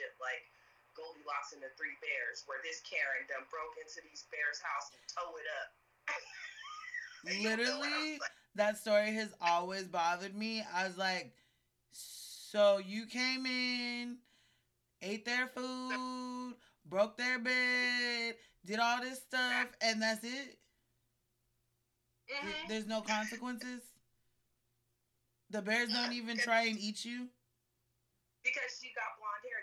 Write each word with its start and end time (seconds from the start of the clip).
relationship 0.00 0.16
like 0.20 0.44
Goldilocks 0.96 1.52
and 1.52 1.62
the 1.62 1.68
Three 1.76 1.96
Bears, 2.00 2.44
where 2.46 2.58
this 2.64 2.80
Karen 2.88 3.28
done 3.28 3.46
broke 3.50 3.76
into 3.78 4.00
these 4.08 4.24
bears' 4.32 4.60
house 4.60 4.90
and 4.92 5.02
tore 5.12 5.38
it 5.40 5.48
up. 5.60 5.70
Literally, 7.44 8.18
that 8.54 8.78
story 8.78 9.12
has 9.14 9.34
always 9.40 9.84
bothered 9.84 10.34
me. 10.34 10.64
I 10.74 10.86
was 10.86 10.96
like, 10.96 11.32
so 11.92 12.78
you 12.78 13.06
came 13.06 13.46
in, 13.46 14.16
ate 15.02 15.24
their 15.24 15.46
food, 15.48 16.54
broke 16.86 17.16
their 17.16 17.38
bed, 17.38 18.36
did 18.64 18.80
all 18.80 19.00
this 19.00 19.20
stuff, 19.20 19.68
and 19.80 20.02
that's 20.02 20.24
it? 20.24 20.58
Mhm. 22.30 22.68
There's 22.68 22.86
no 22.86 23.02
consequences? 23.02 23.82
The 25.50 25.62
bears 25.62 25.92
don't 25.92 26.12
even 26.12 26.38
try 26.38 26.62
and 26.62 26.78
eat 26.78 27.04
you? 27.04 27.28
Because 28.42 28.78
she 28.80 28.92
got. 28.94 29.19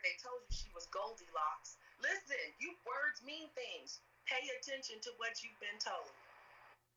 They 0.08 0.16
told 0.24 0.40
you 0.48 0.56
she 0.56 0.72
was 0.72 0.88
Goldilocks. 0.88 1.76
Listen, 2.00 2.40
you 2.64 2.80
words 2.88 3.20
mean 3.28 3.52
things. 3.60 4.00
Pay 4.24 4.40
attention 4.56 5.04
to 5.04 5.12
what 5.20 5.44
you've 5.44 5.60
been 5.60 5.76
told. 5.84 6.08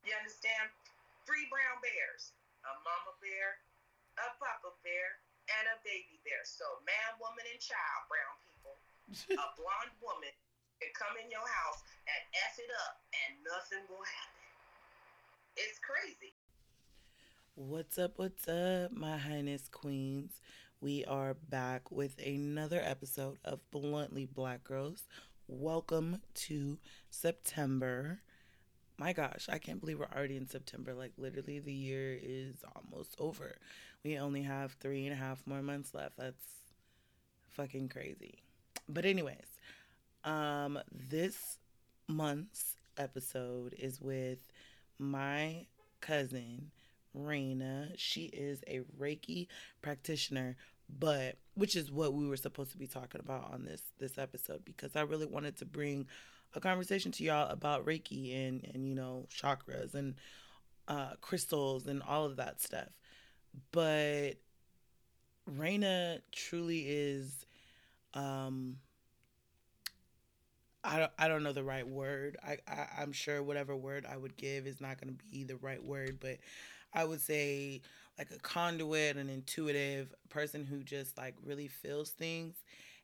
You 0.07 0.15
understand? 0.15 0.71
Three 1.27 1.51
brown 1.51 1.83
bears. 1.83 2.31
A 2.63 2.73
mama 2.87 3.19
bear, 3.19 3.59
a 4.15 4.31
papa 4.39 4.79
bear, 4.87 5.19
and 5.59 5.75
a 5.75 5.77
baby 5.83 6.23
bear. 6.23 6.47
So 6.47 6.63
man, 6.87 7.19
woman, 7.19 7.43
and 7.51 7.59
child, 7.59 8.07
brown 8.07 8.35
people. 8.47 8.79
a 9.43 9.47
blonde 9.59 9.97
woman 9.99 10.31
can 10.79 10.95
come 10.95 11.19
in 11.19 11.35
your 11.35 11.43
house 11.43 11.83
and 12.07 12.23
F 12.47 12.63
it 12.63 12.71
up 12.87 13.03
and 13.11 13.43
nothing 13.43 13.83
will 13.91 14.07
happen. 14.07 14.47
It's 15.59 15.83
crazy. 15.83 16.39
What's 17.59 17.99
up, 17.99 18.23
what's 18.23 18.47
up, 18.47 18.95
my 18.95 19.19
highness 19.19 19.67
queens? 19.67 20.39
We 20.83 21.05
are 21.05 21.35
back 21.35 21.91
with 21.91 22.19
another 22.25 22.81
episode 22.83 23.37
of 23.45 23.61
Bluntly 23.71 24.25
Black 24.25 24.65
Girls. 24.65 25.03
Welcome 25.47 26.23
to 26.37 26.79
September. 27.11 28.21
My 28.97 29.13
gosh, 29.13 29.51
I 29.51 29.59
can't 29.59 29.79
believe 29.79 29.99
we're 29.99 30.07
already 30.07 30.39
in 30.39 30.49
September. 30.49 30.95
Like, 30.95 31.13
literally, 31.19 31.59
the 31.59 31.71
year 31.71 32.19
is 32.23 32.65
almost 32.75 33.15
over. 33.19 33.57
We 34.03 34.17
only 34.17 34.41
have 34.41 34.73
three 34.81 35.05
and 35.05 35.13
a 35.13 35.19
half 35.19 35.47
more 35.47 35.61
months 35.61 35.93
left. 35.93 36.17
That's 36.17 36.47
fucking 37.51 37.91
crazy. 37.91 38.39
But, 38.89 39.05
anyways, 39.05 39.59
um, 40.25 40.79
this 40.91 41.59
month's 42.09 42.77
episode 42.97 43.75
is 43.79 44.01
with 44.01 44.51
my 44.99 45.67
cousin 46.01 46.71
Raina. 47.17 47.93
She 47.97 48.25
is 48.27 48.63
a 48.67 48.81
Reiki 48.99 49.49
practitioner, 49.83 50.57
but 50.89 51.37
which 51.55 51.77
is 51.77 51.91
what 51.91 52.15
we 52.15 52.27
were 52.29 52.37
supposed 52.37 52.73
to 52.73 52.79
be 52.79 52.87
talking 52.87 53.21
about 53.21 53.53
on 53.53 53.65
this 53.65 53.83
this 53.99 54.19
episode 54.19 54.65
because 54.65 54.97
I 54.97 55.03
really 55.03 55.27
wanted 55.27 55.57
to 55.59 55.65
bring 55.65 56.07
a 56.55 56.61
conversation 56.61 57.13
to 57.13 57.25
y'all 57.25 57.51
about 57.51 57.85
Reiki 57.87 58.35
and 58.49 58.65
and 58.75 58.89
you 58.89 58.95
know 58.95 59.27
chakras 59.35 59.95
and 59.95 60.15
uh, 60.89 61.13
crystals 61.21 61.87
and 61.87 62.03
all 62.03 62.25
of 62.27 62.37
that 62.37 62.61
stuff. 62.61 62.89
But 63.73 64.35
Raina 65.51 66.21
truly 66.33 66.81
is 66.89 67.45
um 68.15 68.79
I 70.83 70.99
don't, 70.99 71.13
I 71.19 71.29
don't 71.29 71.43
know 71.43 71.53
the 71.53 71.63
right 71.65 71.87
word. 71.87 72.39
I, 72.47 72.57
I 72.67 72.87
I'm 72.99 73.13
sure 73.13 73.43
whatever 73.43 73.77
word 73.77 74.07
I 74.11 74.17
would 74.17 74.37
give 74.37 74.67
is 74.67 74.81
not 74.81 75.01
going 75.01 75.15
to 75.15 75.25
be 75.31 75.45
the 75.45 75.57
right 75.57 75.83
word, 75.83 76.19
but 76.21 76.39
I 76.93 77.05
would 77.05 77.21
say 77.21 77.83
like 78.19 78.31
a 78.31 78.39
conduit, 78.39 79.17
an 79.17 79.31
intuitive 79.31 80.15
person 80.29 80.65
who 80.65 80.83
just 80.83 81.17
like 81.17 81.35
really 81.45 81.69
feels 81.69 82.11
things. 82.11 82.57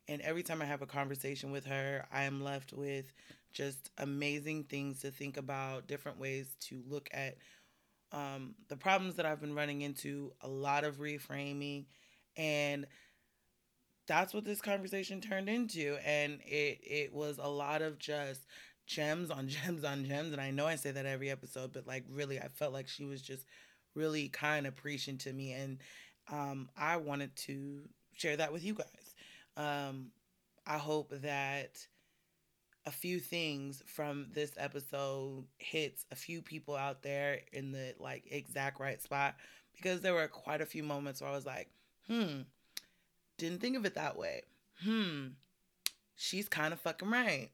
And 0.09 0.21
every 0.23 0.43
time 0.43 0.63
I 0.63 0.67
have 0.67 0.83
a 0.83 0.87
conversation 0.87 1.51
with 1.51 1.65
her, 1.67 2.07
I 2.13 2.25
am 2.25 2.43
left 2.43 2.73
with 2.73 3.13
just 3.53 3.91
amazing 3.99 4.65
things 4.65 5.01
to 5.01 5.11
think 5.11 5.37
about, 5.37 5.89
different 5.89 6.19
ways 6.21 6.55
to 6.61 6.83
look 6.89 7.09
at 7.13 7.37
um, 8.13 8.55
the 8.69 8.77
problems 8.77 9.17
that 9.17 9.27
I've 9.27 9.41
been 9.41 9.55
running 9.55 9.83
into, 9.83 10.33
a 10.43 10.49
lot 10.49 10.85
of 10.85 10.97
reframing, 10.99 11.87
and 12.37 12.87
that's 14.07 14.33
what 14.33 14.45
this 14.45 14.61
conversation 14.61 15.21
turned 15.21 15.49
into 15.49 15.99
and 16.05 16.41
it 16.45 16.79
it 16.83 17.13
was 17.13 17.39
a 17.43 17.49
lot 17.49 17.83
of 17.83 17.99
just 17.99 18.47
gems 18.87 19.31
on 19.31 19.49
gems 19.49 19.85
on 19.85 20.05
gems 20.05 20.33
and 20.33 20.41
I 20.41 20.51
know 20.51 20.67
I 20.67 20.77
say 20.77 20.91
that 20.93 21.07
every 21.07 21.31
episode 21.31 21.73
but 21.73 21.87
like 21.87 22.05
really 22.11 22.39
I 22.39 22.49
felt 22.49 22.73
like 22.73 22.89
she 22.89 23.05
was 23.05 23.21
just 23.21 23.45
really 23.97 24.29
kind 24.29 24.67
of 24.67 24.77
preaching 24.77 25.19
to 25.19 25.33
me 25.33 25.53
and 25.53 25.79
um, 26.31 26.69
I 26.77 26.97
wanted 26.97 27.35
to 27.37 27.81
share 28.17 28.37
that 28.37 28.53
with 28.53 28.65
you 28.65 28.75
guys 28.75 29.15
um, 29.57 30.09
I 30.67 30.79
hope 30.79 31.13
that 31.23 31.79
a 32.85 32.91
few 32.91 33.19
things 33.19 33.83
from 33.87 34.27
this 34.33 34.53
episode 34.57 35.45
hits 35.59 36.05
a 36.13 36.17
few 36.17 36.41
people 36.43 36.77
out 36.77 37.03
there 37.03 37.41
in 37.53 37.73
the 37.73 37.95
like 37.99 38.25
exact 38.31 38.79
right 38.79 39.03
spot 39.03 39.35
because 39.75 40.01
there 40.01 40.15
were 40.15 40.29
quite 40.29 40.61
a 40.61 40.67
few 40.67 40.83
moments 40.85 41.21
where 41.21 41.31
I 41.31 41.35
was 41.35 41.47
like 41.47 41.69
hmm 42.07 42.43
didn't 43.39 43.61
think 43.61 43.77
of 43.77 43.85
it 43.85 43.95
that 43.95 44.17
way. 44.17 44.43
Hmm. 44.83 45.29
She's 46.17 46.49
kind 46.49 46.73
of 46.73 46.81
fucking 46.81 47.11
right. 47.11 47.51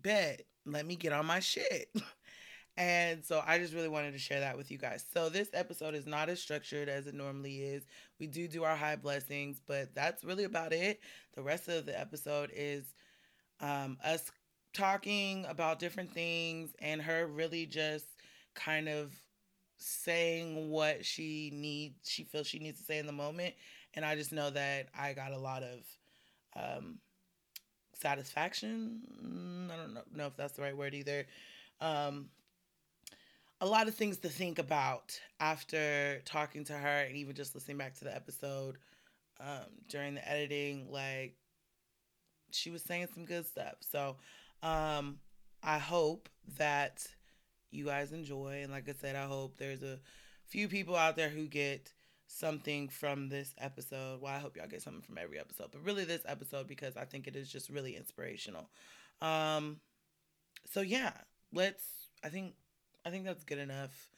Bet. 0.00 0.42
Let 0.64 0.86
me 0.86 0.96
get 0.96 1.12
on 1.12 1.26
my 1.26 1.40
shit. 1.40 1.90
and 2.76 3.24
so 3.24 3.42
I 3.46 3.58
just 3.58 3.74
really 3.74 3.88
wanted 3.88 4.12
to 4.12 4.18
share 4.18 4.40
that 4.40 4.56
with 4.56 4.70
you 4.70 4.78
guys. 4.78 5.04
So 5.12 5.28
this 5.28 5.48
episode 5.52 5.94
is 5.94 6.06
not 6.06 6.28
as 6.28 6.40
structured 6.40 6.88
as 6.88 7.06
it 7.06 7.14
normally 7.14 7.58
is. 7.58 7.84
We 8.18 8.26
do 8.26 8.48
do 8.48 8.64
our 8.64 8.76
high 8.76 8.96
blessings, 8.96 9.60
but 9.66 9.94
that's 9.94 10.24
really 10.24 10.44
about 10.44 10.72
it. 10.72 11.00
The 11.34 11.42
rest 11.42 11.68
of 11.68 11.86
the 11.86 11.98
episode 11.98 12.50
is 12.54 12.94
um, 13.60 13.98
us 14.04 14.30
talking 14.72 15.44
about 15.48 15.78
different 15.78 16.12
things 16.12 16.70
and 16.80 17.02
her 17.02 17.26
really 17.26 17.66
just 17.66 18.06
kind 18.54 18.88
of 18.88 19.12
saying 19.76 20.70
what 20.70 21.04
she 21.04 21.50
needs 21.52 22.08
she 22.08 22.22
feels 22.22 22.46
she 22.46 22.60
needs 22.60 22.78
to 22.78 22.84
say 22.84 22.98
in 22.98 23.06
the 23.06 23.12
moment 23.12 23.52
and 23.94 24.04
I 24.04 24.14
just 24.14 24.32
know 24.32 24.48
that 24.50 24.88
I 24.96 25.12
got 25.12 25.32
a 25.32 25.38
lot 25.38 25.62
of 25.62 25.80
um, 26.56 26.98
satisfaction. 27.94 29.00
Mm, 29.24 29.72
I 29.72 29.76
don't 29.76 29.94
know, 29.94 30.02
know 30.14 30.26
if 30.26 30.36
that's 30.36 30.54
the 30.54 30.62
right 30.62 30.76
word 30.76 30.94
either. 30.94 31.26
Um, 31.80 32.26
a 33.62 33.66
lot 33.66 33.86
of 33.86 33.94
things 33.94 34.18
to 34.18 34.28
think 34.28 34.58
about 34.58 35.18
after 35.38 36.20
talking 36.24 36.64
to 36.64 36.72
her 36.72 37.02
and 37.02 37.16
even 37.16 37.32
just 37.32 37.54
listening 37.54 37.78
back 37.78 37.94
to 37.94 38.04
the 38.04 38.14
episode 38.14 38.76
um, 39.38 39.70
during 39.88 40.14
the 40.14 40.28
editing. 40.28 40.90
Like, 40.90 41.36
she 42.50 42.70
was 42.70 42.82
saying 42.82 43.06
some 43.14 43.24
good 43.24 43.46
stuff. 43.46 43.76
So, 43.88 44.16
um, 44.64 45.20
I 45.62 45.78
hope 45.78 46.28
that 46.58 47.06
you 47.70 47.84
guys 47.84 48.10
enjoy. 48.10 48.62
And 48.64 48.72
like 48.72 48.88
I 48.88 48.94
said, 49.00 49.14
I 49.14 49.26
hope 49.26 49.56
there's 49.58 49.84
a 49.84 50.00
few 50.48 50.66
people 50.66 50.96
out 50.96 51.14
there 51.14 51.28
who 51.28 51.46
get 51.46 51.92
something 52.26 52.88
from 52.88 53.28
this 53.28 53.54
episode. 53.58 54.20
Well, 54.20 54.34
I 54.34 54.40
hope 54.40 54.56
y'all 54.56 54.66
get 54.66 54.82
something 54.82 55.02
from 55.02 55.18
every 55.18 55.38
episode, 55.38 55.68
but 55.70 55.84
really 55.84 56.04
this 56.04 56.22
episode 56.26 56.66
because 56.66 56.96
I 56.96 57.04
think 57.04 57.28
it 57.28 57.36
is 57.36 57.48
just 57.48 57.70
really 57.70 57.94
inspirational. 57.94 58.70
Um 59.20 59.78
so 60.68 60.80
yeah, 60.80 61.12
let's 61.52 61.84
I 62.24 62.28
think 62.28 62.54
I 63.04 63.10
think 63.10 63.24
that's 63.24 63.44
good 63.44 63.58
enough 63.58 64.08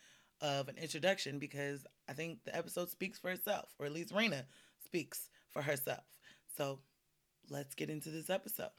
of 0.40 0.68
an 0.68 0.76
introduction 0.76 1.38
because 1.38 1.86
I 2.08 2.12
think 2.12 2.44
the 2.44 2.54
episode 2.54 2.90
speaks 2.90 3.18
for 3.18 3.30
itself, 3.30 3.74
or 3.78 3.86
at 3.86 3.92
least 3.92 4.12
Raina 4.12 4.44
speaks 4.84 5.30
for 5.50 5.62
herself. 5.62 6.04
So 6.56 6.80
let's 7.50 7.74
get 7.74 7.90
into 7.90 8.10
this 8.10 8.30
episode. 8.30 8.70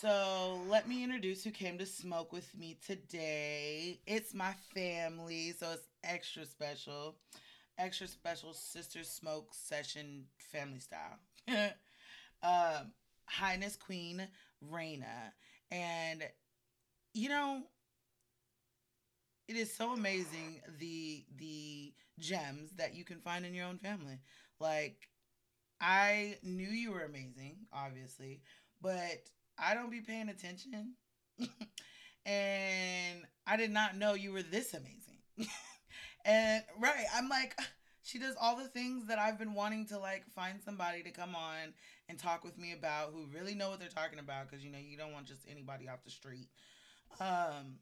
So 0.00 0.60
let 0.68 0.88
me 0.88 1.02
introduce 1.02 1.42
who 1.42 1.50
came 1.50 1.78
to 1.78 1.86
smoke 1.86 2.32
with 2.32 2.54
me 2.56 2.78
today. 2.86 4.00
It's 4.06 4.34
my 4.34 4.52
family, 4.74 5.52
so 5.58 5.72
it's 5.72 5.86
extra 6.04 6.44
special. 6.44 7.16
Extra 7.78 8.06
special 8.06 8.52
sister 8.54 9.04
smoke 9.04 9.54
session 9.54 10.26
family 10.52 10.80
style. 10.80 11.18
Um, 11.48 11.62
Highness 13.26 13.76
Queen 13.76 14.26
Raina. 14.72 15.32
And 15.70 16.22
you 17.14 17.28
know, 17.28 17.62
it 19.48 19.56
is 19.56 19.72
so 19.72 19.92
amazing 19.92 20.60
the 20.78 21.24
the 21.38 21.92
gems 22.18 22.70
that 22.76 22.94
you 22.94 23.04
can 23.04 23.20
find 23.20 23.44
in 23.44 23.54
your 23.54 23.66
own 23.66 23.78
family. 23.78 24.18
Like 24.60 25.08
I 25.80 26.38
knew 26.42 26.68
you 26.68 26.92
were 26.92 27.04
amazing, 27.04 27.56
obviously, 27.72 28.40
but 28.80 29.30
I 29.58 29.74
don't 29.74 29.90
be 29.90 30.00
paying 30.00 30.28
attention. 30.28 30.94
and 32.26 33.22
I 33.46 33.56
did 33.56 33.70
not 33.70 33.96
know 33.96 34.14
you 34.14 34.32
were 34.32 34.42
this 34.42 34.74
amazing. 34.74 35.18
and 36.24 36.64
right, 36.78 37.06
I'm 37.14 37.28
like, 37.28 37.58
she 38.06 38.20
does 38.20 38.36
all 38.40 38.56
the 38.56 38.68
things 38.68 39.06
that 39.06 39.18
I've 39.18 39.38
been 39.38 39.52
wanting 39.52 39.86
to 39.86 39.98
like 39.98 40.24
find 40.30 40.60
somebody 40.62 41.02
to 41.02 41.10
come 41.10 41.34
on 41.34 41.74
and 42.08 42.16
talk 42.16 42.44
with 42.44 42.56
me 42.56 42.72
about 42.72 43.10
who 43.12 43.26
really 43.36 43.54
know 43.54 43.70
what 43.70 43.80
they're 43.80 43.88
talking 43.88 44.20
about 44.20 44.48
because 44.48 44.64
you 44.64 44.70
know 44.70 44.78
you 44.78 44.96
don't 44.96 45.12
want 45.12 45.26
just 45.26 45.42
anybody 45.50 45.88
off 45.88 46.04
the 46.04 46.10
street. 46.10 46.48
Um 47.20 47.80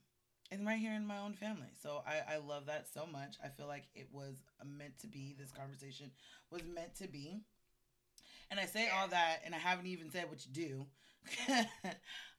and 0.50 0.66
right 0.66 0.78
here 0.78 0.92
in 0.94 1.06
my 1.06 1.18
own 1.18 1.34
family. 1.34 1.68
So 1.82 2.02
I, 2.06 2.34
I 2.34 2.38
love 2.38 2.66
that 2.66 2.86
so 2.92 3.06
much. 3.06 3.36
I 3.44 3.48
feel 3.48 3.66
like 3.66 3.84
it 3.94 4.08
was 4.12 4.36
meant 4.64 4.98
to 5.00 5.06
be. 5.06 5.34
This 5.38 5.50
conversation 5.50 6.10
was 6.50 6.62
meant 6.64 6.94
to 6.96 7.08
be. 7.08 7.40
And 8.50 8.60
I 8.60 8.66
say 8.66 8.88
all 8.88 9.08
that, 9.08 9.40
and 9.44 9.54
I 9.54 9.58
haven't 9.58 9.86
even 9.86 10.10
said 10.10 10.28
what 10.28 10.46
you 10.46 10.52
do. 10.52 10.86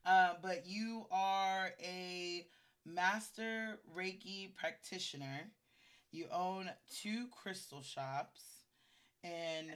uh, 0.06 0.34
but 0.40 0.66
you 0.66 1.06
are 1.10 1.72
a 1.82 2.46
master 2.84 3.80
Reiki 3.94 4.54
practitioner. 4.54 5.50
You 6.12 6.26
own 6.32 6.70
two 6.88 7.28
crystal 7.30 7.82
shops. 7.82 8.42
And 9.24 9.74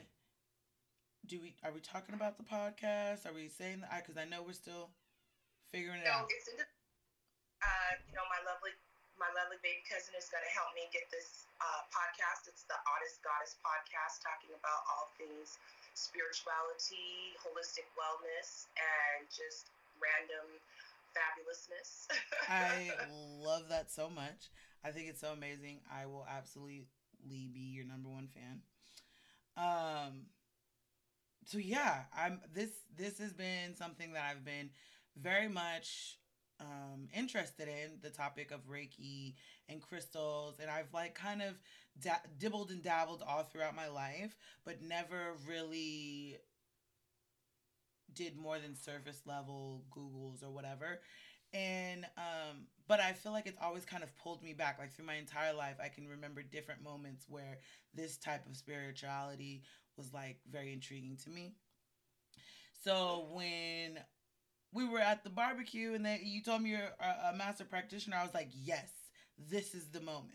do 1.27 1.41
we 1.43 1.55
are 1.65 1.73
we 1.73 1.81
talking 1.81 2.15
about 2.15 2.39
the 2.39 2.47
podcast? 2.47 3.27
Are 3.29 3.35
we 3.35 3.49
saying 3.49 3.83
that? 3.85 4.07
Because 4.07 4.17
I 4.17 4.25
know 4.25 4.41
we're 4.43 4.57
still 4.57 4.89
figuring 5.73 6.01
it 6.01 6.09
No, 6.09 6.25
out. 6.25 6.31
it's 6.33 6.49
in 6.49 6.57
the, 6.57 6.65
uh, 7.61 7.93
you 8.09 8.15
know, 8.17 8.25
my 8.31 8.41
lovely, 8.47 8.73
my 9.21 9.29
lovely 9.37 9.61
baby 9.61 9.85
cousin 9.85 10.17
is 10.17 10.31
going 10.33 10.43
to 10.43 10.53
help 10.57 10.73
me 10.73 10.89
get 10.95 11.05
this 11.13 11.45
uh, 11.61 11.83
podcast. 11.93 12.49
It's 12.49 12.65
the 12.71 12.79
Oddest 12.89 13.21
Goddess 13.21 13.59
podcast, 13.61 14.25
talking 14.25 14.55
about 14.57 14.81
all 14.89 15.13
things 15.21 15.61
spirituality, 15.99 17.37
holistic 17.45 17.85
wellness, 17.99 18.71
and 18.79 19.29
just 19.29 19.69
random 20.01 20.47
fabulousness. 21.13 22.09
I 22.49 22.89
love 23.45 23.69
that 23.69 23.91
so 23.91 24.09
much. 24.09 24.49
I 24.85 24.91
think 24.91 25.09
it's 25.09 25.21
so 25.21 25.33
amazing. 25.33 25.81
I 25.93 26.07
will 26.07 26.27
absolutely 26.29 26.87
be 27.23 27.61
your 27.75 27.85
number 27.85 28.09
one 28.09 28.29
fan. 28.29 28.63
Um 29.57 30.27
so 31.47 31.59
yeah, 31.59 32.03
I'm 32.17 32.41
this 32.53 32.71
this 32.97 33.19
has 33.19 33.33
been 33.33 33.75
something 33.77 34.13
that 34.13 34.25
I've 34.31 34.45
been 34.45 34.71
very 35.17 35.49
much 35.49 36.19
um 36.61 37.09
interested 37.15 37.69
in 37.69 37.99
the 38.03 38.11
topic 38.11 38.51
of 38.51 38.69
Reiki 38.69 39.35
and 39.69 39.81
crystals 39.81 40.59
and 40.61 40.71
I've 40.71 40.93
like 40.93 41.15
kind 41.15 41.43
of 41.43 41.55
da- 42.01 42.27
dibbled 42.39 42.71
and 42.71 42.83
dabbled 42.83 43.23
all 43.27 43.45
throughout 43.45 43.75
my 43.75 43.89
life, 43.89 44.37
but 44.65 44.83
never 44.83 45.33
really 45.49 46.37
did 48.13 48.37
more 48.37 48.59
than 48.59 48.75
surface 48.75 49.23
level 49.27 49.85
Googles 49.97 50.43
or 50.43 50.51
whatever. 50.51 51.01
And 51.53 52.05
um 52.17 52.67
but 52.91 52.99
I 52.99 53.13
feel 53.13 53.31
like 53.31 53.47
it's 53.47 53.63
always 53.63 53.85
kind 53.85 54.03
of 54.03 54.11
pulled 54.19 54.43
me 54.43 54.53
back 54.53 54.81
like 54.81 54.93
through 54.93 55.05
my 55.05 55.15
entire 55.15 55.55
life 55.55 55.77
I 55.83 55.87
can 55.87 56.09
remember 56.09 56.43
different 56.43 56.83
moments 56.83 57.25
where 57.29 57.61
this 57.95 58.17
type 58.17 58.45
of 58.51 58.57
spirituality 58.57 59.63
was 59.97 60.13
like 60.13 60.41
very 60.51 60.73
intriguing 60.73 61.17
to 61.23 61.31
me. 61.31 61.55
So 62.83 63.29
when 63.31 64.01
we 64.73 64.89
were 64.89 64.99
at 64.99 65.23
the 65.23 65.31
barbecue 65.31 65.95
and 65.95 66.05
then 66.05 66.19
you 66.25 66.43
told 66.43 66.63
me 66.63 66.71
you're 66.71 66.81
a, 66.81 67.29
a 67.33 67.37
master 67.37 67.65
practitioner, 67.65 68.17
I 68.17 68.25
was 68.25 68.35
like, 68.35 68.51
yes, 68.53 68.91
this 69.39 69.73
is 69.73 69.87
the 69.91 70.01
moment. 70.01 70.33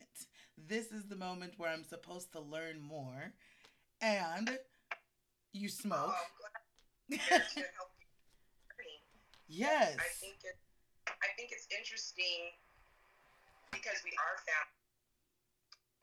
This 0.57 0.94
is 0.94 1.07
the 1.10 1.18
moment 1.18 1.56
where 1.57 1.69
I'm 1.69 1.84
supposed 1.84 2.31
to 2.31 2.40
learn 2.40 2.80
more. 2.81 3.34
And 4.00 4.57
you 5.52 5.68
Oh, 5.68 5.81
smoke. 5.81 6.16
I'm 7.12 7.18
glad 7.18 7.19
to 7.19 7.60
help 7.75 7.92
you. 8.00 8.07
journey. 8.78 9.02
yes. 9.50 9.98
I 11.25 11.33
think 11.33 11.50
it, 11.50 11.57
I 11.57 11.74
think 11.74 11.81
it's 11.89 11.98
interesting 11.98 12.54
because 13.74 13.98
we 14.06 14.13
are 14.22 14.38
family. 14.45 14.69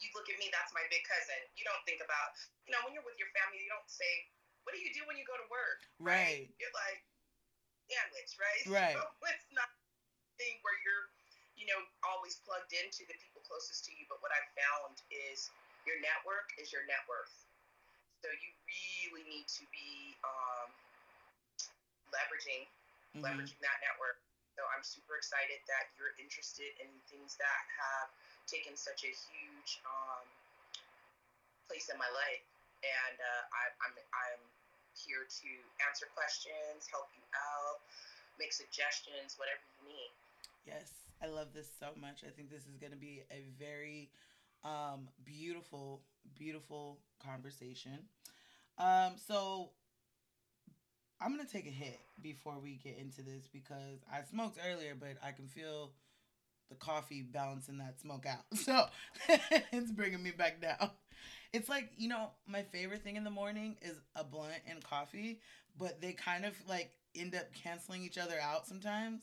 You 0.02 0.10
look 0.18 0.26
at 0.26 0.38
me, 0.42 0.50
that's 0.50 0.74
my 0.74 0.82
big 0.90 1.06
cousin. 1.06 1.38
You 1.54 1.62
don't 1.62 1.78
think 1.86 2.02
about, 2.02 2.34
you 2.66 2.74
know, 2.74 2.82
when 2.82 2.90
you're 2.90 3.06
with 3.06 3.14
your 3.22 3.30
family, 3.38 3.62
you 3.62 3.70
don't 3.70 3.86
say, 3.86 4.26
"What 4.66 4.74
do 4.74 4.82
you 4.82 4.90
do 4.90 5.06
when 5.06 5.14
you 5.14 5.22
go 5.22 5.38
to 5.38 5.46
work?" 5.46 5.78
Right. 6.02 6.50
You're 6.58 6.74
like 6.74 7.06
sandwich, 7.90 8.30
right? 8.42 8.62
Right. 8.66 8.96
So 8.98 9.02
it's 9.30 9.46
not 9.54 9.66
a 10.26 10.34
thing 10.42 10.58
where 10.66 10.74
you're, 10.82 11.06
you 11.54 11.66
know, 11.70 11.78
always 12.02 12.36
plugged 12.42 12.74
into 12.74 13.06
the 13.06 13.14
people 13.22 13.42
closest 13.46 13.86
to 13.86 13.92
you. 13.94 14.06
But 14.10 14.18
what 14.22 14.34
I 14.34 14.42
found 14.58 15.02
is 15.10 15.54
your 15.86 15.98
network 16.02 16.50
is 16.58 16.74
your 16.74 16.82
net 16.90 17.06
worth. 17.06 17.46
So 18.26 18.30
you 18.30 18.50
really 19.14 19.26
need 19.28 19.46
to 19.60 19.64
be 19.70 20.18
um, 20.26 20.74
leveraging 22.10 22.66
Mhm. 23.14 23.22
leveraging 23.22 23.60
that 23.62 23.78
network. 23.82 24.18
So 24.52 24.62
I'm 24.68 24.84
super 24.84 25.16
excited 25.16 25.64
that 25.66 25.92
you're 25.96 26.12
interested 26.20 26.68
in 26.76 26.88
things 27.08 27.40
that 27.40 27.62
have 27.80 28.12
taken 28.44 28.76
such 28.76 29.00
a 29.08 29.12
huge 29.12 29.80
um, 29.88 30.24
place 31.64 31.88
in 31.88 31.96
my 31.96 32.08
life, 32.12 32.44
and 32.84 33.16
uh, 33.16 33.42
I, 33.48 33.62
I'm 33.88 33.94
I'm 33.96 34.42
here 34.92 35.24
to 35.24 35.50
answer 35.88 36.04
questions, 36.12 36.84
help 36.92 37.08
you 37.16 37.24
out, 37.32 37.80
make 38.36 38.52
suggestions, 38.52 39.40
whatever 39.40 39.64
you 39.80 39.88
need. 39.88 40.12
Yes, 40.68 40.92
I 41.24 41.32
love 41.32 41.56
this 41.56 41.72
so 41.80 41.96
much. 41.96 42.20
I 42.26 42.30
think 42.30 42.52
this 42.52 42.68
is 42.68 42.76
going 42.76 42.92
to 42.92 43.00
be 43.00 43.24
a 43.32 43.48
very 43.56 44.12
um, 44.64 45.08
beautiful, 45.24 46.02
beautiful 46.36 47.00
conversation. 47.24 48.04
Um, 48.78 49.16
so 49.16 49.70
I'm 51.24 51.38
to 51.38 51.46
take 51.46 51.66
a 51.66 51.70
hit 51.70 52.00
before 52.20 52.58
we 52.62 52.80
get 52.82 52.98
into 52.98 53.22
this 53.22 53.46
because 53.52 54.00
I 54.12 54.22
smoked 54.28 54.58
earlier, 54.70 54.94
but 54.98 55.16
I 55.24 55.32
can 55.32 55.46
feel 55.46 55.92
the 56.68 56.74
coffee 56.76 57.22
balancing 57.22 57.78
that 57.78 58.00
smoke 58.00 58.26
out. 58.26 58.44
So 58.56 58.86
it's 59.72 59.92
bringing 59.92 60.22
me 60.22 60.32
back 60.32 60.60
down. 60.60 60.90
It's 61.52 61.68
like, 61.68 61.90
you 61.96 62.08
know, 62.08 62.30
my 62.46 62.62
favorite 62.62 63.02
thing 63.02 63.16
in 63.16 63.24
the 63.24 63.30
morning 63.30 63.76
is 63.82 64.00
a 64.16 64.24
blunt 64.24 64.62
and 64.68 64.82
coffee, 64.82 65.40
but 65.78 66.00
they 66.00 66.12
kind 66.12 66.44
of 66.44 66.54
like 66.68 66.92
end 67.14 67.34
up 67.34 67.52
canceling 67.52 68.02
each 68.02 68.18
other 68.18 68.36
out 68.40 68.66
sometimes. 68.66 69.20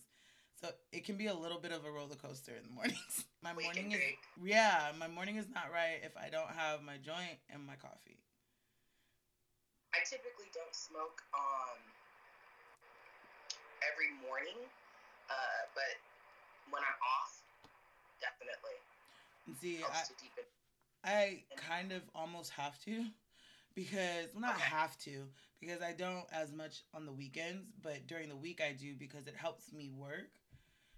So 0.62 0.70
it 0.92 1.06
can 1.06 1.16
be 1.16 1.28
a 1.28 1.34
little 1.34 1.60
bit 1.60 1.72
of 1.72 1.86
a 1.86 1.92
roller 1.92 2.16
coaster 2.16 2.52
in 2.52 2.64
the 2.64 2.74
mornings. 2.74 3.26
My 3.42 3.54
morning 3.54 3.94
is 3.94 4.00
yeah, 4.44 4.92
my 5.00 5.08
morning 5.08 5.38
is 5.38 5.46
not 5.56 5.72
right 5.72 6.02
if 6.04 6.12
I 6.18 6.30
don't 6.30 6.50
have 6.50 6.84
my 6.84 6.98
joint 6.98 7.40
and 7.50 7.66
my 7.66 7.76
coffee. 7.76 8.20
I 9.94 10.06
typically 10.06 10.50
don't 10.54 10.76
smoke 10.76 11.22
um, 11.34 11.80
every 13.84 14.12
morning, 14.28 14.58
uh, 15.30 15.62
but 15.74 15.98
when 16.70 16.82
I'm 16.84 17.00
off, 17.02 17.42
definitely 18.22 18.78
And 19.48 19.56
see, 19.58 19.80
I. 19.84 20.04
I 21.02 21.44
kind 21.56 21.92
of 21.92 22.02
almost 22.14 22.52
have 22.52 22.78
to 22.84 23.06
because 23.74 24.28
well, 24.34 24.42
not 24.42 24.56
Okay. 24.56 24.64
have 24.64 24.98
to 25.00 25.30
because 25.60 25.82
I 25.82 25.94
don't 25.94 26.26
as 26.32 26.52
much 26.52 26.84
on 26.94 27.06
the 27.06 27.12
weekends, 27.14 27.72
but 27.82 28.06
during 28.08 28.30
the 28.30 28.36
week 28.36 28.62
I 28.62 28.74
do 28.74 28.96
because 28.96 29.28
it 29.28 29.36
helps 29.36 29.72
me 29.72 29.90
work, 29.90 30.32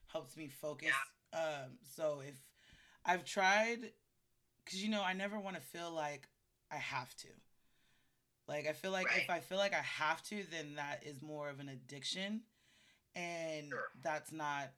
helps 0.07 0.35
me 0.35 0.47
focus. 0.49 0.89
Um, 1.33 1.77
so 1.95 2.21
if 2.27 2.35
I've 3.05 3.25
tried, 3.25 3.91
because 4.65 4.83
you 4.83 4.89
know 4.89 5.03
I 5.03 5.13
never 5.13 5.39
want 5.39 5.56
to 5.56 5.61
feel 5.61 5.92
like 5.92 6.27
I 6.71 6.77
have 6.77 7.16
to. 7.18 7.27
Like 8.51 8.67
I 8.67 8.73
feel 8.75 8.91
like 8.91 9.07
if 9.15 9.29
I 9.29 9.39
feel 9.39 9.57
like 9.57 9.71
I 9.71 9.79
have 9.79 10.21
to, 10.27 10.43
then 10.51 10.75
that 10.75 11.07
is 11.07 11.23
more 11.23 11.47
of 11.47 11.63
an 11.63 11.69
addiction, 11.69 12.43
and 13.15 13.71
Sure. 13.71 13.87
that's 14.03 14.33
not 14.35 14.75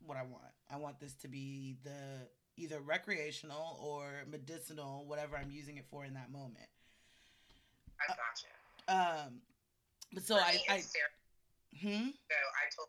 what 0.00 0.16
I 0.16 0.22
want. 0.22 0.48
I 0.72 0.80
want 0.80 0.98
this 0.98 1.12
to 1.20 1.28
be 1.28 1.76
the 1.84 2.24
either 2.56 2.80
recreational 2.80 3.76
or 3.84 4.24
medicinal, 4.26 5.04
whatever 5.04 5.36
I'm 5.36 5.50
using 5.50 5.76
it 5.76 5.84
for 5.92 6.06
in 6.08 6.14
that 6.14 6.32
moment. 6.32 6.72
I 8.00 8.16
gotcha. 8.16 8.48
Um, 8.88 9.42
but 10.14 10.24
so 10.24 10.36
I, 10.40 10.56
I, 10.72 10.80
cer- 10.80 11.12
hmm, 11.76 12.16
so 12.16 12.38
I 12.56 12.64
told 12.72 12.88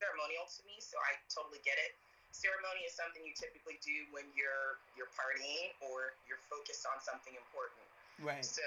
ceremonial 0.00 0.48
to 0.56 0.60
me, 0.64 0.80
so 0.80 0.96
I 1.04 1.20
totally 1.28 1.60
get 1.68 1.76
it. 1.84 2.00
Ceremony 2.32 2.88
is 2.88 2.96
something 2.96 3.20
you 3.28 3.36
typically 3.36 3.76
do 3.84 4.08
when 4.08 4.24
you're 4.32 4.80
you're 4.96 5.12
partying 5.12 5.76
or 5.84 6.16
you're 6.24 6.40
focused 6.48 6.88
on 6.88 6.96
something 7.04 7.36
important. 7.36 7.84
right, 8.24 8.44
So, 8.44 8.64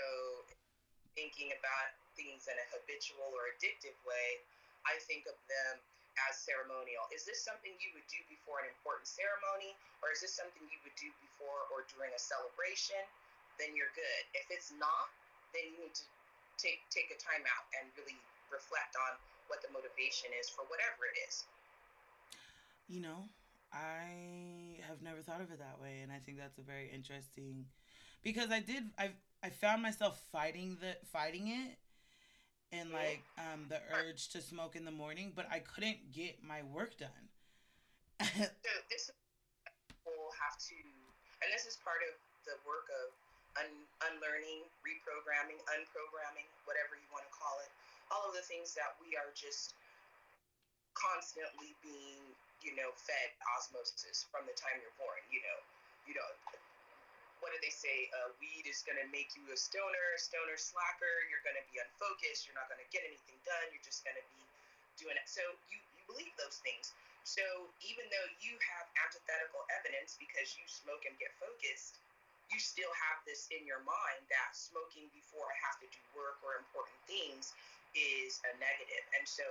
thinking 1.17 1.53
about 1.55 1.87
things 2.17 2.45
in 2.49 2.55
a 2.57 2.65
habitual 2.73 3.29
or 3.33 3.49
addictive 3.57 3.97
way, 4.05 4.41
I 4.85 4.99
think 5.07 5.25
of 5.29 5.37
them 5.49 5.73
as 6.29 6.37
ceremonial. 6.37 7.09
Is 7.09 7.25
this 7.25 7.41
something 7.41 7.73
you 7.81 7.89
would 7.97 8.05
do 8.09 8.21
before 8.29 8.61
an 8.61 8.69
important 8.69 9.09
ceremony, 9.09 9.73
or 10.05 10.13
is 10.13 10.21
this 10.21 10.33
something 10.33 10.61
you 10.69 10.79
would 10.85 10.95
do 10.99 11.09
before 11.23 11.65
or 11.73 11.85
during 11.89 12.13
a 12.13 12.21
celebration? 12.21 13.01
Then 13.57 13.73
you're 13.73 13.93
good. 13.97 14.23
If 14.37 14.49
it's 14.53 14.69
not, 14.77 15.09
then 15.53 15.73
you 15.73 15.89
need 15.89 15.95
to 15.97 16.05
take 16.61 16.85
take 16.93 17.09
a 17.09 17.17
time 17.17 17.41
out 17.49 17.65
and 17.81 17.89
really 17.97 18.17
reflect 18.53 18.93
on 18.97 19.17
what 19.49 19.61
the 19.65 19.69
motivation 19.73 20.29
is 20.37 20.49
for 20.49 20.65
whatever 20.69 21.09
it 21.09 21.17
is. 21.29 21.45
you 22.87 23.01
know, 23.01 23.29
I 23.71 24.77
have 24.87 25.01
never 25.01 25.21
thought 25.21 25.41
of 25.41 25.49
it 25.51 25.59
that 25.59 25.81
way, 25.81 26.01
and 26.03 26.11
I 26.11 26.19
think 26.19 26.37
that's 26.37 26.59
a 26.59 26.61
very 26.61 26.89
interesting 26.93 27.65
because 28.23 28.51
I 28.51 28.59
did 28.59 28.89
I 28.97 29.11
I 29.43 29.49
found 29.49 29.81
myself 29.81 30.19
fighting 30.31 30.77
the 30.79 30.95
fighting 31.11 31.47
it 31.47 31.77
and 32.71 32.91
like 32.91 33.23
um 33.37 33.67
the 33.69 33.79
urge 33.93 34.29
to 34.33 34.41
smoke 34.41 34.75
in 34.75 34.85
the 34.85 34.95
morning, 34.95 35.31
but 35.35 35.47
I 35.51 35.59
couldn't 35.59 36.11
get 36.11 36.41
my 36.43 36.63
work 36.73 36.97
done. 36.97 37.27
So 38.23 38.71
this 38.89 39.11
will 40.07 40.31
have 40.39 40.55
to, 40.55 40.79
and 41.43 41.49
this 41.51 41.67
is 41.67 41.75
part 41.83 41.99
of 42.07 42.15
the 42.47 42.55
work 42.63 42.87
of 43.03 43.11
un, 43.59 43.71
unlearning, 44.09 44.63
reprogramming, 44.81 45.59
unprogramming, 45.75 46.47
whatever 46.63 46.95
you 46.95 47.07
want 47.11 47.27
to 47.27 47.33
call 47.35 47.59
it. 47.61 47.71
All 48.09 48.23
of 48.29 48.33
the 48.33 48.45
things 48.45 48.71
that 48.79 48.95
we 49.03 49.19
are 49.19 49.29
just 49.35 49.75
constantly 50.95 51.75
being 51.83 52.23
you 52.63 52.71
know, 52.79 52.95
fed 52.95 53.29
osmosis 53.53 54.25
from 54.31 54.47
the 54.47 54.55
time 54.55 54.79
you're 54.79 54.95
born. 54.95 55.19
You 55.27 55.43
know, 55.43 55.59
you 56.07 56.15
know, 56.15 56.29
what 57.43 57.51
do 57.51 57.59
they 57.59 57.75
say? 57.75 58.07
Uh, 58.23 58.31
weed 58.39 58.63
is 58.63 58.79
going 58.87 58.95
to 58.95 59.07
make 59.11 59.35
you 59.35 59.43
a 59.51 59.59
stoner, 59.59 60.07
stoner 60.15 60.55
slacker. 60.55 61.27
You're 61.27 61.43
going 61.43 61.59
to 61.59 61.67
be 61.67 61.83
unfocused. 61.83 62.47
You're 62.47 62.55
not 62.55 62.71
going 62.71 62.79
to 62.79 62.87
get 62.87 63.03
anything 63.03 63.35
done. 63.43 63.67
You're 63.75 63.83
just 63.83 64.07
going 64.07 64.15
to 64.15 64.23
be 64.31 64.41
doing 64.95 65.19
it. 65.19 65.27
So 65.27 65.43
you, 65.67 65.75
you 65.99 66.01
believe 66.07 66.31
those 66.39 66.63
things. 66.63 66.95
So 67.27 67.43
even 67.83 68.07
though 68.07 68.27
you 68.39 68.55
have 68.55 68.87
antithetical 68.95 69.67
evidence 69.75 70.15
because 70.15 70.55
you 70.55 70.63
smoke 70.71 71.03
and 71.03 71.15
get 71.19 71.35
focused, 71.35 71.99
you 72.47 72.59
still 72.63 72.91
have 73.11 73.19
this 73.27 73.51
in 73.51 73.67
your 73.67 73.83
mind 73.83 74.23
that 74.31 74.55
smoking 74.55 75.11
before 75.11 75.47
I 75.51 75.57
have 75.67 75.79
to 75.83 75.87
do 75.91 75.99
work 76.15 76.39
or 76.43 76.59
important 76.59 76.95
things 77.11 77.51
is 77.91 78.39
a 78.47 78.51
negative. 78.59 79.03
And 79.19 79.27
so 79.27 79.43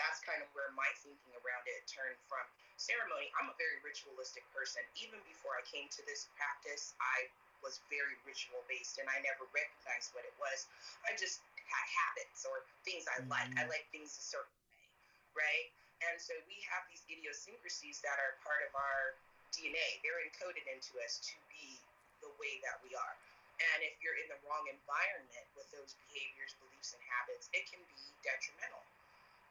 that's 0.00 0.24
kind 0.24 0.40
of 0.40 0.48
where 0.56 0.72
my 0.72 0.88
thinking 1.04 1.32
around 1.44 1.68
it 1.68 1.84
turned 1.84 2.16
from 2.24 2.40
ceremony. 2.80 3.28
I'm 3.36 3.52
a 3.52 3.56
very 3.60 3.76
ritualistic 3.84 4.48
person. 4.56 4.80
Even 4.96 5.20
before 5.28 5.60
I 5.60 5.62
came 5.68 5.92
to 5.92 6.02
this 6.08 6.32
practice, 6.40 6.96
I 6.96 7.28
was 7.60 7.84
very 7.92 8.16
ritual 8.24 8.64
based 8.64 8.96
and 8.96 9.04
I 9.12 9.20
never 9.20 9.44
recognized 9.52 10.16
what 10.16 10.24
it 10.24 10.32
was. 10.40 10.64
I 11.04 11.12
just 11.20 11.44
had 11.68 11.86
habits 11.92 12.48
or 12.48 12.64
things 12.88 13.04
I 13.04 13.20
mm-hmm. 13.20 13.36
like. 13.36 13.52
I 13.60 13.68
like 13.68 13.84
things 13.92 14.16
a 14.16 14.24
certain 14.24 14.56
way, 14.72 15.44
right? 15.44 15.68
And 16.08 16.16
so 16.16 16.32
we 16.48 16.56
have 16.72 16.88
these 16.88 17.04
idiosyncrasies 17.12 18.00
that 18.00 18.16
are 18.16 18.40
part 18.40 18.64
of 18.64 18.72
our 18.72 19.20
DNA. 19.52 20.00
They're 20.00 20.24
encoded 20.24 20.64
into 20.72 20.96
us 21.04 21.20
to 21.28 21.36
be 21.52 21.76
the 22.24 22.32
way 22.40 22.56
that 22.64 22.80
we 22.80 22.96
are. 22.96 23.14
And 23.60 23.84
if 23.84 24.00
you're 24.00 24.16
in 24.16 24.24
the 24.32 24.40
wrong 24.48 24.64
environment 24.72 25.46
with 25.52 25.68
those 25.68 25.92
behaviors, 26.08 26.56
beliefs, 26.64 26.96
and 26.96 27.02
habits, 27.04 27.52
it 27.52 27.68
can 27.68 27.84
be 27.84 28.00
detrimental. 28.24 28.80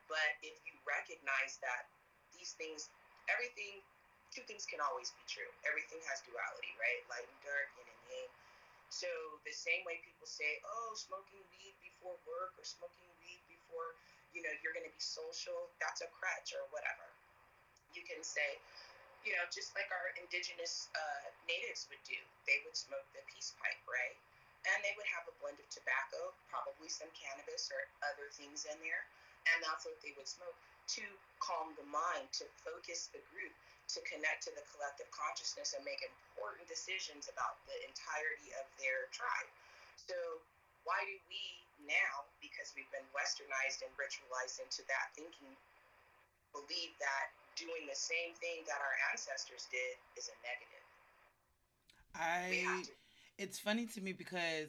But 0.09 0.41
if 0.41 0.57
you 0.65 0.73
recognize 0.89 1.61
that 1.61 1.85
these 2.33 2.57
things, 2.57 2.89
everything, 3.29 3.85
two 4.33 4.41
things 4.49 4.65
can 4.65 4.81
always 4.81 5.13
be 5.13 5.23
true. 5.29 5.47
Everything 5.69 6.01
has 6.09 6.25
duality, 6.25 6.73
right? 6.81 7.05
Light 7.13 7.29
and 7.29 7.39
dark, 7.45 7.69
yin 7.77 7.85
and 7.85 8.03
yang. 8.09 8.31
So 8.89 9.09
the 9.45 9.53
same 9.53 9.85
way 9.85 10.01
people 10.01 10.25
say, 10.25 10.57
oh, 10.65 10.97
smoking 10.97 11.45
weed 11.53 11.77
before 11.85 12.17
work 12.25 12.57
or 12.57 12.65
smoking 12.65 13.05
weed 13.21 13.37
before, 13.45 13.93
you 14.33 14.41
know, 14.41 14.49
you're 14.65 14.73
going 14.73 14.85
to 14.85 14.93
be 14.93 15.01
social, 15.01 15.69
that's 15.77 16.01
a 16.01 16.09
crutch 16.09 16.57
or 16.57 16.65
whatever. 16.73 17.05
You 17.93 18.01
can 18.01 18.25
say, 18.25 18.57
you 19.21 19.37
know, 19.37 19.45
just 19.53 19.77
like 19.77 19.93
our 19.93 20.09
indigenous 20.17 20.89
uh, 20.97 21.29
natives 21.45 21.85
would 21.93 22.01
do, 22.01 22.17
they 22.49 22.57
would 22.65 22.73
smoke 22.73 23.05
the 23.13 23.21
peace 23.29 23.53
pipe, 23.61 23.77
right? 23.85 24.17
And 24.73 24.81
they 24.81 24.93
would 24.97 25.07
have 25.13 25.29
a 25.29 25.33
blend 25.37 25.61
of 25.61 25.69
tobacco, 25.69 26.33
probably 26.49 26.89
some 26.89 27.13
cannabis 27.13 27.69
or 27.69 27.85
other 28.09 28.25
things 28.33 28.65
in 28.65 28.77
there 28.81 29.05
and 29.55 29.65
that's 29.65 29.85
what 29.85 29.97
they 30.01 30.13
would 30.15 30.27
smoke 30.29 30.55
to 30.97 31.05
calm 31.37 31.73
the 31.77 31.85
mind, 31.85 32.25
to 32.33 32.45
focus 32.65 33.13
the 33.13 33.21
group, 33.29 33.53
to 33.93 33.99
connect 34.05 34.45
to 34.45 34.51
the 34.57 34.65
collective 34.73 35.09
consciousness 35.13 35.77
and 35.77 35.85
make 35.85 36.01
important 36.01 36.65
decisions 36.65 37.29
about 37.29 37.61
the 37.69 37.77
entirety 37.85 38.53
of 38.57 38.65
their 38.81 39.09
tribe. 39.13 39.49
So, 39.97 40.15
why 40.87 41.01
do 41.05 41.13
we 41.29 41.41
now, 41.85 42.25
because 42.41 42.73
we've 42.73 42.89
been 42.89 43.05
westernized 43.13 43.85
and 43.85 43.91
ritualized 43.97 44.61
into 44.61 44.81
that 44.89 45.13
thinking, 45.13 45.53
believe 46.53 46.93
that 46.97 47.33
doing 47.53 47.85
the 47.85 47.97
same 47.97 48.33
thing 48.41 48.65
that 48.65 48.81
our 48.81 48.95
ancestors 49.13 49.69
did 49.69 49.97
is 50.17 50.29
a 50.33 50.37
negative? 50.41 50.85
I. 52.15 52.85
It's 53.37 53.57
funny 53.57 53.85
to 53.95 54.01
me 54.01 54.11
because 54.11 54.67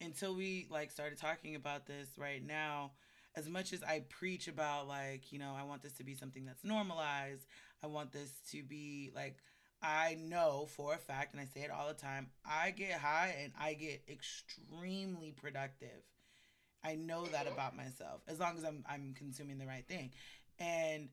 until 0.00 0.34
we 0.34 0.66
like 0.70 0.90
started 0.90 1.18
talking 1.18 1.54
about 1.54 1.86
this 1.86 2.08
right 2.16 2.44
now, 2.44 2.92
as 3.34 3.48
much 3.48 3.72
as 3.72 3.82
I 3.82 4.04
preach 4.08 4.48
about 4.48 4.88
like, 4.88 5.32
you 5.32 5.38
know, 5.38 5.54
I 5.58 5.64
want 5.64 5.82
this 5.82 5.92
to 5.94 6.04
be 6.04 6.14
something 6.14 6.44
that's 6.44 6.64
normalized, 6.64 7.46
I 7.82 7.86
want 7.86 8.12
this 8.12 8.30
to 8.50 8.62
be 8.62 9.10
like 9.14 9.36
I 9.82 10.16
know 10.20 10.68
for 10.76 10.94
a 10.94 10.98
fact 10.98 11.32
and 11.32 11.40
I 11.40 11.46
say 11.46 11.62
it 11.62 11.70
all 11.70 11.88
the 11.88 11.94
time, 11.94 12.28
I 12.48 12.70
get 12.70 12.92
high 12.92 13.34
and 13.42 13.52
I 13.60 13.74
get 13.74 14.02
extremely 14.08 15.32
productive. 15.32 16.02
I 16.84 16.94
know 16.94 17.26
that 17.26 17.46
about 17.46 17.76
myself 17.76 18.22
as 18.28 18.38
long 18.38 18.56
as 18.56 18.64
I'm 18.64 18.84
I'm 18.88 19.14
consuming 19.16 19.58
the 19.58 19.66
right 19.66 19.86
thing. 19.86 20.12
And 20.58 21.08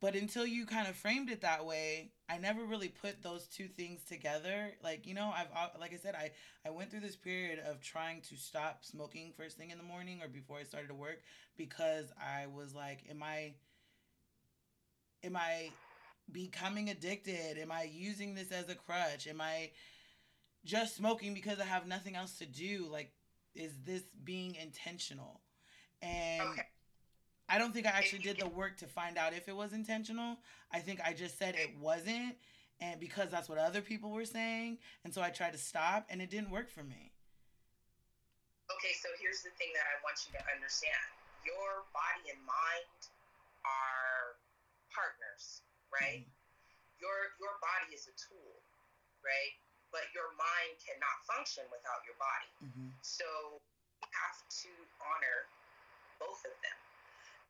but 0.00 0.14
until 0.14 0.46
you 0.46 0.64
kind 0.66 0.88
of 0.88 0.96
framed 0.96 1.30
it 1.30 1.40
that 1.40 1.64
way 1.64 2.12
i 2.28 2.38
never 2.38 2.64
really 2.64 2.88
put 2.88 3.22
those 3.22 3.46
two 3.46 3.68
things 3.68 4.04
together. 4.04 4.72
Like 4.82 5.06
you 5.06 5.14
know 5.14 5.32
i've 5.34 5.48
like 5.80 5.92
i 5.92 5.96
said 5.96 6.14
i 6.14 6.30
i 6.66 6.70
went 6.70 6.90
through 6.90 7.00
this 7.00 7.16
period 7.16 7.58
of 7.58 7.80
trying 7.80 8.20
to 8.22 8.36
stop 8.36 8.84
smoking 8.84 9.32
first 9.36 9.56
thing 9.56 9.70
in 9.70 9.78
the 9.78 9.84
morning 9.84 10.20
or 10.22 10.28
before 10.28 10.58
i 10.58 10.64
started 10.64 10.88
to 10.88 10.94
work 10.94 11.22
because 11.56 12.12
i 12.20 12.46
was 12.46 12.74
like 12.74 13.04
am 13.10 13.22
i 13.22 13.54
am 15.24 15.36
i 15.36 15.70
becoming 16.30 16.90
addicted? 16.90 17.58
Am 17.58 17.72
i 17.72 17.84
using 17.84 18.34
this 18.34 18.52
as 18.52 18.68
a 18.68 18.74
crutch? 18.74 19.26
Am 19.26 19.40
i 19.40 19.70
just 20.64 20.96
smoking 20.96 21.32
because 21.34 21.60
i 21.60 21.64
have 21.64 21.86
nothing 21.86 22.16
else 22.16 22.38
to 22.38 22.46
do? 22.46 22.86
Like 22.90 23.12
is 23.54 23.72
this 23.84 24.02
being 24.24 24.54
intentional? 24.54 25.40
And 26.02 26.42
okay 26.42 26.66
I 27.48 27.56
don't 27.56 27.72
think 27.72 27.86
I 27.86 27.96
actually 27.96 28.20
did 28.20 28.38
the 28.38 28.48
work 28.48 28.76
to 28.84 28.86
find 28.86 29.16
out 29.16 29.32
if 29.32 29.48
it 29.48 29.56
was 29.56 29.72
intentional. 29.72 30.36
I 30.68 30.80
think 30.84 31.00
I 31.00 31.16
just 31.16 31.40
said 31.40 31.56
it 31.56 31.72
wasn't, 31.80 32.36
and 32.76 33.00
because 33.00 33.32
that's 33.32 33.48
what 33.48 33.56
other 33.56 33.80
people 33.80 34.12
were 34.12 34.28
saying, 34.28 34.76
and 35.04 35.12
so 35.12 35.24
I 35.24 35.32
tried 35.32 35.56
to 35.56 35.58
stop, 35.58 36.04
and 36.12 36.20
it 36.20 36.28
didn't 36.28 36.52
work 36.52 36.68
for 36.68 36.84
me. 36.84 37.16
Okay, 38.68 38.92
so 39.00 39.08
here's 39.16 39.40
the 39.40 39.48
thing 39.56 39.72
that 39.72 39.88
I 39.88 39.96
want 40.04 40.20
you 40.28 40.36
to 40.36 40.42
understand: 40.52 41.08
your 41.40 41.88
body 41.96 42.36
and 42.36 42.40
mind 42.44 43.00
are 43.64 44.36
partners, 44.92 45.64
right? 45.88 46.28
Mm-hmm. 46.28 47.00
Your 47.00 47.32
your 47.40 47.56
body 47.64 47.96
is 47.96 48.12
a 48.12 48.14
tool, 48.28 48.60
right? 49.24 49.56
But 49.88 50.04
your 50.12 50.36
mind 50.36 50.76
cannot 50.84 51.16
function 51.24 51.64
without 51.72 52.04
your 52.04 52.20
body. 52.20 52.52
Mm-hmm. 52.60 52.92
So 53.00 53.24
you 54.04 54.08
have 54.12 54.36
to 54.44 54.70
honor 55.00 55.48
both 56.20 56.44
of 56.44 56.52
them 56.60 56.76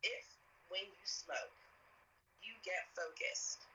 if 0.05 0.25
when 0.71 0.85
you 0.85 1.05
smoke 1.05 1.55
you 2.45 2.55
get 2.63 2.87
focused 2.95 3.67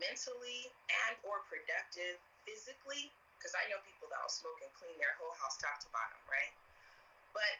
mentally 0.00 0.72
and 1.06 1.14
or 1.22 1.44
productive 1.46 2.18
physically 2.48 3.12
because 3.38 3.52
i 3.58 3.64
know 3.70 3.78
people 3.84 4.08
that 4.10 4.18
will 4.22 4.32
smoke 4.32 4.58
and 4.64 4.72
clean 4.76 4.94
their 4.98 5.14
whole 5.20 5.34
house 5.38 5.58
top 5.60 5.78
to 5.82 5.88
bottom 5.94 6.18
right? 6.30 6.54
But 7.32 7.56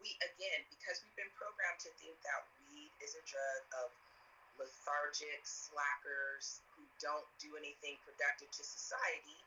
we 0.00 0.16
again 0.24 0.60
because 0.72 1.00
we've 1.04 1.18
been 1.18 1.32
programmed 1.36 1.80
to 1.84 1.92
think 2.00 2.16
that 2.24 2.46
weed 2.68 2.92
is 3.04 3.16
a 3.16 3.22
drug 3.28 3.60
of 3.84 3.88
lethargic 4.56 5.40
slackers 5.44 6.60
who 6.76 6.84
don't 7.00 7.24
do 7.40 7.56
anything 7.56 7.96
productive 8.04 8.48
to 8.52 8.62
society 8.64 9.40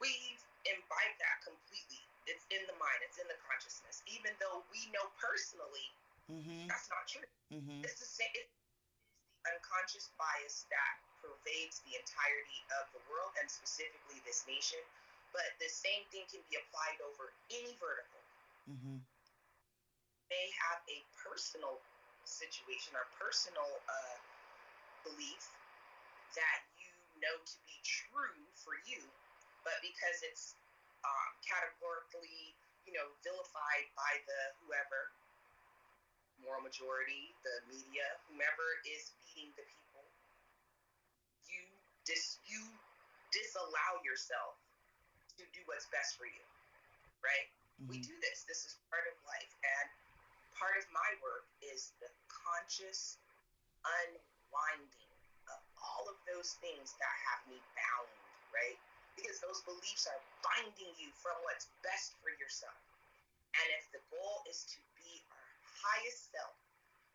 we've 0.00 0.42
imbibed 0.68 1.18
that 1.22 1.40
completely. 1.44 2.02
It's 2.26 2.44
in 2.50 2.60
the 2.66 2.76
mind 2.76 3.00
it's 3.06 3.22
in 3.22 3.28
the 3.30 3.38
consciousness. 3.46 4.02
Even 4.10 4.34
though 4.42 4.66
we 4.68 4.82
know 4.90 5.06
personally 5.16 5.88
Mm-hmm. 6.26 6.66
That's 6.66 6.88
not 6.90 7.06
true. 7.06 7.28
Mm-hmm. 7.54 7.86
It's 7.86 8.02
the 8.02 8.08
same. 8.08 8.30
It's 8.34 8.50
the 8.50 9.54
unconscious 9.54 10.10
bias 10.18 10.66
that 10.74 10.94
pervades 11.22 11.78
the 11.86 11.94
entirety 11.94 12.60
of 12.82 12.90
the 12.90 13.02
world 13.06 13.30
and 13.38 13.46
specifically 13.46 14.18
this 14.26 14.42
nation. 14.50 14.82
But 15.30 15.54
the 15.62 15.70
same 15.70 16.02
thing 16.10 16.26
can 16.30 16.42
be 16.50 16.58
applied 16.58 16.98
over 17.06 17.30
any 17.52 17.74
vertical. 17.78 18.22
Mm-hmm. 18.66 18.98
They 20.26 20.46
have 20.66 20.82
a 20.90 20.98
personal 21.14 21.78
situation 22.26 22.98
or 22.98 23.06
personal 23.14 23.70
uh, 23.86 24.18
belief 25.06 25.46
that 26.34 26.60
you 26.82 26.90
know 27.22 27.36
to 27.38 27.56
be 27.62 27.76
true 27.86 28.42
for 28.58 28.74
you, 28.90 28.98
but 29.62 29.78
because 29.78 30.26
it's 30.26 30.58
um, 31.06 31.30
categorically, 31.46 32.58
you 32.82 32.98
know, 32.98 33.06
vilified 33.22 33.86
by 33.94 34.18
the 34.26 34.40
whoever 34.66 35.14
moral 36.42 36.62
majority, 36.62 37.34
the 37.42 37.56
media, 37.70 38.06
whomever 38.28 38.66
is 38.88 39.12
feeding 39.24 39.52
the 39.56 39.64
people, 39.64 40.04
you 41.48 41.62
dis 42.04 42.38
you 42.46 42.62
disallow 43.32 44.00
yourself 44.06 44.56
to 45.36 45.44
do 45.52 45.60
what's 45.68 45.88
best 45.92 46.16
for 46.16 46.24
you. 46.28 46.44
Right? 47.20 47.48
Mm-hmm. 47.80 47.92
We 47.92 47.96
do 48.00 48.14
this. 48.24 48.48
This 48.48 48.64
is 48.64 48.80
part 48.88 49.04
of 49.08 49.14
life. 49.28 49.52
And 49.60 49.86
part 50.56 50.76
of 50.80 50.84
my 50.92 51.10
work 51.20 51.44
is 51.60 51.92
the 52.00 52.08
conscious 52.32 53.20
unwinding 53.84 55.12
of 55.52 55.60
all 55.78 56.08
of 56.08 56.18
those 56.26 56.56
things 56.64 56.96
that 56.98 57.14
have 57.30 57.40
me 57.46 57.60
bound, 57.76 58.10
right? 58.50 58.78
Because 59.14 59.38
those 59.44 59.62
beliefs 59.64 60.08
are 60.08 60.20
binding 60.42 60.92
you 60.98 61.12
from 61.20 61.36
what's 61.46 61.68
best 61.84 62.16
for 62.24 62.32
yourself. 62.40 62.76
And 63.56 63.66
if 63.80 63.84
the 63.92 64.02
goal 64.12 64.44
is 64.48 64.64
to 64.76 64.78
highest 65.82 66.32
self, 66.32 66.56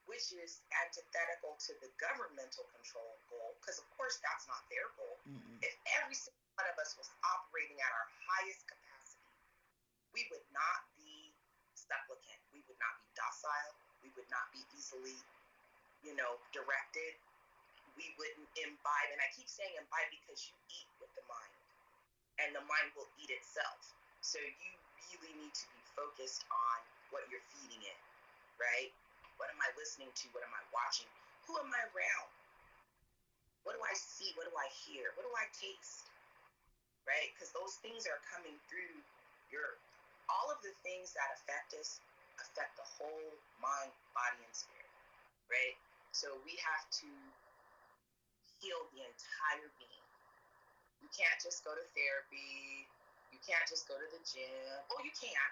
which 0.05 0.33
is 0.35 0.61
antithetical 0.85 1.57
to 1.67 1.71
the 1.81 1.89
governmental 1.97 2.65
control 2.73 3.17
goal, 3.31 3.57
because 3.61 3.81
of 3.81 3.87
course 3.97 4.21
that's 4.21 4.45
not 4.49 4.61
their 4.69 4.89
goal. 4.97 5.17
Mm-hmm. 5.25 5.61
If 5.65 5.73
every 6.01 6.17
single 6.17 6.45
one 6.57 6.67
of 6.69 6.77
us 6.81 6.97
was 6.97 7.09
operating 7.25 7.79
at 7.79 7.91
our 7.91 8.07
highest 8.27 8.65
capacity, 8.67 9.31
we 10.11 10.27
would 10.29 10.45
not 10.51 10.87
be 10.99 11.31
supplicant, 11.73 12.39
we 12.51 12.61
would 12.67 12.79
not 12.81 12.93
be 13.01 13.09
docile, 13.15 13.73
we 14.03 14.09
would 14.17 14.27
not 14.29 14.49
be 14.51 14.61
easily 14.75 15.15
you 16.01 16.17
know, 16.17 16.41
directed, 16.49 17.13
we 17.93 18.09
wouldn't 18.17 18.49
imbibe. 18.57 19.09
And 19.13 19.21
I 19.21 19.29
keep 19.33 19.45
saying 19.45 19.73
imbibe 19.77 20.09
because 20.09 20.49
you 20.49 20.55
eat 20.73 20.89
with 20.97 21.11
the 21.13 21.25
mind, 21.29 21.57
and 22.41 22.49
the 22.57 22.63
mind 22.65 22.89
will 22.97 23.09
eat 23.21 23.29
itself. 23.29 23.93
So 24.21 24.41
you 24.41 25.17
really 25.21 25.33
need 25.37 25.53
to 25.53 25.67
be 25.73 25.81
focused 25.93 26.45
on 26.49 26.77
what 27.13 27.25
you're 27.29 27.43
feeding 27.53 27.81
it, 27.85 27.97
right? 28.61 28.93
What 29.41 29.49
am 29.49 29.57
I 29.57 29.73
listening 29.73 30.13
to? 30.13 30.25
What 30.37 30.45
am 30.45 30.53
I 30.53 30.61
watching? 30.69 31.09
Who 31.49 31.57
am 31.57 31.73
I 31.73 31.81
around? 31.89 32.29
What 33.65 33.73
do 33.73 33.81
I 33.81 33.93
see? 33.97 34.29
What 34.37 34.45
do 34.45 34.53
I 34.53 34.69
hear? 34.85 35.13
What 35.17 35.25
do 35.25 35.33
I 35.33 35.49
taste? 35.57 36.05
Right? 37.09 37.33
Because 37.33 37.49
those 37.57 37.81
things 37.81 38.05
are 38.05 38.21
coming 38.29 38.53
through 38.69 38.93
your, 39.49 39.81
all 40.29 40.53
of 40.53 40.61
the 40.61 40.73
things 40.85 41.17
that 41.17 41.25
affect 41.41 41.73
us 41.73 41.97
affect 42.41 42.73
the 42.77 42.87
whole 42.97 43.33
mind, 43.61 43.93
body, 44.17 44.41
and 44.41 44.53
spirit. 44.53 44.89
Right? 45.49 45.77
So 46.13 46.29
we 46.45 46.57
have 46.61 46.85
to 47.01 47.09
heal 48.61 48.81
the 48.93 49.01
entire 49.05 49.69
being. 49.77 50.05
You 51.01 51.09
can't 51.09 51.37
just 51.41 51.65
go 51.65 51.73
to 51.73 51.85
therapy. 51.97 52.85
You 53.33 53.39
can't 53.41 53.65
just 53.65 53.89
go 53.89 53.97
to 53.97 54.07
the 54.13 54.21
gym. 54.21 54.77
Oh, 54.93 55.01
you 55.01 55.13
can. 55.17 55.49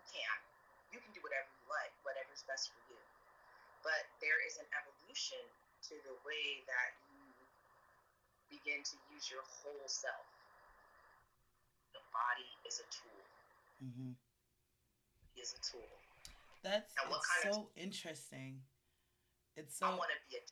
You 0.00 0.04
can. 0.08 0.36
You 0.94 1.02
can 1.02 1.10
do 1.10 1.18
whatever 1.26 1.50
you 1.50 1.66
like, 1.66 1.90
whatever's 2.06 2.46
best 2.46 2.70
for 2.70 2.78
you. 2.86 3.00
But 3.82 4.06
there 4.22 4.38
is 4.46 4.62
an 4.62 4.68
evolution 4.78 5.42
to 5.90 5.98
the 6.06 6.14
way 6.22 6.62
that 6.70 6.94
you 7.10 7.18
begin 8.46 8.86
to 8.86 8.96
use 9.10 9.26
your 9.26 9.42
whole 9.42 9.84
self. 9.90 10.22
The 11.90 12.00
body 12.14 12.46
is 12.62 12.78
a 12.78 12.86
tool. 12.94 13.22
Mm-hmm. 13.82 14.14
Is 15.34 15.50
a 15.58 15.60
tool. 15.66 15.90
That's 16.62 16.94
it's 16.94 17.28
so 17.42 17.66
of, 17.66 17.74
interesting. 17.74 18.62
It's 19.58 19.82
so. 19.82 19.90
I 19.90 19.98
want 19.98 20.14
to 20.14 20.20
be 20.30 20.38
a. 20.38 20.42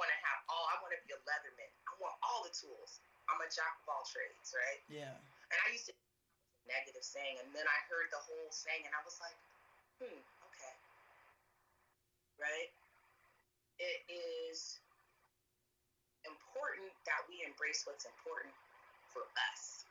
Want 0.00 0.08
to 0.08 0.18
have 0.24 0.40
all. 0.48 0.66
I 0.72 0.80
want 0.80 0.96
to 0.96 1.00
be 1.04 1.12
a 1.12 1.20
Leatherman. 1.28 1.70
I 1.84 1.92
want 2.00 2.16
all 2.24 2.40
the 2.42 2.50
tools. 2.50 3.04
I'm 3.28 3.38
a 3.44 3.48
jack 3.52 3.76
of 3.84 3.92
all 3.92 4.08
trades, 4.08 4.56
right? 4.56 4.80
Yeah. 4.88 5.14
And 5.52 5.58
I 5.62 5.70
used 5.70 5.86
to 5.92 5.94
negative 6.66 7.06
saying, 7.06 7.38
and 7.44 7.48
then 7.54 7.62
I 7.62 7.78
heard 7.86 8.10
the 8.10 8.18
whole 8.18 8.50
saying, 8.50 8.82
and 8.82 8.94
I 8.96 9.02
was 9.06 9.22
like, 9.22 9.38
hmm, 10.00 10.20
okay, 10.46 10.74
right? 12.40 12.70
it 13.78 14.00
is 14.08 14.80
important 16.24 16.88
that 17.04 17.20
we 17.28 17.44
embrace 17.44 17.84
what's 17.84 18.08
important 18.08 18.52
for 19.12 19.28
us. 19.52 19.84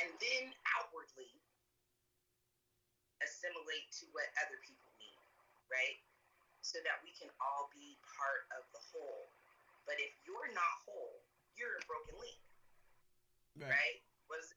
And 0.00 0.08
then 0.16 0.54
outwardly 0.78 1.28
assimilate 3.20 3.90
to 4.00 4.08
what 4.16 4.24
other 4.40 4.56
people 4.64 4.88
need, 4.96 5.20
right? 5.68 5.98
So 6.64 6.80
that 6.86 7.02
we 7.04 7.12
can 7.12 7.28
all 7.42 7.68
be 7.74 7.98
part 8.06 8.48
of 8.56 8.64
the 8.72 8.80
whole. 8.94 9.28
But 9.84 10.00
if 10.00 10.12
you're 10.24 10.50
not 10.54 10.74
whole, 10.86 11.20
you're 11.58 11.76
a 11.76 11.84
broken 11.84 12.16
link. 12.16 12.40
Right? 13.58 13.74
right? 13.74 13.98
What 14.30 14.40
is 14.40 14.54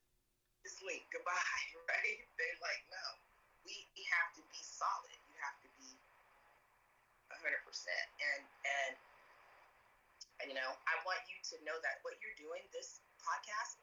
this 0.64 0.80
link? 0.86 1.04
Goodbye, 1.12 1.34
right? 1.92 2.20
They're 2.40 2.62
like, 2.64 2.84
no. 2.88 3.23
Have 4.14 4.30
to 4.38 4.44
be 4.54 4.62
solid 4.62 5.14
hundred 7.44 7.60
percent. 7.68 8.08
And 8.24 8.44
and 8.64 8.94
and 10.40 10.46
you 10.48 10.56
know, 10.56 10.72
I 10.88 10.96
want 11.04 11.20
you 11.28 11.36
to 11.52 11.56
know 11.68 11.76
that 11.84 12.00
what 12.08 12.16
you're 12.24 12.36
doing, 12.40 12.64
this 12.72 13.04
podcast, 13.20 13.78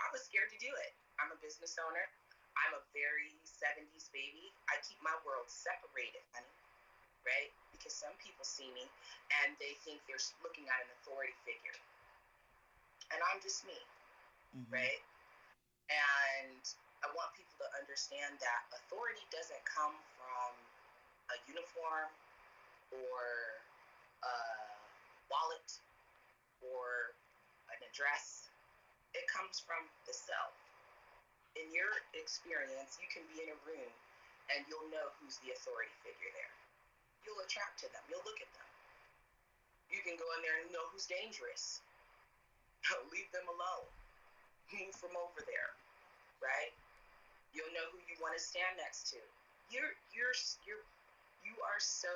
I 0.00 0.08
was 0.10 0.24
scared 0.24 0.48
to 0.50 0.58
do 0.58 0.68
it. 0.68 0.92
I'm 1.20 1.28
a 1.30 1.38
business 1.44 1.76
owner. 1.78 2.04
I'm 2.52 2.76
a 2.76 2.82
very 2.92 3.32
70s 3.48 4.12
baby. 4.12 4.52
I 4.68 4.76
keep 4.84 5.00
my 5.00 5.14
world 5.24 5.48
separated, 5.48 6.20
honey. 6.36 6.52
Right? 7.24 7.48
Because 7.72 7.96
some 7.96 8.12
people 8.20 8.44
see 8.44 8.68
me 8.76 8.84
and 9.40 9.56
they 9.56 9.72
think 9.86 10.04
they're 10.04 10.20
looking 10.44 10.68
at 10.68 10.84
an 10.84 10.90
authority 11.00 11.32
figure. 11.48 11.78
And 13.14 13.24
I'm 13.32 13.40
just 13.40 13.64
me. 13.64 13.78
Mm-hmm. 14.52 14.68
Right? 14.68 15.00
And 15.88 16.60
I 17.02 17.10
want 17.18 17.34
people 17.34 17.58
to 17.58 17.68
understand 17.78 18.38
that 18.38 18.62
authority 18.78 19.26
doesn't 19.34 19.62
come 19.66 19.94
from 20.14 20.50
a 21.34 21.36
uniform 21.50 22.10
or 22.94 23.20
a 24.22 24.34
wallet 25.26 25.68
or 26.62 27.14
an 27.74 27.80
address. 27.82 28.46
It 29.18 29.26
comes 29.26 29.58
from 29.58 29.82
the 30.06 30.14
self. 30.14 30.54
In 31.58 31.68
your 31.74 31.90
experience, 32.16 32.96
you 33.02 33.08
can 33.10 33.26
be 33.34 33.44
in 33.44 33.52
a 33.52 33.58
room 33.66 33.92
and 34.54 34.64
you'll 34.70 34.88
know 34.94 35.12
who's 35.20 35.36
the 35.42 35.52
authority 35.52 35.92
figure 36.06 36.32
there. 36.32 36.54
You'll 37.26 37.42
attract 37.44 37.82
to 37.84 37.88
them. 37.92 38.02
You'll 38.08 38.24
look 38.24 38.40
at 38.40 38.50
them. 38.56 38.68
You 39.92 40.00
can 40.00 40.16
go 40.16 40.24
in 40.38 40.40
there 40.40 40.56
and 40.64 40.72
know 40.72 40.86
who's 40.90 41.04
dangerous. 41.04 41.84
Leave 43.12 43.28
them 43.34 43.46
alone. 43.46 43.90
Move 44.72 44.96
from 44.96 45.12
over 45.20 45.44
there, 45.44 45.76
right? 46.40 46.72
You'll 47.52 47.72
know 47.76 47.86
who 47.92 48.00
you 48.08 48.16
want 48.20 48.32
to 48.32 48.42
stand 48.42 48.80
next 48.80 49.12
to. 49.12 49.20
You're 49.68 49.92
you're 50.12 50.36
you're 50.64 50.84
you 51.44 51.54
are 51.64 51.80
so 51.80 52.12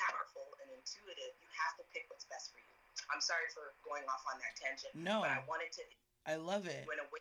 powerful 0.00 0.46
and 0.64 0.68
intuitive, 0.72 1.32
you 1.44 1.48
have 1.60 1.76
to 1.76 1.84
pick 1.92 2.08
what's 2.08 2.24
best 2.32 2.50
for 2.54 2.60
you. 2.60 2.74
I'm 3.12 3.20
sorry 3.20 3.48
for 3.52 3.74
going 3.84 4.04
off 4.08 4.24
on 4.30 4.40
that 4.40 4.54
tangent. 4.56 4.92
No. 4.96 5.20
But 5.20 5.32
I 5.34 5.40
wanted 5.44 5.70
to. 5.76 5.84
I 6.28 6.40
love 6.40 6.64
it. 6.64 6.88
When 6.88 7.00
a 7.00 7.06
way 7.12 7.20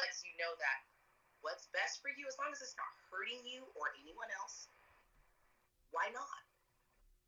lets 0.00 0.24
you 0.24 0.32
know 0.40 0.52
that 0.56 0.78
what's 1.44 1.68
best 1.76 2.00
for 2.00 2.12
you, 2.12 2.24
as 2.28 2.36
long 2.40 2.52
as 2.52 2.60
it's 2.64 2.76
not 2.76 2.88
hurting 3.12 3.40
you 3.44 3.64
or 3.76 3.92
anyone 4.00 4.28
else, 4.40 4.68
why 5.92 6.08
not? 6.12 6.40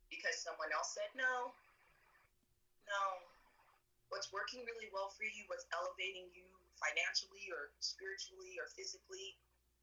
Because 0.09 0.37
someone 0.41 0.69
else 0.73 0.93
said 0.93 1.09
no. 1.17 1.53
No. 2.89 3.03
What's 4.13 4.29
working 4.29 4.61
really 4.69 4.93
well 4.93 5.09
for 5.09 5.25
you, 5.25 5.41
what's 5.49 5.65
elevating 5.73 6.29
you 6.37 6.45
financially 6.79 7.49
or 7.53 7.73
spiritually 7.79 8.57
or 8.57 8.67
physically, 8.73 9.37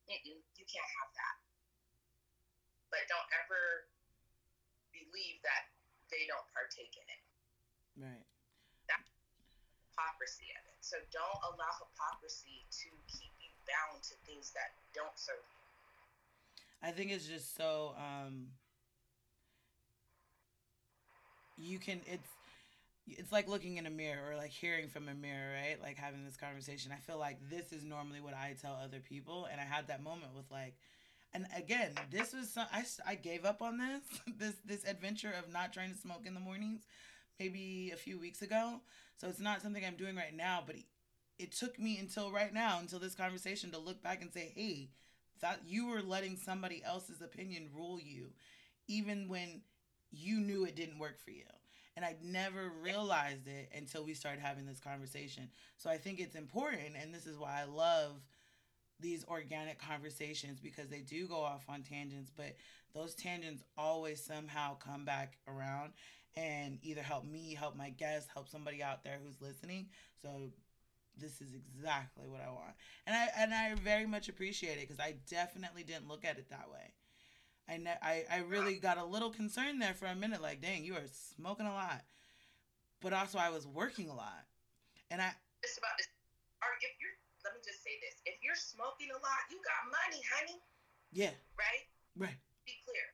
you 0.07 0.67
can't 0.67 0.91
have 1.03 1.11
that. 1.15 1.37
But 2.91 3.07
don't 3.07 3.31
ever 3.45 3.87
believe 4.91 5.39
that 5.47 5.71
they 6.11 6.27
don't 6.27 6.47
partake 6.51 6.91
in 6.99 7.07
it. 7.07 7.23
Right. 7.95 8.25
That's 8.91 9.07
hypocrisy 9.95 10.51
of 10.59 10.63
it. 10.67 10.79
So 10.83 10.99
don't 11.15 11.41
allow 11.55 11.71
hypocrisy 11.79 12.67
to 12.83 12.91
keep 13.07 13.31
you 13.39 13.51
bound 13.71 14.03
to 14.11 14.19
things 14.27 14.51
that 14.59 14.75
don't 14.91 15.15
serve 15.15 15.43
you. 15.47 15.61
I 16.83 16.91
think 16.91 17.13
it's 17.13 17.29
just 17.29 17.55
so 17.55 17.95
um 17.95 18.49
you 21.57 21.79
can 21.79 22.01
it's 22.07 22.33
it's 23.19 23.33
like 23.33 23.49
looking 23.49 23.77
in 23.77 23.87
a 23.87 23.91
mirror 23.91 24.33
or 24.33 24.37
like 24.37 24.51
hearing 24.51 24.89
from 24.89 25.09
a 25.09 25.15
mirror, 25.15 25.55
right? 25.55 25.81
Like 25.81 25.97
having 25.97 26.25
this 26.25 26.37
conversation. 26.37 26.93
I 26.93 27.01
feel 27.01 27.19
like 27.19 27.39
this 27.51 27.73
is 27.73 27.85
normally 27.85 28.21
what 28.21 28.35
I 28.35 28.55
tell 28.61 28.75
other 28.75 29.01
people 29.01 29.49
and 29.51 29.61
I 29.61 29.65
had 29.65 29.89
that 29.89 30.03
moment 30.03 30.35
with 30.35 30.51
like 30.51 30.75
and 31.33 31.47
again, 31.57 31.93
this 32.11 32.33
was 32.33 32.51
some, 32.51 32.67
I, 32.73 32.85
I 33.07 33.15
gave 33.15 33.45
up 33.45 33.63
on 33.63 33.79
this 33.79 34.03
this 34.39 34.55
this 34.65 34.85
adventure 34.85 35.33
of 35.39 35.53
not 35.53 35.73
trying 35.73 35.93
to 35.93 35.99
smoke 35.99 36.27
in 36.27 36.35
the 36.35 36.41
mornings 36.41 36.83
maybe 37.39 37.91
a 37.95 37.97
few 37.97 38.19
weeks 38.19 38.43
ago. 38.43 38.81
So 39.17 39.29
it's 39.29 39.41
not 39.41 39.63
something 39.63 39.85
I'm 39.85 39.97
doing 39.97 40.17
right 40.17 40.35
now, 40.35 40.63
but 40.67 40.77
it, 41.39 41.53
took 41.53 41.79
me 41.79 41.99
until 41.99 42.31
right 42.31 42.53
now 42.53 42.79
until 42.81 42.99
this 42.99 43.15
conversation 43.15 43.71
to 43.73 43.79
look 43.79 44.03
back 44.03 44.23
and 44.23 44.33
say, 44.33 44.53
"Hey, 44.55 44.91
that 45.41 45.61
you 45.67 45.87
were 45.87 46.03
letting 46.03 46.37
somebody 46.37 46.83
else's 46.85 47.23
opinion 47.23 47.71
rule 47.75 47.99
you 48.01 48.33
even 48.89 49.29
when 49.29 49.63
you 50.11 50.41
knew 50.41 50.65
it 50.65 50.77
didn't 50.77 50.99
work 50.99 51.19
for 51.19 51.31
you." 51.31 51.45
And 52.01 52.07
I 52.07 52.17
never 52.23 52.73
realized 52.83 53.47
it 53.47 53.71
until 53.77 54.05
we 54.05 54.15
started 54.15 54.41
having 54.41 54.65
this 54.65 54.81
conversation. 54.81 55.51
So 55.77 55.91
I 55.91 55.99
think 55.99 56.19
it's 56.19 56.35
important 56.35 56.95
and 56.99 57.13
this 57.13 57.27
is 57.27 57.37
why 57.37 57.61
I 57.61 57.65
love 57.65 58.23
these 58.99 59.23
organic 59.27 59.79
conversations 59.79 60.61
because 60.61 60.89
they 60.89 61.01
do 61.01 61.29
go 61.29 61.39
off 61.43 61.65
on 61.69 61.83
tangents, 61.83 62.31
but 62.35 62.57
those 62.95 63.15
tangents 63.15 63.63
always 63.77 64.25
somehow 64.25 64.79
come 64.79 65.05
back 65.05 65.37
around 65.47 65.93
and 66.37 66.79
either 66.83 67.03
help 67.03 67.27
me, 67.27 67.55
help 67.55 67.77
my 67.77 67.91
guests, 67.91 68.31
help 68.33 68.49
somebody 68.49 68.83
out 68.83 69.05
there 69.05 69.19
who's 69.23 69.43
listening. 69.43 69.89
So 70.23 70.53
this 71.19 71.43
is 71.43 71.55
exactly 71.55 72.29
what 72.29 72.41
I 72.41 72.49
want. 72.49 72.77
And 73.07 73.15
I 73.15 73.29
and 73.37 73.53
I 73.53 73.75
very 73.75 74.07
much 74.07 74.31
appreciate 74.31 74.79
it 74.79 74.89
because 74.89 75.01
I 75.01 75.17
definitely 75.29 75.83
didn't 75.83 76.09
look 76.09 76.25
at 76.25 76.39
it 76.39 76.49
that 76.49 76.71
way. 76.73 76.95
I, 77.71 77.77
ne- 77.79 78.03
I 78.03 78.25
I 78.27 78.39
really 78.51 78.83
got 78.83 78.99
a 78.99 79.05
little 79.05 79.31
concerned 79.31 79.81
there 79.81 79.95
for 79.95 80.07
a 80.07 80.15
minute 80.15 80.43
like, 80.43 80.61
"Dang, 80.61 80.83
you 80.83 80.95
are 80.95 81.07
smoking 81.37 81.67
a 81.67 81.73
lot." 81.73 82.03
But 83.01 83.15
also 83.15 83.39
I 83.39 83.49
was 83.51 83.67
working 83.67 84.11
a 84.11 84.15
lot. 84.15 84.45
And 85.11 85.23
I 85.23 85.31
It's 85.63 85.79
about 85.79 85.95
this 85.97 86.11
Or 86.61 86.75
if 86.83 86.95
you're 86.99 87.15
let 87.47 87.55
me 87.55 87.61
just 87.65 87.81
say 87.81 87.95
this. 88.05 88.21
If 88.27 88.37
you're 88.43 88.59
smoking 88.59 89.09
a 89.15 89.21
lot, 89.23 89.43
you 89.49 89.57
got 89.65 89.89
money, 89.89 90.21
honey. 90.37 90.59
Yeah. 91.15 91.33
Right? 91.57 91.85
Right. 92.19 92.39
Be 92.67 92.77
clear. 92.85 93.07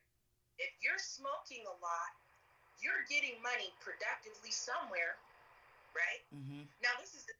If 0.59 0.73
you're 0.83 0.99
smoking 0.99 1.63
a 1.63 1.75
lot, 1.79 2.11
you're 2.81 3.05
getting 3.07 3.37
money 3.39 3.71
productively 3.79 4.51
somewhere, 4.51 5.15
right? 5.95 6.21
Mm-hmm. 6.33 6.65
Now 6.81 6.93
this 6.99 7.13
is 7.15 7.23
the, 7.25 7.35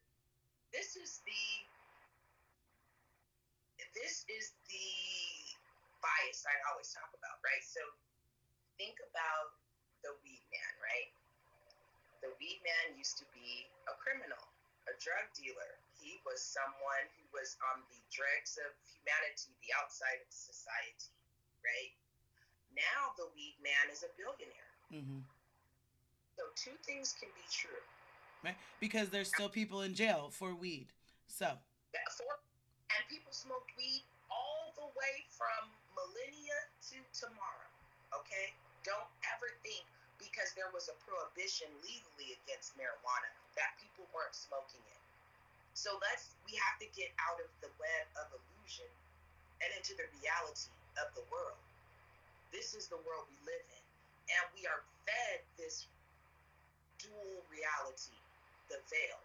this 0.71 0.95
is 0.95 1.21
the 1.25 1.43
this 3.97 4.25
is 4.29 4.53
the 4.69 5.16
bias 6.03 6.45
I 6.45 6.55
always 6.71 6.89
talk 6.93 7.09
about, 7.13 7.37
right? 7.41 7.63
So 7.63 7.81
think 8.77 8.97
about 9.01 9.57
the 10.05 10.13
weed 10.21 10.43
man, 10.53 10.73
right? 10.81 11.09
The 12.21 12.33
weed 12.41 12.61
man 12.65 12.97
used 12.97 13.17
to 13.21 13.25
be 13.33 13.69
a 13.89 13.93
criminal, 14.01 14.41
a 14.89 14.93
drug 14.97 15.29
dealer. 15.37 15.77
He 15.97 16.17
was 16.25 16.41
someone 16.41 17.05
who 17.17 17.25
was 17.33 17.57
on 17.73 17.85
the 17.89 17.99
dregs 18.09 18.57
of 18.61 18.69
humanity, 18.85 19.53
the 19.65 19.73
outside 19.77 20.21
of 20.21 20.29
society, 20.29 21.13
right? 21.61 21.93
Now 22.73 23.13
the 23.17 23.29
weed 23.33 23.57
man 23.61 23.89
is 23.89 24.05
a 24.05 24.11
billionaire. 24.17 24.73
Mm-hmm. 24.93 25.21
So 26.37 26.45
two 26.53 26.77
things 26.85 27.17
can 27.17 27.33
be 27.33 27.45
true. 27.49 27.81
Right? 28.45 28.57
Because 28.77 29.09
there's 29.09 29.33
still 29.33 29.49
people 29.49 29.81
in 29.81 29.97
jail 29.97 30.29
for 30.29 30.53
weed. 30.53 30.93
So. 31.25 31.57
For, 32.13 32.37
and 32.93 33.01
people 33.09 33.33
smoked 33.33 33.73
weed 33.73 34.05
all 34.29 34.69
the 34.77 34.85
way 34.93 35.25
from 35.33 35.73
millennia 35.97 36.57
to 36.93 36.97
tomorrow. 37.11 37.69
Okay? 38.13 38.53
Don't 38.85 39.09
ever 39.33 39.49
think 39.65 39.83
because 40.21 40.53
there 40.53 40.69
was 40.71 40.89
a 40.89 40.95
prohibition 41.03 41.69
legally 41.81 42.37
against 42.45 42.77
marijuana 42.77 43.29
that 43.57 43.73
people 43.81 44.05
weren't 44.13 44.33
smoking 44.33 44.81
it. 44.93 45.01
So 45.77 45.97
let's 46.01 46.33
we 46.49 46.57
have 46.57 46.77
to 46.81 46.87
get 46.97 47.13
out 47.21 47.37
of 47.37 47.49
the 47.61 47.69
web 47.77 48.05
of 48.17 48.33
illusion 48.33 48.89
and 49.61 49.69
into 49.77 49.93
the 49.93 50.09
reality 50.21 50.73
of 50.97 51.13
the 51.13 51.25
world. 51.29 51.59
This 52.49 52.73
is 52.73 52.89
the 52.89 52.97
world 53.05 53.29
we 53.29 53.37
live 53.45 53.65
in. 53.69 53.83
And 54.27 54.43
we 54.57 54.65
are 54.67 54.81
fed 55.07 55.39
this 55.55 55.87
dual 56.99 57.39
reality, 57.47 58.17
the 58.67 58.81
veil 58.91 59.21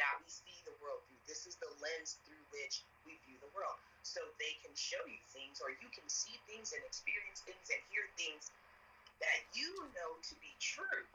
that 0.00 0.16
we 0.24 0.26
see 0.32 0.56
the 0.64 0.74
world 0.80 1.04
through. 1.04 1.20
This 1.28 1.44
is 1.44 1.60
the 1.60 1.68
lens 1.84 2.16
through 2.24 2.40
which 2.56 2.80
we 3.04 3.20
view 3.28 3.36
the 3.44 3.52
world. 3.52 3.76
So 4.10 4.18
they 4.42 4.58
can 4.58 4.74
show 4.74 4.98
you 5.06 5.22
things, 5.30 5.62
or 5.62 5.70
you 5.70 5.86
can 5.94 6.02
see 6.10 6.34
things 6.50 6.74
and 6.74 6.82
experience 6.82 7.46
things 7.46 7.70
and 7.70 7.78
hear 7.94 8.10
things 8.18 8.50
that 9.22 9.38
you 9.54 9.70
know 9.94 10.18
to 10.18 10.34
be 10.42 10.50
true, 10.58 11.06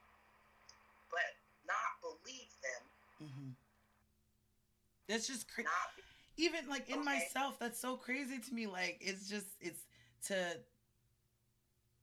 but 1.11 1.35
not 1.67 1.99
believe 1.99 2.53
them. 2.63 2.83
Mm-hmm. 3.27 3.51
That's 5.11 5.27
just 5.27 5.51
crazy. 5.51 5.67
Even 6.37 6.69
like 6.69 6.87
in 6.89 6.99
okay. 6.99 7.19
myself, 7.19 7.59
that's 7.59 7.79
so 7.79 7.95
crazy 7.95 8.39
to 8.39 8.53
me. 8.53 8.67
Like 8.67 8.97
it's 9.01 9.27
just 9.27 9.47
it's 9.59 9.83
to 10.27 10.35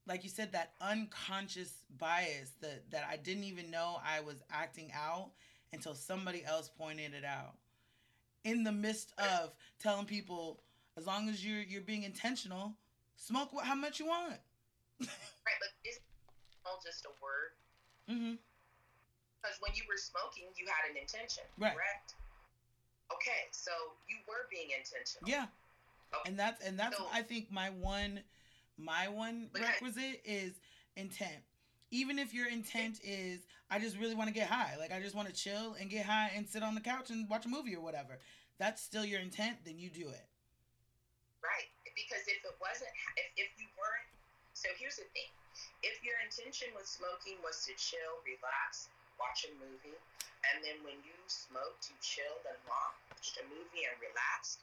like 0.06 0.24
you 0.24 0.30
said 0.30 0.52
that 0.52 0.72
unconscious 0.80 1.72
bias 1.98 2.52
that 2.60 2.90
that 2.90 3.08
I 3.10 3.16
didn't 3.16 3.44
even 3.44 3.70
know 3.70 3.96
I 4.04 4.20
was 4.20 4.42
acting 4.50 4.90
out 4.94 5.30
until 5.72 5.94
somebody 5.94 6.44
else 6.44 6.68
pointed 6.68 7.14
it 7.14 7.24
out. 7.24 7.54
In 8.44 8.64
the 8.64 8.72
midst 8.72 9.12
of 9.18 9.54
telling 9.78 10.04
people, 10.04 10.60
as 10.96 11.06
long 11.06 11.28
as 11.28 11.44
you're 11.44 11.62
you're 11.62 11.82
being 11.82 12.02
intentional, 12.02 12.74
smoke 13.16 13.50
how 13.62 13.74
much 13.74 13.98
you 13.98 14.06
want. 14.06 14.40
right, 15.00 15.58
but 15.60 15.68
is 15.88 15.98
all 16.64 16.80
just 16.84 17.04
a 17.06 17.12
word? 17.22 17.52
Mm-hmm. 18.10 18.34
Because 19.40 19.56
when 19.60 19.72
you 19.74 19.82
were 19.88 19.98
smoking, 19.98 20.44
you 20.56 20.66
had 20.66 20.90
an 20.90 20.96
intention, 20.96 21.42
right. 21.58 21.74
correct? 21.74 22.14
Okay, 23.12 23.50
so 23.50 23.72
you 24.08 24.16
were 24.28 24.46
being 24.50 24.68
intentional. 24.76 25.28
Yeah. 25.28 25.46
Okay. 26.14 26.30
And 26.30 26.38
that's 26.38 26.64
and 26.64 26.78
that's 26.78 26.96
so, 26.96 27.06
I 27.12 27.22
think 27.22 27.50
my 27.50 27.70
one 27.70 28.20
my 28.78 29.08
one 29.08 29.48
requisite 29.54 30.20
is 30.24 30.52
intent 30.96 31.42
even 31.92 32.18
if 32.18 32.34
your 32.34 32.48
intent 32.48 32.98
is 33.04 33.40
I 33.70 33.78
just 33.78 33.98
really 33.98 34.14
want 34.14 34.28
to 34.28 34.34
get 34.34 34.48
high, 34.48 34.74
like 34.78 34.92
I 34.92 35.00
just 35.00 35.14
want 35.14 35.28
to 35.28 35.34
chill 35.34 35.76
and 35.78 35.88
get 35.88 36.04
high 36.04 36.32
and 36.34 36.48
sit 36.48 36.62
on 36.62 36.74
the 36.74 36.80
couch 36.80 37.10
and 37.10 37.28
watch 37.28 37.46
a 37.46 37.48
movie 37.48 37.76
or 37.76 37.82
whatever, 37.82 38.18
that's 38.58 38.82
still 38.82 39.04
your 39.04 39.20
intent, 39.20 39.58
then 39.64 39.78
you 39.78 39.90
do 39.90 40.08
it. 40.08 40.26
Right. 41.42 41.68
Because 41.98 42.22
if 42.30 42.40
it 42.46 42.56
wasn't, 42.62 42.94
if, 43.18 43.26
if 43.36 43.50
you 43.58 43.66
weren't, 43.74 44.08
so 44.54 44.70
here's 44.78 44.96
the 44.96 45.08
thing 45.10 45.28
if 45.82 45.98
your 46.00 46.16
intention 46.22 46.70
with 46.72 46.86
smoking 46.86 47.36
was 47.42 47.66
to 47.66 47.74
chill, 47.76 48.22
relax, 48.24 48.88
watch 49.18 49.44
a 49.44 49.52
movie, 49.58 49.98
and 50.50 50.62
then 50.62 50.78
when 50.86 50.96
you 51.02 51.14
smoked, 51.26 51.90
you 51.90 51.96
chilled 52.00 52.46
and 52.46 52.58
watched 52.66 53.36
a 53.42 53.44
movie 53.50 53.84
and 53.84 53.96
relaxed, 53.98 54.62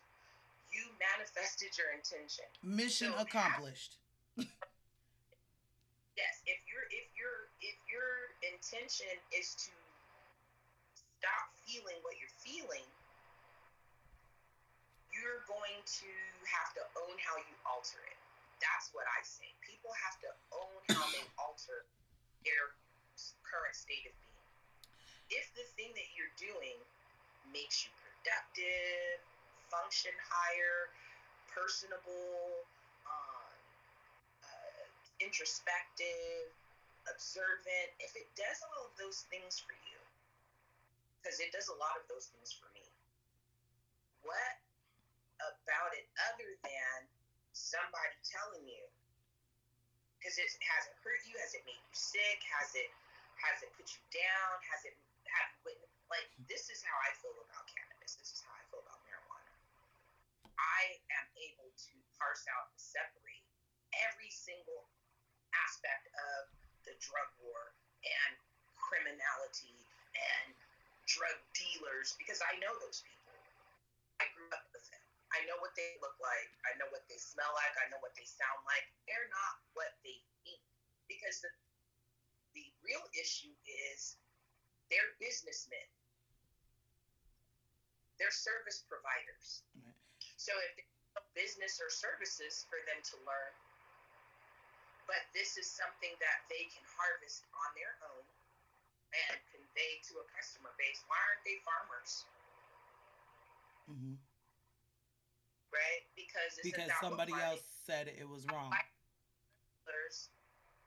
you 0.72 0.88
manifested 1.00 1.76
your 1.76 1.92
intention. 1.92 2.48
Mission 2.64 3.12
so 3.12 3.22
accomplished. 3.22 4.00
yes, 6.20 6.34
if 6.48 6.60
your 6.68 6.84
if 6.92 7.08
your 7.16 7.52
if 7.60 7.78
your 7.88 8.36
intention 8.44 9.12
is 9.36 9.56
to 9.68 9.74
stop 11.20 11.52
feeling 11.68 12.00
what 12.08 12.16
you're 12.20 12.40
feeling, 12.40 12.88
you're 15.20 15.44
going 15.48 15.80
to 15.84 16.12
have 16.48 16.72
to 16.80 16.84
own 17.04 17.16
how 17.20 17.36
you 17.44 17.56
alter 17.68 18.00
it. 18.08 18.20
That's 18.64 18.92
what 18.96 19.08
I 19.08 19.20
say. 19.24 19.48
People 19.64 19.92
have 20.08 20.18
to 20.24 20.32
own 20.56 20.80
how 20.96 21.06
they 21.12 21.24
alter 21.44 21.84
their 22.48 22.72
current 23.44 23.76
state 23.76 24.08
of 24.08 24.16
being. 24.24 24.48
If 25.30 25.52
the 25.56 25.68
thing 25.76 25.92
that 25.94 26.10
you're 26.16 26.32
doing 26.40 26.80
makes 27.52 27.84
you 27.86 27.92
productive, 28.00 29.20
function 29.68 30.16
higher, 30.26 30.90
personable, 31.52 32.66
um, 33.06 33.56
uh, 34.44 34.84
introspective, 35.22 36.50
observant, 37.12 37.90
if 38.02 38.16
it 38.16 38.28
does 38.34 38.60
all 38.72 38.90
of 38.90 38.94
those 38.98 39.28
things 39.30 39.62
for 39.62 39.76
you, 39.92 40.00
because 41.20 41.44
it 41.44 41.52
does 41.52 41.68
a 41.68 41.78
lot 41.78 42.00
of 42.00 42.08
those 42.08 42.32
things 42.34 42.56
for 42.56 42.72
me, 42.74 42.86
what 44.24 44.56
about 45.40 45.96
it 45.96 46.06
other 46.32 46.50
than 46.64 46.98
somebody 47.70 48.18
telling 48.26 48.66
you? 48.66 48.86
Because 50.18 50.42
it 50.42 50.50
has 50.50 50.90
it 50.90 50.98
hurt 51.06 51.22
you? 51.30 51.38
Has 51.38 51.54
it 51.54 51.62
made 51.70 51.78
you 51.78 51.96
sick? 51.96 52.42
Has 52.58 52.74
it 52.74 52.90
has 53.40 53.62
it 53.62 53.70
put 53.78 53.88
you 53.88 54.02
down? 54.10 54.54
Has 54.74 54.84
it 54.90 54.98
have 55.30 55.54
you 55.64 55.78
like 56.10 56.26
this 56.50 56.74
is 56.74 56.82
how 56.82 56.98
I 57.06 57.14
feel 57.22 57.38
about 57.38 57.70
cannabis. 57.70 58.18
This 58.18 58.34
is 58.34 58.42
how 58.42 58.58
I 58.58 58.64
feel 58.74 58.82
about 58.82 58.98
marijuana. 59.06 59.54
I 60.58 60.98
am 61.14 61.28
able 61.38 61.70
to 61.70 61.94
parse 62.18 62.50
out 62.50 62.74
and 62.74 62.82
separate 62.82 63.46
every 64.10 64.34
single 64.34 64.90
aspect 65.54 66.10
of 66.34 66.50
the 66.90 66.98
drug 66.98 67.30
war 67.46 67.78
and 68.02 68.34
criminality 68.74 69.78
and 70.18 70.58
drug 71.06 71.38
dealers 71.54 72.18
because 72.18 72.42
I 72.42 72.58
know 72.58 72.74
those 72.82 73.06
people. 73.06 73.38
I 74.18 74.26
grew 74.34 74.50
up 74.50 74.66
with 74.74 74.84
them. 74.90 75.06
I 75.30 75.46
know 75.46 75.62
what 75.62 75.78
they 75.78 75.94
look 76.02 76.18
like. 76.18 76.50
I 76.66 76.74
know 76.82 76.90
what 76.90 77.06
they 77.06 77.22
smell 77.22 77.54
like. 77.54 77.76
I 77.78 77.86
know 77.94 78.02
what 78.02 78.18
they 78.18 78.26
sound 78.26 78.66
like. 78.66 78.86
They're 79.06 79.30
not 79.30 79.54
what 79.78 79.94
they 80.02 80.18
think 80.42 80.62
because 81.06 81.42
the 81.46 81.52
the 82.58 82.66
real 82.82 83.06
issue 83.14 83.54
is 83.94 84.18
they're 84.90 85.14
businessmen. 85.22 85.86
They're 88.18 88.34
service 88.34 88.82
providers. 88.90 89.62
Right. 89.78 89.96
So 90.36 90.52
if 90.74 90.82
business 91.38 91.78
or 91.78 91.90
services 91.94 92.66
for 92.68 92.82
them 92.90 93.00
to 93.00 93.16
learn, 93.24 93.54
but 95.06 95.22
this 95.34 95.58
is 95.58 95.66
something 95.66 96.14
that 96.22 96.46
they 96.50 96.70
can 96.70 96.86
harvest 96.98 97.46
on 97.54 97.70
their 97.78 97.94
own 98.14 98.26
and 99.30 99.38
convey 99.50 99.92
to 100.06 100.22
a 100.22 100.26
customer 100.38 100.70
base. 100.78 101.02
Why 101.10 101.18
aren't 101.18 101.44
they 101.46 101.58
farmers? 101.66 102.14
Mm-hmm. 103.90 104.16
Right? 105.70 106.02
Because 106.18 106.58
because 106.66 106.90
somebody 106.98 107.34
else 107.34 107.62
said 107.86 108.10
it 108.10 108.26
was 108.26 108.46
wrong. 108.50 108.74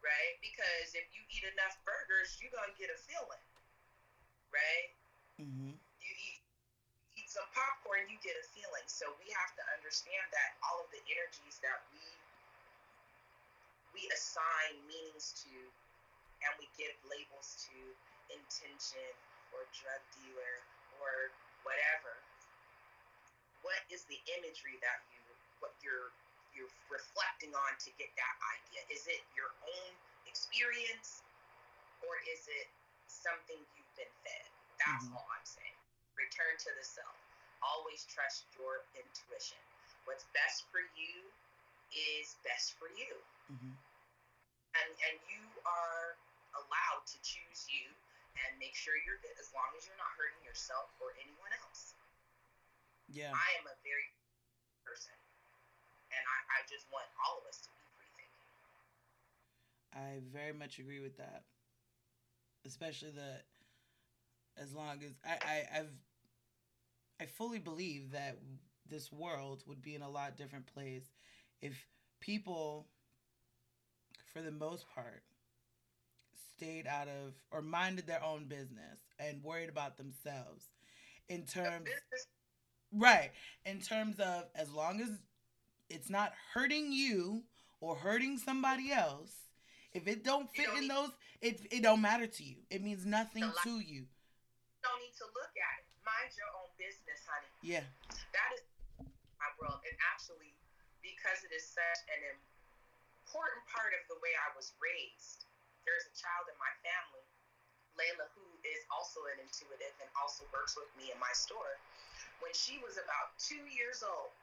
Right? 0.03 0.35
Because 0.43 0.99
if 0.99 1.07
you 1.15 1.23
eat 1.31 1.47
enough 1.55 1.79
burgers, 1.87 2.35
you're 2.43 2.51
gonna 2.51 2.75
get 2.75 2.91
a 2.91 2.99
feeling. 2.99 3.45
Right? 4.51 4.91
Mm-hmm. 5.39 5.79
You 5.79 6.11
eat 6.11 6.43
eat 7.15 7.31
some 7.31 7.47
popcorn, 7.55 8.11
you 8.11 8.19
get 8.25 8.35
a 8.35 8.47
feeling. 8.51 8.87
So 8.91 9.07
we 9.23 9.31
have 9.39 9.55
to 9.55 9.65
understand 9.79 10.27
that 10.35 10.59
all 10.67 10.83
of 10.83 10.91
the 10.91 11.03
energies 11.07 11.63
that 11.63 11.87
we 11.95 12.03
we 13.95 14.03
assign 14.11 14.83
meanings 14.89 15.37
to 15.47 15.55
and 16.43 16.53
we 16.59 16.67
give 16.75 16.97
labels 17.07 17.55
to 17.71 17.77
intention 18.33 19.13
or 19.55 19.69
drug 19.77 20.03
dealer 20.17 20.55
or 20.99 21.31
whatever 21.63 22.19
what 23.63 23.81
is 23.89 24.05
the 24.11 24.19
imagery 24.39 24.77
that 24.83 25.03
you 25.11 25.21
what 25.63 25.75
you're 25.83 26.11
you're 26.53 26.71
reflecting 26.93 27.55
on 27.57 27.73
to 27.81 27.89
get 27.97 28.13
that 28.19 28.37
idea 28.59 28.83
is 28.93 29.09
it 29.09 29.23
your 29.33 29.51
own 29.65 29.91
experience 30.29 31.25
or 32.05 32.19
is 32.29 32.45
it 32.51 32.69
something 33.09 33.57
you've 33.75 33.95
been 33.97 34.15
fed 34.27 34.47
that's 34.83 35.07
mm-hmm. 35.07 35.17
all 35.17 35.29
i'm 35.33 35.47
saying 35.47 35.77
return 36.19 36.55
to 36.61 36.71
the 36.77 36.85
self 36.85 37.17
always 37.63 38.05
trust 38.11 38.45
your 38.59 38.85
intuition 38.99 39.61
what's 40.05 40.27
best 40.35 40.67
for 40.75 40.83
you 40.99 41.31
is 41.95 42.35
best 42.43 42.75
for 42.81 42.91
you 42.99 43.15
Mm-hmm. 43.53 43.75
And 44.73 44.91
and 45.13 45.17
you 45.29 45.45
are 45.69 46.17
allowed 46.57 47.05
to 47.05 47.17
choose 47.21 47.69
you 47.69 47.85
and 48.41 48.57
make 48.57 48.73
sure 48.73 48.97
you're 49.05 49.21
good 49.21 49.37
as 49.37 49.53
long 49.53 49.69
as 49.77 49.85
you're 49.85 50.01
not 50.01 50.09
hurting 50.17 50.41
yourself 50.41 50.89
or 51.05 51.13
anyone 51.21 51.53
else. 51.69 51.93
Yeah. 53.13 53.29
I 53.37 53.51
am 53.61 53.69
a 53.69 53.77
very 53.85 54.09
person. 54.85 55.13
And 56.13 56.25
I, 56.25 56.39
I 56.57 56.61
just 56.69 56.89
want 56.93 57.09
all 57.21 57.41
of 57.41 57.45
us 57.49 57.61
to 57.65 57.71
be 57.77 57.85
free 57.97 58.09
thinking. 58.17 58.49
I 59.93 60.25
very 60.33 60.53
much 60.53 60.79
agree 60.79 61.01
with 61.01 61.17
that. 61.19 61.45
Especially 62.65 63.11
that 63.11 63.45
as 64.57 64.73
long 64.75 65.03
as 65.05 65.13
I, 65.25 65.37
I 65.45 65.79
I've 65.81 65.93
I 67.21 67.27
fully 67.27 67.59
believe 67.59 68.11
that 68.13 68.39
this 68.89 69.11
world 69.13 69.63
would 69.67 69.83
be 69.83 69.95
in 69.95 70.03
a 70.03 70.09
lot 70.11 70.37
different 70.37 70.67
place 70.67 71.05
if 71.61 71.87
people 72.21 72.89
for 74.33 74.43
the 74.43 74.51
most 74.51 74.87
part 74.89 75.23
stayed 76.57 76.87
out 76.87 77.09
of 77.09 77.35
or 77.51 77.63
minded 77.63 78.07
their 78.07 78.23
own 78.23 78.45
business 78.47 79.01
and 79.19 79.43
worried 79.43 79.69
about 79.69 79.97
themselves 79.97 80.67
in 81.29 81.45
terms 81.45 81.89
right. 82.93 83.31
In 83.65 83.81
terms 83.81 84.19
of 84.21 84.45
as 84.55 84.71
long 84.73 85.01
as 85.01 85.11
it's 85.89 86.11
not 86.11 86.33
hurting 86.55 86.93
you 86.93 87.43
or 87.81 87.97
hurting 87.97 88.39
somebody 88.39 88.93
else 88.93 89.33
if 89.93 90.09
it 90.09 90.25
don't 90.25 90.49
fit 90.57 90.67
don't 90.67 90.79
in 90.79 90.89
those 90.89 91.11
it, 91.43 91.61
it 91.71 91.83
don't 91.83 92.01
matter 92.01 92.27
to 92.27 92.43
you. 92.45 92.57
It 92.71 92.83
means 92.83 93.05
nothing 93.05 93.45
to 93.65 93.81
you 93.81 94.07
don't 94.83 94.99
need 94.99 95.15
to 95.15 95.27
look 95.37 95.55
at 95.55 95.75
it. 95.79 95.87
Mind 96.03 96.33
your 96.35 96.51
own 96.59 96.71
business 96.75 97.23
honey. 97.23 97.51
Yeah. 97.63 97.87
That 98.35 98.51
is 98.59 98.65
my 99.39 99.51
world. 99.63 99.79
And 99.87 99.95
actually 100.11 100.51
because 101.05 101.45
it 101.47 101.55
is 101.55 101.63
such 101.67 102.01
an 102.15 102.23
important 102.25 103.63
part 103.71 103.91
of 103.91 104.03
the 104.07 104.19
way 104.23 104.31
i 104.39 104.51
was 104.55 104.71
raised 104.79 105.51
there's 105.83 106.07
a 106.07 106.15
child 106.15 106.47
in 106.47 106.55
my 106.63 106.71
family, 106.87 107.27
Layla, 107.99 108.31
who 108.39 108.47
is 108.63 108.81
also 108.87 109.19
an 109.35 109.43
intuitive 109.43 109.91
and 109.99 110.07
also 110.15 110.47
works 110.55 110.79
with 110.79 110.87
me 110.95 111.11
in 111.11 111.19
my 111.19 111.35
store. 111.35 111.75
When 112.43 112.51
she 112.59 112.83
was 112.83 112.99
about 112.99 113.39
two 113.39 113.63
years 113.71 114.03
old, 114.03 114.35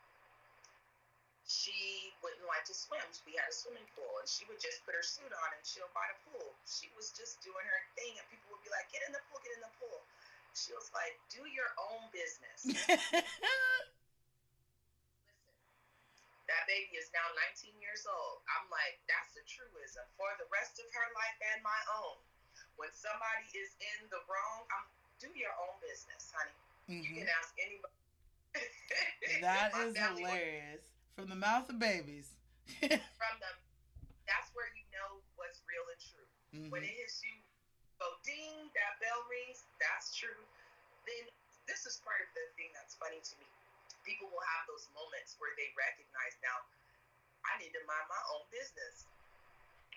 she 1.44 2.16
wouldn't 2.24 2.48
like 2.48 2.64
to 2.72 2.76
swim. 2.78 3.04
We 3.28 3.36
had 3.36 3.52
a 3.52 3.56
swimming 3.56 3.86
pool, 3.92 4.24
and 4.24 4.28
she 4.30 4.48
would 4.48 4.64
just 4.64 4.80
put 4.88 4.96
her 4.96 5.04
suit 5.04 5.28
on 5.28 5.50
and 5.52 5.62
chill 5.68 5.92
by 5.92 6.08
the 6.08 6.18
pool. 6.32 6.56
She 6.64 6.88
was 6.96 7.12
just 7.12 7.44
doing 7.44 7.66
her 7.68 7.82
thing, 8.00 8.16
and 8.16 8.24
people 8.32 8.56
would 8.56 8.64
be 8.64 8.72
like, 8.72 8.88
"Get 8.88 9.04
in 9.04 9.12
the 9.12 9.20
pool, 9.28 9.44
get 9.44 9.52
in 9.60 9.64
the 9.68 9.76
pool." 9.84 10.00
She 10.56 10.72
was 10.72 10.88
like, 10.96 11.20
"Do 11.28 11.44
your 11.52 11.76
own 11.92 12.08
business." 12.16 12.72
That 16.50 16.66
baby 16.66 16.98
is 16.98 17.14
now 17.14 17.30
19 17.54 17.78
years 17.78 18.10
old. 18.10 18.42
I'm 18.50 18.66
like, 18.74 18.98
that's 19.06 19.38
a 19.38 19.46
truism 19.46 20.02
for 20.18 20.34
the 20.42 20.50
rest 20.50 20.82
of 20.82 20.90
her 20.98 21.08
life 21.14 21.38
and 21.54 21.62
my 21.62 21.78
own. 22.02 22.18
When 22.74 22.90
somebody 22.90 23.46
is 23.54 23.70
in 23.78 24.10
the 24.10 24.18
wrong, 24.26 24.66
I'm 24.74 24.82
do 25.22 25.30
your 25.38 25.54
own 25.62 25.76
business, 25.84 26.34
honey. 26.34 26.56
Mm-hmm. 26.90 27.06
You 27.06 27.22
can 27.22 27.30
ask 27.30 27.54
anybody. 27.62 27.96
that 29.46 29.70
is 29.86 29.94
hilarious. 29.94 30.84
From 31.14 31.30
the 31.30 31.38
mouth 31.38 31.70
of 31.70 31.78
babies. 31.78 32.34
From 32.82 33.36
the, 33.38 33.52
that's 34.26 34.50
where 34.58 34.70
you 34.74 34.86
know 34.90 35.22
what's 35.38 35.62
real 35.70 35.86
and 35.86 36.02
true. 36.02 36.30
Mm-hmm. 36.50 36.70
When 36.74 36.82
it 36.82 36.94
hits 36.98 37.22
you, 37.22 37.38
so 38.02 38.06
ding, 38.26 38.74
that 38.74 38.98
bell 38.98 39.22
rings. 39.30 39.70
That's 39.78 40.18
true. 40.18 40.42
Then 41.06 41.30
this 41.70 41.86
is 41.86 42.02
part 42.02 42.26
of 42.26 42.30
the 42.34 42.46
thing 42.58 42.74
that's 42.74 42.98
funny 42.98 43.22
to 43.22 43.34
me 43.38 43.50
people 44.10 44.26
will 44.32 44.42
have 44.58 44.66
those 44.66 44.90
moments 44.98 45.38
where 45.38 45.54
they 45.54 45.70
recognize 45.78 46.34
now 46.42 46.58
I 47.46 47.62
need 47.62 47.72
to 47.72 47.84
mind 47.88 48.08
my 48.10 48.24
own 48.36 48.44
business. 48.52 49.08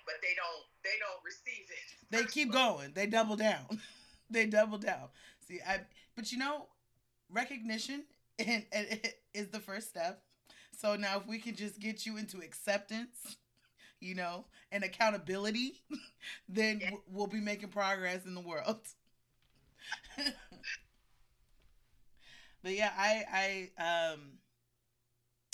But 0.04 0.20
they 0.20 0.34
don't 0.34 0.62
they 0.84 0.96
don't 1.00 1.20
receive 1.24 1.66
it. 1.70 1.88
They 2.12 2.24
keep 2.34 2.52
going. 2.52 2.92
They 2.92 3.06
double 3.06 3.36
down. 3.40 3.80
they 4.30 4.46
double 4.46 4.78
down. 4.78 5.08
See, 5.46 5.62
I 5.62 5.80
but 6.14 6.30
you 6.30 6.38
know, 6.38 6.68
recognition 7.32 8.04
and, 8.38 8.64
and 8.72 9.00
is 9.34 9.48
the 9.48 9.60
first 9.60 9.88
step. 9.88 10.22
So 10.76 10.96
now 10.96 11.18
if 11.18 11.26
we 11.26 11.38
can 11.38 11.54
just 11.56 11.80
get 11.80 12.06
you 12.06 12.16
into 12.16 12.38
acceptance, 12.38 13.36
you 14.00 14.14
know, 14.14 14.46
and 14.72 14.84
accountability, 14.84 15.82
then 16.48 16.80
yeah. 16.80 16.90
we'll 17.08 17.26
be 17.26 17.40
making 17.40 17.70
progress 17.70 18.24
in 18.26 18.34
the 18.34 18.40
world. 18.40 18.80
but 22.62 22.72
yeah, 22.72 22.92
I 22.96 23.70
I 23.78 24.12
um 24.12 24.20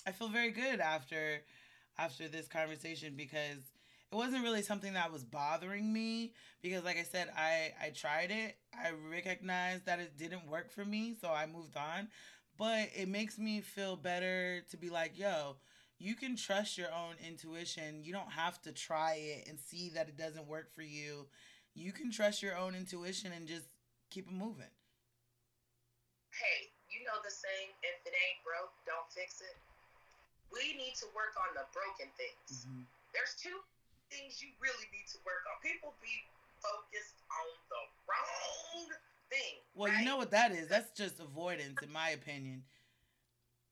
I 0.06 0.12
feel 0.12 0.28
very 0.28 0.50
good 0.50 0.80
after 0.80 1.42
after 1.98 2.28
this 2.28 2.48
conversation 2.48 3.14
because 3.16 3.58
it 4.10 4.14
wasn't 4.14 4.42
really 4.42 4.62
something 4.62 4.94
that 4.94 5.12
was 5.12 5.24
bothering 5.24 5.92
me 5.92 6.32
because 6.62 6.84
like 6.84 6.96
I 6.96 7.02
said, 7.02 7.28
I 7.36 7.72
I 7.82 7.90
tried 7.90 8.30
it. 8.30 8.56
I 8.74 8.90
recognized 9.10 9.86
that 9.86 10.00
it 10.00 10.16
didn't 10.16 10.48
work 10.48 10.70
for 10.70 10.84
me, 10.84 11.14
so 11.20 11.28
I 11.28 11.46
moved 11.46 11.76
on. 11.76 12.08
But 12.56 12.88
it 12.96 13.08
makes 13.08 13.38
me 13.38 13.60
feel 13.60 13.94
better 13.94 14.62
to 14.70 14.76
be 14.76 14.90
like, 14.90 15.16
yo, 15.16 15.56
you 15.98 16.14
can 16.14 16.36
trust 16.36 16.78
your 16.78 16.88
own 16.88 17.14
intuition. 17.24 18.02
You 18.02 18.12
don't 18.12 18.32
have 18.32 18.60
to 18.62 18.72
try 18.72 19.14
it 19.14 19.48
and 19.48 19.60
see 19.60 19.90
that 19.94 20.08
it 20.08 20.16
doesn't 20.16 20.48
work 20.48 20.74
for 20.74 20.82
you. 20.82 21.26
You 21.74 21.92
can 21.92 22.10
trust 22.10 22.42
your 22.42 22.56
own 22.56 22.74
intuition 22.74 23.30
and 23.30 23.46
just 23.46 23.66
keep 24.10 24.26
it 24.26 24.34
moving. 24.34 24.72
Hey, 26.34 26.70
you 26.90 27.04
know 27.06 27.18
the 27.22 27.30
saying, 27.30 27.70
if 27.82 28.02
it 28.06 28.14
ain't 28.14 28.42
broke, 28.42 28.74
don't 28.86 29.06
fix 29.10 29.38
it. 29.38 29.54
We 30.50 30.74
need 30.74 30.96
to 30.98 31.06
work 31.14 31.36
on 31.38 31.54
the 31.54 31.66
broken 31.70 32.10
things. 32.18 32.66
Mm-hmm. 32.66 32.88
There's 33.14 33.38
two 33.38 33.54
things 34.10 34.40
you 34.40 34.52
really 34.58 34.88
need 34.90 35.08
to 35.14 35.18
work 35.24 35.44
on. 35.48 35.56
People 35.60 35.94
be 36.00 36.12
focused 36.60 37.20
on 37.28 37.48
the 37.70 37.82
wrong 38.08 38.88
thing. 39.30 39.60
Well, 39.76 39.88
right? 39.88 40.00
you 40.00 40.04
know 40.04 40.18
what 40.18 40.32
that 40.32 40.52
is? 40.52 40.68
That's 40.68 40.90
just 40.92 41.20
avoidance, 41.20 41.80
in 41.84 41.92
my 41.92 42.16
opinion. 42.16 42.64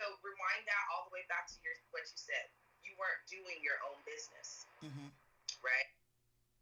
So 0.00 0.06
rewind 0.20 0.64
that 0.68 0.84
all 0.92 1.08
the 1.08 1.12
way 1.16 1.24
back 1.32 1.48
to 1.48 1.56
your 1.64 1.72
what 1.90 2.04
you 2.04 2.18
said. 2.20 2.46
You 2.84 2.92
weren't 3.00 3.24
doing 3.26 3.58
your 3.64 3.80
own 3.90 3.98
business, 4.06 4.68
mm-hmm. 4.84 5.10
right? 5.64 5.88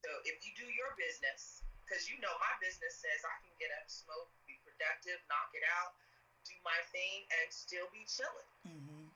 So 0.06 0.10
if 0.24 0.40
you 0.46 0.54
do 0.56 0.64
your 0.64 0.94
business, 0.96 1.66
because 1.84 2.08
you 2.08 2.16
know 2.22 2.32
my 2.40 2.54
business 2.62 2.96
says 2.96 3.20
I 3.26 3.34
can 3.44 3.52
get 3.60 3.74
up, 3.76 3.90
smoke, 3.90 4.30
be 4.48 4.56
productive, 4.64 5.18
knock 5.28 5.52
it 5.52 5.66
out 5.82 5.92
do 6.44 6.54
my 6.60 6.76
thing 6.92 7.24
and 7.40 7.48
still 7.48 7.88
be 7.90 8.04
chilling. 8.04 8.50
Mm-hmm. 8.68 9.08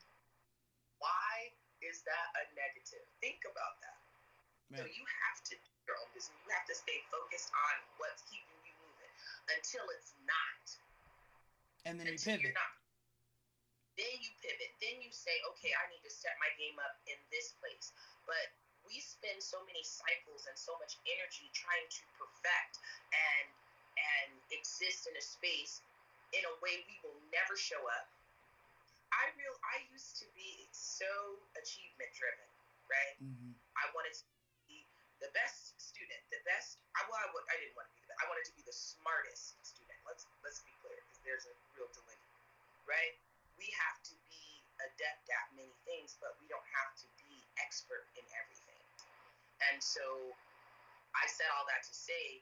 Why 0.99 1.53
is 1.85 2.01
that 2.09 2.29
a 2.41 2.43
negative? 2.57 3.05
Think 3.21 3.45
about 3.45 3.77
that. 3.85 3.98
So 4.69 4.85
you 4.85 5.05
have 5.25 5.41
to 5.49 5.55
do 5.57 5.73
your 5.89 5.97
own 5.97 6.11
business. 6.13 6.37
You 6.45 6.53
have 6.53 6.69
to 6.69 6.77
stay 6.77 7.01
focused 7.09 7.49
on 7.57 7.75
what's 7.97 8.21
keeping 8.29 8.61
you 8.69 8.75
moving 8.85 9.13
until 9.57 9.89
it's 9.97 10.13
not. 10.29 10.65
And 11.89 11.97
then 11.97 12.13
until 12.13 12.37
you 12.37 12.53
pivot. 12.53 12.61
Not. 12.61 12.77
Then 13.97 14.15
you 14.21 14.29
pivot. 14.45 14.71
Then 14.77 15.01
you 15.01 15.09
say, 15.09 15.33
okay, 15.57 15.73
I 15.73 15.89
need 15.89 16.05
to 16.05 16.13
set 16.13 16.37
my 16.37 16.53
game 16.61 16.77
up 16.85 17.01
in 17.09 17.17
this 17.33 17.57
place. 17.57 17.97
But 18.29 18.53
we 18.85 19.01
spend 19.01 19.41
so 19.41 19.57
many 19.65 19.81
cycles 19.81 20.45
and 20.45 20.57
so 20.57 20.77
much 20.77 21.01
energy 21.09 21.49
trying 21.57 21.89
to 21.89 22.03
perfect 22.21 22.81
and 23.13 23.47
and 23.99 24.31
exist 24.55 25.11
in 25.11 25.15
a 25.19 25.25
space 25.25 25.83
in 26.31 26.45
a 26.47 26.55
way 26.63 26.85
we 26.87 26.97
will 27.03 27.19
never 27.35 27.59
show 27.59 27.81
up. 27.99 28.07
I 29.11 29.33
real 29.35 29.57
I 29.65 29.81
used 29.89 30.21
to 30.21 30.27
be 30.37 30.69
so 30.71 31.09
achievement 31.57 32.13
driven, 32.13 32.49
right? 32.87 33.17
Mm-hmm. 33.19 33.53
I 33.81 33.85
wanted 33.97 34.13
to 34.13 34.25
the 35.19 35.31
best 35.35 35.75
student, 35.79 36.21
the 36.31 36.43
best. 36.47 36.79
I 36.95 37.03
well, 37.11 37.19
I, 37.19 37.27
I 37.27 37.55
didn't 37.59 37.75
want 37.75 37.91
to 37.91 37.95
be 37.95 38.03
the 38.03 38.09
best. 38.11 38.21
I 38.23 38.27
wanted 38.31 38.47
to 38.47 38.55
be 38.55 38.65
the 38.67 38.77
smartest 38.77 39.59
student. 39.67 39.99
Let's 40.07 40.25
let's 40.43 40.63
be 40.63 40.75
clear, 40.83 40.99
because 41.07 41.21
there's 41.27 41.47
a 41.51 41.55
real 41.75 41.91
dilemma, 41.91 42.29
right? 42.87 43.15
We 43.59 43.67
have 43.75 43.99
to 44.11 44.15
be 44.31 44.63
adept 44.79 45.27
at 45.27 45.47
many 45.59 45.75
things, 45.83 46.15
but 46.23 46.39
we 46.39 46.47
don't 46.47 46.69
have 46.79 46.95
to 47.03 47.07
be 47.19 47.35
expert 47.59 48.07
in 48.15 48.23
everything. 48.39 48.83
And 49.75 49.83
so, 49.83 50.31
I 51.19 51.27
said 51.27 51.51
all 51.59 51.67
that 51.67 51.83
to 51.83 51.95
say, 51.95 52.39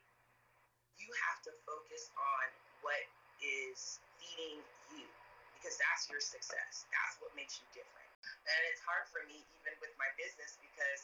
you 1.00 1.08
have 1.32 1.40
to 1.48 1.52
focus 1.64 2.12
on 2.12 2.46
what 2.84 3.00
is 3.40 4.00
feeding 4.20 4.60
you 4.92 5.08
because 5.56 5.80
that's 5.80 6.06
your 6.12 6.20
success. 6.20 6.84
That's 6.92 7.16
what 7.24 7.32
makes 7.32 7.56
you 7.56 7.66
different. 7.72 8.10
And 8.46 8.60
it's 8.68 8.84
hard 8.84 9.08
for 9.08 9.24
me 9.26 9.40
even 9.40 9.74
with 9.80 9.92
my 9.96 10.06
business 10.20 10.60
because 10.60 11.00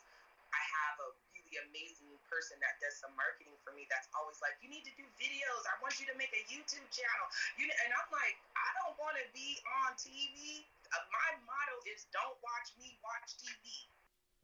I 0.52 0.61
have 0.61 0.96
a 1.00 1.11
really 1.52 1.68
amazing 1.68 2.08
person 2.32 2.56
that 2.64 2.80
does 2.80 2.96
some 2.96 3.12
marketing 3.12 3.52
for 3.60 3.76
me 3.76 3.84
that's 3.92 4.08
always 4.16 4.40
like, 4.40 4.56
you 4.64 4.72
need 4.72 4.88
to 4.88 4.94
do 4.96 5.04
videos. 5.20 5.68
I 5.68 5.76
want 5.84 6.00
you 6.00 6.08
to 6.08 6.16
make 6.16 6.32
a 6.32 6.42
YouTube 6.48 6.84
channel. 6.88 7.26
You 7.60 7.68
and 7.68 7.92
I'm 7.92 8.08
like, 8.08 8.40
I 8.56 8.68
don't 8.80 8.96
want 8.96 9.20
to 9.20 9.26
be 9.36 9.60
on 9.84 9.92
TV. 10.00 10.64
Uh, 10.96 11.04
my 11.12 11.28
motto 11.44 11.76
is 11.92 12.08
don't 12.08 12.40
watch 12.40 12.72
me 12.80 12.96
watch 13.04 13.36
TV. 13.36 13.84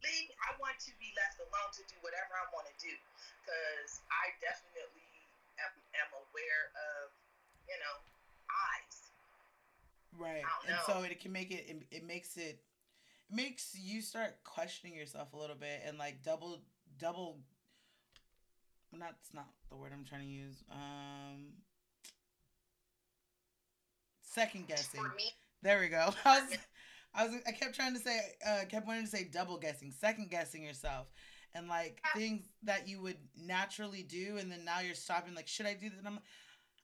Leave. 0.05 0.29
I 0.45 0.53
want 0.61 0.77
to 0.85 0.93
be 1.01 1.09
left 1.17 1.41
alone 1.41 1.71
to 1.81 1.83
do 1.89 1.97
whatever 2.05 2.37
I 2.37 2.45
want 2.53 2.69
to 2.69 2.77
do 2.77 2.93
because 3.41 4.05
I 4.13 4.31
definitely 4.37 5.09
am, 5.59 5.73
am 6.05 6.09
aware 6.13 6.69
of 6.77 7.09
you 7.65 7.77
know, 7.81 7.95
eyes. 8.49 8.97
Right. 10.13 10.45
And 10.69 10.77
so 10.85 11.01
it 11.03 11.17
can 11.19 11.33
make 11.33 11.49
it, 11.49 11.65
it, 11.67 11.77
it 11.91 12.03
makes 12.05 12.37
it, 12.37 12.61
it 13.29 13.35
makes 13.35 13.75
you 13.77 14.01
start 14.01 14.41
questioning 14.43 14.95
yourself 14.95 15.33
a 15.33 15.37
little 15.37 15.57
bit 15.57 15.83
and 15.85 15.97
like 15.97 16.23
double, 16.23 16.61
double, 16.99 17.39
it's 18.93 19.33
not 19.33 19.47
the 19.69 19.77
word 19.77 19.91
I'm 19.93 20.05
trying 20.05 20.21
to 20.21 20.27
use. 20.27 20.63
Um, 20.71 21.53
second 24.21 24.67
guessing. 24.67 25.01
There 25.61 25.79
we 25.79 25.87
go. 25.89 26.09
I 26.25 26.39
was, 26.41 26.57
I 27.13 27.25
was, 27.27 27.35
I 27.47 27.51
kept 27.51 27.75
trying 27.75 27.93
to 27.93 27.99
say, 27.99 28.19
uh, 28.47 28.65
kept 28.69 28.87
wanting 28.87 29.03
to 29.05 29.09
say 29.09 29.29
double 29.31 29.57
guessing, 29.57 29.91
second 29.91 30.29
guessing 30.29 30.63
yourself. 30.63 31.07
and 31.55 31.67
like 31.67 32.01
things 32.15 32.47
that 32.63 32.87
you 32.87 33.01
would 33.01 33.17
naturally 33.37 34.03
do 34.03 34.37
and 34.37 34.51
then 34.51 34.63
now 34.65 34.79
you're 34.81 34.93
stopping 34.95 35.33
like 35.35 35.47
should 35.47 35.65
I 35.65 35.73
do 35.73 35.89
that? 35.89 35.97
And 35.99 36.07
I'm 36.07 36.19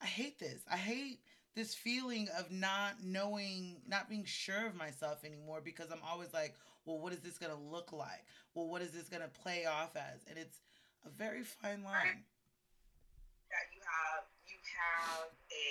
I 0.02 0.06
hate 0.06 0.40
this. 0.40 0.64
I 0.72 0.78
hate 0.78 1.20
this 1.56 1.74
feeling 1.74 2.28
of 2.38 2.52
not 2.52 2.96
knowing, 3.04 3.78
not 3.88 4.10
being 4.10 4.26
sure 4.26 4.68
of 4.68 4.76
myself 4.76 5.24
anymore 5.24 5.62
because 5.64 5.90
I'm 5.92 6.02
always 6.10 6.34
like, 6.34 6.56
well, 6.86 7.02
what 7.02 7.12
is 7.14 7.20
this 7.26 7.38
going 7.42 7.52
to 7.52 7.58
look 7.58 7.92
like? 7.92 8.24
Well, 8.54 8.70
what 8.70 8.82
is 8.82 8.94
this 8.94 9.10
going 9.10 9.26
to 9.26 9.34
play 9.42 9.66
off 9.66 9.98
as? 9.98 10.22
And 10.30 10.38
it's 10.38 10.62
a 11.06 11.10
very 11.10 11.42
fine 11.42 11.82
line. 11.82 12.22
Yeah, 13.50 13.66
you 13.74 13.82
have 13.82 14.26
you 14.46 14.58
have 14.62 15.30
a 15.34 15.70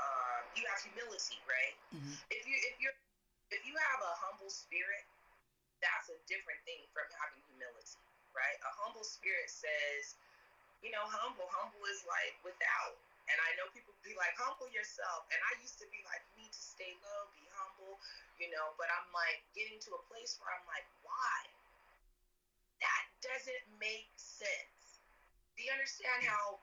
um, 0.00 0.42
you 0.56 0.64
have 0.68 0.80
humility, 0.84 1.40
right? 1.48 1.76
Mm-hmm. 1.96 2.16
If 2.28 2.42
you 2.44 2.56
if 2.72 2.76
you're 2.80 2.96
if 3.52 3.64
you 3.64 3.76
have 3.76 4.00
a 4.04 4.12
humble 4.24 4.52
spirit, 4.52 5.04
that's 5.80 6.08
a 6.12 6.16
different 6.28 6.60
thing 6.64 6.84
from 6.92 7.08
having 7.20 7.40
humility, 7.52 8.00
right? 8.32 8.56
A 8.64 8.72
humble 8.84 9.04
spirit 9.04 9.48
says, 9.48 10.16
you 10.80 10.92
know, 10.92 11.04
humble. 11.08 11.48
Humble 11.52 11.84
is 11.88 12.04
like 12.08 12.36
without. 12.44 12.96
And 13.30 13.36
I 13.38 13.50
know 13.58 13.70
people 13.70 13.94
be 14.02 14.18
like, 14.18 14.34
humble 14.34 14.66
yourself. 14.74 15.30
And 15.30 15.38
I 15.46 15.52
used 15.62 15.78
to 15.78 15.86
be 15.94 16.02
like, 16.06 16.22
you 16.34 16.42
need 16.42 16.54
to 16.54 16.64
stay 16.64 16.90
low, 17.00 17.20
be 17.32 17.46
humble, 17.54 18.02
you 18.42 18.50
know. 18.50 18.74
But 18.76 18.90
I'm 18.90 19.08
like 19.14 19.46
getting 19.54 19.78
to 19.88 19.94
a 19.94 20.02
place 20.10 20.36
where 20.42 20.50
I'm 20.50 20.66
like, 20.66 20.86
why? 21.06 21.38
That 22.82 23.04
doesn't 23.22 23.66
make 23.78 24.10
sense. 24.18 24.82
Do 25.54 25.62
you 25.62 25.70
understand 25.70 26.26
how 26.26 26.58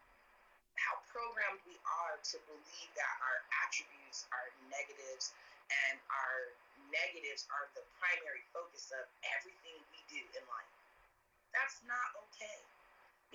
how 0.79 0.95
programmed 1.11 1.59
we 1.67 1.75
are 1.83 2.15
to 2.23 2.37
believe 2.47 2.89
that 2.95 3.13
our 3.19 3.43
attributes 3.67 4.23
are 4.31 4.47
negatives 4.71 5.35
and 5.67 5.99
our 6.07 6.55
negatives 6.87 7.43
are 7.51 7.67
the 7.75 7.83
primary 7.99 8.43
focus 8.55 8.91
of 8.95 9.03
everything 9.35 9.75
we 9.91 9.99
do 10.07 10.23
in 10.23 10.43
life? 10.47 10.75
That's 11.51 11.83
not 11.83 12.15
okay. 12.27 12.59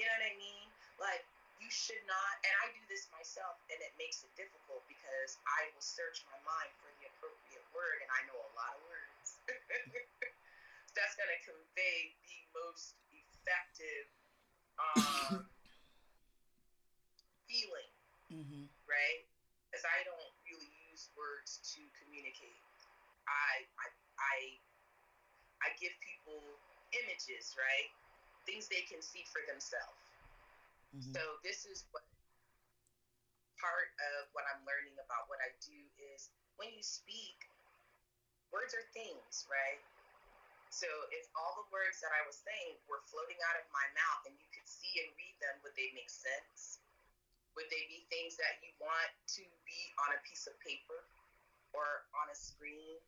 You 0.00 0.08
know 0.08 0.14
what 0.18 0.26
I 0.26 0.34
mean? 0.40 0.66
Like 0.98 1.24
you 1.64 1.72
should 1.72 2.04
not, 2.04 2.34
and 2.44 2.52
I 2.60 2.68
do 2.76 2.84
this 2.92 3.08
myself, 3.08 3.56
and 3.72 3.80
it 3.80 3.96
makes 3.96 4.20
it 4.20 4.28
difficult 4.36 4.84
because 4.84 5.40
I 5.48 5.72
will 5.72 5.80
search 5.80 6.20
my 6.28 6.36
mind 6.44 6.68
for 6.76 6.92
the 7.00 7.08
appropriate 7.08 7.64
word, 7.72 8.04
and 8.04 8.10
I 8.12 8.20
know 8.28 8.36
a 8.36 8.52
lot 8.52 8.76
of 8.76 8.84
words. 8.84 9.40
That's 10.96 11.16
going 11.16 11.32
to 11.32 11.40
convey 11.40 12.12
the 12.28 12.40
most 12.52 13.00
effective 13.16 14.04
um, 14.76 15.40
feeling, 17.48 17.92
mm-hmm. 18.28 18.68
right? 18.84 19.24
Because 19.72 19.88
I 19.88 20.04
don't 20.04 20.32
really 20.44 20.68
use 20.92 21.08
words 21.16 21.64
to 21.72 21.80
communicate. 22.04 22.60
I, 23.24 23.64
I, 23.80 23.88
I, 24.20 24.36
I 25.64 25.68
give 25.80 25.96
people 26.04 26.44
images, 26.92 27.56
right? 27.56 27.88
Things 28.44 28.68
they 28.68 28.84
can 28.84 29.00
see 29.00 29.24
for 29.32 29.40
themselves 29.48 30.03
Mm-hmm. 30.94 31.10
So 31.10 31.22
this 31.42 31.66
is 31.66 31.82
what 31.90 32.06
part 33.58 33.90
of 34.14 34.30
what 34.30 34.46
I'm 34.46 34.62
learning 34.62 34.94
about 35.02 35.26
what 35.26 35.42
I 35.42 35.50
do 35.58 35.78
is 36.14 36.30
when 36.54 36.70
you 36.70 36.84
speak, 36.86 37.50
words 38.54 38.78
are 38.78 38.86
things, 38.94 39.42
right? 39.50 39.82
So 40.70 40.86
if 41.14 41.26
all 41.38 41.54
the 41.58 41.66
words 41.70 41.98
that 42.02 42.10
I 42.14 42.22
was 42.26 42.38
saying 42.42 42.78
were 42.90 43.02
floating 43.10 43.38
out 43.50 43.58
of 43.58 43.66
my 43.70 43.86
mouth 43.94 44.22
and 44.26 44.34
you 44.38 44.46
could 44.54 44.66
see 44.66 45.02
and 45.02 45.10
read 45.18 45.34
them, 45.42 45.54
would 45.62 45.74
they 45.74 45.90
make 45.94 46.10
sense? 46.10 46.82
Would 47.54 47.70
they 47.70 47.86
be 47.86 48.06
things 48.10 48.34
that 48.38 48.58
you 48.62 48.74
want 48.82 49.10
to 49.38 49.42
be 49.66 49.80
on 50.02 50.10
a 50.14 50.18
piece 50.26 50.50
of 50.50 50.54
paper 50.62 51.06
or 51.70 52.06
on 52.18 52.26
a 52.30 52.34
screen? 52.34 52.98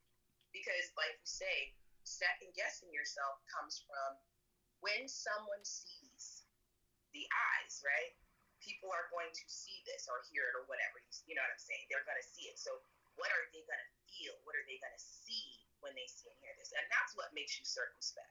Because, 0.54 0.94
like 0.94 1.18
you 1.18 1.26
say, 1.26 1.74
second 2.06 2.54
guessing 2.54 2.94
yourself 2.94 3.42
comes 3.50 3.82
from 3.82 4.14
when 4.78 5.10
someone 5.10 5.62
sees 5.66 6.05
the 7.16 7.24
eyes, 7.56 7.80
right? 7.80 8.12
People 8.60 8.92
are 8.92 9.08
going 9.08 9.32
to 9.32 9.44
see 9.48 9.80
this 9.88 10.04
or 10.04 10.20
hear 10.28 10.44
it 10.52 10.54
or 10.60 10.68
whatever. 10.68 11.00
You 11.24 11.32
know 11.32 11.40
what 11.40 11.56
I'm 11.56 11.64
saying? 11.64 11.88
They're 11.88 12.04
going 12.04 12.20
to 12.20 12.28
see 12.28 12.52
it. 12.52 12.60
So, 12.60 12.76
what 13.16 13.32
are 13.32 13.48
they 13.56 13.64
going 13.64 13.80
to 13.80 13.90
feel? 14.04 14.36
What 14.44 14.52
are 14.52 14.66
they 14.68 14.76
going 14.76 14.92
to 14.92 15.06
see 15.24 15.64
when 15.80 15.96
they 15.96 16.04
see 16.04 16.28
and 16.28 16.36
hear 16.44 16.52
this? 16.60 16.76
And 16.76 16.84
that's 16.92 17.16
what 17.16 17.32
makes 17.32 17.56
you 17.56 17.64
circumspect. 17.64 18.28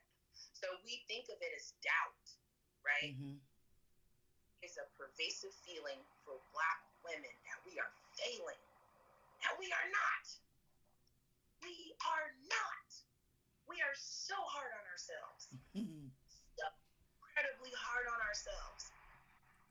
So, 0.53 0.69
we 0.85 1.01
think 1.09 1.33
of 1.33 1.41
it 1.41 1.49
as 1.57 1.73
doubt, 1.81 2.25
right? 2.85 3.17
Mm-hmm. 3.17 3.41
It's 4.61 4.77
a 4.77 4.85
pervasive 4.93 5.53
feeling 5.65 6.01
for 6.21 6.37
Black 6.53 6.79
women 7.05 7.33
that 7.49 7.59
we 7.65 7.77
are 7.81 7.91
failing. 8.17 8.61
And 9.45 9.53
we 9.61 9.69
are 9.69 9.87
not. 9.93 10.25
We 11.61 11.93
are 12.01 12.29
not. 12.49 12.89
We 13.69 13.81
are 13.81 13.97
so 13.97 14.37
hard 14.37 14.73
on 14.73 14.85
ourselves. 14.89 15.41
Hard 17.95 18.11
on 18.11 18.19
ourselves. 18.27 18.91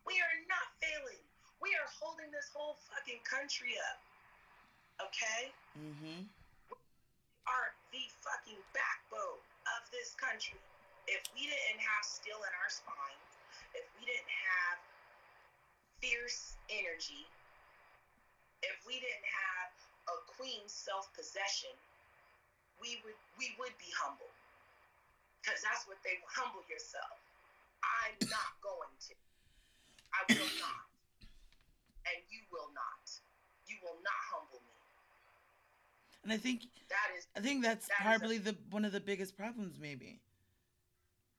We 0.08 0.16
are 0.16 0.36
not 0.48 0.72
failing. 0.80 1.20
We 1.60 1.76
are 1.76 1.84
holding 2.00 2.32
this 2.32 2.48
whole 2.56 2.80
fucking 2.88 3.20
country 3.20 3.76
up. 3.92 4.00
Okay? 4.96 5.52
Mm-hmm. 5.76 6.24
We 6.72 6.80
are 7.44 7.68
the 7.92 8.00
fucking 8.24 8.56
backbone 8.72 9.44
of 9.76 9.84
this 9.92 10.16
country. 10.16 10.56
If 11.04 11.20
we 11.36 11.52
didn't 11.52 11.84
have 11.84 12.00
steel 12.00 12.40
in 12.40 12.52
our 12.64 12.72
spine, 12.72 13.20
if 13.76 13.84
we 14.00 14.08
didn't 14.08 14.32
have 14.32 14.80
fierce 16.00 16.56
energy, 16.72 17.28
if 18.64 18.80
we 18.88 19.04
didn't 19.04 19.28
have 19.28 19.68
a 20.08 20.16
queen's 20.32 20.72
self-possession, 20.72 21.76
we 22.80 23.04
would 23.04 23.20
we 23.36 23.52
would 23.60 23.76
be 23.76 23.92
humble. 23.92 24.32
Because 25.44 25.60
that's 25.60 25.84
what 25.84 26.00
they 26.00 26.16
humble 26.24 26.64
yourself. 26.72 27.20
I'm 27.84 28.16
not 28.28 28.52
going 28.64 28.94
to. 29.08 29.14
I 30.14 30.20
will 30.32 30.54
not. 30.60 30.84
And 32.08 32.18
you 32.32 32.40
will 32.48 32.70
not. 32.72 33.04
You 33.68 33.76
will 33.84 34.00
not 34.00 34.20
humble 34.32 34.60
me. 34.64 34.76
And 36.24 36.32
I 36.32 36.40
think 36.40 36.64
that 36.88 37.08
is 37.16 37.28
I 37.36 37.40
think 37.44 37.60
that's 37.60 37.88
that 37.92 38.00
probably 38.00 38.40
a, 38.40 38.52
the 38.52 38.54
one 38.72 38.84
of 38.84 38.92
the 38.96 39.00
biggest 39.02 39.36
problems 39.36 39.76
maybe. 39.76 40.20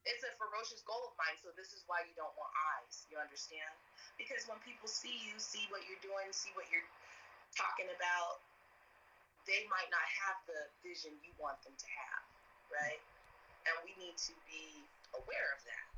It's 0.05 0.21
a 0.21 0.29
ferocious 0.37 0.85
goal 0.85 1.01
of 1.09 1.17
mine, 1.17 1.33
so 1.41 1.49
this 1.57 1.73
is 1.73 1.81
why 1.89 2.05
you 2.05 2.13
don't 2.13 2.33
want 2.37 2.53
eyes. 2.77 3.09
You 3.09 3.17
understand? 3.17 3.73
Because 4.21 4.45
when 4.45 4.61
people 4.61 4.85
see 4.85 5.17
you, 5.25 5.33
see 5.41 5.65
what 5.73 5.81
you're 5.89 6.01
doing, 6.05 6.29
see 6.29 6.53
what 6.53 6.69
you're 6.69 6.85
talking 7.57 7.89
about, 7.89 8.45
they 9.49 9.65
might 9.65 9.89
not 9.89 10.05
have 10.21 10.37
the 10.45 10.69
vision 10.85 11.09
you 11.25 11.33
want 11.41 11.57
them 11.65 11.73
to 11.73 11.89
have, 11.89 12.23
right? 12.69 13.01
And 13.65 13.73
we 13.81 13.97
need 13.97 14.13
to 14.29 14.33
be 14.45 14.85
aware 15.17 15.49
of 15.57 15.61
that. 15.65 15.94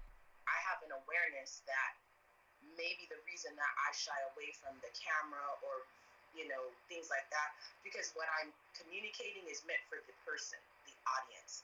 I 0.48 0.58
have 0.72 0.80
an 0.84 0.96
awareness 0.96 1.62
that 1.68 1.92
maybe 2.80 3.08
the 3.12 3.20
reason 3.28 3.54
that 3.56 3.74
I 3.88 3.90
shy 3.94 4.18
away 4.34 4.52
from 4.58 4.76
the 4.82 4.92
camera 4.96 5.46
or 5.64 5.86
you 6.36 6.48
know 6.48 6.70
things 6.92 7.08
like 7.12 7.26
that 7.32 7.50
because 7.84 8.12
what 8.16 8.28
I'm 8.42 8.52
communicating 8.76 9.46
is 9.48 9.64
meant 9.68 9.82
for 9.88 10.00
the 10.08 10.16
person, 10.28 10.60
the 10.88 10.96
audience. 11.20 11.64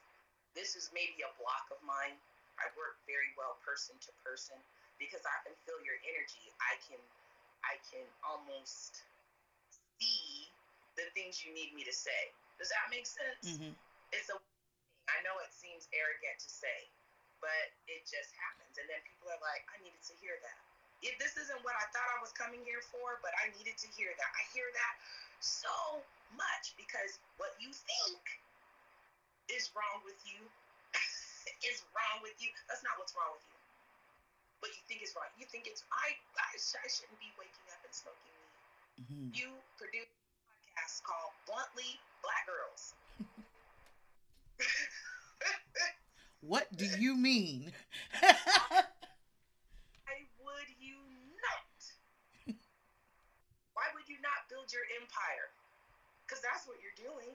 This 0.54 0.78
is 0.78 0.94
maybe 0.94 1.26
a 1.26 1.32
block 1.42 1.66
of 1.74 1.82
mine. 1.82 2.16
I 2.62 2.70
work 2.78 3.02
very 3.10 3.34
well 3.34 3.58
person 3.66 3.98
to 4.06 4.12
person 4.22 4.58
because 5.02 5.26
I 5.26 5.38
can 5.44 5.56
feel 5.66 5.80
your 5.82 5.98
energy. 6.06 6.46
I 6.62 6.78
can 6.86 7.02
I 7.66 7.80
can 7.90 8.06
almost 8.22 9.02
see 9.98 10.52
the 11.00 11.10
things 11.18 11.42
you 11.42 11.56
need 11.56 11.74
me 11.74 11.82
to 11.88 11.96
say. 11.96 12.30
Does 12.62 12.70
that 12.70 12.86
make 12.94 13.08
sense? 13.10 13.58
Mm-hmm. 13.58 13.74
It's 14.14 14.30
a 14.30 14.38
I 15.10 15.18
know 15.26 15.36
it 15.44 15.52
seems 15.52 15.90
arrogant 15.92 16.40
to 16.40 16.50
say, 16.50 16.88
but 17.44 17.76
it 17.92 18.08
just 18.08 18.32
happens. 18.40 18.80
And 18.80 18.88
then 18.88 19.04
people 19.04 19.28
are 19.28 19.44
like, 19.44 19.68
I 19.68 19.76
needed 19.84 20.00
to 20.08 20.16
hear 20.24 20.40
that. 20.40 20.60
If 21.04 21.20
this 21.20 21.36
isn't 21.36 21.60
what 21.68 21.76
I 21.76 21.84
thought 21.92 22.08
I 22.16 22.24
was 22.24 22.32
coming 22.32 22.64
here 22.64 22.80
for, 22.80 23.20
but 23.20 23.36
I 23.44 23.52
needed 23.60 23.76
to 23.84 23.88
hear 23.92 24.16
that. 24.16 24.32
I 24.32 24.44
hear 24.56 24.72
that 24.72 24.96
so 25.44 26.00
much 26.40 26.72
because 26.80 27.20
what 27.36 27.52
you 27.60 27.76
think 27.76 28.24
is 29.52 29.68
wrong 29.76 30.00
with 30.08 30.16
you 30.24 30.40
is 31.70 31.84
wrong 31.92 32.24
with 32.24 32.40
you. 32.40 32.48
That's 32.72 32.88
not 32.88 32.96
what's 32.96 33.12
wrong 33.20 33.36
with 33.36 33.44
you. 33.52 33.60
What 34.64 34.72
you 34.72 34.84
think 34.88 35.04
is 35.04 35.12
wrong. 35.12 35.28
You 35.36 35.44
think 35.52 35.68
it's 35.68 35.84
I. 35.92 36.16
I, 36.40 36.56
I 36.56 36.88
shouldn't 36.88 37.20
be 37.20 37.28
waking 37.36 37.68
up 37.76 37.84
and 37.84 37.92
smoking 37.92 38.32
weed. 38.40 38.56
Mm-hmm. 39.04 39.28
You 39.36 39.52
produce 39.76 40.08
a 40.08 40.16
podcast 40.72 41.04
called 41.04 41.36
Bluntly 41.44 42.00
Black 42.24 42.48
Girls. 42.48 42.96
What 46.44 46.68
do 46.76 46.84
you 47.00 47.16
mean? 47.16 47.72
Why 48.20 48.36
would 50.44 50.76
you 50.76 51.00
not? 51.40 51.72
Why 53.72 53.88
would 53.96 54.04
you 54.12 54.20
not 54.20 54.52
build 54.52 54.68
your 54.76 54.84
empire? 55.00 55.56
Because 56.28 56.44
that's 56.44 56.68
what 56.68 56.84
you're 56.84 57.00
doing. 57.00 57.32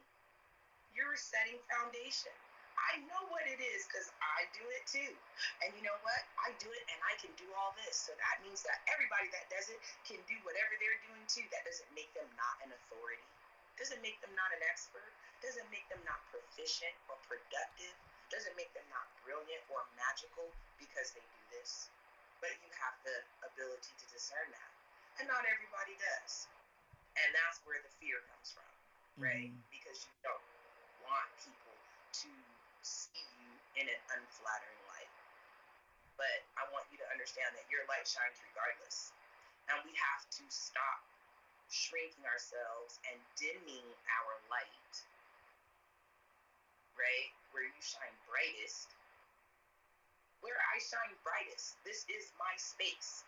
You're 0.92 1.16
setting 1.16 1.56
foundation. 1.72 2.36
I 2.76 3.00
know 3.08 3.32
what 3.32 3.48
it 3.48 3.56
is 3.56 3.88
because 3.88 4.12
I 4.20 4.44
do 4.52 4.60
it 4.76 4.84
too. 4.84 5.12
And 5.64 5.72
you 5.72 5.80
know 5.88 5.96
what? 6.04 6.22
I 6.44 6.52
do 6.60 6.68
it 6.68 6.84
and 6.92 7.00
I 7.08 7.16
can 7.16 7.32
do 7.40 7.48
all 7.56 7.72
this. 7.80 7.96
So 7.96 8.12
that 8.12 8.44
means 8.44 8.60
that 8.68 8.84
everybody 8.92 9.32
that 9.32 9.48
does 9.48 9.72
it 9.72 9.80
can 10.04 10.20
do 10.28 10.36
whatever 10.44 10.76
they're 10.76 11.00
doing 11.08 11.24
too. 11.24 11.48
That 11.48 11.64
doesn't 11.64 11.88
make 11.96 12.12
them 12.12 12.28
not 12.36 12.60
an 12.60 12.76
authority. 12.76 13.24
Doesn't 13.80 14.04
make 14.04 14.20
them 14.20 14.36
not 14.36 14.52
an 14.52 14.60
expert. 14.68 15.08
Doesn't 15.40 15.64
make 15.72 15.88
them 15.88 16.04
not 16.04 16.20
proficient 16.28 16.92
or 17.08 17.16
productive 17.24 17.96
doesn't 18.28 18.54
make 18.56 18.72
them 18.76 18.84
not 18.92 19.08
brilliant 19.24 19.64
or 19.72 19.84
magical 19.96 20.48
because 20.76 21.12
they 21.16 21.24
do 21.24 21.42
this. 21.58 21.88
But 22.38 22.54
you 22.62 22.70
have 22.78 22.94
the 23.02 23.16
ability 23.42 23.92
to 23.98 24.06
discern 24.14 24.46
that. 24.54 24.70
And 25.18 25.26
not 25.26 25.42
everybody 25.42 25.98
does. 25.98 26.46
And 27.18 27.28
that's 27.34 27.58
where 27.66 27.82
the 27.82 27.90
fear 27.98 28.22
comes 28.30 28.54
from, 28.54 28.70
right? 29.18 29.50
Mm-hmm. 29.50 29.74
Because 29.74 30.06
you 30.06 30.14
don't 30.22 30.46
want 31.02 31.26
people 31.42 31.74
to 32.22 32.30
see 32.86 33.26
you 33.42 33.50
in 33.82 33.90
an 33.90 34.00
unflattering 34.14 34.82
light. 34.86 35.10
But 36.14 36.46
I 36.54 36.66
want 36.70 36.86
you 36.94 36.98
to 37.02 37.08
understand 37.10 37.50
that 37.58 37.66
your 37.66 37.82
light 37.90 38.06
shines 38.06 38.38
regardless. 38.54 39.10
And 39.66 39.82
we 39.82 39.90
have 39.98 40.22
to 40.38 40.44
stop 40.46 41.02
shrinking 41.68 42.24
ourselves 42.24 43.02
and 43.10 43.18
dimming 43.36 43.84
our 44.18 44.32
light, 44.48 44.94
right? 46.98 47.30
Where 47.54 47.64
you 47.64 47.82
shine 47.82 48.14
brightest. 48.26 48.92
Where 50.42 50.58
I 50.58 50.76
shine 50.82 51.14
brightest. 51.22 51.78
This 51.86 52.04
is 52.10 52.34
my 52.36 52.52
space. 52.58 53.24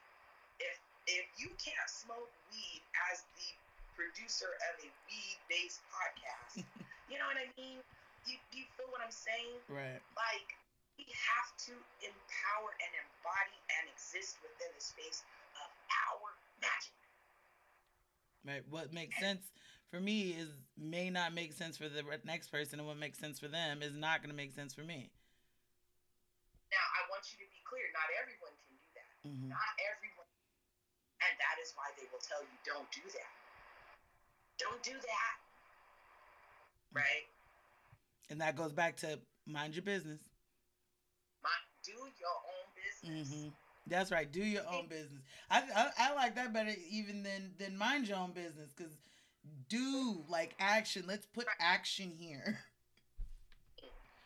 If 0.59 0.77
if 1.09 1.27
you 1.41 1.51
can't 1.57 1.89
smoke 1.89 2.31
weed 2.53 2.83
as 3.11 3.25
the 3.35 3.49
producer 3.97 4.53
of 4.71 4.75
a 4.85 4.91
weed-based 5.09 5.81
podcast, 5.89 6.63
you 7.11 7.17
know 7.17 7.27
what 7.27 7.41
I 7.41 7.49
mean? 7.57 7.81
You, 8.29 8.37
you 8.53 8.69
feel 8.77 8.87
what 8.93 9.01
I'm 9.01 9.11
saying? 9.11 9.59
Right. 9.67 9.99
Like 10.15 10.49
we 11.01 11.09
have 11.09 11.51
to 11.67 11.75
empower 12.05 12.71
and 12.79 12.93
embody 12.93 13.59
and 13.81 13.89
exist 13.89 14.37
within 14.45 14.69
the 14.77 14.85
space 14.85 15.25
of 15.57 15.69
our 16.13 16.29
magic. 16.61 16.95
Right. 18.45 18.65
What 18.69 18.93
makes 18.93 19.17
sense 19.17 19.49
for 19.91 19.99
me 19.99 20.31
is 20.39 20.49
may 20.79 21.11
not 21.11 21.35
make 21.35 21.53
sense 21.53 21.77
for 21.77 21.89
the 21.91 22.03
next 22.25 22.49
person, 22.49 22.79
and 22.79 22.87
what 22.87 22.97
makes 22.97 23.19
sense 23.19 23.39
for 23.39 23.49
them 23.49 23.83
is 23.83 23.95
not 23.95 24.23
going 24.23 24.31
to 24.31 24.37
make 24.37 24.55
sense 24.55 24.73
for 24.73 24.83
me. 24.83 25.11
Now, 26.71 26.87
I 26.95 27.11
want 27.11 27.27
you 27.35 27.43
to 27.43 27.49
be 27.51 27.61
clear. 27.67 27.83
Not 27.91 28.09
everyone 28.15 28.55
can 28.63 28.75
do 28.79 28.89
that. 28.95 29.13
Mm-hmm. 29.27 29.51
Not 29.51 29.71
everyone, 29.91 30.31
and 31.27 31.35
that 31.43 31.57
is 31.59 31.75
why 31.75 31.91
they 31.99 32.07
will 32.15 32.23
tell 32.23 32.41
you, 32.41 32.57
"Don't 32.63 32.87
do 32.95 33.03
that. 33.11 33.35
Don't 34.63 34.83
do 34.87 34.95
that." 34.95 35.35
Right. 36.95 37.27
And 38.31 38.41
that 38.41 38.55
goes 38.55 38.73
back 38.73 38.97
to 38.99 39.19
mind 39.47 39.75
your 39.75 39.83
business. 39.83 40.23
Mind, 41.43 41.67
do 41.83 41.99
your 41.99 42.39
own 42.47 42.67
business. 42.79 43.29
Mm-hmm. 43.29 43.49
That's 43.87 44.13
right. 44.13 44.31
Do 44.31 44.41
your 44.41 44.63
own 44.71 44.87
business. 44.87 45.23
I, 45.51 45.63
I, 45.75 46.11
I 46.11 46.15
like 46.15 46.37
that 46.37 46.53
better 46.53 46.73
even 46.89 47.25
than 47.25 47.51
than 47.59 47.77
mind 47.77 48.07
your 48.07 48.19
own 48.19 48.31
business 48.31 48.71
because 48.77 48.93
do 49.71 50.25
like 50.29 50.55
action. 50.59 51.05
Let's 51.07 51.25
put 51.25 51.47
action 51.59 52.13
here. 52.13 52.61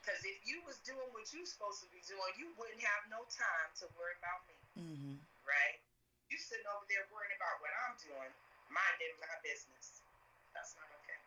Because 0.04 0.20
if 0.20 0.36
you 0.44 0.60
was 0.68 0.80
doing 0.84 1.08
what 1.16 1.24
you 1.32 1.48
supposed 1.48 1.80
to 1.80 1.88
be 1.88 2.00
doing, 2.04 2.32
you 2.36 2.52
wouldn't 2.60 2.80
have 2.84 3.08
no 3.08 3.24
time 3.32 3.70
to 3.80 3.88
worry 3.96 4.12
about 4.20 4.40
me. 4.44 4.56
Mm-hmm. 4.76 5.16
Right? 5.48 5.80
You 6.28 6.36
sitting 6.36 6.68
over 6.76 6.84
there 6.92 7.08
worrying 7.08 7.32
about 7.40 7.56
what 7.64 7.72
I'm 7.88 7.96
doing, 7.96 8.32
minding 8.68 9.14
my 9.24 9.32
business. 9.40 10.04
That's 10.52 10.76
not 10.76 10.92
okay. 11.00 11.20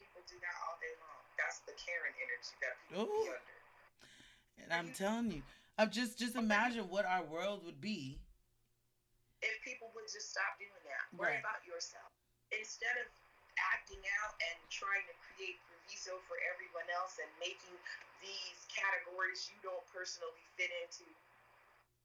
People 0.00 0.24
do 0.24 0.40
that 0.40 0.54
all 0.64 0.80
day 0.80 0.96
long. 0.96 1.20
That's 1.36 1.60
the 1.68 1.76
Karen 1.76 2.16
energy 2.16 2.56
that 2.64 2.72
people 2.88 3.04
Ooh. 3.04 3.20
be 3.20 3.36
under. 3.36 3.58
And 4.64 4.70
I'm 4.72 4.90
telling 4.96 5.28
you, 5.28 5.42
of 5.76 5.92
just 5.92 6.16
just 6.16 6.40
imagine 6.40 6.88
what 6.88 7.04
our 7.04 7.26
world 7.26 7.66
would 7.68 7.84
be 7.84 8.16
if 9.44 9.60
people 9.60 9.92
would 9.92 10.08
just 10.08 10.32
stop 10.32 10.56
doing 10.56 10.72
that. 10.88 11.04
Worry 11.12 11.36
right. 11.36 11.44
about 11.44 11.60
yourself 11.68 12.08
instead 12.58 12.94
of 13.02 13.06
acting 13.74 14.02
out 14.22 14.34
and 14.38 14.56
trying 14.70 15.04
to 15.06 15.14
create 15.30 15.58
proviso 15.70 16.18
for 16.26 16.36
everyone 16.50 16.86
else 16.90 17.18
and 17.22 17.30
making 17.38 17.74
these 18.18 18.58
categories 18.72 19.46
you 19.52 19.56
don't 19.62 19.84
personally 19.94 20.42
fit 20.58 20.72
into. 20.82 21.06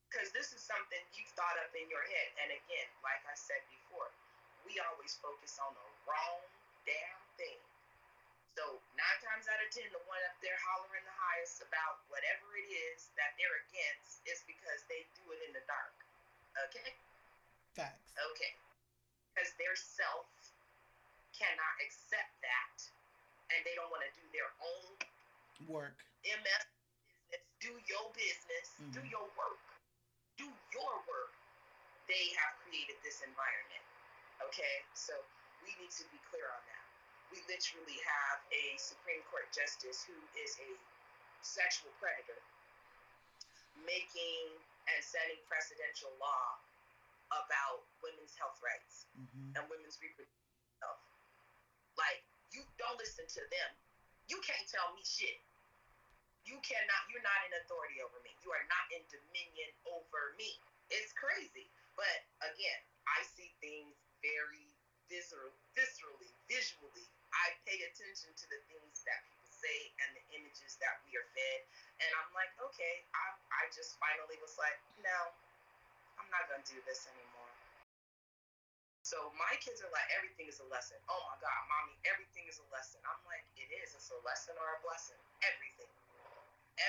Because 0.10 0.34
this 0.34 0.50
is 0.54 0.62
something 0.62 1.02
you've 1.14 1.34
thought 1.38 1.58
up 1.62 1.70
in 1.78 1.86
your 1.86 2.02
head. 2.02 2.30
And 2.41 2.50
again, 2.50 2.89
like 3.06 3.22
I 3.30 3.36
said 3.38 3.62
before, 3.70 4.10
we 4.66 4.78
always 4.82 5.18
focus 5.22 5.62
on 5.62 5.70
the 5.78 5.86
wrong 6.10 6.41
damn 6.86 7.22
thing. 7.38 7.62
So 8.58 8.82
nine 8.97 9.20
times 9.24 9.45
out 9.47 9.62
of 9.62 9.70
ten, 9.72 9.88
the 9.93 10.02
one 10.10 10.20
up 10.28 10.36
there 10.41 10.58
hollering 10.60 11.06
the 11.06 11.16
highest 11.16 11.62
about 11.64 12.02
whatever 12.10 12.58
it 12.58 12.68
is 12.91 13.08
that 13.16 13.38
they're 13.38 13.62
against 13.70 14.20
is 14.26 14.41
because 14.50 14.82
they 14.89 15.06
do 15.16 15.24
it 15.32 15.39
in 15.45 15.54
the 15.54 15.64
dark. 15.70 15.95
Okay. 16.68 16.91
Facts. 17.78 18.12
Okay. 18.34 18.52
Because 19.32 19.54
their 19.62 19.78
self 19.78 20.28
cannot 21.36 21.74
accept 21.84 22.34
that, 22.42 22.78
and 23.54 23.60
they 23.66 23.76
don't 23.78 23.90
want 23.94 24.06
to 24.06 24.12
do 24.18 24.26
their 24.32 24.50
own 24.62 24.92
work. 25.70 25.98
MS 26.26 26.66
business. 27.30 27.44
Do 27.60 27.74
your 27.86 28.06
business. 28.16 28.68
Mm-hmm. 28.80 28.94
Do 28.96 29.02
your 29.10 29.28
work. 29.36 29.66
Do 30.40 30.48
your 30.74 30.94
work. 31.06 31.34
They 32.08 32.34
have 32.42 32.54
created 32.66 32.98
this 33.06 33.22
environment. 33.22 33.86
Okay, 34.50 34.76
so 34.96 35.14
we 35.62 35.76
need 35.78 35.92
to 36.00 36.08
be 36.10 36.20
clear 36.32 36.48
on 36.48 36.64
that 36.66 36.80
we 37.30 37.38
literally 37.46 38.00
have 38.02 38.42
a 38.50 38.66
Supreme 38.82 39.22
Court 39.30 39.46
justice 39.54 40.02
who 40.06 40.18
is 40.42 40.58
a 40.66 40.70
sexual 41.46 41.94
predator 42.02 42.42
making 43.86 44.50
and 44.90 45.00
setting 45.06 45.38
precedential 45.46 46.12
law 46.18 46.58
about 47.32 47.86
women's 48.02 48.34
health 48.36 48.58
rights 48.66 49.06
mm-hmm. 49.14 49.54
and 49.56 49.64
women's 49.70 50.02
reproductive 50.02 50.82
health. 50.82 51.06
Like, 52.00 52.24
you 52.56 52.64
don't 52.80 52.95
listen 52.95 53.28
to 53.28 53.43
them. 53.52 53.70
You 54.32 54.39
can't 54.39 54.64
tell 54.72 54.95
me 54.95 55.04
shit. 55.04 55.36
You 56.47 56.56
cannot, 56.64 57.02
you're 57.12 57.26
not 57.26 57.43
in 57.45 57.52
authority 57.62 58.00
over 58.00 58.18
me. 58.24 58.32
You 58.41 58.56
are 58.56 58.66
not 58.72 58.86
in 58.95 59.04
dominion 59.12 59.70
over 59.86 60.34
me. 60.39 60.56
It's 60.89 61.12
crazy. 61.14 61.68
But 62.00 62.24
again, 62.41 62.80
I 63.06 63.22
see 63.28 63.52
things 63.60 63.93
very 64.24 64.66
visceral, 65.12 65.52
viscerally, 65.76 66.32
visually 66.47 67.06
I 67.34 67.54
pay 67.66 67.78
attention 67.86 68.34
to 68.34 68.45
the 68.50 68.60
things 68.70 69.06
that 69.06 69.20
people 69.30 69.50
say 69.54 69.80
and 70.02 70.10
the 70.18 70.24
images 70.41 70.78
that 70.82 70.97
we 71.06 71.14
are 71.14 71.28
fed. 71.34 71.60
And 72.02 72.10
I'm 72.18 72.32
like, 72.34 72.50
okay, 72.72 73.06
I, 73.14 73.26
I 73.54 73.64
just 73.70 74.02
finally 74.02 74.38
was 74.41 74.58
like, 74.58 74.78
no, 75.06 75.20
I'm 76.18 76.30
not 76.34 76.50
going 76.50 76.64
to 76.66 76.70
do 76.74 76.82
this 76.89 77.06
anymore. 77.06 77.29
So 79.10 79.34
my 79.41 79.57
kids 79.57 79.82
are 79.82 79.89
like, 79.89 80.05
everything 80.14 80.45
is 80.45 80.62
a 80.62 80.68
lesson. 80.70 81.01
Oh 81.10 81.18
my 81.26 81.38
God, 81.41 81.60
mommy, 81.66 81.97
everything 82.05 82.45
is 82.45 82.62
a 82.62 82.68
lesson. 82.70 83.01
I'm 83.10 83.18
like, 83.26 83.41
it 83.57 83.74
is. 83.82 83.97
It's 83.97 84.14
a 84.14 84.22
lesson 84.22 84.53
or 84.62 84.78
a 84.78 84.80
blessing. 84.86 85.18
Everything. 85.41 85.89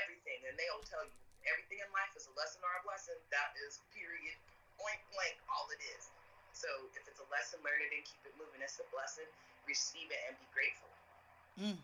Everything. 0.05 0.37
And 0.45 0.53
they'll 0.61 0.85
tell 0.85 1.01
you, 1.01 1.17
everything 1.49 1.81
in 1.81 1.89
life 1.97 2.13
is 2.13 2.29
a 2.29 2.35
lesson 2.37 2.61
or 2.61 2.73
a 2.77 2.83
blessing. 2.85 3.17
That 3.33 3.57
is 3.65 3.81
period, 3.97 4.37
point 4.77 5.01
blank, 5.17 5.41
all 5.49 5.65
it 5.73 5.81
is. 5.97 6.13
So 6.53 6.69
if 6.93 7.09
it's 7.09 7.25
a 7.25 7.29
lesson, 7.33 7.65
learn 7.65 7.81
it 7.81 7.89
and 7.89 8.05
keep 8.05 8.21
it 8.29 8.37
moving. 8.37 8.61
It's 8.61 8.77
a 8.77 8.85
blessing 8.93 9.25
receive 9.71 10.11
it 10.11 10.21
and 10.29 10.35
be 10.35 10.49
grateful. 10.51 10.93
Mm. 11.63 11.79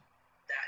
That 0.50 0.66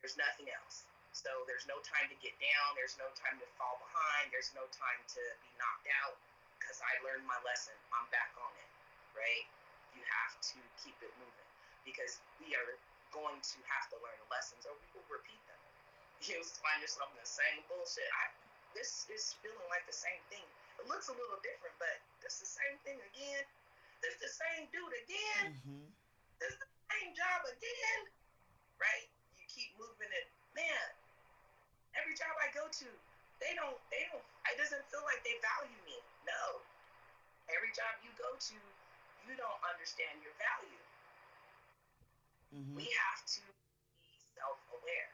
there's 0.00 0.14
nothing 0.14 0.46
else. 0.62 0.86
So 1.10 1.28
there's 1.48 1.64
no 1.66 1.80
time 1.82 2.06
to 2.12 2.16
get 2.20 2.36
down. 2.38 2.68
There's 2.76 2.94
no 3.00 3.08
time 3.16 3.40
to 3.40 3.46
fall 3.56 3.80
behind. 3.80 4.30
There's 4.30 4.52
no 4.52 4.68
time 4.70 5.00
to 5.16 5.22
be 5.40 5.50
knocked 5.56 5.88
out 6.04 6.14
because 6.60 6.78
I 6.84 6.92
learned 7.02 7.24
my 7.24 7.38
lesson. 7.42 7.74
I'm 7.90 8.06
back 8.12 8.30
on 8.36 8.52
it, 8.60 8.68
right? 9.16 9.46
You 9.96 10.02
have 10.04 10.36
to 10.52 10.58
keep 10.84 10.96
it 11.00 11.12
moving 11.16 11.50
because 11.88 12.20
we 12.38 12.52
are 12.52 12.76
going 13.10 13.40
to 13.40 13.58
have 13.66 13.88
to 13.90 13.96
learn 14.04 14.18
lessons 14.28 14.68
or 14.68 14.76
we 14.76 14.86
will 14.92 15.08
repeat 15.08 15.40
them. 15.48 15.60
You'll 16.28 16.46
find 16.60 16.78
yourself 16.84 17.10
in 17.16 17.20
the 17.20 17.28
same 17.28 17.64
bullshit. 17.66 18.06
I, 18.12 18.30
this 18.76 19.08
is 19.08 19.34
feeling 19.40 19.68
like 19.72 19.88
the 19.88 19.96
same 19.96 20.20
thing. 20.28 20.44
It 20.76 20.86
looks 20.86 21.08
a 21.08 21.16
little 21.16 21.40
different, 21.40 21.72
but 21.80 21.96
it's 22.20 22.38
the 22.38 22.48
same 22.48 22.76
thing 22.84 23.00
again. 23.16 23.44
It's 24.04 24.20
the 24.20 24.30
same 24.30 24.68
dude 24.70 24.94
again. 25.08 25.56
Mm-hmm 25.56 25.88
it's 26.40 26.58
the 26.60 26.68
same 26.92 27.10
job 27.16 27.48
again, 27.48 28.00
right? 28.76 29.08
You 29.40 29.44
keep 29.48 29.72
moving 29.80 30.10
it, 30.12 30.28
man. 30.52 30.88
Every 31.96 32.12
job 32.12 32.32
I 32.36 32.52
go 32.52 32.68
to, 32.68 32.88
they 33.40 33.56
don't, 33.56 33.76
they 33.88 34.04
don't. 34.12 34.24
It 34.52 34.60
doesn't 34.60 34.84
feel 34.92 35.04
like 35.08 35.24
they 35.24 35.36
value 35.40 35.80
me. 35.88 35.96
No. 36.28 36.60
Every 37.48 37.72
job 37.72 37.96
you 38.04 38.12
go 38.20 38.36
to, 38.36 38.58
you 39.26 39.36
don't 39.36 39.62
understand 39.66 40.22
your 40.22 40.34
value. 40.38 40.82
Mm-hmm. 42.54 42.76
We 42.78 42.86
have 42.86 43.22
to 43.26 43.42
be 44.02 44.14
self-aware, 44.38 45.10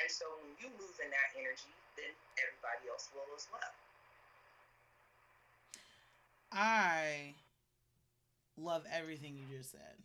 and 0.00 0.08
so 0.12 0.28
when 0.44 0.52
you 0.60 0.68
move 0.76 0.96
in 1.00 1.08
that 1.10 1.30
energy, 1.34 1.72
then 1.96 2.12
everybody 2.36 2.92
else 2.92 3.08
will 3.16 3.26
as 3.34 3.48
well. 3.48 3.74
I 6.52 7.34
love 8.56 8.84
everything 8.92 9.36
you 9.36 9.44
just 9.50 9.72
said 9.72 10.00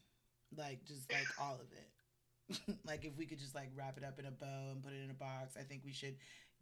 like 0.57 0.83
just 0.85 1.11
like 1.11 1.27
all 1.39 1.55
of 1.55 1.71
it. 1.71 2.77
like 2.85 3.05
if 3.05 3.17
we 3.17 3.25
could 3.25 3.39
just 3.39 3.55
like 3.55 3.69
wrap 3.75 3.97
it 3.97 4.03
up 4.03 4.19
in 4.19 4.25
a 4.25 4.31
bow 4.31 4.71
and 4.71 4.83
put 4.83 4.93
it 4.93 5.03
in 5.03 5.09
a 5.09 5.15
box, 5.15 5.55
I 5.57 5.63
think 5.63 5.81
we 5.85 5.93
should 5.93 6.15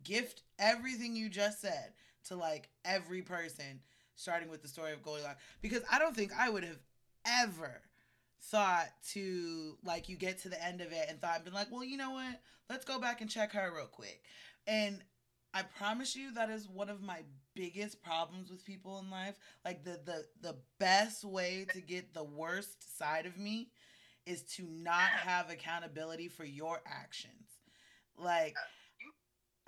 gift 0.04 0.44
everything 0.58 1.16
you 1.16 1.30
just 1.30 1.62
said 1.62 1.94
to 2.26 2.36
like 2.36 2.70
every 2.86 3.22
person, 3.22 3.82
starting 4.20 4.50
with 4.50 4.62
the 4.62 4.68
story 4.68 4.92
of 4.92 5.02
Goldilocks. 5.02 5.42
Because 5.62 5.84
I 5.92 5.98
don't 5.98 6.16
think 6.16 6.32
I 6.38 6.50
would 6.50 6.64
have 6.64 6.80
ever 7.26 7.82
thought 8.42 8.88
to 9.12 9.78
like 9.84 10.10
you 10.10 10.16
get 10.16 10.40
to 10.40 10.50
the 10.50 10.64
end 10.64 10.82
of 10.82 10.92
it 10.92 11.06
and 11.10 11.20
thought 11.20 11.36
I've 11.36 11.46
been 11.46 11.54
like, 11.54 11.72
well, 11.72 11.84
you 11.84 11.98
know 11.98 12.12
what? 12.12 12.40
Let's 12.70 12.86
go 12.86 13.00
back 13.00 13.22
and 13.22 13.30
check 13.30 13.54
her 13.54 13.72
real 13.76 13.86
quick. 13.86 14.24
And 14.68 15.02
I 15.54 15.64
promise 15.64 16.16
you 16.16 16.34
that 16.34 16.50
is 16.50 16.68
one 16.68 16.90
of 16.90 17.02
my 17.02 17.22
biggest 17.56 18.02
problems 18.04 18.52
with 18.52 18.66
people 18.66 19.00
in 19.00 19.10
life. 19.10 19.36
Like 19.66 19.84
the 19.84 20.00
the 20.06 20.26
the 20.42 20.56
best 20.80 21.24
way 21.24 21.66
to 21.74 21.82
get 21.82 22.14
the 22.14 22.24
worst 22.24 22.98
side 22.98 23.26
of 23.26 23.38
me 23.38 23.70
is 24.26 24.44
to 24.44 24.64
not 24.64 25.10
have 25.10 25.50
accountability 25.50 26.28
for 26.28 26.44
your 26.44 26.82
actions. 26.86 27.48
Like 28.18 28.56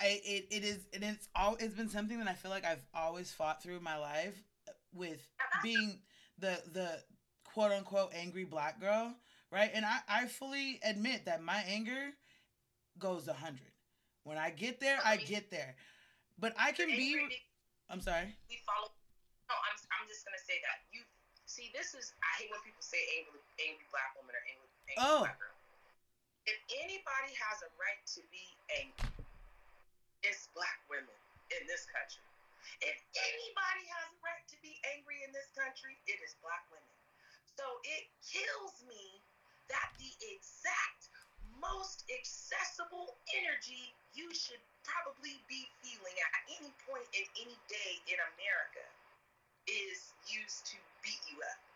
I, 0.01 0.19
it, 0.25 0.47
it 0.49 0.63
is 0.63 0.79
and 0.93 1.03
it's 1.03 1.29
all 1.35 1.55
it's 1.59 1.75
been 1.75 1.89
something 1.89 2.17
that 2.19 2.27
I 2.27 2.33
feel 2.33 2.49
like 2.49 2.65
I've 2.65 2.83
always 2.93 3.31
fought 3.31 3.61
through 3.61 3.79
my 3.81 3.97
life 3.97 4.43
with 4.93 5.25
being 5.63 5.99
the 6.39 6.59
the 6.73 6.89
quote 7.53 7.71
unquote 7.71 8.11
angry 8.15 8.43
black 8.43 8.79
girl, 8.79 9.13
right? 9.51 9.69
And 9.73 9.85
I, 9.85 9.99
I 10.09 10.25
fully 10.25 10.79
admit 10.83 11.25
that 11.25 11.43
my 11.43 11.63
anger 11.67 12.13
goes 12.97 13.27
a 13.27 13.33
hundred. 13.33 13.71
When 14.23 14.37
I 14.37 14.49
get 14.49 14.79
there, 14.79 14.99
I 15.05 15.17
get 15.17 15.49
there. 15.49 15.75
But 16.39 16.53
I 16.57 16.71
can 16.71 16.87
be. 16.87 17.17
I'm 17.89 18.01
sorry. 18.01 18.33
We 18.49 18.57
follow. 18.65 18.89
No, 19.49 19.55
I'm. 19.57 19.77
I'm 20.01 20.05
just 20.09 20.25
gonna 20.25 20.41
say 20.41 20.57
that 20.65 20.85
you 20.93 21.01
see. 21.45 21.69
This 21.77 21.93
is. 21.93 22.13
I 22.21 22.41
hate 22.41 22.49
when 22.49 22.61
people 22.65 22.81
say 22.81 23.01
angry, 23.21 23.41
angry 23.61 23.85
black 23.93 24.17
woman 24.17 24.33
or 24.33 24.43
angry, 24.49 24.69
angry 24.89 25.05
oh. 25.05 25.21
black 25.25 25.37
girl. 25.37 25.57
If 26.49 26.57
anybody 26.81 27.37
has 27.37 27.61
a 27.61 27.69
right 27.77 28.01
to 28.17 28.21
be 28.33 28.45
angry, 28.73 29.13
it's 30.24 30.49
black 30.53 30.80
women 30.89 31.17
in 31.53 31.63
this 31.65 31.86
country. 31.89 32.26
If 32.82 32.97
anybody 33.17 33.84
has 33.97 34.07
a 34.13 34.19
right 34.22 34.45
to 34.53 34.57
be 34.61 34.78
angry 34.93 35.22
in 35.26 35.34
this 35.34 35.49
country, 35.57 35.97
it 36.05 36.22
is 36.22 36.38
black 36.45 36.61
women. 36.69 36.97
So 37.57 37.65
it 37.86 38.05
kills 38.26 38.82
me 38.86 39.22
that 39.69 39.89
the 39.97 40.11
exact 40.22 41.09
most 41.61 42.05
accessible 42.09 43.17
energy 43.38 43.93
you 44.13 44.30
should 44.34 44.61
probably 44.86 45.41
be 45.49 45.65
feeling 45.82 46.17
at 46.17 46.34
any 46.57 46.74
point 46.89 47.05
in 47.13 47.26
any 47.38 47.57
day 47.69 47.91
in 48.09 48.17
America 48.38 48.86
is 49.69 50.13
used 50.26 50.65
to 50.74 50.78
beat 51.05 51.22
you 51.30 51.38
up. 51.45 51.70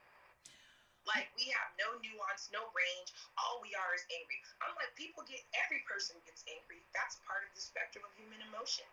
Like 1.06 1.30
we 1.38 1.49
have 1.53 1.70
no 1.78 2.01
nuance, 2.01 2.49
no 2.49 2.66
range. 2.74 3.14
All 3.38 3.62
we 3.62 3.78
are 3.78 3.93
is 3.93 4.06
angry. 4.10 4.41
I'm 4.66 4.74
like, 4.78 4.89
people 4.97 5.22
get 5.30 5.41
every 5.53 5.86
person 5.86 6.18
gets 6.26 6.41
angry. 6.49 6.82
That's 6.97 7.22
part 7.30 7.45
of 7.45 7.53
the 7.53 7.62
spectrum 7.62 8.01
of 8.06 8.12
human 8.18 8.41
emotion. 8.49 8.86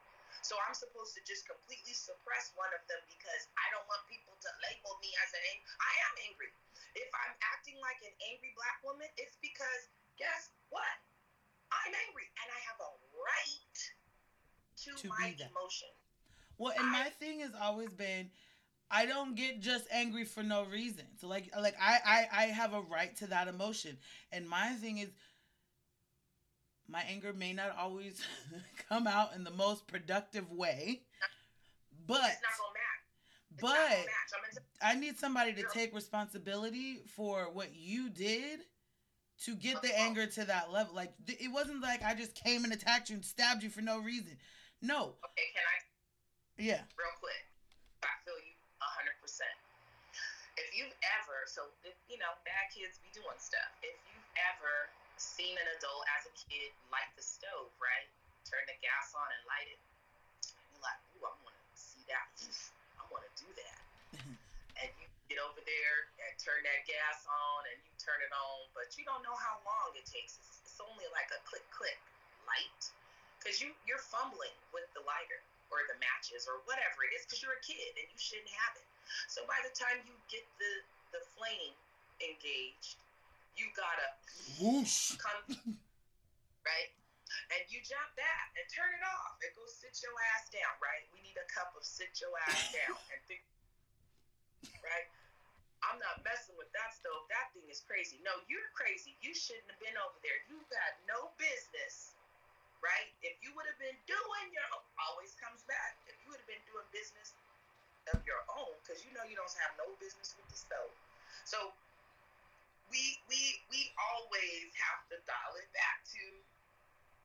So 0.44 0.58
I'm 0.60 0.76
supposed 0.76 1.16
to 1.16 1.22
just 1.24 1.48
completely 1.48 1.94
suppress 1.94 2.52
one 2.58 2.68
of 2.74 2.82
them 2.90 3.00
because 3.08 3.48
I 3.56 3.66
don't 3.72 3.86
want 3.88 4.02
people 4.10 4.34
to 4.34 4.50
label 4.68 4.98
me 5.00 5.14
as 5.24 5.30
an 5.32 5.42
angry. 5.54 5.72
I 5.80 5.94
am 6.08 6.14
angry. 6.28 6.50
If 6.98 7.08
I'm 7.14 7.36
acting 7.54 7.78
like 7.80 8.00
an 8.04 8.12
angry 8.28 8.52
black 8.58 8.76
woman, 8.84 9.08
it's 9.16 9.38
because 9.40 9.88
guess 10.20 10.52
what? 10.68 10.96
I'm 11.72 11.92
angry 12.08 12.28
and 12.42 12.48
I 12.52 12.60
have 12.68 12.78
a 12.84 12.90
right 13.16 13.76
to, 14.84 14.90
to 14.98 15.06
my 15.08 15.32
emotion. 15.32 15.88
Well, 16.58 16.74
and 16.76 16.90
I, 16.92 17.06
my 17.06 17.08
thing 17.16 17.40
has 17.40 17.56
always 17.56 17.94
been 17.94 18.28
I 18.95 19.07
don't 19.07 19.34
get 19.34 19.61
just 19.61 19.86
angry 19.90 20.24
for 20.24 20.43
no 20.43 20.64
reason. 20.64 21.05
So 21.18 21.26
like 21.26 21.51
like 21.59 21.74
I, 21.80 21.99
I 22.05 22.43
I 22.43 22.45
have 22.47 22.74
a 22.74 22.82
right 22.82 23.16
to 23.16 23.26
that 23.28 23.49
emotion. 23.49 23.97
And 24.30 24.47
my 24.47 24.68
thing 24.74 24.99
is 24.99 25.09
my 26.86 27.03
anger 27.09 27.32
may 27.32 27.55
not 27.55 27.74
always 27.78 28.22
come 28.88 29.07
out 29.07 29.34
in 29.34 29.45
the 29.45 29.51
most 29.51 29.86
productive 29.86 30.53
way. 30.53 31.01
But 32.07 32.36
but 33.61 34.07
I 34.82 34.95
need 34.95 35.18
somebody 35.18 35.55
to 35.55 35.62
take 35.72 35.95
responsibility 35.95 36.99
for 37.16 37.49
what 37.53 37.74
you 37.74 38.11
did 38.11 38.61
to 39.45 39.57
get 39.57 39.80
the 39.80 39.99
anger 39.99 40.26
to 40.26 40.45
that 40.45 40.70
level. 40.70 40.95
Like 40.95 41.14
it 41.26 41.51
wasn't 41.51 41.80
like 41.80 42.05
I 42.05 42.14
just 42.14 42.34
came 42.34 42.64
and 42.64 42.74
attacked 42.74 43.09
you 43.09 43.16
and 43.16 43.24
stabbed 43.24 43.62
you 43.62 43.70
for 43.70 43.80
no 43.80 43.99
reason. 44.01 44.36
No. 44.82 44.99
Okay, 45.24 45.49
can 45.55 45.64
I? 45.64 45.78
Yeah. 46.59 46.82
Real 46.99 47.16
quick, 47.20 47.43
I 48.03 48.09
feel 48.24 48.34
you 48.34 48.53
hundred 48.82 49.11
percent. 49.22 49.54
If 50.58 50.68
you've 50.76 50.92
ever, 51.22 51.48
so 51.48 51.70
if, 51.86 51.96
you 52.10 52.20
know, 52.20 52.34
bad 52.44 52.68
kids 52.74 53.00
be 53.00 53.08
doing 53.16 53.38
stuff. 53.40 53.70
If 53.80 53.96
you've 54.10 54.30
ever 54.52 54.90
seen 55.16 55.54
an 55.56 55.68
adult 55.78 56.04
as 56.18 56.28
a 56.28 56.34
kid 56.34 56.74
light 56.90 57.08
the 57.16 57.24
stove, 57.24 57.72
right? 57.80 58.10
Turn 58.44 58.60
the 58.68 58.76
gas 58.82 59.14
on 59.16 59.24
and 59.24 59.42
light 59.48 59.70
it. 59.70 59.80
You're 60.74 60.84
like, 60.84 61.00
ooh, 61.16 61.24
I 61.24 61.32
want 61.46 61.56
to 61.56 61.78
see 61.78 62.04
that. 62.10 62.26
I 63.00 63.06
want 63.08 63.24
to 63.24 63.32
do 63.40 63.48
that. 63.48 63.80
and 64.82 64.90
you 65.00 65.06
get 65.30 65.40
over 65.40 65.62
there 65.64 65.98
and 66.20 66.32
turn 66.36 66.60
that 66.68 66.84
gas 66.84 67.24
on 67.24 67.60
and 67.72 67.78
you 67.80 67.92
turn 67.96 68.20
it 68.20 68.34
on, 68.34 68.68
but 68.76 68.92
you 68.98 69.08
don't 69.08 69.24
know 69.24 69.38
how 69.38 69.56
long 69.64 69.96
it 69.96 70.04
takes. 70.04 70.36
It's, 70.36 70.60
it's 70.68 70.80
only 70.84 71.08
like 71.16 71.32
a 71.32 71.40
click, 71.48 71.64
click 71.72 71.96
light 72.44 72.82
because 73.42 73.58
you 73.58 73.74
you're 73.86 74.01
fumbling 74.12 74.52
with 74.76 74.84
the 74.92 75.00
lighter 75.08 75.40
or 75.72 75.80
the 75.88 75.96
matches 76.04 76.44
or 76.44 76.60
whatever 76.68 77.08
it 77.08 77.16
is 77.16 77.24
because 77.24 77.40
you're 77.40 77.56
a 77.56 77.64
kid 77.64 77.96
and 77.96 78.04
you 78.04 78.20
shouldn't 78.20 78.52
have 78.52 78.76
it. 78.76 78.84
So 79.32 79.40
by 79.48 79.56
the 79.64 79.72
time 79.72 80.04
you 80.04 80.12
get 80.28 80.44
the 80.60 80.72
the 81.16 81.24
flame 81.32 81.72
engaged, 82.20 83.00
you 83.56 83.72
gotta 83.72 84.08
whoosh 84.60 85.16
come 85.16 85.56
right, 86.68 86.90
and 87.56 87.62
you 87.72 87.80
jump 87.80 88.12
that 88.20 88.44
and 88.60 88.64
turn 88.68 88.92
it 88.92 89.04
off 89.04 89.40
and 89.40 89.50
go 89.56 89.64
sit 89.64 89.96
your 90.04 90.12
ass 90.36 90.52
down. 90.52 90.72
Right, 90.76 91.08
we 91.16 91.24
need 91.24 91.36
a 91.40 91.48
cup 91.48 91.72
of 91.72 91.80
sit 91.80 92.12
your 92.20 92.36
ass 92.52 92.68
down 92.76 92.96
and 93.08 93.20
think. 93.24 93.40
Right, 94.84 95.08
I'm 95.88 95.98
not 95.98 96.20
messing 96.22 96.54
with 96.60 96.70
that 96.76 96.92
stove. 96.94 97.26
That 97.32 97.50
thing 97.56 97.66
is 97.72 97.80
crazy. 97.84 98.20
No, 98.22 98.32
you're 98.46 98.70
crazy. 98.76 99.16
You 99.24 99.32
shouldn't 99.32 99.68
have 99.72 99.80
been 99.82 99.96
over 99.98 100.16
there. 100.20 100.38
You've 100.46 100.68
got 100.68 101.00
no 101.08 101.32
business 101.36 102.14
right? 102.82 103.08
If 103.22 103.38
you 103.40 103.54
would 103.54 103.64
have 103.70 103.78
been 103.78 103.96
doing 104.10 104.46
your 104.50 104.66
own, 104.74 104.84
always 105.08 105.32
comes 105.38 105.62
back. 105.70 105.96
If 106.10 106.18
you 106.20 106.34
would 106.34 106.42
have 106.42 106.50
been 106.50 106.62
doing 106.66 106.84
business 106.90 107.32
of 108.10 108.18
your 108.26 108.42
own, 108.58 108.74
because 108.82 109.06
you 109.06 109.14
know 109.14 109.22
you 109.30 109.38
don't 109.38 109.56
have 109.62 109.72
no 109.78 109.86
business 110.02 110.34
with 110.34 110.50
the 110.50 110.58
stove. 110.58 110.94
So 111.46 111.70
we 112.90 113.22
we 113.30 113.40
we 113.70 113.80
always 114.12 114.68
have 114.90 115.00
to 115.14 115.16
dial 115.24 115.54
it 115.62 115.70
back 115.70 116.02
to 116.18 116.22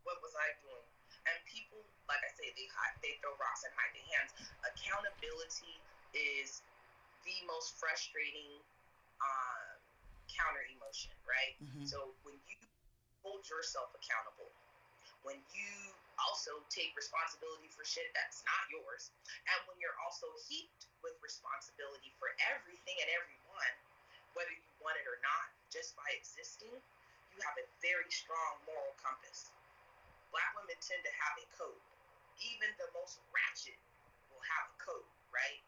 what 0.06 0.22
was 0.24 0.32
I 0.38 0.48
doing? 0.64 0.88
And 1.28 1.36
people, 1.44 1.84
like 2.08 2.24
I 2.24 2.32
say, 2.40 2.48
they 2.56 2.72
hide, 2.72 2.96
they 3.04 3.20
throw 3.20 3.36
rocks 3.36 3.68
and 3.68 3.74
hide 3.76 3.92
their 3.92 4.08
hands. 4.16 4.32
Accountability 4.64 5.76
is 6.16 6.64
the 7.28 7.36
most 7.44 7.76
frustrating 7.76 8.64
um, 9.20 9.76
counter 10.32 10.64
emotion, 10.72 11.12
right? 11.28 11.60
Mm-hmm. 11.60 11.84
So 11.84 12.16
when 12.24 12.40
you 12.48 12.64
hold 13.20 13.44
yourself 13.52 13.92
accountable 13.92 14.48
when 15.28 15.44
you 15.52 15.76
also 16.24 16.64
take 16.72 16.96
responsibility 16.96 17.68
for 17.68 17.84
shit 17.84 18.08
that's 18.16 18.48
not 18.48 18.64
yours, 18.72 19.12
and 19.52 19.60
when 19.68 19.76
you're 19.76 20.00
also 20.08 20.24
heaped 20.48 20.88
with 21.04 21.20
responsibility 21.20 22.16
for 22.16 22.32
everything 22.48 22.96
and 23.04 23.12
everyone, 23.12 23.76
whether 24.40 24.56
you 24.56 24.72
want 24.80 24.96
it 24.96 25.04
or 25.04 25.20
not, 25.20 25.52
just 25.68 26.00
by 26.00 26.08
existing, 26.16 26.72
you 26.72 27.38
have 27.44 27.60
a 27.60 27.68
very 27.84 28.08
strong 28.08 28.56
moral 28.64 28.96
compass. 29.04 29.52
Black 30.32 30.48
women 30.56 30.80
tend 30.80 31.04
to 31.04 31.12
have 31.20 31.36
a 31.44 31.46
code. 31.60 31.84
Even 32.40 32.72
the 32.80 32.88
most 32.96 33.20
ratchet 33.36 33.76
will 34.32 34.42
have 34.48 34.72
a 34.72 34.78
code, 34.80 35.12
right? 35.36 35.60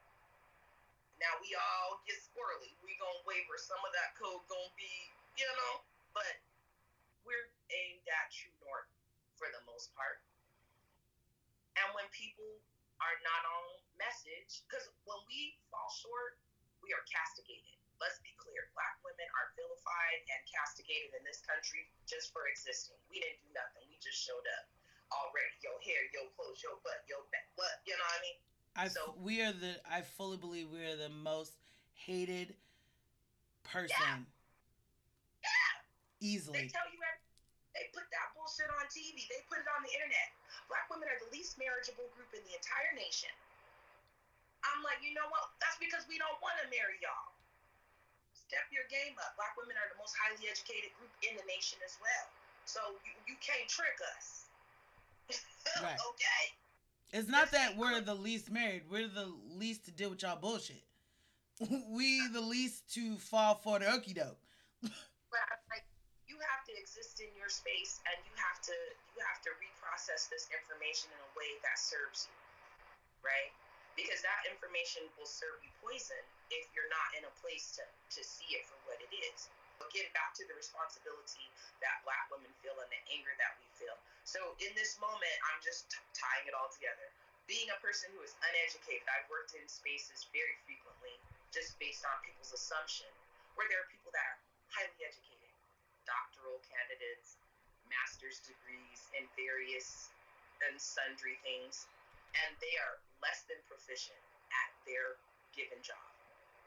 Now 1.20 1.36
we 1.44 1.52
all 1.60 2.00
get 2.08 2.16
squirrely. 2.16 2.72
We 2.80 2.96
gonna 2.96 3.28
waver. 3.28 3.60
Some 3.60 3.84
of 3.84 3.92
that 3.92 4.16
code 4.16 4.40
gonna 4.48 4.72
be, 4.80 4.94
you 5.36 5.50
know, 5.52 5.84
but 6.16 6.40
we're 7.28 7.52
aimed 7.76 8.08
at 8.08 8.32
true 8.32 8.56
north 8.64 8.88
for 9.40 9.48
the 9.56 9.64
most 9.64 9.96
part. 9.96 10.20
And 11.80 11.88
when 11.96 12.06
people 12.12 12.60
are 13.00 13.18
not 13.24 13.44
on 13.48 13.66
message, 13.96 14.68
because 14.68 14.84
when 15.08 15.20
we 15.32 15.56
fall 15.72 15.88
short, 15.88 16.36
we 16.84 16.92
are 16.92 17.04
castigated. 17.08 17.80
Let's 18.04 18.20
be 18.24 18.36
clear 18.36 18.68
black 18.76 19.00
women 19.04 19.28
are 19.40 19.52
vilified 19.56 20.20
and 20.28 20.40
castigated 20.48 21.16
in 21.16 21.24
this 21.24 21.40
country 21.44 21.88
just 22.08 22.32
for 22.36 22.48
existing. 22.52 23.00
We 23.08 23.24
didn't 23.24 23.44
do 23.44 23.52
nothing, 23.56 23.88
we 23.88 23.96
just 24.04 24.20
showed 24.20 24.44
up 24.60 24.68
already. 25.12 25.56
Your 25.64 25.80
hair, 25.84 26.04
your 26.12 26.28
clothes, 26.36 26.60
your 26.60 26.80
butt, 26.84 27.04
your 27.08 27.24
back. 27.32 27.48
What? 27.56 27.84
You 27.88 27.96
know 27.96 28.08
what 28.08 28.20
I 28.20 28.24
mean? 28.24 28.40
I, 28.76 28.86
so, 28.88 29.16
we 29.20 29.44
are 29.44 29.56
the, 29.56 29.76
I 29.88 30.04
fully 30.16 30.40
believe 30.40 30.72
we 30.72 30.84
are 30.88 30.96
the 30.96 31.12
most 31.12 31.56
hated 31.96 32.56
person. 33.68 34.24
Yeah. 34.24 35.52
yeah. 35.52 36.24
Easily. 36.24 36.68
They 36.68 36.72
tell 36.72 36.88
you 36.88 37.00
everything 37.04 37.29
they 37.78 37.86
put 37.94 38.06
that 38.10 38.34
bullshit 38.34 38.70
on 38.78 38.86
TV. 38.90 39.26
They 39.30 39.42
put 39.46 39.62
it 39.62 39.70
on 39.78 39.86
the 39.86 39.92
internet. 39.94 40.30
Black 40.70 40.90
women 40.90 41.10
are 41.10 41.20
the 41.22 41.30
least 41.34 41.58
marriageable 41.58 42.10
group 42.18 42.30
in 42.34 42.42
the 42.46 42.54
entire 42.58 42.94
nation. 42.98 43.32
I'm 44.66 44.84
like, 44.84 45.00
you 45.00 45.16
know 45.16 45.28
what? 45.32 45.56
That's 45.64 45.80
because 45.80 46.04
we 46.10 46.20
don't 46.20 46.36
want 46.44 46.60
to 46.60 46.68
marry 46.68 47.00
y'all. 47.00 47.32
Step 48.36 48.66
your 48.74 48.86
game 48.90 49.14
up. 49.22 49.38
Black 49.38 49.54
women 49.56 49.78
are 49.78 49.90
the 49.94 50.00
most 50.02 50.18
highly 50.18 50.50
educated 50.50 50.92
group 50.98 51.14
in 51.22 51.38
the 51.38 51.46
nation 51.46 51.78
as 51.86 51.96
well. 52.02 52.26
So 52.66 52.82
you, 53.06 53.34
you 53.34 53.36
can't 53.40 53.70
trick 53.70 53.98
us. 54.18 54.50
right. 55.86 55.98
okay. 55.98 56.44
It's 57.14 57.30
not 57.30 57.52
that 57.52 57.78
we're 57.78 58.02
the 58.02 58.14
least 58.14 58.52
married. 58.52 58.84
We're 58.90 59.08
the 59.08 59.34
least 59.58 59.86
to 59.86 59.92
deal 59.92 60.12
with 60.12 60.22
y'all 60.22 60.38
bullshit. 60.38 60.84
we 61.90 62.28
the 62.32 62.42
least 62.42 62.94
to 62.94 63.18
fall 63.18 63.56
for 63.56 63.80
the 63.80 63.92
okey 63.92 64.14
doke. 64.14 64.38
but 64.82 64.92
I'm 64.92 65.62
like, 65.70 65.84
you 65.84 65.84
have 65.84 65.89
to 65.89 65.89
exist 66.80 67.20
in 67.20 67.30
your 67.36 67.52
space, 67.52 68.00
and 68.10 68.18
you 68.26 68.34
have 68.40 68.60
to 68.72 68.76
you 69.14 69.20
have 69.28 69.40
to 69.46 69.52
reprocess 69.60 70.32
this 70.32 70.48
information 70.50 71.12
in 71.12 71.20
a 71.20 71.32
way 71.36 71.60
that 71.68 71.78
serves 71.78 72.26
you, 72.32 72.38
right? 73.24 73.52
Because 74.00 74.24
that 74.24 74.48
information 74.48 75.04
will 75.20 75.30
serve 75.30 75.60
you 75.62 75.72
poison 75.84 76.24
if 76.50 76.66
you're 76.74 76.90
not 76.90 77.10
in 77.20 77.28
a 77.28 77.34
place 77.44 77.76
to 77.78 77.84
to 77.86 78.22
see 78.24 78.56
it 78.56 78.64
for 78.66 78.80
what 78.88 79.00
it 79.04 79.12
is. 79.12 79.52
But 79.80 79.92
getting 79.96 80.12
back 80.16 80.36
to 80.40 80.44
the 80.48 80.56
responsibility 80.56 81.48
that 81.84 82.00
Black 82.04 82.28
women 82.32 82.52
feel 82.60 82.76
and 82.84 82.90
the 82.92 83.02
anger 83.16 83.32
that 83.40 83.56
we 83.60 83.68
feel. 83.80 83.96
So 84.28 84.56
in 84.60 84.76
this 84.76 85.00
moment, 85.00 85.36
I'm 85.52 85.60
just 85.64 85.88
t- 85.88 86.04
tying 86.12 86.48
it 86.48 86.56
all 86.56 86.68
together. 86.68 87.08
Being 87.48 87.72
a 87.72 87.80
person 87.80 88.12
who 88.12 88.20
is 88.24 88.36
uneducated, 88.44 89.08
I've 89.08 89.28
worked 89.32 89.56
in 89.56 89.64
spaces 89.68 90.28
very 90.36 90.56
frequently 90.68 91.16
just 91.56 91.80
based 91.80 92.04
on 92.04 92.16
people's 92.24 92.52
assumption, 92.52 93.08
where 93.56 93.68
there 93.72 93.80
are 93.80 93.88
people 93.88 94.12
that 94.12 94.24
are 94.24 94.40
highly 94.76 95.00
educated, 95.00 95.39
doctoral 96.10 96.58
candidates, 96.66 97.38
master's 97.86 98.42
degrees 98.42 99.06
in 99.14 99.30
various 99.38 100.10
and 100.66 100.76
sundry 100.82 101.38
things, 101.46 101.86
and 102.34 102.58
they 102.58 102.74
are 102.82 102.98
less 103.22 103.46
than 103.46 103.62
proficient 103.70 104.20
at 104.50 104.70
their 104.90 105.22
given 105.54 105.80
job. 105.86 106.10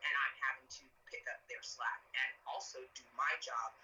And 0.02 0.12
I'm 0.14 0.36
having 0.38 0.68
to 0.82 0.84
pick 1.10 1.26
up 1.30 1.42
their 1.50 1.62
slack 1.62 2.02
and 2.14 2.30
also 2.46 2.82
do 2.94 3.04
my 3.18 3.30
job 3.38 3.74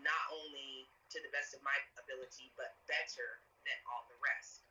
not 0.00 0.24
only 0.30 0.86
to 1.10 1.18
the 1.24 1.32
best 1.34 1.52
of 1.56 1.60
my 1.64 1.74
ability, 1.98 2.52
but 2.54 2.76
better 2.86 3.40
than 3.66 3.78
all 3.90 4.06
the 4.08 4.18
rest. 4.20 4.64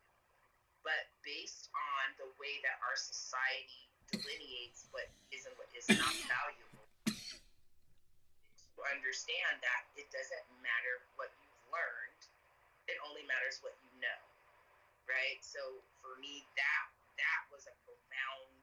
But 0.82 1.10
based 1.20 1.68
on 1.74 2.16
the 2.16 2.30
way 2.40 2.62
that 2.64 2.78
our 2.86 2.96
society 2.96 3.90
delineates 4.08 4.88
what 4.94 5.10
is 5.34 5.44
and 5.44 5.54
what 5.60 5.68
is 5.76 5.84
not 5.92 6.14
valuable, 6.32 6.67
understand 8.94 9.58
that 9.62 9.82
it 9.98 10.08
doesn't 10.14 10.46
matter 10.62 11.02
what 11.18 11.30
you've 11.42 11.66
learned, 11.70 12.22
it 12.86 12.96
only 13.04 13.26
matters 13.26 13.58
what 13.60 13.74
you 13.82 13.92
know. 13.98 14.20
Right? 15.08 15.40
So 15.40 15.60
for 16.04 16.16
me 16.20 16.44
that 16.54 16.86
that 17.18 17.42
was 17.50 17.66
a 17.66 17.74
profound 17.82 18.62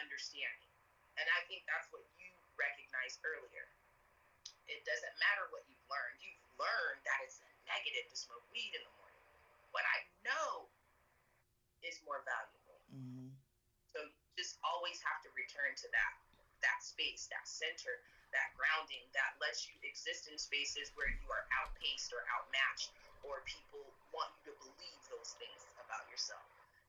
understanding. 0.00 0.72
And 1.16 1.26
I 1.32 1.40
think 1.48 1.64
that's 1.68 1.88
what 1.92 2.04
you 2.20 2.28
recognized 2.56 3.20
earlier. 3.24 3.66
It 4.68 4.82
doesn't 4.84 5.16
matter 5.20 5.48
what 5.54 5.64
you've 5.68 5.86
learned. 5.86 6.18
You've 6.20 6.42
learned 6.58 7.00
that 7.06 7.18
it's 7.24 7.40
a 7.40 7.48
negative 7.68 8.08
to 8.10 8.16
smoke 8.16 8.44
weed 8.50 8.74
in 8.74 8.82
the 8.82 8.94
morning. 8.98 9.24
What 9.70 9.84
I 9.86 9.98
know 10.26 10.68
is 11.84 12.00
more 12.02 12.24
valuable. 12.26 12.80
Mm-hmm. 12.90 13.30
So 13.94 14.02
you 14.02 14.28
just 14.34 14.58
always 14.66 14.98
have 15.06 15.22
to 15.24 15.30
return 15.36 15.76
to 15.84 15.88
that 15.92 16.12
that 16.64 16.80
space, 16.80 17.28
that 17.28 17.44
center, 17.44 18.00
that 18.34 18.54
grounding 18.58 19.06
that 19.14 19.38
lets 19.38 19.66
you 19.68 19.74
exist 19.86 20.26
in 20.30 20.36
spaces 20.38 20.90
where 20.98 21.08
you 21.08 21.26
are 21.30 21.46
outpaced 21.62 22.10
or 22.10 22.22
outmatched 22.38 22.90
or 23.22 23.42
people 23.46 23.82
want 24.14 24.30
you 24.42 24.50
to 24.50 24.54
believe 24.62 25.00
those 25.10 25.34
things 25.38 25.60
about 25.82 26.06
yourself. 26.10 26.42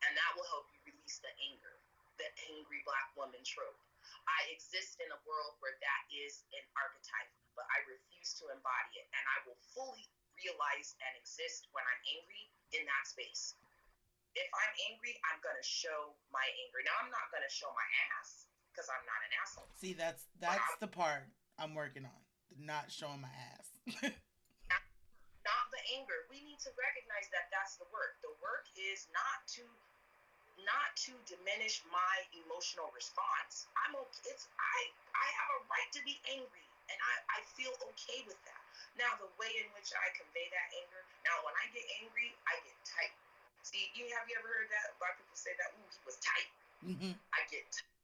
And 0.06 0.14
that 0.14 0.32
will 0.38 0.46
help 0.54 0.70
you 0.74 0.94
release 0.94 1.18
the 1.22 1.34
anger, 1.50 1.76
the 2.22 2.30
angry 2.54 2.82
black 2.86 3.10
woman 3.18 3.42
trope. 3.42 3.78
I 4.28 4.40
exist 4.54 5.00
in 5.02 5.10
a 5.10 5.20
world 5.26 5.58
where 5.64 5.76
that 5.80 6.02
is 6.14 6.46
an 6.54 6.66
archetype, 6.78 7.32
but 7.58 7.66
I 7.74 7.82
refuse 7.90 8.38
to 8.42 8.54
embody 8.54 9.02
it. 9.02 9.08
And 9.12 9.24
I 9.36 9.38
will 9.48 9.60
fully 9.74 10.06
realize 10.38 10.94
and 11.02 11.14
exist 11.18 11.68
when 11.74 11.84
I'm 11.84 12.04
angry 12.14 12.44
in 12.78 12.84
that 12.86 13.06
space. 13.10 13.58
If 14.38 14.50
I'm 14.54 14.74
angry, 14.94 15.18
I'm 15.32 15.42
going 15.42 15.58
to 15.58 15.66
show 15.66 16.14
my 16.30 16.46
anger. 16.46 16.86
Now, 16.86 16.94
I'm 17.02 17.10
not 17.10 17.34
going 17.34 17.42
to 17.42 17.50
show 17.50 17.74
my 17.74 17.88
ass 18.14 18.47
because 18.78 18.94
I'm 18.94 19.02
not 19.10 19.18
an 19.26 19.34
asshole. 19.42 19.66
See, 19.82 19.98
that's 19.98 20.30
that's 20.38 20.78
the 20.78 20.86
part 20.86 21.26
I'm 21.58 21.74
working 21.74 22.06
on. 22.06 22.22
Not 22.62 22.94
showing 22.94 23.26
my 23.26 23.34
ass. 23.58 23.74
not 25.50 25.66
the 25.74 25.82
anger. 25.98 26.30
We 26.30 26.46
need 26.46 26.62
to 26.62 26.70
recognize 26.78 27.26
that 27.34 27.50
that's 27.50 27.82
the 27.82 27.90
work. 27.90 28.22
The 28.22 28.30
work 28.38 28.70
is 28.78 29.10
not 29.10 29.42
to 29.58 29.66
not 30.62 30.94
to 31.10 31.18
diminish 31.26 31.82
my 31.90 32.16
emotional 32.38 32.94
response. 32.94 33.66
I'm 33.82 33.98
okay. 33.98 34.30
It's 34.30 34.46
I 34.62 34.78
I 35.18 35.28
have 35.42 35.50
a 35.58 35.60
right 35.74 35.90
to 35.98 36.02
be 36.06 36.14
angry, 36.30 36.66
and 36.94 37.00
I 37.02 37.42
I 37.42 37.50
feel 37.58 37.74
okay 37.98 38.22
with 38.30 38.38
that. 38.46 38.62
Now 38.94 39.10
the 39.18 39.30
way 39.42 39.50
in 39.58 39.66
which 39.74 39.90
I 39.90 40.06
convey 40.14 40.46
that 40.54 40.68
anger. 40.78 41.02
Now 41.26 41.42
when 41.42 41.58
I 41.58 41.66
get 41.74 41.86
angry, 41.98 42.30
I 42.46 42.62
get 42.62 42.78
tight. 42.86 43.18
See, 43.66 43.90
you 43.98 44.06
have 44.14 44.30
you 44.30 44.38
ever 44.38 44.54
heard 44.54 44.70
that? 44.70 44.94
A 44.94 45.02
lot 45.02 45.18
of 45.18 45.26
people 45.26 45.34
say 45.34 45.58
that. 45.58 45.74
Ooh, 45.74 45.90
he 45.90 46.02
was 46.06 46.22
tight. 46.22 46.50
Mm-hmm. 46.86 47.14
I 47.34 47.42
get 47.50 47.66
tight. 47.74 47.97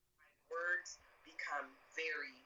Words 0.54 1.02
become 1.26 1.66
very 1.98 2.38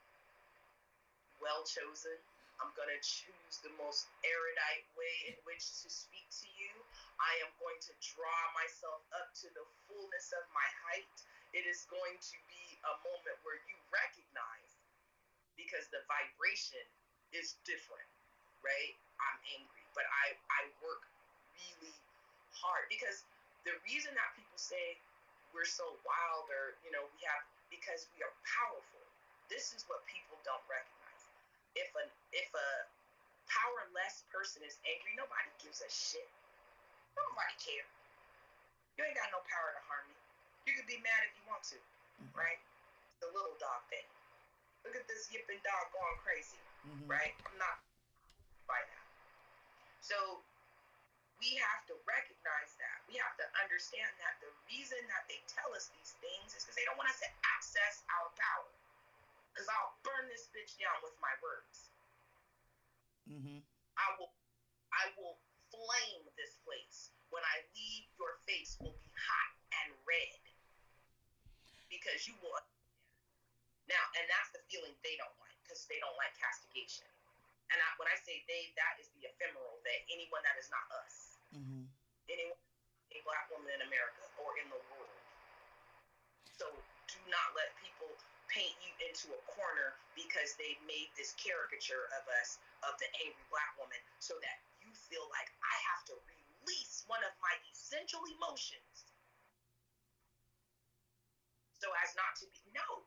well 1.43 1.67
chosen. 1.67 2.15
I'm 2.63 2.71
going 2.73 2.89
to 2.89 3.01
choose 3.03 3.59
the 3.61 3.73
most 3.77 4.07
erudite 4.23 4.87
way 4.95 5.15
in 5.29 5.37
which 5.43 5.61
to 5.83 5.91
speak 5.91 6.25
to 6.41 6.47
you. 6.55 6.71
I 7.19 7.35
am 7.43 7.51
going 7.59 7.77
to 7.83 7.93
draw 7.99 8.39
myself 8.55 9.03
up 9.13 9.29
to 9.43 9.47
the 9.53 9.65
fullness 9.85 10.33
of 10.33 10.43
my 10.55 10.69
height. 10.87 11.05
It 11.51 11.67
is 11.67 11.85
going 11.91 12.15
to 12.15 12.37
be 12.47 12.65
a 12.87 12.93
moment 13.03 13.37
where 13.45 13.59
you 13.69 13.77
recognize 13.91 14.71
because 15.59 15.85
the 15.91 16.01
vibration 16.09 16.81
is 17.35 17.59
different, 17.67 18.09
right? 18.63 18.93
I'm 19.19 19.39
angry, 19.59 19.85
but 19.93 20.07
I, 20.07 20.33
I 20.49 20.61
work 20.81 21.05
really 21.53 21.93
hard 22.55 22.87
because 22.89 23.21
the 23.67 23.75
reason 23.85 24.15
that 24.15 24.29
people 24.33 24.57
say 24.57 24.97
we're 25.53 25.67
so 25.67 25.85
wild 26.07 26.49
or, 26.49 26.77
you 26.81 26.89
know, 26.93 27.05
we 27.13 27.19
have 27.25 27.43
because 27.73 28.07
we 28.15 28.23
are 28.23 28.33
powerful. 28.43 29.03
This 29.47 29.71
is 29.71 29.87
what 29.87 30.03
people 30.07 30.35
don't 30.43 30.63
recognize 30.67 30.97
if 31.77 31.89
a 31.93 32.05
if 32.33 32.49
a 32.57 32.69
powerless 33.45 34.25
person 34.33 34.65
is 34.65 34.81
angry, 34.83 35.13
nobody 35.13 35.47
gives 35.61 35.85
a 35.85 35.89
shit. 35.89 36.27
Nobody 37.13 37.55
care. 37.61 37.87
You 38.97 39.05
ain't 39.05 39.17
got 39.17 39.29
no 39.29 39.41
power 39.45 39.77
to 39.77 39.81
harm 39.85 40.05
me. 40.09 40.17
You 40.65 40.73
can 40.73 40.85
be 40.89 40.97
mad 41.05 41.21
if 41.29 41.33
you 41.37 41.45
want 41.45 41.61
to, 41.73 41.77
mm-hmm. 41.77 42.33
right? 42.33 42.59
The 43.21 43.29
little 43.29 43.55
dog 43.61 43.85
thing. 43.93 44.05
Look 44.85 44.97
at 44.97 45.05
this 45.05 45.29
yipping 45.29 45.61
dog 45.61 45.89
going 45.93 46.17
crazy, 46.21 46.59
mm-hmm. 46.85 47.05
right? 47.09 47.33
I'm 47.45 47.57
not 47.61 47.81
by 48.65 48.81
that. 48.81 49.05
So 50.01 50.41
we 51.37 51.53
have 51.61 51.85
to 51.85 51.95
recognize 52.09 52.71
that. 52.81 52.97
We 53.05 53.17
have 53.21 53.35
to 53.37 53.45
understand 53.61 54.09
that 54.21 54.41
the 54.41 54.49
reason 54.69 54.99
that 55.13 55.29
they 55.29 55.37
tell 55.45 55.69
us 55.77 55.89
these 55.93 56.17
things 56.17 56.57
is 56.57 56.65
because 56.65 56.77
they 56.77 56.85
don't 56.89 56.97
want 56.97 57.13
us 57.13 57.21
to 57.21 57.29
access 57.53 58.01
our 58.09 58.29
power 58.33 58.73
because 59.53 59.69
I'll 59.73 59.97
burn 60.05 60.29
this 60.29 60.49
bitch 60.53 60.77
down 60.77 60.97
with 61.01 61.17
my 61.21 61.33
words. 61.41 61.89
Mm-hmm. 63.29 63.61
I 63.97 64.07
will, 64.17 64.33
I 64.93 65.09
will 65.17 65.37
flame 65.73 66.23
this 66.37 66.57
place. 66.65 67.13
When 67.33 67.41
I 67.41 67.65
leave, 67.73 68.05
your 68.21 68.37
face 68.45 68.77
will 68.77 68.93
be 68.93 69.11
hot 69.13 69.51
and 69.81 69.89
red 70.05 70.41
because 71.89 72.25
you 72.25 72.37
will. 72.39 72.55
Now, 73.89 74.03
and 74.19 74.25
that's 74.29 74.51
the 74.53 74.61
feeling 74.69 74.93
they 75.01 75.17
don't 75.17 75.33
like 75.41 75.57
because 75.65 75.85
they 75.89 75.99
don't 75.99 76.15
like 76.21 76.33
castigation. 76.39 77.07
And 77.73 77.77
I, 77.77 77.87
when 77.99 78.07
I 78.07 78.17
say 78.23 78.43
they, 78.47 78.71
that 78.79 78.95
is 78.99 79.11
the 79.17 79.27
ephemeral 79.27 79.79
that 79.83 79.99
Anyone 80.07 80.43
that 80.47 80.55
is 80.55 80.71
not 80.71 80.87
us. 81.03 81.35
Mm-hmm. 81.51 81.83
Anyone, 82.31 82.59
a 83.11 83.19
black 83.27 83.47
woman 83.51 83.71
in 83.75 83.81
America 83.87 84.23
or 84.39 84.55
in 84.59 84.67
the 84.71 84.79
world. 84.91 85.19
So 86.55 86.67
do 87.11 87.19
not 87.27 87.47
let 87.55 87.71
people 87.83 88.09
paint 88.47 88.73
you 88.79 88.91
into 89.03 89.35
a 89.35 89.41
corner 89.51 89.99
because 90.15 90.55
they 90.55 90.79
made 90.87 91.11
this 91.19 91.35
caricature 91.35 92.07
of 92.15 92.23
us 92.39 92.59
of 92.87 92.95
the 92.99 93.07
angry 93.19 93.47
black 93.51 93.75
woman 93.75 93.99
so 94.23 94.39
that 94.39 94.57
you 94.79 94.89
feel 94.95 95.27
like 95.35 95.51
I 95.59 95.75
have 95.91 96.01
to 96.11 96.15
release 96.63 97.03
one 97.07 97.23
of 97.27 97.35
my 97.43 97.53
essential 97.71 98.23
emotions 98.31 99.07
so 101.77 101.93
as 102.01 102.11
not 102.17 102.33
to 102.41 102.45
be 102.49 102.65
no 102.73 103.05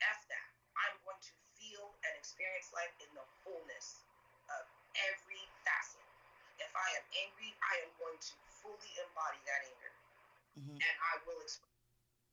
f 0.00 0.20
that 0.30 0.46
i'm 0.78 0.96
going 1.02 1.18
to 1.18 1.34
feel 1.58 1.98
and 2.06 2.15
experience 2.26 2.74
life 2.74 2.90
in 2.98 3.10
the 3.14 3.22
fullness 3.46 4.02
of 4.50 4.66
every 5.14 5.44
facet 5.62 6.02
if 6.58 6.72
i 6.74 6.88
am 6.98 7.06
angry 7.22 7.54
i 7.70 7.78
am 7.86 7.90
going 8.02 8.18
to 8.18 8.34
fully 8.50 8.92
embody 8.98 9.38
that 9.46 9.62
anger 9.62 9.92
mm-hmm. 10.58 10.78
and 10.82 10.94
i 11.14 11.14
will 11.22 11.38
express 11.38 11.76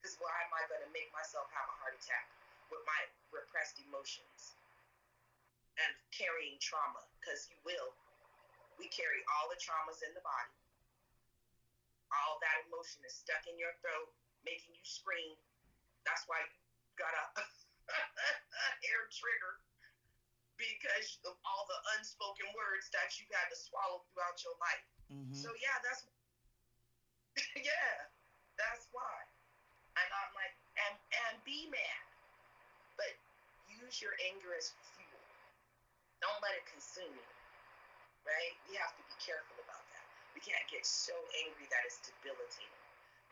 because 0.04 0.20
why 0.20 0.36
am 0.44 0.52
I 0.52 0.68
going 0.68 0.84
to 0.84 0.92
make 0.92 1.08
myself 1.16 1.48
have 1.56 1.64
a 1.64 1.76
heart 1.80 1.96
attack 1.96 2.28
with 2.68 2.84
my 2.84 3.00
repressed 3.32 3.80
emotions 3.88 4.60
and 5.80 5.96
carrying 6.12 6.60
trauma? 6.60 7.00
Because 7.24 7.48
you 7.48 7.56
will. 7.64 7.96
We 8.76 8.92
carry 8.92 9.24
all 9.32 9.48
the 9.48 9.56
traumas 9.56 10.04
in 10.04 10.12
the 10.12 10.20
body. 10.20 10.52
All 12.12 12.36
that 12.44 12.68
emotion 12.68 13.00
is 13.08 13.16
stuck 13.16 13.48
in 13.48 13.56
your 13.56 13.72
throat, 13.80 14.12
making 14.44 14.76
you 14.76 14.84
scream. 14.84 15.40
That's 16.04 16.28
why 16.28 16.44
you 16.44 16.52
got 17.00 17.16
a 17.16 17.24
hair 18.84 19.08
trigger 19.24 19.56
because 20.58 21.18
of 21.26 21.34
all 21.44 21.64
the 21.66 21.80
unspoken 21.98 22.48
words 22.54 22.90
that 22.94 23.14
you 23.18 23.26
had 23.34 23.50
to 23.50 23.58
swallow 23.58 24.06
throughout 24.12 24.38
your 24.46 24.56
life. 24.62 24.86
Mm-hmm. 25.10 25.36
So 25.38 25.50
yeah, 25.60 25.78
that's 25.82 26.06
yeah, 27.58 27.94
that's 28.58 28.86
why. 28.94 29.18
And 29.98 30.10
I'm 30.10 30.32
like, 30.38 30.56
and 30.90 30.96
and 31.30 31.36
be 31.46 31.70
mad, 31.70 32.06
but 32.98 33.14
use 33.70 34.02
your 34.02 34.14
anger 34.30 34.54
as 34.58 34.74
fuel. 34.98 35.22
Don't 36.22 36.40
let 36.42 36.54
it 36.58 36.66
consume 36.70 37.14
you, 37.14 37.30
right? 38.26 38.54
We 38.70 38.78
have 38.80 38.94
to 38.98 39.04
be 39.06 39.18
careful 39.22 39.58
about 39.62 39.84
that. 39.94 40.06
We 40.34 40.42
can't 40.42 40.66
get 40.70 40.86
so 40.86 41.14
angry 41.46 41.70
that 41.70 41.86
it's 41.86 42.02
debilitating. 42.02 42.82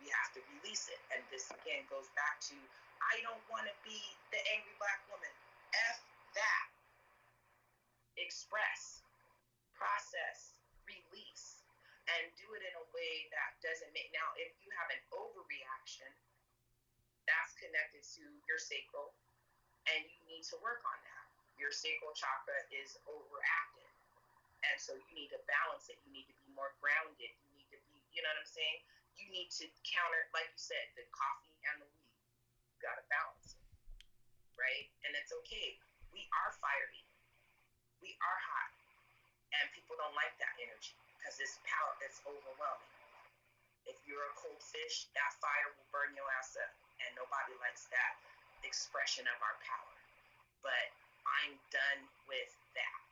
We 0.02 0.10
have 0.10 0.34
to 0.38 0.42
release 0.58 0.90
it. 0.90 1.02
And 1.14 1.22
this 1.30 1.50
again 1.54 1.86
goes 1.90 2.10
back 2.18 2.42
to 2.50 2.58
I 3.02 3.22
don't 3.26 3.42
want 3.50 3.66
to 3.66 3.76
be 3.82 3.98
the 4.30 4.42
angry 4.54 4.74
black 4.78 5.02
woman. 5.10 5.30
F 5.74 6.02
that. 6.36 6.71
Express, 8.20 9.04
process, 9.76 10.56
release, 10.88 11.64
and 12.18 12.28
do 12.36 12.48
it 12.58 12.64
in 12.66 12.74
a 12.76 12.86
way 12.92 13.14
that 13.32 13.56
doesn't 13.64 13.92
make. 13.96 14.12
Now, 14.12 14.28
if 14.36 14.52
you 14.62 14.70
have 14.76 14.90
an 14.92 15.02
overreaction, 15.16 16.12
that's 17.30 17.54
connected 17.56 18.04
to 18.20 18.24
your 18.50 18.60
sacral, 18.60 19.14
and 19.88 20.02
you 20.04 20.20
need 20.28 20.44
to 20.52 20.58
work 20.60 20.84
on 20.84 21.00
that. 21.06 21.26
Your 21.56 21.72
sacral 21.72 22.12
chakra 22.18 22.58
is 22.74 22.98
overactive. 23.06 23.92
And 24.66 24.78
so 24.78 24.94
you 24.94 25.12
need 25.14 25.30
to 25.34 25.42
balance 25.50 25.90
it. 25.90 25.98
You 26.06 26.14
need 26.14 26.30
to 26.30 26.38
be 26.38 26.50
more 26.54 26.74
grounded. 26.82 27.32
You 27.34 27.52
need 27.58 27.70
to 27.74 27.80
be, 27.90 27.98
you 28.14 28.22
know 28.22 28.30
what 28.34 28.46
I'm 28.46 28.50
saying? 28.50 28.80
You 29.18 29.30
need 29.30 29.50
to 29.62 29.66
counter, 29.86 30.30
like 30.34 30.50
you 30.50 30.62
said, 30.62 30.86
the 30.98 31.06
coffee 31.14 31.54
and 31.70 31.82
the 31.82 31.88
weed. 31.90 32.14
You 32.74 32.78
got 32.82 32.98
to 32.98 33.06
balance 33.10 33.58
it, 33.58 33.66
right? 34.58 34.90
And 35.06 35.14
it's 35.18 35.34
okay. 35.46 35.78
We 36.14 36.26
are 36.34 36.52
fiery. 36.58 37.06
We 38.02 38.18
are 38.18 38.40
hot. 38.50 38.72
And 39.54 39.66
people 39.78 39.94
don't 39.98 40.18
like 40.18 40.34
that 40.42 40.58
energy 40.58 40.98
because 41.18 41.38
this 41.38 41.62
power 41.70 41.94
is 42.02 42.18
overwhelming. 42.26 42.94
If 43.86 43.98
you're 44.10 44.26
a 44.26 44.36
cold 44.38 44.62
fish, 44.62 45.10
that 45.14 45.32
fire 45.38 45.70
will 45.78 45.90
burn 45.94 46.14
your 46.18 46.26
ass 46.38 46.58
up. 46.58 46.74
And 47.02 47.14
nobody 47.18 47.54
likes 47.62 47.90
that 47.94 48.14
expression 48.66 49.26
of 49.30 49.38
our 49.42 49.58
power. 49.62 49.96
But 50.66 50.88
I'm 51.26 51.58
done 51.70 52.02
with 52.26 52.52
that. 52.78 53.10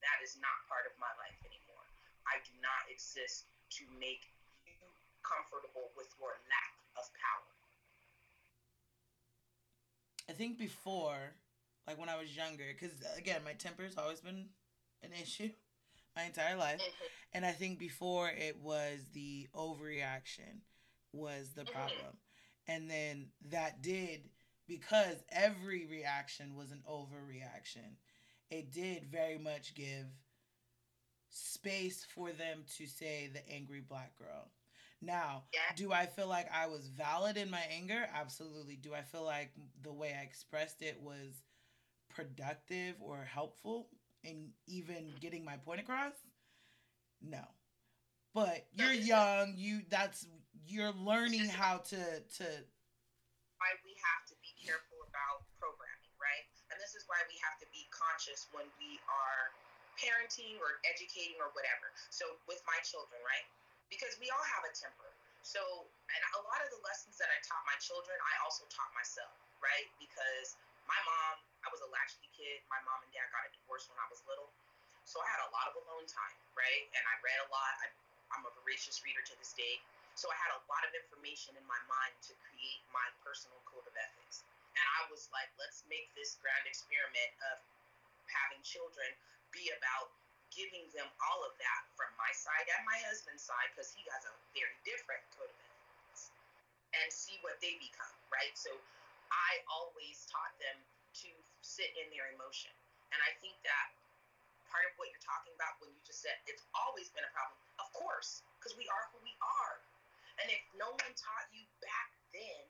That 0.00 0.20
is 0.24 0.40
not 0.40 0.56
part 0.68 0.88
of 0.88 0.96
my 0.96 1.12
life 1.20 1.36
anymore. 1.44 1.84
I 2.24 2.40
do 2.44 2.52
not 2.64 2.88
exist 2.88 3.48
to 3.80 3.82
make 4.00 4.24
you 4.64 4.76
comfortable 5.20 5.92
with 5.96 6.08
your 6.16 6.36
lack 6.48 6.72
of 6.96 7.04
power. 7.16 7.48
I 10.28 10.32
think 10.32 10.56
before, 10.56 11.36
like 11.90 11.98
when 11.98 12.08
I 12.08 12.20
was 12.20 12.36
younger, 12.36 12.64
because 12.72 12.94
again, 13.18 13.40
my 13.44 13.52
temper's 13.52 13.98
always 13.98 14.20
been 14.20 14.46
an 15.02 15.10
issue 15.20 15.50
my 16.16 16.22
entire 16.22 16.56
life. 16.56 16.80
Mm-hmm. 16.80 17.06
And 17.32 17.44
I 17.44 17.50
think 17.50 17.78
before 17.78 18.28
it 18.28 18.58
was 18.62 19.00
the 19.12 19.48
overreaction 19.54 20.60
was 21.12 21.50
the 21.50 21.62
mm-hmm. 21.62 21.72
problem. 21.72 21.98
Mm-hmm. 21.98 22.72
And 22.72 22.90
then 22.90 23.26
that 23.50 23.82
did 23.82 24.28
because 24.68 25.16
every 25.32 25.86
reaction 25.86 26.54
was 26.54 26.70
an 26.70 26.82
overreaction. 26.88 27.96
It 28.50 28.72
did 28.72 29.10
very 29.10 29.38
much 29.38 29.74
give 29.74 30.06
space 31.30 32.06
for 32.14 32.30
them 32.30 32.62
to 32.76 32.86
say 32.86 33.30
the 33.32 33.48
angry 33.52 33.80
black 33.80 34.16
girl. 34.16 34.52
Now, 35.02 35.44
yeah. 35.52 35.74
do 35.76 35.92
I 35.92 36.06
feel 36.06 36.28
like 36.28 36.48
I 36.54 36.66
was 36.66 36.86
valid 36.86 37.36
in 37.36 37.50
my 37.50 37.62
anger? 37.72 38.06
Absolutely. 38.14 38.76
Do 38.76 38.94
I 38.94 39.02
feel 39.02 39.24
like 39.24 39.50
the 39.82 39.92
way 39.92 40.14
I 40.16 40.22
expressed 40.22 40.82
it 40.82 41.00
was 41.00 41.42
productive 42.20 43.00
or 43.00 43.24
helpful 43.24 43.88
in 44.24 44.52
even 44.68 45.08
getting 45.24 45.40
my 45.40 45.56
point 45.56 45.80
across? 45.80 46.12
No. 47.24 47.40
But 48.36 48.68
you're 48.76 48.92
young, 48.92 49.56
you 49.56 49.80
that's 49.88 50.28
you're 50.68 50.92
learning 50.92 51.48
how 51.48 51.80
to 51.90 52.00
to 52.36 52.46
why 53.58 53.72
we 53.82 53.96
have 53.96 54.22
to 54.28 54.36
be 54.44 54.52
careful 54.60 55.00
about 55.08 55.48
programming, 55.58 56.14
right? 56.20 56.44
And 56.70 56.76
this 56.78 56.94
is 56.94 57.08
why 57.08 57.18
we 57.26 57.36
have 57.42 57.58
to 57.64 57.68
be 57.74 57.88
conscious 57.90 58.46
when 58.54 58.68
we 58.78 59.00
are 59.10 59.50
parenting 59.98 60.56
or 60.62 60.78
educating 60.86 61.36
or 61.42 61.50
whatever. 61.56 61.90
So 62.14 62.38
with 62.46 62.62
my 62.64 62.78
children, 62.86 63.18
right? 63.26 63.44
Because 63.90 64.14
we 64.22 64.30
all 64.30 64.46
have 64.56 64.62
a 64.62 64.72
temper. 64.72 65.10
So, 65.42 65.60
and 66.12 66.22
a 66.38 66.40
lot 66.46 66.60
of 66.62 66.70
the 66.70 66.80
lessons 66.86 67.18
that 67.18 67.28
I 67.32 67.38
taught 67.42 67.64
my 67.66 67.74
children, 67.82 68.14
I 68.14 68.34
also 68.46 68.62
taught 68.70 68.92
myself, 68.94 69.34
right? 69.58 69.88
Because 69.98 70.54
my 70.90 71.00
mom, 71.06 71.38
I 71.62 71.68
was 71.70 71.78
a 71.86 71.90
latchkey 71.94 72.26
kid. 72.34 72.66
My 72.66 72.82
mom 72.82 72.98
and 73.06 73.10
dad 73.14 73.30
got 73.30 73.46
a 73.46 73.50
divorce 73.54 73.86
when 73.86 73.98
I 74.02 74.06
was 74.10 74.18
little. 74.26 74.50
So 75.06 75.22
I 75.22 75.26
had 75.30 75.42
a 75.46 75.50
lot 75.54 75.70
of 75.70 75.78
alone 75.86 76.06
time, 76.10 76.36
right? 76.58 76.84
And 76.98 77.02
I 77.06 77.14
read 77.22 77.38
a 77.46 77.48
lot. 77.54 77.72
I, 77.86 77.86
I'm 78.34 78.42
a 78.42 78.52
voracious 78.58 78.98
reader 79.06 79.22
to 79.22 79.34
this 79.38 79.54
day. 79.54 79.78
So 80.18 80.26
I 80.26 80.36
had 80.36 80.50
a 80.50 80.60
lot 80.66 80.82
of 80.82 80.90
information 80.98 81.54
in 81.54 81.62
my 81.70 81.78
mind 81.86 82.14
to 82.26 82.34
create 82.42 82.82
my 82.90 83.06
personal 83.22 83.58
code 83.70 83.86
of 83.86 83.94
ethics. 83.94 84.42
And 84.74 84.84
I 84.98 85.06
was 85.10 85.30
like, 85.30 85.50
let's 85.62 85.86
make 85.86 86.10
this 86.18 86.38
grand 86.42 86.66
experiment 86.66 87.32
of 87.54 87.62
having 88.26 88.62
children 88.66 89.06
be 89.54 89.70
about 89.78 90.10
giving 90.50 90.82
them 90.90 91.06
all 91.30 91.46
of 91.46 91.54
that 91.62 91.82
from 91.94 92.10
my 92.18 92.30
side 92.34 92.66
and 92.74 92.82
my 92.82 92.98
husband's 93.06 93.42
side 93.42 93.70
because 93.70 93.94
he 93.94 94.02
has 94.10 94.26
a 94.26 94.34
very 94.50 94.74
different 94.82 95.22
code 95.38 95.46
of 95.46 95.58
ethics 95.62 96.34
and 96.90 97.06
see 97.10 97.38
what 97.46 97.54
they 97.62 97.78
become, 97.78 98.14
right? 98.34 98.50
So 98.58 98.74
I 99.30 99.62
always 99.70 100.26
taught 100.26 100.54
them 100.58 100.78
to 101.26 101.30
sit 101.62 101.90
in 101.98 102.06
their 102.14 102.30
emotion. 102.34 102.70
And 103.10 103.18
I 103.26 103.34
think 103.42 103.58
that 103.66 103.88
part 104.70 104.86
of 104.86 104.94
what 104.98 105.10
you're 105.10 105.26
talking 105.26 105.50
about 105.58 105.78
when 105.82 105.90
you 105.90 106.00
just 106.06 106.22
said 106.22 106.34
it's 106.46 106.62
always 106.74 107.10
been 107.10 107.26
a 107.26 107.32
problem, 107.34 107.58
of 107.82 107.90
course, 107.90 108.46
because 108.58 108.78
we 108.78 108.86
are 108.86 109.04
who 109.10 109.18
we 109.26 109.34
are. 109.42 109.82
And 110.40 110.46
if 110.48 110.62
no 110.78 110.88
one 110.88 111.12
taught 111.18 111.46
you 111.50 111.66
back 111.82 112.14
then 112.30 112.62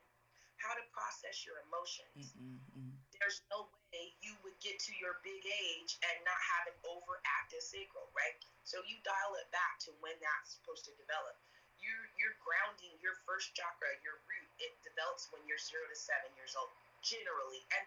how 0.60 0.76
to 0.76 0.84
process 0.92 1.44
your 1.44 1.60
emotions, 1.68 2.36
mm-hmm. 2.36 2.92
there's 3.16 3.40
no 3.48 3.68
way 3.92 4.12
you 4.20 4.36
would 4.44 4.56
get 4.60 4.76
to 4.76 4.92
your 5.00 5.20
big 5.24 5.40
age 5.44 5.96
and 6.04 6.16
not 6.24 6.40
have 6.56 6.72
an 6.72 6.76
overactive 6.84 7.64
sacral, 7.64 8.08
right? 8.12 8.36
So 8.64 8.84
you 8.84 9.00
dial 9.00 9.36
it 9.40 9.48
back 9.52 9.80
to 9.88 9.94
when 10.04 10.16
that's 10.20 10.60
supposed 10.60 10.84
to 10.88 10.92
develop. 11.00 11.36
You're, 11.80 12.06
you're 12.20 12.36
grounding 12.44 12.92
your 13.00 13.16
first 13.24 13.52
chakra, 13.56 13.88
your 14.04 14.20
root. 14.28 14.48
It 14.60 14.72
develops 14.84 15.28
when 15.32 15.40
you're 15.48 15.60
zero 15.60 15.84
to 15.88 15.96
seven 15.96 16.28
years 16.36 16.52
old, 16.56 16.68
generally. 17.00 17.64
And 17.72 17.82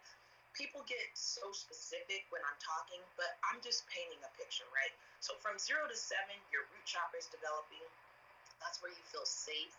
people 0.58 0.86
get 0.86 1.02
so 1.14 1.50
specific 1.54 2.26
when 2.30 2.42
I'm 2.46 2.58
talking, 2.62 3.02
but 3.18 3.38
I'm 3.46 3.62
just 3.62 3.86
painting 3.90 4.22
a 4.26 4.32
picture, 4.38 4.66
right? 4.74 4.94
So 5.22 5.38
from 5.42 5.58
zero 5.62 5.86
to 5.86 5.98
seven, 5.98 6.38
your 6.50 6.66
root 6.74 6.86
chakra 6.86 7.22
is 7.22 7.30
developing. 7.30 7.86
That's 8.62 8.82
where 8.82 8.94
you 8.94 9.04
feel 9.14 9.26
safe, 9.26 9.74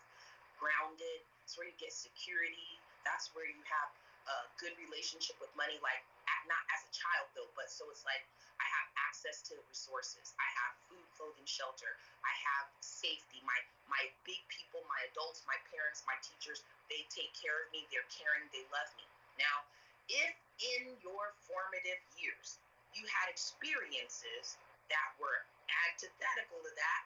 grounded. 0.59 1.23
That's 1.43 1.55
where 1.59 1.67
you 1.67 1.75
get 1.79 1.91
security. 1.91 2.79
That's 3.03 3.31
where 3.35 3.47
you 3.47 3.59
have 3.67 3.91
a 4.25 4.35
good 4.57 4.73
relationship 4.81 5.37
with 5.37 5.51
money, 5.53 5.77
like 5.85 6.01
not 6.49 6.61
as 6.73 6.81
a 6.85 6.91
child 6.93 7.29
though, 7.37 7.49
but 7.53 7.69
so 7.69 7.85
it's 7.93 8.05
like 8.05 8.25
I 8.65 8.67
have 8.81 8.89
access 9.05 9.45
to 9.53 9.53
resources. 9.69 10.33
I 10.41 10.49
have 10.65 10.73
food, 10.89 11.05
clothing, 11.13 11.45
shelter. 11.45 11.93
I 12.25 12.33
have 12.49 12.65
safety. 12.81 13.45
My 13.45 13.61
my 13.85 14.01
big 14.25 14.41
people, 14.49 14.81
my 14.89 14.97
adults, 15.13 15.45
my 15.45 15.57
parents, 15.69 16.01
my 16.09 16.17
teachers, 16.25 16.65
they 16.89 17.05
take 17.13 17.29
care 17.37 17.53
of 17.61 17.69
me. 17.69 17.85
They're 17.93 18.09
caring. 18.09 18.49
They 18.49 18.65
love 18.73 18.89
me. 18.97 19.05
Now, 19.37 19.69
if 20.09 20.33
in 20.57 20.97
your 21.05 21.37
formative 21.45 22.01
years 22.17 22.57
you 22.97 23.05
had 23.05 23.29
experiences 23.29 24.57
that 24.89 25.09
were 25.21 25.45
antithetical 25.93 26.65
to 26.65 26.71
that, 26.73 27.01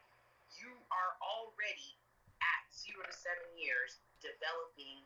you 0.64 0.72
are 0.96 1.20
already 1.20 1.92
at 2.40 2.62
zero 2.72 3.04
to 3.04 3.12
seven 3.12 3.52
years 3.60 4.00
developing 4.24 5.04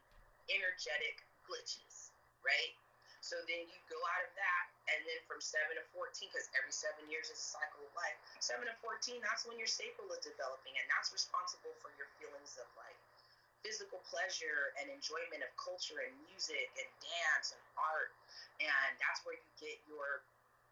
energetic 0.54 1.26
glitches, 1.50 2.14
right? 2.46 2.78
So 3.24 3.40
then 3.48 3.64
you 3.72 3.80
go 3.88 3.96
out 4.04 4.28
of 4.28 4.36
that, 4.36 4.66
and 4.92 5.00
then 5.08 5.16
from 5.32 5.40
seven 5.40 5.80
to 5.80 5.84
14, 5.96 6.28
because 6.28 6.52
every 6.60 6.76
seven 6.76 7.08
years 7.08 7.32
is 7.32 7.40
a 7.40 7.50
cycle 7.56 7.88
of 7.88 7.92
life, 7.96 8.20
seven 8.44 8.68
to 8.68 8.76
14, 8.84 9.24
that's 9.24 9.48
when 9.48 9.56
your 9.56 9.72
sacral 9.72 10.12
is 10.12 10.20
developing, 10.28 10.76
and 10.76 10.84
that's 10.92 11.08
responsible 11.16 11.72
for 11.80 11.96
your 11.96 12.12
feelings 12.20 12.60
of 12.60 12.68
like 12.76 13.00
physical 13.64 14.04
pleasure 14.12 14.76
and 14.76 14.92
enjoyment 14.92 15.40
of 15.40 15.48
culture 15.56 16.04
and 16.04 16.12
music 16.28 16.68
and 16.76 16.88
dance 17.00 17.56
and 17.56 17.64
art. 17.80 18.12
And 18.60 18.92
that's 19.00 19.24
where 19.24 19.40
you 19.40 19.50
get 19.56 19.80
your 19.88 20.20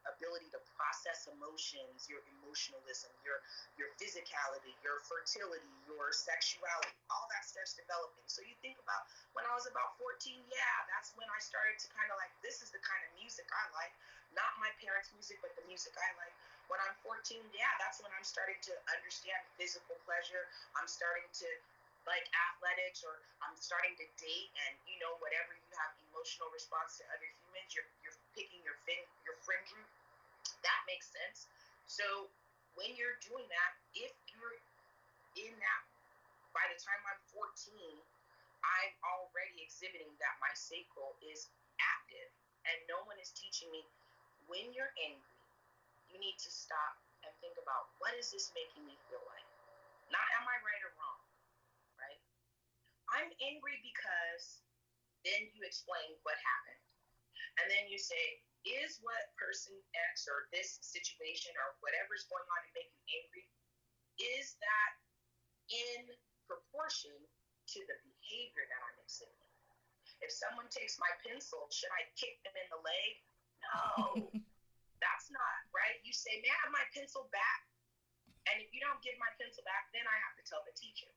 ability 0.10 0.50
to 0.54 0.60
process 0.74 1.30
emotions, 1.30 2.10
your 2.10 2.22
emotionalism, 2.40 3.12
your 3.22 3.40
your 3.78 3.90
physicality, 3.98 4.74
your 4.82 5.02
fertility, 5.06 5.72
your 5.86 6.12
sexuality, 6.14 6.96
all 7.14 7.28
that 7.32 7.44
starts 7.46 7.78
developing. 7.78 8.26
So 8.26 8.42
you 8.46 8.56
think 8.62 8.78
about 8.82 9.06
when 9.38 9.46
I 9.46 9.54
was 9.54 9.70
about 9.70 9.98
14, 10.02 10.42
yeah, 10.50 10.78
that's 10.92 11.14
when 11.18 11.28
I 11.30 11.40
started 11.42 11.78
to 11.82 11.88
kind 11.94 12.10
of 12.10 12.18
like 12.18 12.34
this 12.42 12.62
is 12.66 12.74
the 12.74 12.82
kind 12.82 13.02
of 13.06 13.12
music 13.18 13.46
I 13.52 13.66
like, 13.78 13.94
not 14.34 14.52
my 14.58 14.72
parents' 14.80 15.12
music, 15.14 15.40
but 15.44 15.54
the 15.60 15.66
music 15.68 15.94
I 15.98 16.10
like. 16.20 16.34
When 16.72 16.80
I'm 16.88 16.96
14, 17.04 17.44
yeah, 17.52 17.68
that's 17.84 18.00
when 18.00 18.12
I'm 18.16 18.24
starting 18.24 18.56
to 18.72 18.74
understand 18.96 19.40
physical 19.60 20.00
pleasure. 20.08 20.48
I'm 20.80 20.88
starting 20.88 21.28
to 21.44 21.48
like 22.10 22.26
athletics 22.34 23.06
or 23.06 23.22
I'm 23.46 23.54
starting 23.58 23.94
to 24.02 24.08
date 24.18 24.50
and 24.68 24.74
you 24.90 24.98
know 24.98 25.18
whatever 25.22 25.54
you 25.54 25.70
have 25.78 25.94
emotional 26.10 26.50
response 26.50 26.98
to 27.02 27.06
other 27.14 27.30
humans, 27.46 27.72
you're 27.78 27.90
you're 28.02 28.18
picking 28.34 28.62
your 28.66 28.78
fin 28.88 29.02
your 29.26 29.38
friend 29.46 29.62
group. 29.70 29.90
That 30.66 30.82
makes 30.90 31.10
sense. 31.10 31.50
So 31.86 32.30
when 32.78 32.94
you're 32.98 33.18
doing 33.22 33.46
that, 33.50 33.72
if 33.94 34.14
you're 34.34 34.58
in 35.38 35.54
that 35.58 35.84
by 36.52 36.66
the 36.68 36.78
time 36.80 37.00
I'm 37.08 37.22
14, 37.32 37.46
I'm 38.62 38.94
already 39.04 39.64
exhibiting 39.64 40.12
that 40.22 40.36
my 40.44 40.52
sacral 40.54 41.18
is 41.24 41.50
active 41.80 42.30
and 42.68 42.78
no 42.86 43.02
one 43.10 43.18
is 43.18 43.34
teaching 43.34 43.72
me 43.74 43.82
when 44.52 44.70
you're 44.76 44.92
angry, 45.00 45.38
you 46.12 46.20
need 46.20 46.38
to 46.44 46.52
stop 46.52 47.00
and 47.24 47.32
think 47.40 47.56
about 47.56 47.90
what 48.04 48.12
is 48.20 48.30
this 48.36 48.52
making 48.52 48.84
me 48.86 49.00
feel 49.08 49.24
like? 49.32 49.48
Not 50.12 50.28
am 50.38 50.46
I 50.46 50.58
right 50.60 50.82
or 50.84 50.92
wrong? 51.00 51.31
I'm 53.12 53.32
angry 53.44 53.78
because 53.84 54.64
then 55.28 55.52
you 55.54 55.62
explain 55.68 56.16
what 56.24 56.40
happened. 56.40 56.86
And 57.62 57.68
then 57.68 57.92
you 57.92 58.00
say, 58.00 58.42
is 58.64 59.02
what 59.02 59.34
person 59.36 59.74
X 60.14 60.30
or 60.30 60.48
this 60.54 60.80
situation 60.80 61.52
or 61.60 61.76
whatever's 61.82 62.30
going 62.30 62.46
on 62.46 62.62
to 62.64 62.72
make 62.78 62.90
you 62.94 63.04
angry, 63.22 63.46
is 64.22 64.56
that 64.62 64.92
in 65.68 66.02
proportion 66.48 67.16
to 67.76 67.80
the 67.90 67.98
behavior 68.06 68.66
that 68.70 68.82
I'm 68.82 69.00
exhibiting? 69.04 69.52
If 70.22 70.30
someone 70.32 70.70
takes 70.70 71.02
my 71.02 71.10
pencil, 71.26 71.66
should 71.74 71.90
I 71.92 72.06
kick 72.14 72.38
them 72.46 72.54
in 72.54 72.68
the 72.70 72.82
leg? 72.86 73.12
No, 73.62 73.84
that's 75.04 75.28
not 75.34 75.58
right. 75.74 75.98
You 76.06 76.14
say, 76.14 76.38
May 76.40 76.54
I 76.54 76.58
have 76.66 76.74
my 76.74 76.86
pencil 76.94 77.28
back? 77.34 77.66
And 78.50 78.58
if 78.62 78.74
you 78.74 78.82
don't 78.82 79.02
give 79.06 79.18
my 79.22 79.30
pencil 79.38 79.62
back, 79.66 79.90
then 79.94 80.06
I 80.06 80.18
have 80.26 80.34
to 80.38 80.44
tell 80.46 80.66
the 80.66 80.74
teacher, 80.74 81.10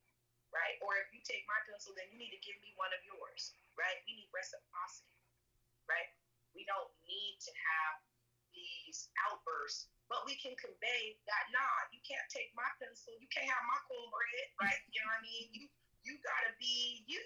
right? 0.64 0.80
Or 0.80 0.96
if 0.96 1.12
you 1.12 1.20
take 1.28 1.44
my 1.44 1.60
pencil, 1.68 1.92
then 1.92 2.08
you 2.08 2.16
need 2.16 2.32
to 2.32 2.40
give 2.40 2.56
me 2.64 2.72
one 2.80 2.88
of 2.96 3.00
yours, 3.04 3.52
right? 3.76 4.00
We 4.08 4.16
need 4.16 4.32
reciprocity, 4.32 5.12
right? 5.84 6.08
We 6.56 6.64
don't 6.64 6.88
need 7.04 7.36
to 7.44 7.52
have 7.52 8.00
these 8.56 9.12
outbursts, 9.28 9.92
but 10.08 10.24
we 10.24 10.40
can 10.40 10.56
convey 10.56 11.20
that, 11.28 11.44
nah, 11.52 11.76
you 11.92 12.00
can't 12.00 12.24
take 12.32 12.48
my 12.56 12.66
pencil, 12.80 13.12
you 13.20 13.28
can't 13.28 13.44
have 13.44 13.64
my 13.68 13.76
cornbread, 13.84 14.48
right? 14.56 14.80
You 14.88 15.04
know 15.04 15.12
what 15.12 15.20
I 15.20 15.28
mean? 15.28 15.52
You 15.52 15.68
you 16.04 16.20
gotta 16.20 16.52
be 16.60 17.04
you. 17.08 17.20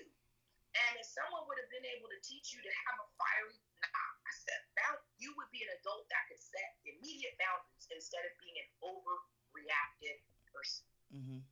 And 0.74 0.92
if 1.02 1.06
someone 1.10 1.42
would 1.50 1.58
have 1.58 1.70
been 1.74 1.86
able 1.98 2.06
to 2.06 2.18
teach 2.22 2.54
you 2.54 2.62
to 2.62 2.72
have 2.86 2.96
a 3.02 3.06
fiery, 3.18 3.58
nah, 3.82 4.10
I 4.22 4.32
said, 4.38 4.62
you 5.18 5.34
would 5.34 5.50
be 5.50 5.66
an 5.66 5.70
adult 5.82 6.06
that 6.14 6.30
could 6.30 6.38
set 6.38 6.78
immediate 6.86 7.34
boundaries 7.42 7.90
instead 7.90 8.22
of 8.22 8.32
being 8.38 8.54
an 8.54 8.68
overreactive 8.86 10.22
person. 10.54 10.86
Mm-hmm. 11.10 11.42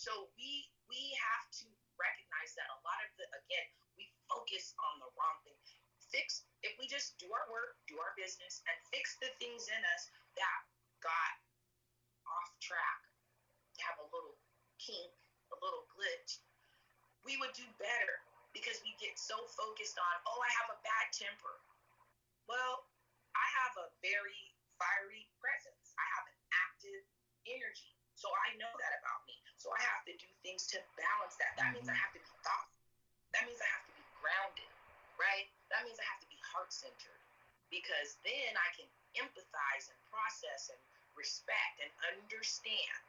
So 0.00 0.32
we 0.32 0.64
we 0.88 1.12
have 1.20 1.44
to 1.60 1.68
recognize 2.00 2.56
that 2.56 2.64
a 2.72 2.78
lot 2.80 2.96
of 3.04 3.12
the 3.20 3.28
again 3.44 3.68
we 4.00 4.08
focus 4.32 4.72
on 4.80 5.04
the 5.04 5.12
wrong 5.12 5.36
thing. 5.44 5.60
Fix 6.08 6.48
if 6.64 6.72
we 6.80 6.88
just 6.88 7.20
do 7.20 7.28
our 7.28 7.46
work, 7.52 7.76
do 7.84 8.00
our 8.00 8.16
business, 8.16 8.64
and 8.64 8.76
fix 8.88 9.20
the 9.20 9.28
things 9.36 9.68
in 9.68 9.80
us 9.92 10.08
that 10.40 10.60
got 11.04 11.32
off 12.24 12.48
track, 12.64 13.00
have 13.84 14.00
a 14.00 14.08
little 14.08 14.40
kink, 14.80 15.12
a 15.52 15.56
little 15.60 15.84
glitch, 15.92 16.40
we 17.24 17.36
would 17.36 17.52
do 17.52 17.68
better 17.76 18.16
because 18.56 18.80
we 18.80 18.96
get 18.96 19.20
so 19.20 19.36
focused 19.52 20.00
on, 20.00 20.14
oh, 20.26 20.40
I 20.40 20.50
have 20.64 20.68
a 20.72 20.78
bad 20.80 21.06
temper. 21.12 21.60
Well, 22.48 22.88
I 23.36 23.46
have 23.62 23.74
a 23.84 23.92
very 24.00 24.42
fiery 24.80 25.28
presence. 25.38 25.92
I 25.94 26.06
have 26.16 26.24
an 26.26 26.38
active 26.50 27.04
energy. 27.46 27.94
So 28.16 28.32
I 28.32 28.56
know 28.58 28.72
that 28.72 28.92
about 29.00 29.22
me. 29.28 29.36
So 29.60 29.68
I 29.76 29.80
have 29.92 30.08
to 30.08 30.16
do 30.16 30.24
things 30.40 30.64
to 30.72 30.80
balance 30.96 31.36
that. 31.36 31.52
That 31.60 31.76
means 31.76 31.84
I 31.84 31.92
mm-hmm. 31.92 32.00
have 32.00 32.16
to 32.16 32.20
be 32.24 32.32
thoughtful. 32.40 32.80
That 33.36 33.44
means 33.44 33.60
I 33.60 33.68
have 33.68 33.84
to 33.84 33.92
be 33.92 34.04
grounded, 34.16 34.72
right? 35.20 35.52
That 35.68 35.84
means 35.84 36.00
I 36.00 36.06
have 36.08 36.24
to 36.24 36.30
be 36.32 36.40
heart 36.40 36.72
centered 36.72 37.20
because 37.68 38.16
then 38.24 38.56
I 38.56 38.68
can 38.72 38.88
empathize 39.20 39.92
and 39.92 40.00
process 40.08 40.72
and 40.72 40.80
respect 41.12 41.84
and 41.84 41.92
understand. 42.08 43.00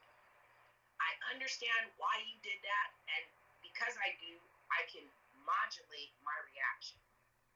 I 0.99 1.15
understand 1.31 1.87
why 1.95 2.19
you 2.27 2.35
did 2.43 2.59
that 2.67 2.89
and 3.15 3.23
because 3.63 3.95
I 4.03 4.11
do, 4.19 4.35
I 4.75 4.83
can 4.91 5.07
modulate 5.47 6.11
my 6.19 6.35
reaction. 6.51 6.99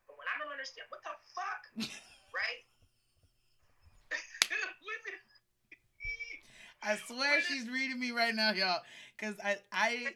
But 0.07 0.15
when 0.15 0.31
I 0.31 0.39
don't 0.39 0.55
understand, 0.55 0.87
what 0.87 1.03
the 1.03 1.11
fuck, 1.35 1.61
right? 2.39 2.63
I 6.85 6.97
swear 7.07 7.41
she's 7.41 7.69
reading 7.69 7.99
me 7.99 8.11
right 8.11 8.35
now, 8.35 8.51
y'all, 8.51 8.81
because 9.17 9.35
I 9.43 9.57
I 9.71 10.07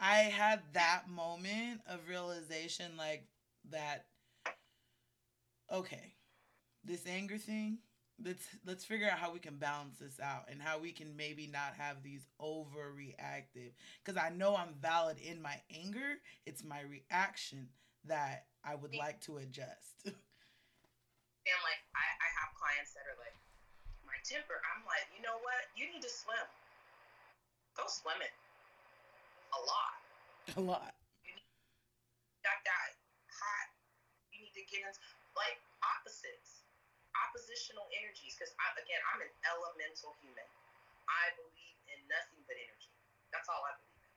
I 0.00 0.14
had 0.16 0.60
that 0.72 1.08
moment 1.08 1.80
of 1.86 2.08
realization, 2.08 2.92
like 2.96 3.26
that. 3.70 4.06
Okay, 5.70 6.14
this 6.84 7.06
anger 7.06 7.38
thing 7.38 7.78
let's 8.24 8.44
let's 8.66 8.84
figure 8.84 9.08
out 9.10 9.18
how 9.18 9.32
we 9.32 9.38
can 9.38 9.56
balance 9.56 9.98
this 9.98 10.20
out 10.20 10.44
and 10.50 10.60
how 10.60 10.78
we 10.78 10.92
can 10.92 11.16
maybe 11.16 11.46
not 11.46 11.74
have 11.76 12.02
these 12.02 12.26
overreactive 12.40 13.72
because 14.04 14.20
i 14.20 14.28
know 14.28 14.54
i'm 14.56 14.74
valid 14.80 15.16
in 15.18 15.40
my 15.40 15.56
anger. 15.74 16.20
It's 16.46 16.62
my 16.64 16.82
reaction 16.82 17.68
that 18.04 18.46
i 18.64 18.74
would 18.74 18.94
like 18.94 19.20
to 19.22 19.38
adjust. 19.38 20.06
And 21.42 21.58
like 21.66 21.82
I, 21.90 22.06
I 22.06 22.28
have 22.38 22.54
clients 22.54 22.94
that 22.94 23.02
are 23.02 23.18
like 23.18 23.34
temper. 24.24 24.58
I'm 24.72 24.82
like 24.86 25.06
you 25.14 25.20
know 25.22 25.36
what? 25.42 25.62
You 25.74 25.90
need 25.90 26.02
to 26.02 26.12
swim. 26.12 26.46
Go 27.74 27.84
swimming. 27.88 28.34
A 29.52 29.60
lot. 29.60 29.98
A 30.56 30.62
lot. 30.62 30.92
You 31.24 31.36
need, 31.36 31.48
that 32.44 32.60
guy. 32.64 32.88
Hot. 33.28 33.68
You 34.32 34.44
need 34.44 34.54
to 34.56 34.64
get 34.68 34.84
in 34.84 34.92
like 35.36 35.58
opposites. 35.82 36.64
Oppositional 37.28 37.86
energies. 37.92 38.36
Because 38.36 38.52
again 38.80 39.00
i'm 39.12 39.20
an 39.20 39.32
elemental 39.46 40.16
human. 40.24 40.48
I 41.08 41.34
believe 41.36 41.76
in 41.92 41.98
nothing 42.08 42.40
but 42.48 42.56
energy. 42.56 42.92
That's 43.34 43.48
all 43.48 43.62
i 43.64 43.72
believe 43.76 44.00
in. 44.00 44.12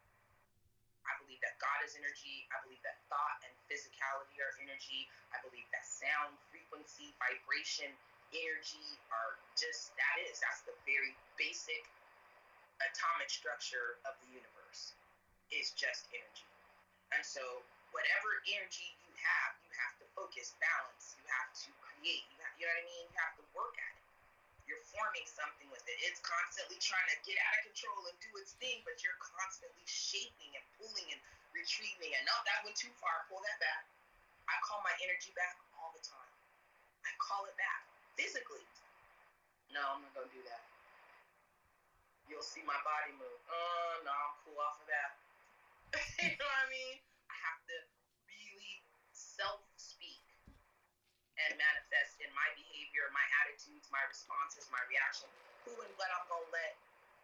I 1.05 1.13
believe 1.21 1.41
that 1.45 1.55
god 1.61 1.79
is 1.85 1.93
energy. 1.99 2.47
I 2.51 2.59
believe 2.65 2.81
that 2.81 2.97
thought 3.11 3.37
and 3.45 3.53
physicality 3.69 4.41
are 4.41 4.53
energy. 4.63 5.07
I 5.35 5.39
believe 5.45 5.67
that 5.75 5.85
sound 5.85 6.35
frequency 6.49 7.13
vibration 7.19 7.93
energy 8.33 8.89
are 9.13 9.37
just 9.53 9.93
that 9.99 10.15
is 10.25 10.41
that's 10.41 10.65
the 10.65 10.75
very 10.87 11.13
basic 11.37 11.83
atomic 12.81 13.29
structure 13.29 14.01
of 14.07 14.17
the 14.25 14.29
universe 14.33 14.97
is 15.53 15.71
just 15.77 16.09
energy 16.11 16.49
and 17.15 17.23
so 17.23 17.43
whatever 17.93 18.41
energy 18.51 18.91
you 19.05 19.13
have 19.15 19.51
you 19.63 19.71
have 19.77 19.95
to 20.01 20.05
focus 20.17 20.57
balance 20.59 21.15
you 21.21 21.25
have 21.29 21.49
to 21.55 21.69
create 21.79 22.25
you 22.31 22.35
you 22.55 22.63
know 22.63 22.71
what 22.71 22.83
I 22.83 22.87
mean? 22.87 23.05
You 23.11 23.19
have 23.19 23.35
to 23.35 23.45
work 23.51 23.75
at 23.75 23.91
it. 23.99 24.05
You're 24.65 24.81
forming 24.89 25.27
something 25.27 25.67
with 25.69 25.83
it. 25.85 25.97
It's 26.07 26.23
constantly 26.23 26.79
trying 26.81 27.05
to 27.11 27.17
get 27.27 27.37
out 27.37 27.53
of 27.61 27.61
control 27.69 28.01
and 28.09 28.15
do 28.23 28.31
its 28.39 28.55
thing, 28.57 28.81
but 28.87 28.97
you're 29.03 29.19
constantly 29.21 29.83
shaping 29.85 30.55
and 30.55 30.65
pulling 30.79 31.07
and 31.11 31.21
retrieving. 31.53 32.15
And 32.15 32.23
no, 32.25 32.33
that 32.47 32.65
went 32.65 32.79
too 32.79 32.89
far. 32.97 33.27
Pull 33.29 33.43
that 33.43 33.59
back. 33.61 33.85
I 34.49 34.55
call 34.65 34.81
my 34.81 34.95
energy 35.03 35.35
back 35.37 35.59
all 35.77 35.93
the 35.93 36.01
time. 36.01 36.33
I 37.05 37.11
call 37.21 37.45
it 37.45 37.53
back 37.59 37.94
physically. 38.17 38.63
No, 39.71 39.81
I'm 39.95 40.01
not 40.03 40.13
gonna 40.15 40.31
do 40.31 40.43
that. 40.47 40.63
You'll 42.27 42.45
see 42.45 42.63
my 42.65 42.79
body 42.83 43.13
move. 43.15 43.39
Oh 43.51 43.93
no, 44.03 44.11
I'm 44.11 44.33
cool 44.43 44.57
off 44.59 44.79
of 44.81 44.87
that. 44.89 45.11
you 46.23 46.31
know 46.39 46.47
what 46.47 46.63
I 46.65 46.67
mean? 46.71 46.95
I 47.31 47.35
have 47.49 47.59
to 47.71 47.75
really 48.27 48.79
self 49.13 49.61
speak 49.77 50.21
and 51.39 51.51
manifest 51.59 52.19
in 52.23 52.31
my 52.35 52.47
behavior, 52.55 53.11
my 53.11 53.25
attitudes, 53.43 53.87
my 53.91 54.03
responses, 54.07 54.67
my 54.71 54.81
reaction, 54.87 55.27
who 55.67 55.73
and 55.83 55.91
what 55.99 56.09
I'm 56.15 56.25
gonna 56.31 56.49
let. 56.55 56.73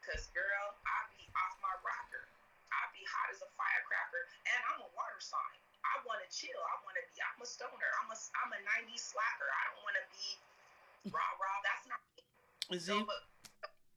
Cause 0.03 0.27
girl, 0.33 0.65
I 0.87 0.97
be 1.13 1.23
off 1.37 1.55
my 1.61 1.75
rocker. 1.85 2.25
I 2.71 2.87
be 2.95 3.03
hot 3.05 3.29
as 3.31 3.41
a 3.43 3.49
firecracker, 3.59 4.23
and 4.49 4.59
I'm 4.71 4.79
a 4.81 4.89
water 4.95 5.21
sign. 5.21 5.59
I 5.85 5.99
want 6.07 6.23
to 6.23 6.29
chill. 6.31 6.57
I 6.57 6.75
want 6.83 6.95
to 6.97 7.03
be. 7.11 7.15
I'm 7.21 7.39
a 7.43 7.47
stoner. 7.47 7.89
I'm 8.01 8.09
a. 8.09 8.17
I'm 8.43 8.51
a 8.55 8.59
'90s 8.63 9.11
slacker. 9.13 9.49
I 9.49 9.61
don't 9.71 9.83
want 9.83 9.97
to 9.99 10.05
be 10.15 10.27
rah 11.05 11.11
rah. 11.13 11.59
That's 11.63 11.87
not 11.87 11.99
me. 12.15 12.77
Is 12.77 12.85
so, 12.85 12.99
but, 12.99 13.15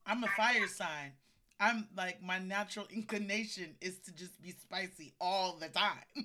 I'm 0.06 0.24
a 0.24 0.28
fire 0.28 0.68
sign. 0.68 1.12
I'm 1.60 1.88
like 1.96 2.22
my 2.22 2.38
natural 2.38 2.86
inclination 2.90 3.76
is 3.80 3.98
to 4.00 4.12
just 4.12 4.40
be 4.42 4.50
spicy 4.50 5.14
all 5.20 5.56
the 5.60 5.68
time. 5.68 6.04
you 6.14 6.22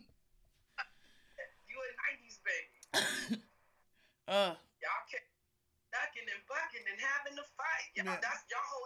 a 1.77 1.89
'90s 2.07 2.39
baby. 2.43 3.41
Uh. 4.29 4.53
Y'all 4.77 5.05
kept 5.09 5.25
ducking 5.89 6.29
and 6.29 6.41
bucking 6.45 6.85
and 6.85 7.01
having 7.01 7.33
to 7.33 7.41
fight. 7.57 7.89
Y'all, 7.97 8.05
yeah. 8.05 8.21
that's 8.21 8.45
y'all 8.45 8.61
whole 8.61 8.85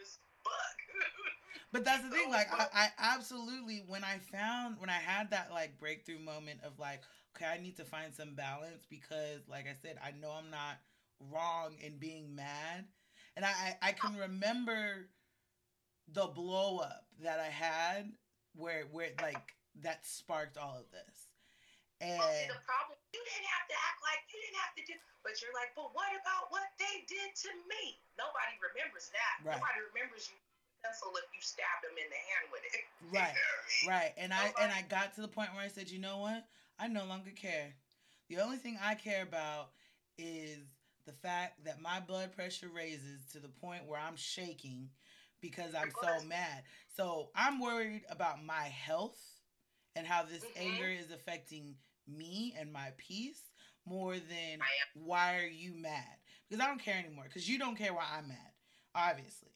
just 0.00 0.16
buck. 0.40 0.78
but 1.72 1.84
that's 1.84 2.02
the 2.02 2.08
thing. 2.08 2.30
Like 2.30 2.48
I, 2.48 2.66
I 2.72 2.88
absolutely 3.12 3.84
when 3.86 4.04
I 4.04 4.18
found 4.32 4.80
when 4.80 4.88
I 4.88 5.00
had 5.04 5.30
that 5.30 5.50
like 5.52 5.78
breakthrough 5.78 6.18
moment 6.18 6.60
of 6.64 6.78
like, 6.78 7.02
okay, 7.36 7.44
I 7.44 7.60
need 7.60 7.76
to 7.76 7.84
find 7.84 8.14
some 8.14 8.34
balance 8.34 8.86
because, 8.88 9.44
like 9.48 9.66
I 9.66 9.74
said, 9.80 9.98
I 10.02 10.12
know 10.16 10.32
I'm 10.32 10.50
not 10.50 10.80
wrong 11.32 11.76
in 11.80 11.98
being 11.98 12.34
mad, 12.34 12.86
and 13.36 13.44
I 13.44 13.76
I, 13.82 13.88
I 13.88 13.92
can 13.92 14.16
remember 14.16 15.08
the 16.12 16.26
blow 16.26 16.78
up 16.78 17.06
that 17.22 17.40
I 17.40 17.48
had 17.48 18.12
where 18.54 18.84
where 18.92 19.10
like 19.22 19.54
that 19.82 20.06
sparked 20.06 20.56
all 20.56 20.76
of 20.78 20.90
this. 20.92 21.28
And 22.02 22.18
well, 22.18 22.28
see, 22.28 22.50
the 22.50 22.60
problem, 22.66 22.98
you 23.14 23.22
didn't 23.22 23.48
have 23.48 23.66
to 23.70 23.76
act 23.78 23.98
like 24.02 24.20
you 24.28 24.38
didn't 24.42 24.60
have 24.60 24.74
to 24.76 24.84
do, 24.84 24.94
but 25.22 25.38
you're 25.40 25.54
like, 25.54 25.72
but 25.78 25.94
what 25.94 26.10
about 26.12 26.50
what 26.50 26.66
they 26.76 27.06
did 27.06 27.30
to 27.46 27.50
me? 27.70 27.96
Nobody 28.18 28.54
remembers 28.58 29.08
that. 29.14 29.34
Right. 29.46 29.56
Nobody 29.56 29.80
remembers 29.94 30.28
you 30.28 30.36
pencil 30.84 31.14
if 31.16 31.24
you 31.32 31.40
stabbed 31.40 31.86
them 31.86 31.96
in 31.96 32.08
the 32.12 32.20
hand 32.28 32.46
with 32.52 32.64
it. 32.68 32.84
Right, 33.12 33.36
right. 33.86 34.12
And 34.16 34.30
Nobody. 34.30 34.52
I 34.58 34.62
and 34.64 34.72
I 34.72 34.82
got 34.88 35.14
to 35.16 35.20
the 35.20 35.28
point 35.28 35.54
where 35.54 35.62
I 35.62 35.68
said, 35.68 35.90
you 35.90 36.00
know 36.00 36.18
what? 36.18 36.44
I 36.78 36.88
no 36.88 37.04
longer 37.04 37.30
care. 37.30 37.74
The 38.28 38.38
only 38.38 38.56
thing 38.56 38.78
I 38.82 38.94
care 38.94 39.22
about 39.22 39.70
is 40.18 40.58
the 41.06 41.12
fact 41.12 41.64
that 41.64 41.80
my 41.80 42.00
blood 42.00 42.34
pressure 42.34 42.68
raises 42.74 43.24
to 43.32 43.38
the 43.38 43.48
point 43.48 43.86
where 43.86 44.00
I'm 44.00 44.16
shaking 44.16 44.88
because 45.40 45.74
I'm 45.74 45.92
so 46.02 46.24
mad. 46.26 46.62
So 46.96 47.28
I'm 47.34 47.60
worried 47.60 48.02
about 48.08 48.44
my 48.44 48.64
health 48.64 49.18
and 49.96 50.06
how 50.06 50.22
this 50.22 50.44
mm-hmm. 50.44 50.68
anger 50.68 50.88
is 50.88 51.10
affecting 51.10 51.74
me 52.08 52.54
and 52.58 52.72
my 52.72 52.88
peace 52.96 53.42
more 53.86 54.14
than 54.14 54.58
why 54.94 55.36
are 55.36 55.46
you 55.46 55.74
mad? 55.74 56.16
Because 56.48 56.64
I 56.64 56.68
don't 56.68 56.82
care 56.82 56.98
anymore. 56.98 57.24
Because 57.24 57.48
you 57.48 57.58
don't 57.58 57.76
care 57.76 57.92
why 57.92 58.04
I'm 58.16 58.28
mad, 58.28 58.52
obviously. 58.94 59.50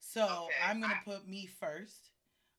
So 0.00 0.22
okay. 0.22 0.54
I'm 0.68 0.80
gonna 0.80 1.00
put 1.04 1.28
me 1.28 1.48
first. 1.60 2.10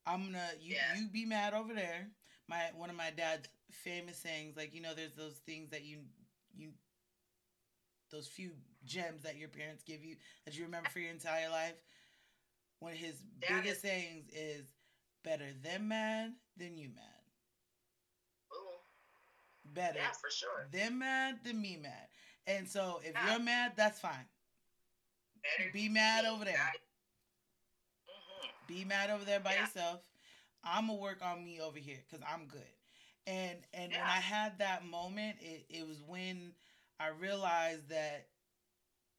I'm 0.06 0.26
gonna 0.26 0.50
you 0.60 0.76
yeah. 0.76 1.00
you 1.00 1.08
be 1.08 1.26
mad 1.26 1.54
over 1.54 1.74
there. 1.74 2.08
My 2.48 2.70
one 2.76 2.90
of 2.90 2.96
my 2.96 3.12
dad's 3.16 3.48
famous 3.72 4.18
sayings, 4.18 4.56
like 4.58 4.74
you 4.74 4.82
know, 4.82 4.94
there's 4.96 5.16
those 5.16 5.38
things 5.46 5.72
that 5.72 5.84
you 5.84 6.00
you 6.56 6.70
those 8.12 8.28
few 8.28 8.52
gems 8.86 9.24
that 9.24 9.38
your 9.38 9.50
parents 9.50 9.84
give 9.84 10.04
you 10.04 10.16
that 10.46 10.58
you 10.58 10.66
remember 10.66 10.90
for 10.90 11.00
your 11.00 11.12
entire 11.12 11.50
life. 11.50 11.76
One 12.80 12.94
of 12.94 12.98
his 12.98 13.16
that 13.42 13.50
biggest 13.50 13.78
is... 13.78 13.82
sayings 13.82 14.26
is 14.34 14.66
better 15.24 15.46
them 15.64 15.88
mad 15.88 16.34
than 16.58 16.78
you 16.78 16.90
mad. 16.90 17.06
Better. 19.74 20.00
Yeah, 20.00 20.12
for 20.12 20.30
sure. 20.30 20.68
Them 20.72 21.00
mad 21.00 21.40
than 21.44 21.62
me 21.62 21.78
mad. 21.82 22.08
And 22.48 22.68
so 22.68 23.00
if 23.04 23.14
yeah. 23.14 23.32
you're 23.32 23.40
mad, 23.40 23.74
that's 23.78 24.00
fine. 24.00 24.28
Better 25.58 25.70
be 25.72 25.88
mad 25.88 26.26
over 26.26 26.44
there. 26.44 26.56
Mm-hmm. 26.56 28.48
Be 28.68 28.84
mad 28.84 29.10
over 29.10 29.24
there 29.24 29.40
by 29.40 29.54
yeah. 29.54 29.62
yourself. 29.62 30.02
I'm 30.64 30.88
gonna 30.88 31.00
work 31.00 31.20
on 31.24 31.44
me 31.44 31.60
over 31.62 31.80
here 31.80 31.98
because 32.08 32.26
I'm 32.30 32.48
good. 32.48 32.62
And 33.28 33.58
and 33.74 33.92
when 33.92 34.02
I 34.02 34.20
had 34.20 34.60
that 34.60 34.86
moment, 34.86 35.38
it, 35.40 35.66
it 35.70 35.88
was 35.88 36.02
when 36.08 36.54
I 37.02 37.10
realized 37.18 37.90
that 37.90 38.30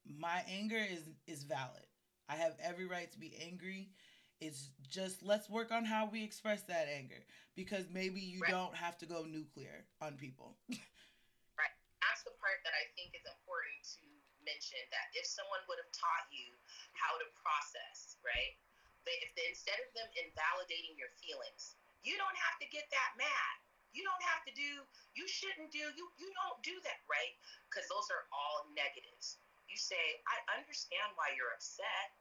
my 0.07 0.39
anger 0.47 0.79
is 0.79 1.03
is 1.27 1.43
valid. 1.43 1.83
I 2.31 2.39
have 2.39 2.55
every 2.63 2.87
right 2.87 3.11
to 3.11 3.19
be 3.19 3.35
angry. 3.43 3.91
It's 4.39 4.71
just 4.87 5.19
let's 5.19 5.51
work 5.51 5.75
on 5.75 5.83
how 5.83 6.07
we 6.07 6.23
express 6.23 6.63
that 6.71 6.87
anger 6.87 7.19
because 7.59 7.91
maybe 7.91 8.23
you 8.23 8.39
right. 8.39 8.51
don't 8.51 8.75
have 8.75 8.95
to 9.03 9.05
go 9.05 9.27
nuclear 9.27 9.83
on 9.99 10.15
people. 10.15 10.55
right. 11.59 11.75
That's 11.99 12.23
the 12.23 12.31
part 12.39 12.63
that 12.63 12.71
I 12.71 12.87
think 12.95 13.11
is 13.19 13.27
important 13.27 13.83
to 13.99 14.07
mention 14.47 14.79
that 14.95 15.11
if 15.15 15.27
someone 15.27 15.63
would 15.67 15.79
have 15.83 15.91
taught 15.91 16.27
you 16.31 16.55
how 16.95 17.19
to 17.19 17.27
process, 17.35 18.15
right? 18.23 18.55
They, 19.03 19.15
if 19.19 19.35
they, 19.35 19.47
instead 19.51 19.79
of 19.83 19.91
them 19.91 20.07
invalidating 20.15 20.95
your 20.95 21.11
feelings, 21.19 21.75
you 22.03 22.15
don't 22.15 22.39
have 22.39 22.55
to 22.63 22.67
get 22.71 22.87
that 22.91 23.11
mad. 23.19 23.55
You 23.93 24.01
don't 24.01 24.25
have 24.25 24.41
to 24.49 24.53
do, 24.57 24.81
you 25.13 25.25
shouldn't 25.29 25.69
do, 25.69 25.85
you, 25.93 26.05
you 26.17 26.29
don't 26.33 26.59
do 26.65 26.75
that, 26.83 26.99
right? 27.05 27.33
Because 27.69 27.85
those 27.87 28.09
are 28.09 28.25
all 28.33 28.65
negatives. 28.73 29.37
You 29.69 29.77
say, 29.77 30.21
I 30.25 30.37
understand 30.57 31.13
why 31.17 31.33
you're 31.37 31.53
upset, 31.53 32.13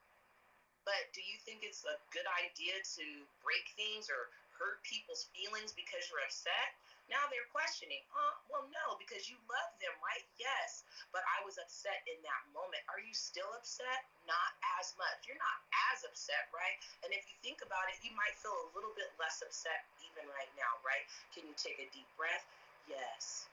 but 0.84 1.10
do 1.16 1.22
you 1.24 1.40
think 1.42 1.64
it's 1.64 1.84
a 1.88 1.96
good 2.12 2.28
idea 2.44 2.76
to 3.00 3.06
break 3.40 3.64
things 3.76 4.12
or 4.12 4.30
hurt 4.56 4.84
people's 4.84 5.28
feelings 5.32 5.72
because 5.72 6.06
you're 6.08 6.22
upset? 6.24 6.76
Now 7.12 7.28
they're 7.28 7.52
questioning, 7.52 8.00
uh, 8.16 8.34
well, 8.48 8.64
no, 8.72 8.96
because 8.96 9.28
you 9.28 9.36
love 9.44 9.70
them, 9.84 9.92
right? 10.00 10.24
Yes, 10.40 10.88
but 11.12 11.20
I 11.28 11.44
was 11.44 11.60
upset 11.60 12.00
in 12.08 12.16
that 12.24 12.42
moment. 12.56 12.80
Are 12.88 13.04
you 13.04 13.12
still 13.12 13.52
upset? 13.52 14.08
Not 14.24 14.56
as 14.80 14.96
much. 14.96 15.28
You're 15.28 15.36
not 15.36 15.60
as 15.92 16.08
upset, 16.08 16.48
right? 16.56 16.80
And 17.04 17.12
if 17.12 17.28
you 17.28 17.36
think 17.44 17.60
about 17.60 17.92
it, 17.92 18.00
you 18.00 18.16
might 18.16 18.32
feel 18.40 18.56
a 18.56 18.68
little 18.72 18.96
bit 18.96 19.12
less 19.20 19.44
upset 19.44 19.84
even 20.00 20.24
right 20.32 20.48
now, 20.56 20.80
right? 20.80 21.04
Can 21.36 21.44
you 21.44 21.52
take 21.60 21.76
a 21.84 21.88
deep 21.92 22.08
breath? 22.16 22.48
Yes. 22.88 23.44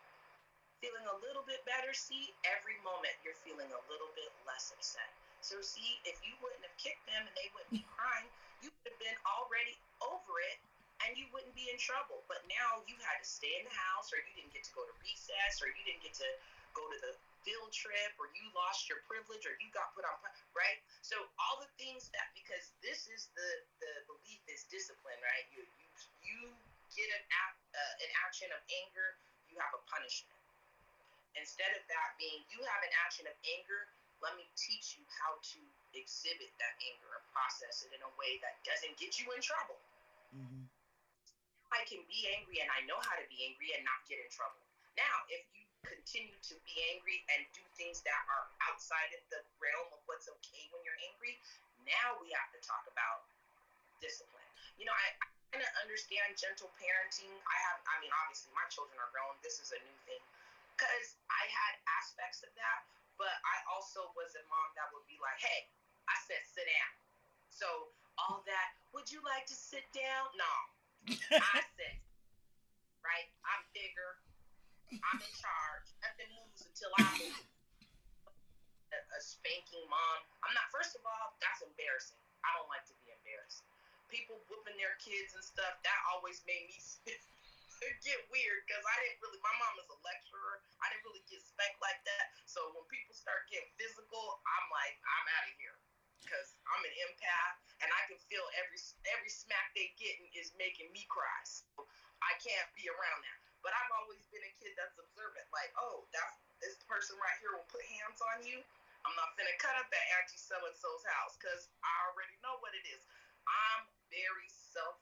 Feeling 0.80 1.04
a 1.12 1.18
little 1.20 1.44
bit 1.44 1.60
better? 1.68 1.92
See, 1.92 2.32
every 2.48 2.80
moment 2.88 3.12
you're 3.28 3.36
feeling 3.44 3.68
a 3.76 3.82
little 3.92 4.10
bit 4.16 4.32
less 4.48 4.72
upset. 4.72 5.12
So, 5.44 5.60
see, 5.60 6.00
if 6.08 6.16
you 6.24 6.32
wouldn't 6.40 6.64
have 6.64 6.76
kicked 6.80 7.04
them 7.12 7.28
and 7.28 7.36
they 7.36 7.52
wouldn't 7.52 7.76
be 7.76 7.84
crying, 7.92 8.32
you 8.64 8.72
would 8.72 8.96
have 8.96 9.00
been 9.04 9.20
already 9.28 9.76
over 10.00 10.40
it 10.48 10.64
and 11.04 11.16
you 11.16 11.28
wouldn't 11.32 11.49
be 11.60 11.68
in 11.68 11.76
trouble. 11.76 12.24
But 12.32 12.48
now 12.48 12.80
you 12.88 12.96
had 13.04 13.20
to 13.20 13.28
stay 13.28 13.52
in 13.60 13.68
the 13.68 13.76
house, 13.92 14.16
or 14.16 14.24
you 14.24 14.32
didn't 14.40 14.56
get 14.56 14.64
to 14.64 14.72
go 14.72 14.88
to 14.88 14.96
recess, 15.04 15.60
or 15.60 15.68
you 15.68 15.84
didn't 15.84 16.00
get 16.00 16.16
to 16.24 16.30
go 16.72 16.88
to 16.88 16.98
the 17.04 17.14
field 17.44 17.72
trip, 17.76 18.16
or 18.16 18.32
you 18.32 18.48
lost 18.56 18.88
your 18.88 19.04
privilege, 19.04 19.44
or 19.44 19.60
you 19.60 19.68
got 19.76 19.92
put 19.92 20.08
on 20.08 20.16
right. 20.56 20.80
So 21.04 21.20
all 21.36 21.60
the 21.60 21.68
things 21.76 22.08
that 22.16 22.32
because 22.32 22.72
this 22.80 23.12
is 23.12 23.28
the 23.36 23.50
the 23.84 23.92
belief 24.08 24.40
is 24.48 24.64
discipline, 24.72 25.20
right? 25.20 25.46
You 25.52 25.68
you 25.68 25.88
you 26.24 26.40
get 26.96 27.12
an 27.12 27.24
act, 27.36 27.60
uh, 27.76 28.04
an 28.04 28.12
action 28.24 28.48
of 28.56 28.62
anger, 28.84 29.20
you 29.52 29.60
have 29.60 29.76
a 29.76 29.82
punishment. 29.92 30.40
Instead 31.38 31.72
of 31.76 31.84
that 31.92 32.10
being 32.16 32.44
you 32.52 32.60
have 32.64 32.82
an 32.84 32.94
action 33.04 33.28
of 33.28 33.36
anger, 33.44 33.88
let 34.20 34.36
me 34.36 34.44
teach 34.60 35.00
you 35.00 35.04
how 35.08 35.40
to 35.56 35.60
exhibit 35.96 36.52
that 36.60 36.76
anger 36.84 37.16
and 37.16 37.24
process 37.32 37.88
it 37.88 37.92
in 37.96 38.02
a 38.04 38.12
way 38.20 38.36
that 38.44 38.60
doesn't 38.68 38.96
get 39.00 39.16
you 39.16 39.32
in 39.32 39.40
trouble. 39.40 39.80
I 41.70 41.86
can 41.86 42.02
be 42.10 42.26
angry 42.34 42.62
and 42.62 42.70
I 42.74 42.82
know 42.90 42.98
how 43.06 43.16
to 43.18 43.26
be 43.30 43.46
angry 43.46 43.78
and 43.78 43.86
not 43.86 44.02
get 44.10 44.18
in 44.18 44.30
trouble. 44.34 44.62
Now, 44.98 45.16
if 45.30 45.46
you 45.54 45.64
continue 45.86 46.36
to 46.36 46.56
be 46.66 46.74
angry 46.92 47.24
and 47.32 47.46
do 47.56 47.64
things 47.78 48.02
that 48.04 48.22
are 48.28 48.46
outside 48.68 49.14
of 49.16 49.24
the 49.30 49.42
realm 49.62 49.90
of 49.94 50.02
what's 50.10 50.28
okay 50.28 50.64
when 50.74 50.82
you're 50.84 50.98
angry, 51.14 51.38
now 51.86 52.18
we 52.20 52.34
have 52.34 52.50
to 52.52 52.60
talk 52.66 52.84
about 52.90 53.26
discipline. 54.02 54.50
You 54.82 54.90
know, 54.90 54.96
I, 54.96 55.08
I 55.24 55.26
kind 55.54 55.64
of 55.64 55.72
understand 55.86 56.36
gentle 56.36 56.74
parenting. 56.76 57.32
I 57.32 57.58
have, 57.70 57.80
I 57.86 57.96
mean, 58.02 58.12
obviously 58.26 58.52
my 58.58 58.66
children 58.74 58.98
are 58.98 59.12
grown. 59.14 59.38
This 59.46 59.62
is 59.62 59.72
a 59.72 59.80
new 59.86 59.98
thing 60.10 60.22
because 60.74 61.20
I 61.28 61.44
had 61.48 61.74
aspects 62.00 62.42
of 62.42 62.52
that, 62.56 62.80
but 63.20 63.36
I 63.44 63.58
also 63.72 64.10
was 64.16 64.32
a 64.36 64.44
mom 64.48 64.70
that 64.80 64.90
would 64.96 65.06
be 65.06 65.20
like, 65.20 65.38
hey, 65.44 65.68
I 66.08 66.16
said 66.26 66.42
sit 66.50 66.66
down. 66.66 66.94
So 67.52 67.68
all 68.16 68.44
that, 68.48 68.68
would 68.96 69.12
you 69.12 69.20
like 69.24 69.44
to 69.52 69.58
sit 69.58 69.84
down? 69.92 70.32
No, 70.40 70.54
I 71.08 71.62
said, 71.78 71.98
right? 73.02 73.28
I'm 73.48 73.64
bigger. 73.72 74.20
I'm 74.90 75.20
in 75.22 75.34
charge. 75.38 75.88
Nothing 76.02 76.30
moves 76.34 76.66
until 76.66 76.92
I 76.98 77.04
move. 77.18 77.40
A, 78.90 78.98
a 78.98 79.22
spanking 79.22 79.86
mom. 79.86 80.20
I'm 80.42 80.50
not. 80.58 80.66
First 80.74 80.98
of 80.98 81.06
all, 81.06 81.38
that's 81.38 81.62
embarrassing. 81.62 82.18
I 82.42 82.50
don't 82.58 82.66
like 82.74 82.82
to 82.90 82.98
be 83.06 83.14
embarrassed. 83.14 83.62
People 84.10 84.42
whooping 84.50 84.74
their 84.82 84.98
kids 84.98 85.38
and 85.38 85.46
stuff. 85.46 85.78
That 85.86 86.00
always 86.10 86.42
made 86.50 86.66
me 86.74 86.82
get 88.02 88.20
weird 88.34 88.66
because 88.66 88.82
I 88.82 88.96
didn't 89.06 89.22
really. 89.22 89.38
My 89.46 89.54
mom 89.62 89.78
is 89.78 89.86
a 89.94 90.00
lecturer. 90.02 90.66
I 90.82 90.90
didn't 90.90 91.06
really 91.06 91.22
get 91.30 91.46
spanked 91.46 91.78
like 91.86 92.02
that. 92.02 92.34
So 92.50 92.66
when 92.74 92.82
people 92.90 93.14
start 93.14 93.46
getting 93.54 93.70
physical, 93.78 94.42
I'm 94.42 94.66
like, 94.74 94.98
I'm 95.06 95.28
out 95.38 95.46
of 95.46 95.54
here 95.62 95.78
because 96.24 96.56
I'm 96.68 96.84
an 96.84 96.96
empath 97.08 97.56
and 97.84 97.90
I 97.90 98.02
can 98.12 98.20
feel 98.28 98.44
every 98.60 98.80
every 99.16 99.32
smack 99.32 99.72
they 99.74 99.92
getting 99.96 100.28
is 100.36 100.52
making 100.60 100.92
me 100.92 101.08
cry. 101.08 101.40
So 101.48 101.88
I 102.22 102.36
can't 102.44 102.70
be 102.76 102.88
around 102.92 103.20
that. 103.24 103.40
But 103.64 103.76
I've 103.76 103.92
always 104.04 104.24
been 104.32 104.44
a 104.44 104.54
kid 104.60 104.72
that's 104.80 104.96
observant. 104.96 105.44
Like, 105.52 105.72
oh, 105.76 106.08
that's 106.16 106.40
this 106.64 106.80
person 106.88 107.16
right 107.20 107.38
here 107.44 107.56
will 107.56 107.68
put 107.72 107.84
hands 107.88 108.20
on 108.36 108.44
you. 108.44 108.60
I'm 109.08 109.16
not 109.16 109.32
gonna 109.40 109.56
cut 109.64 109.76
up 109.80 109.88
at 109.88 110.06
Auntie 110.20 110.40
so 110.40 110.60
and 110.60 110.76
so's 110.76 111.04
house 111.16 111.40
because 111.40 111.72
I 111.84 111.92
already 112.12 112.36
know 112.44 112.60
what 112.60 112.76
it 112.76 112.84
is. 112.92 113.00
I'm 113.48 113.88
very 114.12 114.48
self 114.52 115.00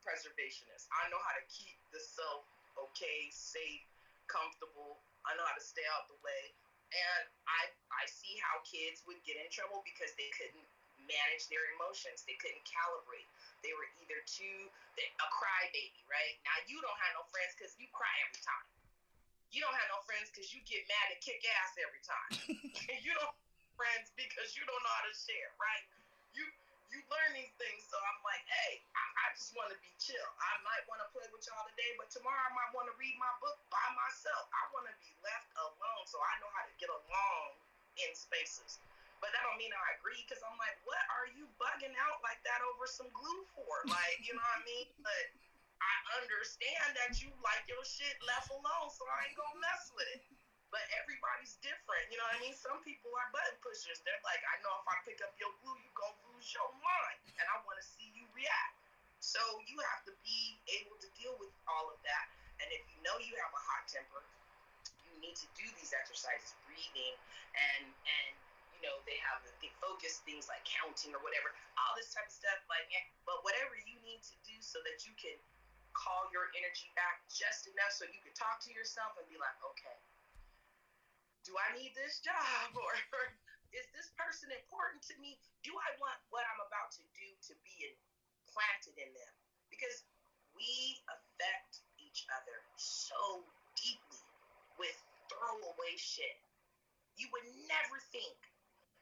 preservationist. 0.00 0.86
I 0.94 1.10
know 1.10 1.20
how 1.20 1.34
to 1.34 1.44
keep 1.50 1.76
the 1.90 1.98
self 2.00 2.46
okay, 2.76 3.28
safe, 3.32 3.82
comfortable. 4.30 5.02
I 5.26 5.34
know 5.34 5.44
how 5.44 5.56
to 5.58 5.64
stay 5.64 5.84
out 5.90 6.06
the 6.06 6.18
way 6.22 6.54
and 6.92 7.24
I 7.46 7.62
I 7.90 8.04
see 8.06 8.38
how 8.42 8.62
kids 8.62 9.02
would 9.08 9.18
get 9.26 9.38
in 9.40 9.48
trouble 9.50 9.82
because 9.82 10.12
they 10.14 10.30
couldn't 10.34 10.66
manage 11.06 11.46
their 11.50 11.62
emotions. 11.78 12.26
They 12.26 12.38
couldn't 12.38 12.62
calibrate. 12.66 13.26
They 13.62 13.72
were 13.74 13.86
either 14.02 14.20
too 14.26 14.70
a 14.98 15.28
crybaby, 15.30 16.02
right? 16.10 16.34
Now 16.42 16.56
you 16.66 16.78
don't 16.82 16.98
have 16.98 17.12
no 17.18 17.24
friends 17.30 17.54
because 17.56 17.74
you 17.78 17.86
cry 17.94 18.12
every 18.26 18.42
time. 18.42 18.66
You 19.54 19.62
don't 19.62 19.76
have 19.78 19.88
no 19.88 20.02
friends 20.04 20.28
because 20.28 20.50
you 20.50 20.60
get 20.66 20.82
mad 20.90 21.06
and 21.14 21.20
kick 21.22 21.40
ass 21.46 21.72
every 21.78 22.02
time. 22.02 22.30
you 23.06 23.12
don't 23.14 23.34
friends 23.76 24.10
because 24.16 24.56
you 24.56 24.64
don't 24.64 24.80
know 24.82 24.94
how 24.96 25.06
to 25.06 25.14
share, 25.14 25.52
right? 25.60 25.84
You 26.32 26.44
you 26.90 27.02
learn 27.10 27.30
these 27.34 27.54
things. 27.58 27.82
So 27.88 27.96
I'm 27.98 28.20
like, 28.22 28.42
hey, 28.46 28.82
I, 28.94 29.04
I 29.26 29.26
just 29.34 29.52
want 29.58 29.70
to 29.74 29.78
be 29.82 29.90
chill. 29.98 30.28
I 30.38 30.52
might 30.62 30.84
want 30.86 31.02
to 31.02 31.08
play 31.10 31.26
with 31.34 31.42
y'all 31.46 31.66
today, 31.74 31.92
but 31.98 32.08
tomorrow 32.12 32.42
I 32.46 32.52
might 32.54 32.72
want 32.76 32.86
to 32.90 32.94
read 32.98 33.16
my 33.18 33.30
book 33.42 33.58
by 33.72 33.86
myself. 33.98 34.46
I 34.54 34.62
want 34.70 34.86
to 34.90 34.94
be 35.02 35.10
left 35.22 35.50
alone 35.58 36.02
so 36.06 36.18
I 36.22 36.32
know 36.42 36.50
how 36.54 36.64
to 36.66 36.74
get 36.78 36.90
along 36.90 37.48
in 37.98 38.10
spaces. 38.14 38.78
But 39.18 39.32
that 39.32 39.42
don't 39.48 39.56
mean 39.56 39.72
I 39.72 39.96
agree 39.96 40.20
because 40.28 40.44
I'm 40.44 40.58
like, 40.60 40.76
what 40.84 41.00
are 41.16 41.28
you 41.32 41.48
bugging 41.56 41.96
out 41.96 42.20
like 42.20 42.38
that 42.44 42.60
over 42.62 42.84
some 42.84 43.08
glue 43.16 43.42
for? 43.56 43.72
Like, 43.88 44.20
you 44.22 44.36
know 44.36 44.44
what 44.44 44.60
I 44.60 44.68
mean? 44.68 44.88
But 45.06 45.24
I 45.80 46.24
understand 46.24 46.96
that 46.96 47.20
you 47.20 47.28
like 47.44 47.64
your 47.68 47.84
shit 47.84 48.16
left 48.24 48.48
alone, 48.48 48.88
so 48.88 49.04
I 49.06 49.28
ain't 49.28 49.36
gonna 49.36 49.60
mess 49.60 49.92
with 49.92 50.08
it 50.16 50.35
but 50.70 50.82
everybody's 50.98 51.56
different. 51.62 52.10
You 52.10 52.18
know 52.18 52.26
what 52.26 52.38
I 52.38 52.42
mean? 52.42 52.56
Some 52.56 52.82
people 52.82 53.10
are 53.14 53.28
button 53.30 53.56
pushers. 53.62 54.02
They're 54.02 54.22
like, 54.26 54.42
I 54.42 54.58
know 54.62 54.74
if 54.82 54.86
I 54.86 54.96
pick 55.06 55.18
up 55.22 55.32
your 55.38 55.52
glue, 55.62 55.76
you 55.78 55.90
gonna 55.94 56.18
lose 56.34 56.48
your 56.50 56.68
mind, 56.82 57.18
and 57.38 57.46
I 57.46 57.56
want 57.62 57.78
to 57.78 57.86
see 57.86 58.10
you 58.14 58.26
react. 58.34 58.76
So 59.22 59.40
you 59.66 59.78
have 59.94 60.04
to 60.06 60.12
be 60.22 60.58
able 60.82 60.98
to 61.00 61.08
deal 61.18 61.34
with 61.40 61.50
all 61.66 61.90
of 61.90 61.98
that. 62.04 62.26
And 62.62 62.68
if 62.72 62.82
you 62.88 62.98
know 63.02 63.16
you 63.20 63.34
have 63.40 63.52
a 63.52 63.62
hot 63.62 63.84
temper, 63.88 64.22
you 65.04 65.14
need 65.20 65.36
to 65.38 65.48
do 65.56 65.66
these 65.76 65.92
exercises, 65.92 66.54
breathing, 66.68 67.14
and 67.56 67.84
and 67.88 68.32
you 68.76 68.80
know 68.84 69.00
they 69.08 69.16
have 69.32 69.40
the, 69.44 69.52
the 69.64 69.70
focus 69.80 70.20
things 70.24 70.48
like 70.48 70.62
counting 70.68 71.12
or 71.16 71.20
whatever, 71.24 71.52
all 71.80 71.92
this 71.96 72.12
type 72.12 72.28
of 72.28 72.34
stuff. 72.34 72.60
Like, 72.68 72.88
eh, 72.92 73.04
but 73.24 73.40
whatever 73.44 73.76
you 73.82 73.96
need 74.04 74.22
to 74.24 74.36
do 74.44 74.56
so 74.60 74.80
that 74.84 75.04
you 75.04 75.12
can 75.16 75.36
call 75.96 76.28
your 76.28 76.52
energy 76.52 76.92
back 76.92 77.24
just 77.32 77.64
enough 77.72 77.92
so 77.96 78.04
you 78.12 78.20
can 78.20 78.36
talk 78.36 78.60
to 78.68 78.70
yourself 78.76 79.16
and 79.16 79.24
be 79.32 79.40
like, 79.40 79.56
okay, 79.64 79.96
do 81.46 81.54
I 81.54 81.78
need 81.78 81.94
this 81.94 82.18
job 82.26 82.74
or 82.82 82.92
is 83.70 83.86
this 83.94 84.10
person 84.18 84.50
important 84.50 85.00
to 85.06 85.14
me? 85.22 85.38
Do 85.62 85.70
I 85.78 85.90
want 86.02 86.18
what 86.34 86.42
I'm 86.50 86.62
about 86.66 86.90
to 86.98 87.04
do 87.14 87.28
to 87.50 87.54
be 87.62 87.86
implanted 87.86 88.98
in 88.98 89.10
them? 89.14 89.32
Because 89.70 90.02
we 90.58 90.98
affect 91.06 91.86
each 92.02 92.26
other 92.34 92.58
so 92.74 93.46
deeply 93.78 94.22
with 94.82 94.96
throwaway 95.30 95.94
shit. 95.94 96.42
You 97.14 97.30
would 97.30 97.46
never 97.70 98.02
think 98.10 98.36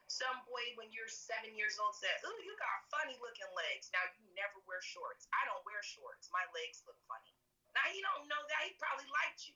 some 0.05 0.37
boy 0.45 0.63
when 0.77 0.93
you're 0.93 1.09
seven 1.09 1.57
years 1.57 1.81
old 1.81 1.97
said, 1.97 2.13
"Ooh, 2.23 2.39
you 2.45 2.53
got 2.61 2.85
funny 2.93 3.17
looking 3.19 3.49
legs." 3.57 3.89
Now 3.91 4.05
you 4.15 4.23
never 4.37 4.61
wear 4.69 4.79
shorts. 4.85 5.27
I 5.33 5.43
don't 5.49 5.65
wear 5.65 5.81
shorts. 5.81 6.29
My 6.29 6.45
legs 6.53 6.85
look 6.85 6.99
funny. 7.09 7.33
Now 7.73 7.89
he 7.89 7.99
don't 8.05 8.29
know 8.29 8.39
that. 8.39 8.61
He 8.69 8.77
probably 8.77 9.09
liked 9.09 9.49
you. 9.49 9.55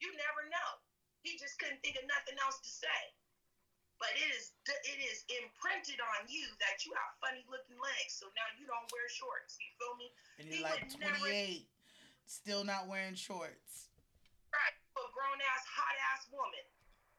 You 0.00 0.14
never 0.16 0.48
know. 0.48 0.70
He 1.22 1.36
just 1.36 1.60
couldn't 1.60 1.80
think 1.84 2.00
of 2.00 2.04
nothing 2.08 2.36
else 2.40 2.60
to 2.64 2.70
say. 2.70 3.00
But 4.00 4.16
it 4.16 4.32
is 4.32 4.56
it 4.64 4.98
is 5.04 5.28
imprinted 5.28 6.00
on 6.00 6.24
you 6.24 6.48
that 6.64 6.88
you 6.88 6.96
have 6.96 7.12
funny 7.20 7.44
looking 7.52 7.76
legs. 7.76 8.16
So 8.16 8.32
now 8.32 8.48
you 8.56 8.64
don't 8.64 8.88
wear 8.88 9.04
shorts. 9.12 9.60
You 9.60 9.68
feel 9.76 9.94
me? 10.00 10.08
And 10.40 10.48
you're 10.48 10.64
he 10.64 10.64
like 10.64 10.88
28, 10.88 10.96
never... 10.96 11.28
still 12.24 12.64
not 12.64 12.88
wearing 12.88 13.12
shorts. 13.12 13.92
Right, 14.48 14.76
a 14.96 15.04
grown 15.12 15.38
ass, 15.52 15.64
hot 15.68 15.96
ass 16.16 16.32
woman 16.32 16.64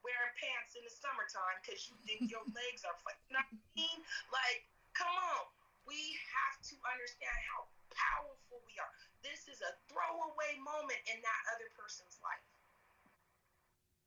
wearing 0.02 0.34
pants 0.38 0.74
in 0.74 0.82
the 0.82 0.94
summertime 0.94 1.58
because 1.62 1.86
you 1.86 1.96
think 2.06 2.30
your 2.30 2.42
legs 2.58 2.82
are 2.82 2.98
flat. 3.06 3.18
You 3.30 3.38
know 3.38 3.46
what 3.46 3.62
I 3.62 3.78
mean? 3.78 4.00
Like, 4.34 4.66
come 4.98 5.14
on. 5.14 5.46
We 5.86 5.98
have 6.34 6.62
to 6.70 6.76
understand 6.94 7.38
how 7.50 7.66
powerful 7.90 8.62
we 8.66 8.78
are. 8.78 8.92
This 9.26 9.50
is 9.50 9.66
a 9.66 9.74
throwaway 9.90 10.54
moment 10.62 11.02
in 11.10 11.18
that 11.26 11.42
other 11.58 11.70
person's 11.74 12.22
life. 12.22 12.46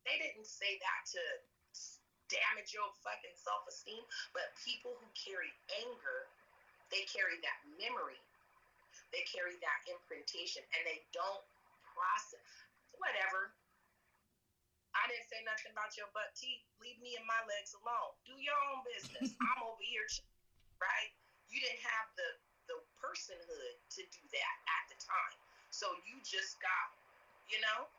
They 0.04 0.16
didn't 0.20 0.48
say 0.48 0.76
that 0.80 1.00
to 1.16 1.22
damage 2.32 2.72
your 2.72 2.88
fucking 3.04 3.36
self 3.36 3.64
esteem, 3.68 4.00
but 4.32 4.52
people 4.64 4.96
who 4.96 5.06
carry 5.16 5.52
anger, 5.84 6.28
they 6.88 7.04
carry 7.08 7.40
that 7.44 7.58
memory, 7.76 8.20
they 9.12 9.24
carry 9.28 9.56
that 9.60 9.80
imprintation, 9.88 10.64
and 10.76 10.82
they 10.88 11.04
don't 11.12 11.44
process. 11.92 12.40
Whatever, 12.96 13.52
I 14.94 15.10
didn't 15.10 15.26
say 15.26 15.42
nothing 15.42 15.74
about 15.74 15.98
your 15.98 16.08
butt 16.14 16.30
teeth. 16.38 16.62
Leave 16.78 16.96
me 17.02 17.18
and 17.18 17.26
my 17.26 17.42
legs 17.50 17.74
alone. 17.74 18.14
Do 18.22 18.38
your 18.38 18.56
own 18.70 18.80
business. 18.86 19.34
I'm 19.50 19.60
over 19.66 19.82
here, 19.82 20.06
right? 20.78 21.10
You 21.50 21.58
didn't 21.60 21.82
have 21.82 22.08
the 22.14 22.28
the 22.68 22.80
personhood 22.96 23.76
to 23.92 24.00
do 24.08 24.22
that 24.32 24.54
at 24.64 24.84
the 24.88 24.96
time. 24.96 25.36
So 25.68 25.90
you 26.08 26.16
just 26.24 26.56
got, 26.64 26.86
you 27.52 27.60
know, 27.60 27.90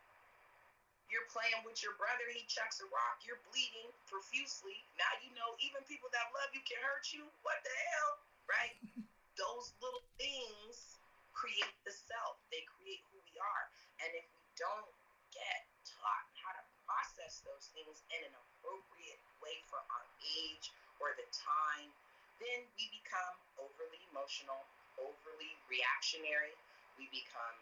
you're 1.12 1.28
playing 1.30 1.62
with 1.66 1.80
your 1.86 1.94
brother. 2.00 2.26
He 2.34 2.44
chucks 2.50 2.82
a 2.82 2.88
rock. 2.90 3.22
You're 3.26 3.42
bleeding 3.50 3.90
profusely. 4.10 4.82
Now 4.98 5.12
you 5.22 5.32
know 5.38 5.54
even 5.62 5.86
people 5.86 6.10
that 6.12 6.30
love 6.34 6.50
you 6.54 6.64
can 6.66 6.82
hurt 6.82 7.10
you. 7.14 7.26
What 7.46 7.62
the 7.62 7.76
hell, 7.94 8.12
right? 8.50 8.76
Those 9.42 9.76
little 9.84 10.06
things 10.18 11.00
create 11.36 11.76
the 11.84 11.94
self. 11.94 12.40
They 12.50 12.64
create 12.80 13.04
who 13.12 13.20
we 13.22 13.36
are. 13.38 13.66
And 14.02 14.10
if 14.16 14.26
we 14.32 14.44
don't 14.56 14.90
get 15.36 15.68
taught 15.84 16.26
how 16.40 16.56
to 16.56 16.64
process 16.88 17.44
those 17.44 17.68
things 17.76 18.00
in 18.16 18.22
an 18.24 18.34
appropriate 18.34 19.20
way 19.44 19.60
for 19.68 19.82
our 19.92 20.06
age 20.24 20.72
or 21.04 21.12
the 21.20 21.28
time, 21.36 21.92
then 22.40 22.64
we 22.80 22.88
become 22.96 23.36
overly 23.60 24.00
emotional, 24.12 24.64
overly 25.00 25.52
reactionary. 25.68 26.56
We 26.96 27.12
become 27.12 27.58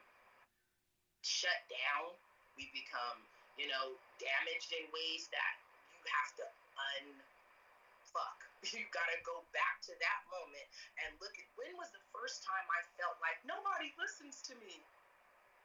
shut 1.26 1.66
down. 1.72 2.14
We 2.60 2.70
become, 2.76 3.18
you 3.58 3.70
know, 3.70 3.94
damaged 4.18 4.74
in 4.74 4.86
ways 4.90 5.30
that 5.30 5.54
you 5.94 6.02
have 6.10 6.32
to 6.42 6.46
unfuck. 6.94 8.40
You 8.72 8.88
gotta 8.96 9.20
go 9.28 9.44
back 9.52 9.84
to 9.92 9.94
that 10.00 10.20
moment 10.32 10.68
and 11.04 11.12
look 11.20 11.36
at 11.36 11.44
when 11.60 11.76
was 11.76 11.92
the 11.92 12.00
first 12.16 12.48
time 12.48 12.64
I 12.72 12.80
felt 12.96 13.20
like 13.20 13.36
nobody 13.44 13.92
listens 14.00 14.40
to 14.48 14.56
me, 14.56 14.80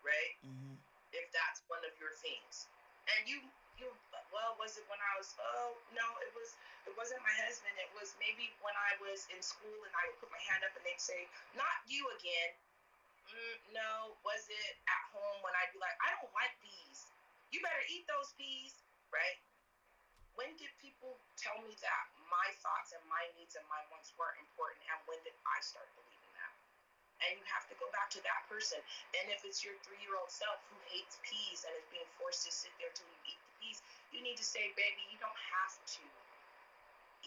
right? 0.02 0.34
Mm-hmm. 0.42 0.74
If 1.14 1.30
that's 1.30 1.62
one 1.70 1.78
of 1.86 1.94
your 2.02 2.10
things, 2.18 2.66
and 3.14 3.22
you 3.30 3.38
you 3.78 3.86
well 4.34 4.58
was 4.58 4.74
it 4.74 4.84
when 4.90 4.98
I 4.98 5.12
was 5.16 5.30
oh 5.38 5.78
no 5.94 6.06
it 6.26 6.34
was 6.34 6.58
it 6.90 6.94
wasn't 6.98 7.22
my 7.22 7.36
husband 7.46 7.70
it 7.78 7.88
was 7.94 8.18
maybe 8.18 8.50
when 8.60 8.74
I 8.74 8.98
was 8.98 9.30
in 9.30 9.38
school 9.38 9.78
and 9.86 9.94
I 9.94 10.10
would 10.10 10.18
put 10.18 10.30
my 10.34 10.42
hand 10.50 10.66
up 10.66 10.74
and 10.74 10.82
they'd 10.82 10.98
say 10.98 11.30
not 11.54 11.86
you 11.86 12.02
again 12.18 12.50
mm, 13.30 13.56
no 13.70 14.18
was 14.26 14.50
it 14.50 14.74
at 14.90 15.02
home 15.14 15.38
when 15.46 15.54
I'd 15.62 15.70
be 15.70 15.78
like 15.78 15.94
I 16.02 16.18
don't 16.18 16.34
like 16.34 16.50
peas 16.58 17.06
you 17.52 17.58
better 17.64 17.84
eat 17.92 18.04
those 18.06 18.32
peas 18.36 18.74
right 19.12 19.38
when 20.38 20.50
did 20.54 20.70
people 20.78 21.18
tell 21.34 21.58
me 21.66 21.74
that 21.82 22.04
my 22.30 22.48
thoughts 22.62 22.94
and 22.94 23.02
my 23.10 23.26
needs 23.34 23.58
and 23.58 23.66
my 23.66 23.82
wants 23.90 24.14
weren't 24.14 24.38
important 24.38 24.78
and 24.86 24.98
when 25.10 25.18
did 25.26 25.34
I 25.42 25.58
start 25.64 25.90
believing 25.98 26.32
that? 26.38 26.54
and 27.26 27.34
you 27.34 27.46
have 27.50 27.66
to 27.66 27.74
go 27.82 27.90
back 27.90 28.10
to 28.14 28.20
that 28.22 28.46
person. 28.46 28.78
And 29.18 29.26
if 29.34 29.42
it's 29.42 29.66
your 29.66 29.74
three 29.82 29.98
year 30.06 30.14
old 30.14 30.30
self 30.30 30.58
who 30.70 30.78
hates 30.90 31.18
peas 31.26 31.66
and 31.66 31.74
is 31.74 31.86
being 31.90 32.06
forced 32.18 32.46
to 32.46 32.52
sit 32.54 32.70
there 32.78 32.90
till 32.94 33.06
you 33.10 33.34
eat 33.34 33.40
the 33.42 33.52
peas, 33.58 33.78
you 34.14 34.20
need 34.22 34.38
to 34.38 34.46
say, 34.46 34.70
baby, 34.78 35.02
you 35.10 35.18
don't 35.18 35.42
have 35.50 35.74
to 35.98 36.04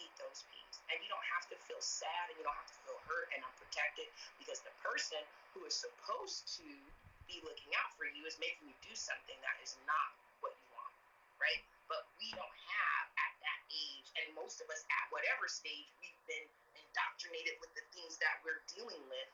eat 0.00 0.12
those 0.16 0.40
peas. 0.48 0.74
And 0.88 0.96
you 1.04 1.08
don't 1.12 1.28
have 1.36 1.44
to 1.52 1.56
feel 1.68 1.80
sad 1.80 2.32
and 2.32 2.36
you 2.40 2.44
don't 2.44 2.56
have 2.56 2.72
to 2.72 2.80
feel 2.88 2.98
hurt 3.04 3.28
and 3.36 3.44
unprotected 3.44 4.08
because 4.40 4.64
the 4.64 4.72
person 4.80 5.20
who 5.52 5.64
is 5.68 5.76
supposed 5.76 6.48
to 6.60 6.68
be 7.26 7.38
looking 7.44 7.72
out 7.78 7.90
for 7.94 8.08
you 8.08 8.24
is 8.26 8.38
making 8.42 8.70
you 8.70 8.76
do 8.82 8.94
something 8.94 9.36
that 9.42 9.56
is 9.62 9.78
not 9.86 10.10
what 10.42 10.54
you 10.58 10.68
want, 10.74 10.94
right? 11.38 11.62
But 11.86 12.08
we 12.18 12.30
don't 12.34 12.58
have 12.68 13.04
at 13.18 13.32
that 13.42 13.60
age, 13.70 14.08
and 14.18 14.26
most 14.34 14.62
of 14.62 14.68
us 14.72 14.82
at 14.88 15.06
whatever 15.12 15.46
stage, 15.46 15.88
we've 16.02 16.22
been 16.26 16.46
indoctrinated 16.78 17.58
with 17.62 17.72
the 17.78 17.84
things 17.94 18.18
that 18.18 18.40
we're 18.42 18.62
dealing 18.72 19.02
with 19.08 19.30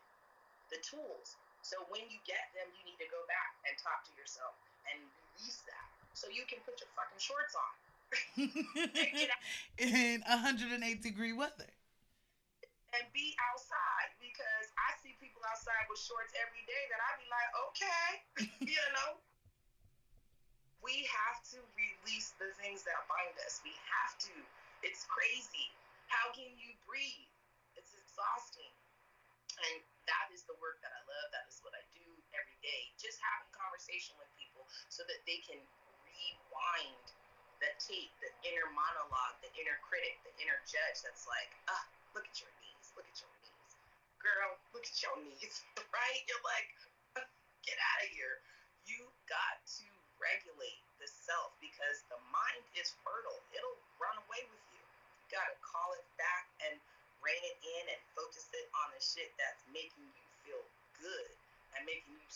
the 0.70 0.80
tools. 0.84 1.39
So 1.62 1.84
when 1.91 2.05
you 2.09 2.18
get 2.24 2.51
them, 2.55 2.68
you 2.76 2.82
need 2.86 3.01
to 3.03 3.09
go 3.11 3.20
back 3.28 3.57
and 3.66 3.74
talk 3.80 4.05
to 4.09 4.12
yourself 4.16 4.57
and 4.89 4.99
release 5.36 5.61
that 5.68 5.89
so 6.14 6.26
you 6.32 6.45
can 6.49 6.59
put 6.64 6.80
your 6.80 6.91
fucking 6.97 7.20
shorts 7.20 7.55
on. 7.55 7.72
in 9.78 10.23
108 10.24 11.02
degree 11.02 11.32
weather. 11.32 11.69
And 12.97 13.05
be 13.12 13.36
outside 13.52 14.16
because 14.16 14.66
I 14.81 14.97
see 15.05 15.12
people 15.20 15.44
outside 15.44 15.85
with 15.93 16.01
shorts 16.01 16.32
every 16.40 16.65
day 16.65 16.85
that 16.89 17.01
I 17.05 17.10
be 17.20 17.28
like, 17.28 17.51
okay, 17.69 18.09
you 18.73 18.85
know. 18.97 19.20
We 20.81 21.05
have 21.05 21.43
to 21.52 21.59
release 21.77 22.32
the 22.40 22.48
things 22.56 22.86
that 22.89 22.97
bind 23.10 23.36
us. 23.44 23.60
We 23.60 23.74
have 23.93 24.16
to. 24.31 24.35
It's 24.81 25.05
crazy. 25.10 25.69
How 26.09 26.32
can 26.32 26.48
you 26.56 26.73
breathe? 26.89 27.28
It's 27.77 27.93
exhausting. 27.93 28.73
And 29.59 29.82
that 30.09 30.32
is 30.32 30.47
the 30.48 30.56
work 30.62 30.81
that 30.81 30.94
I 30.94 31.02
love. 31.05 31.28
That 31.35 31.44
is 31.51 31.60
what 31.60 31.74
I 31.77 31.82
do 31.93 32.06
every 32.32 32.56
day. 32.65 32.89
Just 32.97 33.20
having 33.20 33.51
conversation 33.52 34.16
with 34.16 34.31
people 34.39 34.65
so 34.89 35.05
that 35.10 35.20
they 35.28 35.43
can 35.44 35.60
rewind 36.09 37.05
the 37.59 37.70
tape, 37.82 38.15
the 38.23 38.31
inner 38.47 38.70
monologue, 38.70 39.36
the 39.43 39.51
inner 39.59 39.77
critic, 39.82 40.23
the 40.23 40.32
inner 40.39 40.62
judge 40.62 41.02
that's 41.02 41.27
like, 41.27 41.51
ah, 41.66 41.85
look 42.15 42.23
at 42.23 42.39
your 42.39 42.55
look 42.97 43.06
at 43.09 43.16
your 43.20 43.32
knees. 43.43 43.73
Girl, 44.23 44.51
look 44.73 44.86
at 44.86 44.97
your 45.02 45.16
knees, 45.20 45.65
right? 45.97 46.20
You're 46.28 46.44
like, 46.47 46.69
get 47.66 47.77
out 47.77 48.01
of 48.05 48.10
here. 48.12 48.40
You 48.89 49.05
got 49.28 49.60
to 49.81 49.86
regulate 50.16 50.81
the 50.98 51.09
self 51.09 51.55
because 51.60 52.02
the 52.09 52.19
mind 52.32 52.65
is 52.74 52.94
fertile. 53.05 53.39
It'll 53.52 53.78
run 54.01 54.16
away 54.28 54.43
with 54.48 54.65
you. 54.73 54.82
You 54.82 55.27
got 55.32 55.47
to 55.47 55.56
call 55.60 55.93
it 55.94 56.06
back 56.16 56.48
and 56.65 56.74
rein 57.20 57.43
it 57.44 57.59
in 57.60 57.85
and 57.93 58.01
focus 58.15 58.47
it 58.55 58.66
on 58.85 58.89
the 58.94 59.02
shit 59.02 59.31
that's 59.36 59.62
making 59.70 60.06
you 60.15 60.24
feel 60.47 60.62
good 60.98 61.31
and 61.77 61.85
making 61.85 62.16
you, 62.16 62.31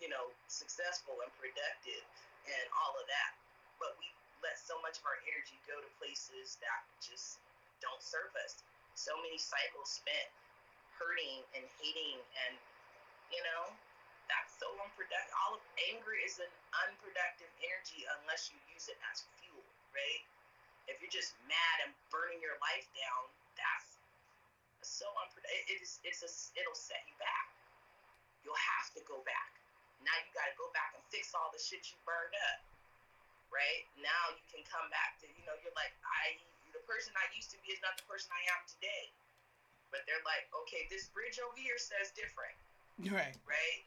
you 0.00 0.08
know, 0.08 0.32
successful 0.48 1.20
and 1.20 1.30
productive 1.36 2.02
and 2.48 2.64
all 2.72 2.94
of 2.96 3.06
that. 3.06 3.32
But 3.76 3.94
we 4.00 4.08
let 4.40 4.56
so 4.60 4.76
much 4.84 5.00
of 5.00 5.04
our 5.08 5.18
energy 5.28 5.56
go 5.68 5.76
to 5.76 5.90
places 6.00 6.60
that 6.60 6.80
just 7.00 7.40
don't 7.80 8.00
serve 8.00 8.32
us. 8.44 8.60
So 8.94 9.12
many 9.22 9.38
cycles 9.38 9.90
spent 9.90 10.30
hurting 10.98 11.42
and 11.58 11.66
hating 11.82 12.18
and, 12.46 12.54
you 13.34 13.42
know, 13.44 13.74
that's 14.30 14.54
so 14.56 14.70
unproductive. 14.80 15.34
All 15.46 15.58
of 15.58 15.64
anger 15.92 16.14
is 16.24 16.40
an 16.40 16.50
unproductive 16.88 17.50
energy 17.62 18.06
unless 18.22 18.48
you 18.50 18.58
use 18.72 18.88
it 18.88 18.98
as 19.12 19.26
fuel, 19.38 19.64
right? 19.92 20.22
If 20.88 21.00
you're 21.02 21.12
just 21.12 21.36
mad 21.50 21.76
and 21.86 21.92
burning 22.12 22.40
your 22.40 22.56
life 22.62 22.88
down, 22.96 23.22
that's 23.58 24.00
so 24.84 25.08
unpredictable. 25.22 25.68
It 25.72 25.80
is, 25.84 26.00
it's 26.04 26.22
a, 26.24 26.30
it'll 26.60 26.76
set 26.78 27.02
you 27.08 27.16
back. 27.20 27.48
You'll 28.44 28.60
have 28.78 28.92
to 28.96 29.02
go 29.08 29.20
back. 29.24 29.52
Now 30.04 30.14
you 30.24 30.30
got 30.36 30.48
to 30.48 30.56
go 30.60 30.68
back 30.76 30.92
and 30.96 31.04
fix 31.12 31.32
all 31.36 31.48
the 31.52 31.60
shit 31.60 31.84
you 31.92 31.98
burned 32.04 32.36
up. 32.52 32.60
right? 33.54 33.86
Now 34.02 34.34
you 34.34 34.42
can 34.50 34.66
come 34.66 34.90
back 34.90 35.18
to, 35.22 35.30
you 35.30 35.46
know, 35.46 35.54
you're 35.62 35.74
like, 35.78 35.94
I, 36.02 36.38
the 36.74 36.82
person 36.90 37.14
I 37.14 37.30
used 37.32 37.54
to 37.54 37.58
be 37.62 37.70
is 37.70 37.80
not 37.80 37.94
the 37.94 38.06
person 38.10 38.34
I 38.34 38.42
am 38.58 38.62
today. 38.66 39.14
But 39.94 40.02
they're 40.10 40.22
like, 40.26 40.50
okay, 40.66 40.90
this 40.90 41.06
bridge 41.14 41.38
over 41.38 41.54
here 41.54 41.78
says 41.78 42.10
different. 42.18 42.58
Right. 42.98 43.38
Right? 43.46 43.82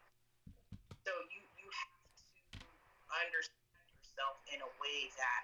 So 1.04 1.12
you, 1.32 1.44
you 1.60 1.68
have 1.68 1.92
to 1.92 2.64
understand 3.12 3.84
yourself 4.00 4.40
in 4.56 4.60
a 4.64 4.72
way 4.80 5.12
that 5.20 5.44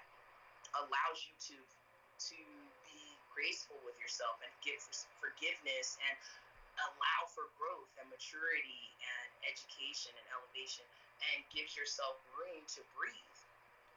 allows 0.84 1.20
you 1.28 1.36
to 1.52 1.56
to 2.32 2.40
be 2.88 3.04
graceful 3.28 3.76
with 3.84 3.98
yourself 4.00 4.40
and 4.40 4.52
give 4.64 4.80
forgiveness 5.20 6.00
and 6.00 6.16
allow 6.88 7.20
for 7.28 7.50
growth 7.60 7.90
and 8.00 8.06
maturity 8.08 8.94
and 9.02 9.28
education 9.44 10.14
and 10.16 10.26
elevation 10.32 10.86
and 11.34 11.44
gives 11.52 11.74
yourself 11.76 12.18
room 12.32 12.62
to 12.70 12.80
breathe 12.96 13.38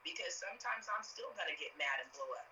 because 0.02 0.34
sometimes 0.36 0.90
I'm 0.90 1.02
still 1.06 1.30
gonna 1.38 1.56
get 1.56 1.72
mad 1.78 2.04
and 2.04 2.10
blow 2.12 2.28
up 2.36 2.48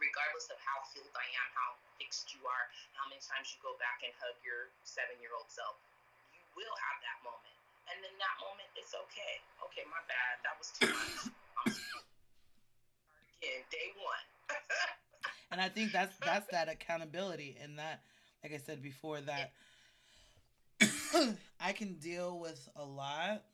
regardless 0.00 0.48
of 0.50 0.58
how 0.60 0.82
healed 0.92 1.12
I 1.14 1.26
am, 1.38 1.48
how 1.54 1.70
fixed 2.00 2.32
you 2.34 2.42
are, 2.44 2.66
how 2.96 3.06
many 3.08 3.20
times 3.22 3.52
you 3.54 3.58
go 3.60 3.76
back 3.78 4.02
and 4.02 4.12
hug 4.18 4.36
your 4.44 4.72
seven 4.82 5.16
year 5.20 5.32
old 5.36 5.48
self 5.48 5.78
you 6.34 6.42
will 6.56 6.76
have 6.90 6.98
that 7.02 7.18
moment. 7.22 7.56
And 7.90 8.00
then 8.00 8.14
that 8.16 8.36
moment, 8.40 8.68
it's 8.74 8.94
okay. 8.96 9.34
Okay, 9.68 9.84
my 9.86 10.00
bad. 10.08 10.34
That 10.42 10.56
was 10.56 10.72
too 10.72 10.88
much. 10.88 11.28
I'm 11.66 11.72
again, 13.44 13.62
day 13.70 13.92
one. 14.00 14.24
and 15.52 15.60
I 15.60 15.68
think 15.68 15.92
that's 15.92 16.16
that's 16.24 16.48
that 16.50 16.68
accountability 16.68 17.56
and 17.60 17.78
that, 17.78 18.02
like 18.42 18.54
I 18.54 18.58
said 18.58 18.82
before, 18.82 19.20
that 19.20 19.52
I 21.60 21.72
can 21.72 21.94
deal 21.94 22.38
with 22.38 22.68
a 22.76 22.84
lot, 22.84 23.44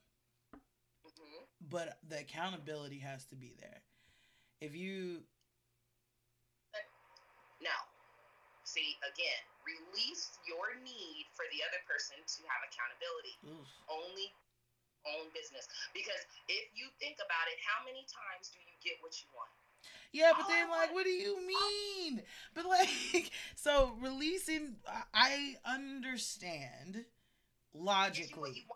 mm-hmm. 0.55 1.45
but 1.69 1.99
the 2.09 2.21
accountability 2.21 2.99
has 2.99 3.25
to 3.27 3.37
be 3.37 3.55
there. 3.61 3.83
If 4.61 4.77
you 4.77 5.23
no, 7.61 7.77
see 8.71 8.95
again, 9.03 9.43
release 9.67 10.39
your 10.47 10.79
need 10.87 11.27
for 11.35 11.43
the 11.51 11.61
other 11.67 11.83
person 11.91 12.15
to 12.23 12.41
have 12.47 12.63
accountability. 12.63 13.35
Oof. 13.51 13.67
Only 13.91 14.31
own 15.09 15.33
business. 15.35 15.67
Because 15.91 16.23
if 16.47 16.71
you 16.77 16.87
think 17.03 17.19
about 17.19 17.51
it, 17.51 17.59
how 17.65 17.83
many 17.83 18.07
times 18.07 18.53
do 18.55 18.63
you 18.63 18.75
get 18.85 19.01
what 19.03 19.17
you 19.19 19.29
want? 19.35 19.51
Yeah, 20.13 20.35
but 20.37 20.47
then 20.51 20.69
like, 20.69 20.93
what 20.93 21.07
do 21.07 21.15
you 21.15 21.39
mean? 21.41 22.23
But 22.55 22.67
like, 22.67 23.31
so 23.55 23.95
releasing, 24.03 24.77
I 25.15 25.57
understand 25.63 27.07
logically. 27.73 28.67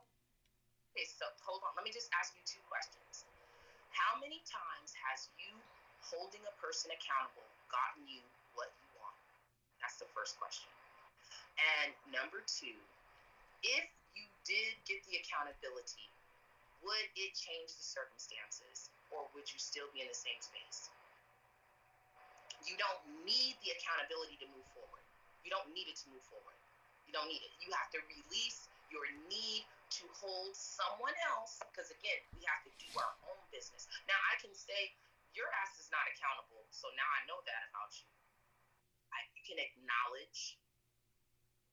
Okay, 0.95 1.07
so 1.11 1.27
hold 1.43 1.61
on. 1.67 1.75
Let 1.75 1.83
me 1.83 1.91
just 1.91 2.09
ask 2.15 2.33
you 2.39 2.45
two 2.47 2.63
questions. 2.71 3.27
How 3.91 4.15
many 4.23 4.41
times 4.47 4.95
has 5.11 5.27
you 5.35 5.51
holding 6.07 6.43
a 6.47 6.55
person 6.63 6.95
accountable 6.95 7.47
gotten 7.67 8.07
you 8.07 8.23
what 8.55 8.71
you? 8.79 8.84
That's 9.85 10.01
the 10.01 10.09
first 10.17 10.41
question. 10.41 10.73
And 11.61 11.93
number 12.09 12.41
two, 12.49 12.73
if 13.61 13.85
you 14.17 14.25
did 14.49 14.73
get 14.89 15.05
the 15.05 15.21
accountability, 15.21 16.09
would 16.81 17.07
it 17.13 17.37
change 17.37 17.69
the 17.69 17.85
circumstances 17.85 18.89
or 19.13 19.29
would 19.37 19.45
you 19.45 19.61
still 19.61 19.85
be 19.93 20.01
in 20.01 20.09
the 20.09 20.17
same 20.17 20.41
space? 20.41 20.89
You 22.65 22.81
don't 22.81 23.05
need 23.29 23.61
the 23.61 23.77
accountability 23.77 24.41
to 24.41 24.49
move 24.57 24.65
forward. 24.73 25.05
You 25.45 25.53
don't 25.53 25.69
need 25.77 25.93
it 25.93 26.01
to 26.01 26.09
move 26.09 26.25
forward. 26.33 26.57
You 27.05 27.13
don't 27.13 27.29
need 27.29 27.45
it. 27.45 27.53
You 27.61 27.69
have 27.77 27.93
to 27.93 28.01
release 28.09 28.73
your 28.89 29.05
need 29.29 29.69
to 30.01 30.05
hold 30.17 30.57
someone 30.57 31.13
else 31.29 31.61
because 31.69 31.93
again, 31.93 32.25
we 32.33 32.41
have 32.49 32.65
to 32.65 32.73
do 32.81 32.89
our 32.97 33.13
own 33.29 33.41
business. 33.53 33.85
Now 34.09 34.17
I 34.33 34.41
can 34.41 34.57
say 34.57 34.97
your 35.37 35.53
ass 35.61 35.77
is 35.77 35.93
not 35.93 36.09
accountable, 36.09 36.65
so 36.73 36.89
now 36.97 37.09
I 37.21 37.29
know 37.29 37.45
that 37.45 37.69
about 37.69 37.93
you. 38.01 38.09
I, 39.15 39.19
you 39.39 39.43
can 39.47 39.63
acknowledge 39.63 40.59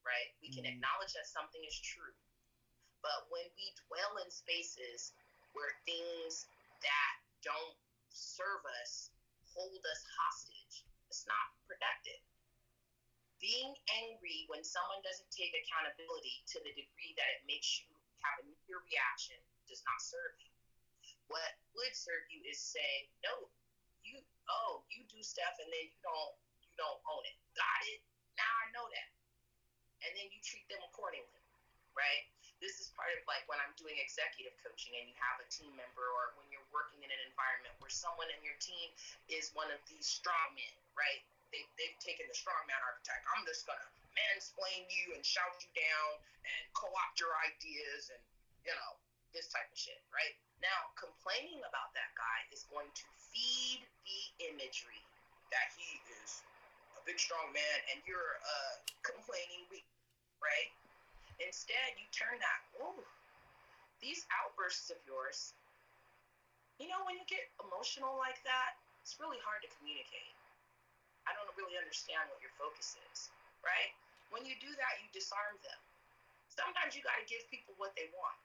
right? 0.06 0.34
We 0.42 0.50
can 0.50 0.66
mm. 0.66 0.74
acknowledge 0.78 1.14
that 1.14 1.30
something 1.30 1.62
is 1.66 1.78
true. 1.78 2.14
But 3.02 3.30
when 3.34 3.46
we 3.58 3.74
dwell 3.90 4.22
in 4.22 4.30
spaces 4.30 5.14
where 5.58 5.74
things 5.90 6.46
that 6.86 7.14
don't 7.42 7.78
serve 8.14 8.62
us 8.82 9.10
hold 9.52 9.82
us 9.90 10.02
hostage, 10.22 10.86
it's 11.10 11.26
not 11.26 11.58
productive. 11.66 12.22
Being 13.42 13.74
angry 14.06 14.46
when 14.54 14.62
someone 14.62 15.02
doesn't 15.02 15.34
take 15.34 15.50
accountability 15.66 16.46
to 16.54 16.62
the 16.62 16.78
degree 16.78 17.14
that 17.18 17.42
it 17.42 17.42
makes 17.50 17.82
you 17.82 17.90
have 18.22 18.38
a 18.38 18.46
knee 18.46 18.70
reaction 18.70 19.42
does 19.66 19.82
not 19.82 19.98
serve 19.98 20.38
you. 20.38 20.54
What 21.26 21.58
would 21.74 21.96
serve 21.98 22.22
you 22.30 22.46
is 22.46 22.62
saying, 22.62 23.10
no, 23.26 23.50
you 24.06 24.22
oh, 24.46 24.86
you 24.94 25.02
do 25.10 25.26
stuff 25.26 25.58
and 25.58 25.74
then 25.74 25.90
you 25.90 26.00
don't 26.06 26.38
you 26.72 26.80
don't 26.80 27.02
own 27.12 27.24
it. 27.28 27.36
Got 27.60 27.82
it? 27.92 28.00
Now 28.40 28.48
I 28.48 28.72
know 28.72 28.88
that 28.88 29.12
and 30.06 30.12
then 30.18 30.28
you 30.34 30.40
treat 30.42 30.66
them 30.70 30.82
accordingly, 30.90 31.42
right? 31.94 32.26
This 32.62 32.78
is 32.78 32.94
part 32.94 33.10
of 33.18 33.22
like 33.26 33.42
when 33.50 33.58
I'm 33.58 33.74
doing 33.74 33.98
executive 33.98 34.54
coaching 34.62 34.94
and 34.94 35.10
you 35.10 35.18
have 35.18 35.42
a 35.42 35.48
team 35.50 35.74
member 35.74 36.06
or 36.06 36.38
when 36.38 36.46
you're 36.54 36.66
working 36.70 37.02
in 37.02 37.10
an 37.10 37.22
environment 37.26 37.74
where 37.82 37.90
someone 37.90 38.30
in 38.30 38.42
your 38.46 38.58
team 38.62 38.94
is 39.30 39.50
one 39.58 39.70
of 39.74 39.82
these 39.90 40.06
strong 40.06 40.54
men, 40.54 40.76
right? 40.94 41.22
They, 41.50 41.66
they've 41.76 41.98
taken 41.98 42.30
the 42.30 42.38
strongman 42.38 42.78
archetype. 42.86 43.26
I'm 43.34 43.44
just 43.50 43.66
going 43.66 43.82
to 43.82 43.90
mansplain 44.14 44.86
you 44.88 45.18
and 45.18 45.26
shout 45.26 45.58
you 45.58 45.70
down 45.74 46.12
and 46.46 46.62
co-opt 46.78 47.18
your 47.18 47.34
ideas 47.44 48.14
and, 48.14 48.22
you 48.64 48.74
know, 48.78 48.92
this 49.34 49.50
type 49.50 49.68
of 49.68 49.78
shit, 49.78 50.00
right? 50.14 50.38
Now, 50.62 50.94
complaining 50.96 51.60
about 51.66 51.92
that 51.98 52.14
guy 52.14 52.40
is 52.54 52.64
going 52.70 52.88
to 52.88 53.06
feed 53.34 53.84
the 54.06 54.22
imagery 54.54 55.02
that 55.50 55.74
he 55.76 56.00
is 56.24 56.46
big 57.08 57.18
strong 57.18 57.50
man 57.54 57.78
and 57.94 58.02
you're 58.06 58.40
uh, 58.42 58.76
complaining 59.02 59.66
weak, 59.70 59.88
right? 60.42 60.70
Instead, 61.42 61.98
you 61.98 62.06
turn 62.14 62.38
that, 62.38 62.60
oh, 62.82 63.02
these 64.02 64.26
outbursts 64.42 64.90
of 64.94 64.98
yours, 65.06 65.54
you 66.82 66.90
know, 66.90 67.02
when 67.06 67.18
you 67.18 67.26
get 67.30 67.46
emotional 67.62 68.18
like 68.18 68.42
that, 68.46 68.78
it's 69.02 69.18
really 69.22 69.42
hard 69.46 69.62
to 69.66 69.70
communicate. 69.78 70.34
I 71.30 71.34
don't 71.38 71.50
really 71.54 71.78
understand 71.78 72.26
what 72.34 72.42
your 72.42 72.54
focus 72.58 72.98
is, 73.14 73.30
right? 73.62 73.94
When 74.34 74.46
you 74.46 74.58
do 74.58 74.70
that, 74.70 74.94
you 75.02 75.10
disarm 75.14 75.58
them. 75.62 75.80
Sometimes 76.50 76.98
you 76.98 77.06
got 77.06 77.18
to 77.22 77.26
give 77.30 77.46
people 77.54 77.78
what 77.78 77.94
they 77.94 78.10
want. 78.18 78.38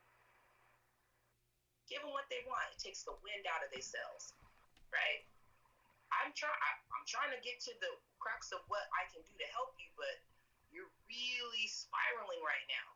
Give 1.89 2.03
them 2.03 2.13
what 2.13 2.29
they 2.29 2.45
want. 2.45 2.67
It 2.75 2.81
takes 2.83 3.07
the 3.07 3.17
wind 3.25 3.49
out 3.49 3.65
of 3.65 3.73
their 3.73 3.85
sails, 3.85 4.37
right? 4.93 5.25
I'm 6.15 6.31
trying. 6.35 6.55
I'm 6.95 7.07
trying 7.07 7.33
to 7.35 7.41
get 7.43 7.59
to 7.67 7.73
the 7.83 7.93
crux 8.23 8.51
of 8.55 8.63
what 8.71 8.87
I 8.95 9.07
can 9.11 9.23
do 9.27 9.35
to 9.35 9.49
help 9.55 9.75
you, 9.79 9.91
but 9.99 10.15
you're 10.71 10.91
really 11.11 11.67
spiraling 11.67 12.43
right 12.43 12.67
now. 12.71 12.89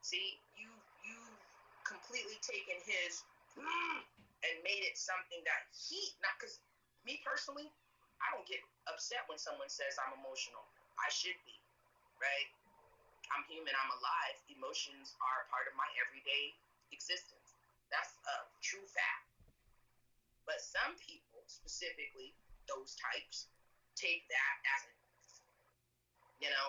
See, 0.00 0.40
you 0.56 0.68
you've 1.04 1.40
completely 1.84 2.36
taken 2.44 2.76
his 2.84 3.24
and 4.46 4.54
made 4.64 4.84
it 4.84 4.96
something 4.96 5.40
that 5.44 5.68
he 5.72 6.00
not 6.20 6.36
because 6.40 6.60
me 7.04 7.20
personally, 7.24 7.68
I 8.20 8.32
don't 8.32 8.44
get 8.48 8.60
upset 8.88 9.24
when 9.28 9.40
someone 9.40 9.68
says 9.68 9.96
I'm 10.00 10.16
emotional. 10.20 10.64
I 10.98 11.08
should 11.12 11.38
be, 11.46 11.56
right? 12.18 12.48
I'm 13.32 13.44
human. 13.44 13.76
I'm 13.76 13.92
alive. 13.92 14.36
Emotions 14.48 15.12
are 15.20 15.44
part 15.52 15.68
of 15.68 15.76
my 15.76 15.88
everyday 16.00 16.56
existence. 16.92 17.56
That's 17.92 18.16
a 18.24 18.36
true 18.64 18.84
fact. 18.88 19.28
But 20.48 20.64
some 20.64 20.96
people, 21.04 21.27
specifically 21.48 22.36
those 22.68 22.94
types, 23.00 23.48
take 23.96 24.22
that 24.28 24.54
as 24.76 24.80
a, 24.86 24.92
you 26.44 26.50
know, 26.52 26.68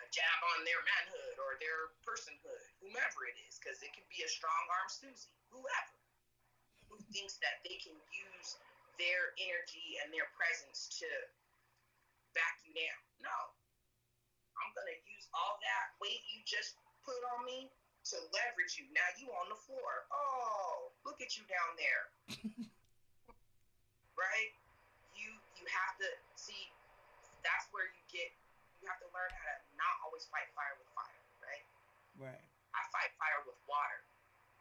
a 0.00 0.06
jab 0.14 0.40
on 0.56 0.64
their 0.64 0.80
manhood 0.86 1.36
or 1.42 1.58
their 1.58 1.92
personhood, 2.06 2.64
whomever 2.80 3.26
it 3.26 3.36
is, 3.50 3.58
because 3.58 3.82
it 3.82 3.90
could 3.92 4.06
be 4.08 4.22
a 4.22 4.30
strong 4.30 4.62
arm 4.80 4.88
Susie, 4.88 5.34
whoever, 5.50 5.98
who 6.88 6.96
thinks 7.10 7.36
that 7.42 7.60
they 7.66 7.76
can 7.82 7.96
use 8.14 8.56
their 8.96 9.36
energy 9.36 10.00
and 10.00 10.08
their 10.14 10.30
presence 10.32 10.88
to 11.02 11.08
back 12.32 12.60
you 12.64 12.72
down. 12.72 13.00
No. 13.20 13.38
I'm 14.56 14.72
to 14.72 14.96
use 15.04 15.28
all 15.36 15.60
that 15.60 15.92
weight 16.00 16.24
you 16.32 16.40
just 16.48 16.80
put 17.04 17.20
on 17.36 17.44
me 17.44 17.68
to 18.12 18.16
leverage 18.32 18.80
you. 18.80 18.88
Now 18.92 19.08
you 19.20 19.28
on 19.36 19.52
the 19.52 19.60
floor. 19.68 20.08
Oh, 20.12 20.92
look 21.04 21.20
at 21.20 21.36
you 21.36 21.44
down 21.44 21.70
there. 21.76 22.04
right? 24.16 24.52
You 25.16 25.30
you 25.56 25.64
have 25.68 25.94
to 26.00 26.08
see 26.36 26.72
that's 27.44 27.68
where 27.70 27.86
you 27.86 28.02
get 28.10 28.32
you 28.82 28.88
have 28.90 29.00
to 29.00 29.08
learn 29.12 29.30
how 29.32 29.46
to 29.46 29.56
not 29.78 29.94
always 30.04 30.28
fight 30.28 30.48
fire 30.52 30.74
with 30.76 30.90
fire, 30.92 31.22
right? 31.40 31.64
Right. 32.18 32.44
I 32.76 32.80
fight 32.92 33.12
fire 33.16 33.40
with 33.48 33.56
water. 33.64 34.00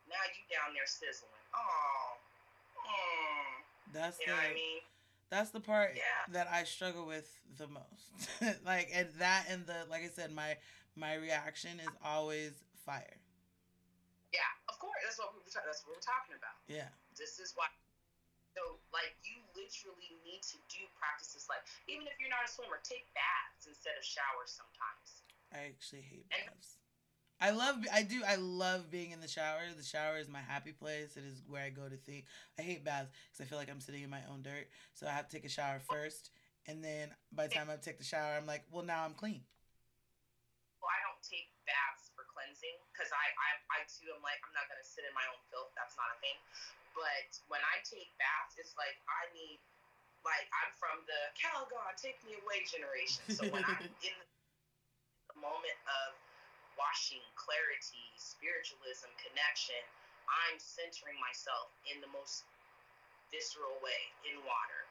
Now 0.07 0.21
you 0.31 0.43
down 0.47 0.71
there 0.71 0.87
sizzling. 0.87 1.33
Oh, 1.51 2.21
mm. 2.85 3.53
that's 3.91 4.21
you 4.21 4.31
the, 4.31 4.37
I 4.37 4.53
mean. 4.53 4.83
That's 5.33 5.49
the 5.49 5.59
part 5.59 5.97
yeah. 5.97 6.31
that 6.31 6.47
I 6.47 6.63
struggle 6.63 7.09
with 7.09 7.27
the 7.57 7.67
most. 7.67 8.05
like 8.63 8.93
and 8.93 9.09
that 9.17 9.49
and 9.49 9.65
the 9.65 9.89
like 9.89 10.05
I 10.05 10.11
said, 10.13 10.31
my 10.31 10.55
my 10.95 11.15
reaction 11.15 11.81
is 11.81 11.91
always 12.05 12.53
fire. 12.85 13.19
Yeah, 14.31 14.51
of 14.67 14.75
course. 14.79 14.99
That's 15.03 15.15
what 15.15 15.31
we 15.31 15.39
were. 15.39 15.51
That's 15.51 15.83
what 15.87 15.95
we're 15.95 16.03
talking 16.03 16.35
about. 16.35 16.59
Yeah. 16.67 16.91
This 17.15 17.39
is 17.39 17.55
why 17.55 17.71
So, 18.59 18.79
like, 18.91 19.15
you 19.23 19.39
literally 19.65 20.13
need 20.21 20.45
to 20.53 20.57
do 20.69 20.85
practices 20.93 21.49
like, 21.49 21.65
even 21.89 22.05
if 22.05 22.21
you're 22.21 22.29
not 22.29 22.45
a 22.45 22.51
swimmer, 22.51 22.77
take 22.85 23.09
baths 23.17 23.65
instead 23.65 23.97
of 23.97 24.05
showers 24.05 24.53
sometimes. 24.53 25.25
I 25.49 25.73
actually 25.73 26.05
hate 26.05 26.29
baths. 26.29 26.77
I 27.41 27.51
love 27.51 27.83
I 27.91 28.03
do 28.03 28.23
I 28.23 28.35
love 28.35 28.89
being 28.89 29.11
in 29.11 29.19
the 29.19 29.27
shower. 29.27 29.59
The 29.75 29.83
shower 29.83 30.17
is 30.17 30.29
my 30.29 30.39
happy 30.39 30.71
place. 30.71 31.17
It 31.17 31.25
is 31.27 31.43
where 31.49 31.63
I 31.63 31.69
go 31.69 31.89
to 31.89 31.97
think. 31.97 32.25
I 32.57 32.61
hate 32.61 32.85
baths 32.85 33.11
because 33.11 33.43
I 33.43 33.49
feel 33.49 33.57
like 33.57 33.69
I'm 33.69 33.81
sitting 33.81 34.03
in 34.03 34.09
my 34.09 34.23
own 34.31 34.41
dirt. 34.41 34.69
So 34.93 35.05
I 35.05 35.11
have 35.11 35.27
to 35.27 35.35
take 35.35 35.45
a 35.45 35.51
shower 35.51 35.81
first, 35.83 36.31
and 36.65 36.83
then 36.83 37.09
by 37.33 37.47
the 37.47 37.53
time 37.53 37.67
I 37.69 37.75
take 37.75 37.97
the 37.99 38.07
shower, 38.07 38.39
I'm 38.39 38.47
like, 38.47 38.63
well, 38.71 38.85
now 38.85 39.03
I'm 39.03 39.13
clean. 39.13 39.43
Well, 40.79 40.91
I 40.91 40.99
don't 41.03 41.21
take 41.27 41.51
baths 41.67 41.94
because 42.95 43.11
I, 43.11 43.27
I 43.27 43.49
I 43.75 43.79
too 43.91 44.07
am 44.15 44.23
like 44.23 44.39
I'm 44.47 44.55
not 44.55 44.71
gonna 44.71 44.87
sit 44.87 45.03
in 45.03 45.11
my 45.11 45.27
own 45.27 45.41
filth. 45.51 45.75
That's 45.75 45.99
not 45.99 46.07
a 46.15 46.17
thing. 46.23 46.39
But 46.95 47.27
when 47.51 47.59
I 47.59 47.83
take 47.83 48.07
baths, 48.15 48.55
it's 48.55 48.71
like 48.79 48.95
I 49.11 49.27
need 49.35 49.59
like 50.23 50.47
I'm 50.63 50.71
from 50.79 51.03
the 51.03 51.21
Calgon, 51.35 51.91
take 51.99 52.17
me 52.23 52.39
away 52.39 52.63
generation. 52.63 53.27
So 53.27 53.51
when 53.51 53.67
I'm 53.67 53.91
in 54.07 54.15
the 54.15 55.37
moment 55.43 55.79
of 55.85 56.15
washing, 56.79 57.21
clarity, 57.35 58.07
spiritualism, 58.15 59.11
connection, 59.19 59.83
I'm 60.25 60.57
centering 60.57 61.19
myself 61.19 61.69
in 61.91 61.99
the 61.99 62.09
most 62.15 62.47
visceral 63.29 63.75
way 63.83 64.01
in 64.25 64.39
water. 64.47 64.81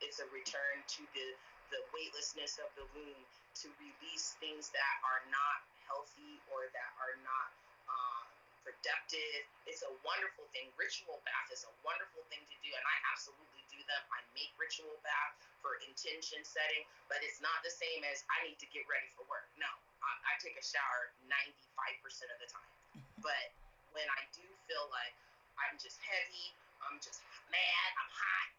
It's 0.00 0.22
a 0.22 0.28
return 0.30 0.80
to 0.98 1.02
the, 1.12 1.26
the 1.74 1.82
weightlessness 1.90 2.56
of 2.62 2.70
the 2.78 2.86
womb 2.94 3.22
to 3.62 3.66
release 3.82 4.38
things 4.38 4.70
that 4.70 4.94
are 5.02 5.22
not 5.28 5.58
healthy 5.88 6.38
or 6.52 6.68
that 6.70 6.90
are 7.00 7.16
not 7.24 7.48
um, 7.88 8.26
productive. 8.62 9.42
It's 9.64 9.80
a 9.84 9.92
wonderful 10.04 10.44
thing. 10.52 10.68
Ritual 10.76 11.18
bath 11.24 11.48
is 11.48 11.64
a 11.64 11.72
wonderful 11.80 12.22
thing 12.28 12.44
to 12.44 12.56
do, 12.60 12.70
and 12.70 12.84
I 12.84 12.96
absolutely 13.12 13.64
do 13.72 13.80
them. 13.88 14.02
I 14.12 14.20
make 14.36 14.52
ritual 14.60 15.00
bath 15.00 15.40
for 15.64 15.80
intention 15.88 16.44
setting, 16.44 16.84
but 17.08 17.24
it's 17.24 17.40
not 17.40 17.64
the 17.64 17.72
same 17.72 18.04
as 18.04 18.22
I 18.28 18.44
need 18.44 18.60
to 18.60 18.68
get 18.68 18.84
ready 18.86 19.08
for 19.16 19.24
work. 19.26 19.48
No, 19.56 19.68
I, 20.04 20.12
I 20.28 20.32
take 20.44 20.54
a 20.60 20.64
shower 20.64 21.10
95% 21.26 22.36
of 22.36 22.38
the 22.38 22.48
time. 22.52 22.72
But 23.18 23.50
when 23.90 24.06
I 24.14 24.22
do 24.30 24.46
feel 24.70 24.86
like 24.94 25.16
I'm 25.58 25.74
just 25.74 25.98
heavy, 26.06 26.54
I'm 26.86 27.02
just 27.02 27.18
mad, 27.50 27.88
I'm 27.98 28.12
hot, 28.14 28.50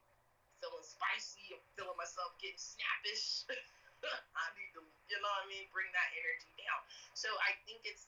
feeling 0.60 0.84
spicy, 0.84 1.56
I'm 1.56 1.64
feeling 1.80 1.96
myself 1.96 2.36
getting 2.44 2.60
snappish. 2.60 3.48
I 4.40 4.46
need 4.56 4.72
to, 4.78 4.82
you 4.82 5.18
know 5.20 5.30
what 5.30 5.46
I 5.46 5.52
mean, 5.52 5.66
bring 5.72 5.90
that 5.92 6.10
energy 6.16 6.52
down. 6.60 6.82
So 7.14 7.30
I 7.44 7.56
think 7.68 7.84
it's, 7.84 8.08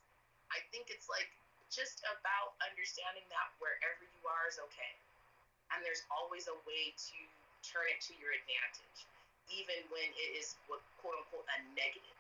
I 0.52 0.60
think 0.72 0.92
it's 0.92 1.08
like 1.12 1.30
just 1.72 2.04
about 2.08 2.60
understanding 2.64 3.24
that 3.32 3.48
wherever 3.64 4.04
you 4.04 4.22
are 4.28 4.46
is 4.52 4.60
okay, 4.72 4.94
and 5.72 5.80
there's 5.84 6.04
always 6.12 6.52
a 6.52 6.58
way 6.68 6.92
to 6.92 7.18
turn 7.64 7.88
it 7.88 8.04
to 8.12 8.14
your 8.20 8.36
advantage, 8.36 9.08
even 9.48 9.80
when 9.92 10.08
it 10.16 10.32
is 10.36 10.60
what 10.68 10.84
quote 11.00 11.16
unquote 11.16 11.48
a 11.48 11.58
negative 11.76 12.20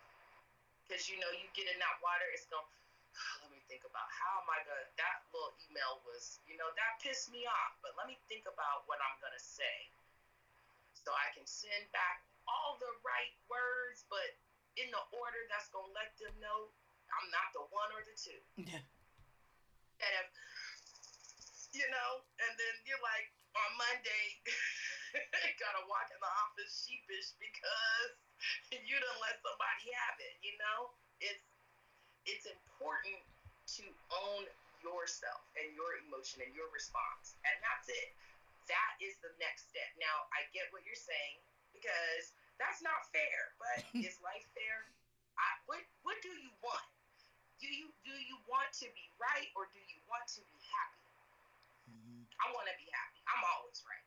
because 0.91 1.07
you 1.07 1.15
know 1.23 1.31
you 1.31 1.47
get 1.55 1.71
in 1.71 1.79
that 1.79 1.95
water, 2.03 2.27
it's 2.35 2.43
going. 2.51 2.67
Let 3.47 3.55
me 3.55 3.63
think 3.71 3.87
about 3.87 4.07
how 4.11 4.43
am 4.43 4.47
I 4.51 4.59
gonna. 4.67 4.83
That 4.99 5.23
little 5.31 5.55
email 5.71 6.03
was, 6.03 6.43
you 6.51 6.59
know, 6.59 6.67
that 6.75 6.99
pissed 6.99 7.31
me 7.31 7.47
off. 7.47 7.79
But 7.79 7.95
let 7.95 8.11
me 8.11 8.19
think 8.27 8.43
about 8.43 8.83
what 8.91 8.99
I'm 8.99 9.15
gonna 9.23 9.39
say, 9.39 9.87
so 10.91 11.15
I 11.15 11.31
can 11.31 11.47
send 11.47 11.87
back 11.95 12.27
all 12.51 12.75
the 12.83 12.91
right 13.07 13.33
words, 13.47 14.03
but 14.11 14.35
in 14.75 14.87
the 14.91 15.03
order 15.15 15.41
that's 15.51 15.71
gonna 15.71 15.91
let 15.95 16.11
them 16.19 16.35
know 16.43 16.71
I'm 17.11 17.27
not 17.31 17.51
the 17.51 17.65
one 17.71 17.89
or 17.91 18.01
the 18.07 18.15
two. 18.15 18.39
Yeah. 18.55 18.83
That 19.99 20.11
have, 20.17 20.31
you 21.75 21.85
know, 21.91 22.11
and 22.41 22.51
then 22.57 22.73
you're 22.87 23.03
like 23.03 23.29
on 23.53 23.71
Monday, 23.75 24.25
gotta 25.61 25.83
walk 25.91 26.07
in 26.09 26.19
the 26.19 26.33
office 26.47 26.87
sheepish 26.87 27.35
because 27.37 28.11
you 28.71 28.97
don't 28.97 29.21
let 29.21 29.37
somebody 29.43 29.91
have 30.07 30.17
it. 30.23 30.39
You 30.41 30.55
know, 30.57 30.95
it's 31.19 31.45
it's 32.25 32.47
important 32.47 33.19
to 33.77 33.85
own 34.25 34.47
yourself 34.81 35.45
and 35.59 35.69
your 35.77 36.01
emotion 36.07 36.41
and 36.41 36.51
your 36.55 36.69
response, 36.73 37.37
and 37.45 37.55
that's 37.61 37.91
it. 37.91 38.09
That 38.69 38.93
is 39.03 39.19
the 39.21 39.33
next 39.41 39.69
step. 39.69 39.89
Now, 39.99 40.29
I 40.33 40.47
get 40.55 40.69
what 40.71 40.85
you're 40.85 40.97
saying 40.97 41.37
because 41.75 42.33
that's 42.61 42.85
not 42.85 43.09
fair. 43.09 43.57
But 43.57 43.81
is 44.05 44.21
life 44.21 44.45
fair? 44.53 44.85
I, 45.35 45.49
what 45.65 45.81
What 46.05 46.21
do 46.21 46.29
you 46.29 46.53
want? 46.61 46.85
Do 47.57 47.65
you 47.69 47.89
do 48.05 48.13
you 48.13 48.37
want 48.45 48.69
to 48.81 48.87
be 48.93 49.05
right 49.17 49.49
or 49.57 49.69
do 49.73 49.81
you 49.81 50.01
want 50.05 50.25
to 50.37 50.41
be 50.53 50.61
happy? 50.69 51.05
Mm-hmm. 51.89 52.21
I 52.41 52.45
want 52.53 52.69
to 52.69 52.77
be 52.77 52.89
happy. 52.89 53.21
I'm 53.29 53.43
always 53.57 53.81
right. 53.85 54.05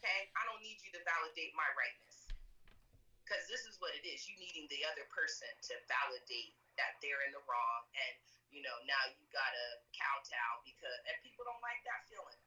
Okay, 0.00 0.28
I 0.36 0.44
don't 0.48 0.60
need 0.60 0.80
you 0.84 0.92
to 0.96 1.00
validate 1.08 1.56
my 1.56 1.68
rightness 1.76 2.28
because 3.24 3.48
this 3.48 3.64
is 3.64 3.80
what 3.80 3.96
it 3.96 4.04
is. 4.04 4.28
You 4.28 4.36
needing 4.36 4.68
the 4.68 4.84
other 4.92 5.08
person 5.08 5.48
to 5.72 5.74
validate 5.88 6.52
that 6.76 7.00
they're 7.00 7.24
in 7.24 7.32
the 7.32 7.40
wrong, 7.48 7.82
and 7.96 8.16
you 8.52 8.60
know 8.60 8.76
now 8.84 9.00
you 9.12 9.24
gotta 9.32 9.80
kowtow 9.96 10.60
because 10.68 10.92
and 11.08 11.16
people 11.24 11.48
don't 11.48 11.60
like 11.64 11.80
that 11.88 12.04
feeling. 12.08 12.40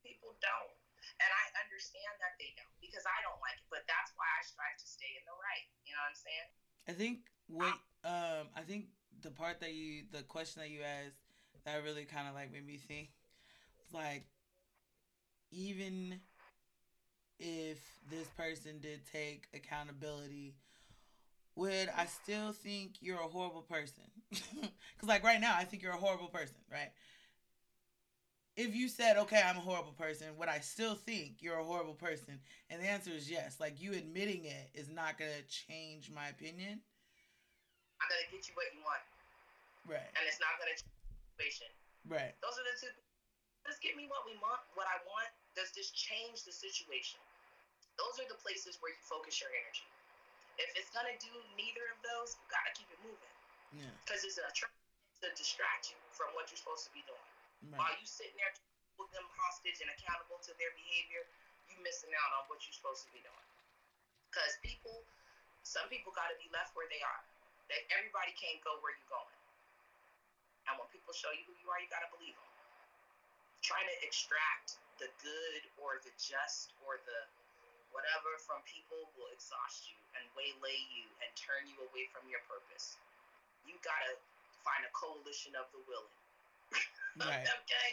People 0.00 0.36
don't, 0.44 0.76
and 1.20 1.30
I 1.30 1.44
understand 1.62 2.14
that 2.20 2.34
they 2.40 2.52
don't 2.56 2.72
because 2.80 3.04
I 3.06 3.18
don't 3.24 3.38
like 3.40 3.58
it. 3.58 3.68
But 3.70 3.84
that's 3.88 4.12
why 4.16 4.26
I 4.26 4.40
strive 4.44 4.76
to 4.78 4.88
stay 4.88 5.10
in 5.16 5.24
the 5.26 5.36
right. 5.36 5.66
You 5.84 5.92
know 5.96 6.02
what 6.04 6.12
I'm 6.14 6.20
saying? 6.20 6.48
I 6.88 6.92
think 6.94 7.16
what 7.48 7.76
um 8.04 8.50
I 8.54 8.62
think 8.66 8.92
the 9.22 9.30
part 9.30 9.60
that 9.60 9.72
you 9.74 10.04
the 10.10 10.22
question 10.24 10.60
that 10.62 10.70
you 10.70 10.82
asked 10.82 11.20
that 11.64 11.80
really 11.82 12.04
kind 12.04 12.28
of 12.28 12.34
like 12.34 12.52
made 12.52 12.66
me 12.66 12.76
think 12.76 13.08
like 13.92 14.24
even 15.50 16.20
if 17.38 17.78
this 18.10 18.28
person 18.36 18.78
did 18.80 19.00
take 19.10 19.48
accountability, 19.54 20.54
would 21.56 21.88
I 21.96 22.06
still 22.06 22.52
think 22.52 22.94
you're 23.00 23.20
a 23.20 23.28
horrible 23.28 23.62
person? 23.62 24.04
Because, 24.96 25.08
like, 25.08 25.24
right 25.24 25.40
now, 25.40 25.54
I 25.56 25.64
think 25.64 25.82
you're 25.82 25.92
a 25.92 25.96
horrible 25.98 26.28
person, 26.28 26.56
right? 26.70 26.90
If 28.54 28.74
you 28.74 28.86
said, 28.86 29.18
okay, 29.26 29.42
I'm 29.42 29.58
a 29.58 29.64
horrible 29.66 29.98
person, 29.98 30.30
would 30.38 30.48
I 30.48 30.62
still 30.62 30.94
think 30.94 31.42
you're 31.42 31.58
a 31.58 31.66
horrible 31.66 31.98
person? 31.98 32.38
And 32.70 32.78
the 32.78 32.86
answer 32.86 33.10
is 33.10 33.26
yes. 33.26 33.58
Like, 33.58 33.82
you 33.82 33.92
admitting 33.92 34.46
it 34.46 34.70
is 34.78 34.86
not 34.86 35.18
going 35.18 35.34
to 35.34 35.42
change 35.50 36.10
my 36.14 36.30
opinion. 36.30 36.78
I'm 37.98 38.06
going 38.06 38.22
to 38.22 38.30
get 38.30 38.46
you 38.46 38.54
what 38.54 38.70
you 38.70 38.82
want. 38.86 39.02
Right. 39.90 40.06
And 40.14 40.22
it's 40.30 40.38
not 40.38 40.54
going 40.62 40.70
to 40.70 40.78
change 40.78 40.94
the 41.02 41.18
situation. 41.34 41.68
Right. 42.06 42.34
Those 42.46 42.54
are 42.54 42.66
the 42.66 42.76
two. 42.78 42.94
Let's 43.66 43.80
get 43.80 43.96
me 43.96 44.06
what 44.12 44.28
we 44.28 44.36
want, 44.44 44.60
what 44.76 44.84
I 44.86 45.00
want, 45.08 45.32
does 45.56 45.72
this 45.72 45.88
change 45.94 46.44
the 46.44 46.52
situation? 46.52 47.16
Those 47.96 48.20
are 48.20 48.28
the 48.28 48.36
places 48.44 48.76
where 48.84 48.92
you 48.92 49.00
focus 49.00 49.40
your 49.40 49.48
energy. 49.54 49.88
If 50.60 50.68
it's 50.76 50.92
gonna 50.92 51.16
do 51.16 51.32
neither 51.56 51.88
of 51.94 51.98
those, 52.04 52.36
you 52.36 52.44
gotta 52.52 52.76
keep 52.76 52.92
it 52.92 53.00
moving. 53.00 53.34
Yeah. 53.72 53.94
Because 54.04 54.20
it's 54.26 54.36
a 54.36 54.46
trap 54.52 54.70
to 55.24 55.32
distract 55.32 55.94
you 55.94 55.98
from 56.12 56.30
what 56.36 56.52
you're 56.52 56.60
supposed 56.60 56.84
to 56.86 56.92
be 56.92 57.00
doing. 57.08 57.33
Right. 57.62 57.78
While 57.78 57.94
you 57.96 58.06
sitting 58.06 58.36
there 58.36 58.52
with 58.98 59.10
them 59.14 59.26
hostage 59.38 59.78
and 59.82 59.90
accountable 59.94 60.38
to 60.44 60.52
their 60.58 60.72
behavior, 60.74 61.24
you 61.70 61.78
missing 61.82 62.12
out 62.14 62.30
on 62.40 62.50
what 62.50 62.62
you're 62.66 62.76
supposed 62.76 63.06
to 63.08 63.10
be 63.14 63.22
doing. 63.24 63.48
Because 64.30 64.54
people, 64.66 65.06
some 65.62 65.86
people 65.88 66.10
gotta 66.14 66.34
be 66.38 66.50
left 66.50 66.74
where 66.74 66.90
they 66.90 67.00
are. 67.00 67.22
That 67.72 67.80
everybody 67.96 68.34
can't 68.36 68.60
go 68.60 68.76
where 68.84 68.92
you're 68.92 69.12
going. 69.12 69.38
And 70.68 70.76
when 70.80 70.88
people 70.92 71.12
show 71.16 71.32
you 71.32 71.44
who 71.48 71.54
you 71.60 71.68
are, 71.72 71.80
you 71.80 71.88
gotta 71.88 72.10
believe 72.12 72.36
them. 72.36 72.50
Trying 73.64 73.88
to 73.88 73.96
extract 74.04 74.76
the 75.00 75.08
good 75.24 75.62
or 75.80 75.98
the 76.04 76.12
just 76.20 76.76
or 76.84 77.00
the 77.08 77.20
whatever 77.94 78.34
from 78.42 78.58
people 78.66 79.06
will 79.14 79.30
exhaust 79.30 79.86
you 79.88 79.96
and 80.18 80.26
waylay 80.34 80.78
you 80.92 81.06
and 81.22 81.30
turn 81.38 81.62
you 81.70 81.78
away 81.88 82.10
from 82.10 82.26
your 82.26 82.42
purpose. 82.50 82.98
You 83.64 83.78
gotta 83.80 84.18
find 84.66 84.82
a 84.82 84.92
coalition 84.92 85.54
of 85.54 85.70
the 85.70 85.80
willing. 85.86 86.18
Right. 87.18 87.46
okay? 87.62 87.88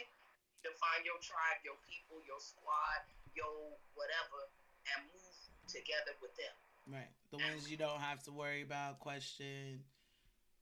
To 0.66 0.70
find 0.78 1.02
your 1.02 1.18
tribe, 1.22 1.62
your 1.66 1.78
people, 1.86 2.22
your 2.26 2.38
squad, 2.38 3.02
your 3.34 3.78
whatever, 3.94 4.50
and 4.94 5.06
move 5.10 5.36
together 5.66 6.14
with 6.22 6.34
them. 6.38 6.54
Right. 6.86 7.10
The 7.30 7.38
ones 7.38 7.70
you 7.70 7.76
don't 7.76 8.00
have 8.00 8.22
to 8.24 8.32
worry 8.32 8.62
about, 8.62 9.00
question. 9.00 9.82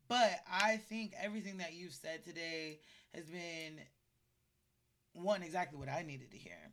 But 0.08 0.40
I 0.50 0.76
think 0.76 1.12
everything 1.20 1.58
that 1.58 1.72
you've 1.72 1.94
said 1.94 2.24
today 2.24 2.80
has 3.14 3.24
been 3.26 3.80
one 5.12 5.42
exactly 5.42 5.78
what 5.78 5.88
I 5.88 6.02
needed 6.02 6.30
to 6.32 6.36
hear. 6.36 6.72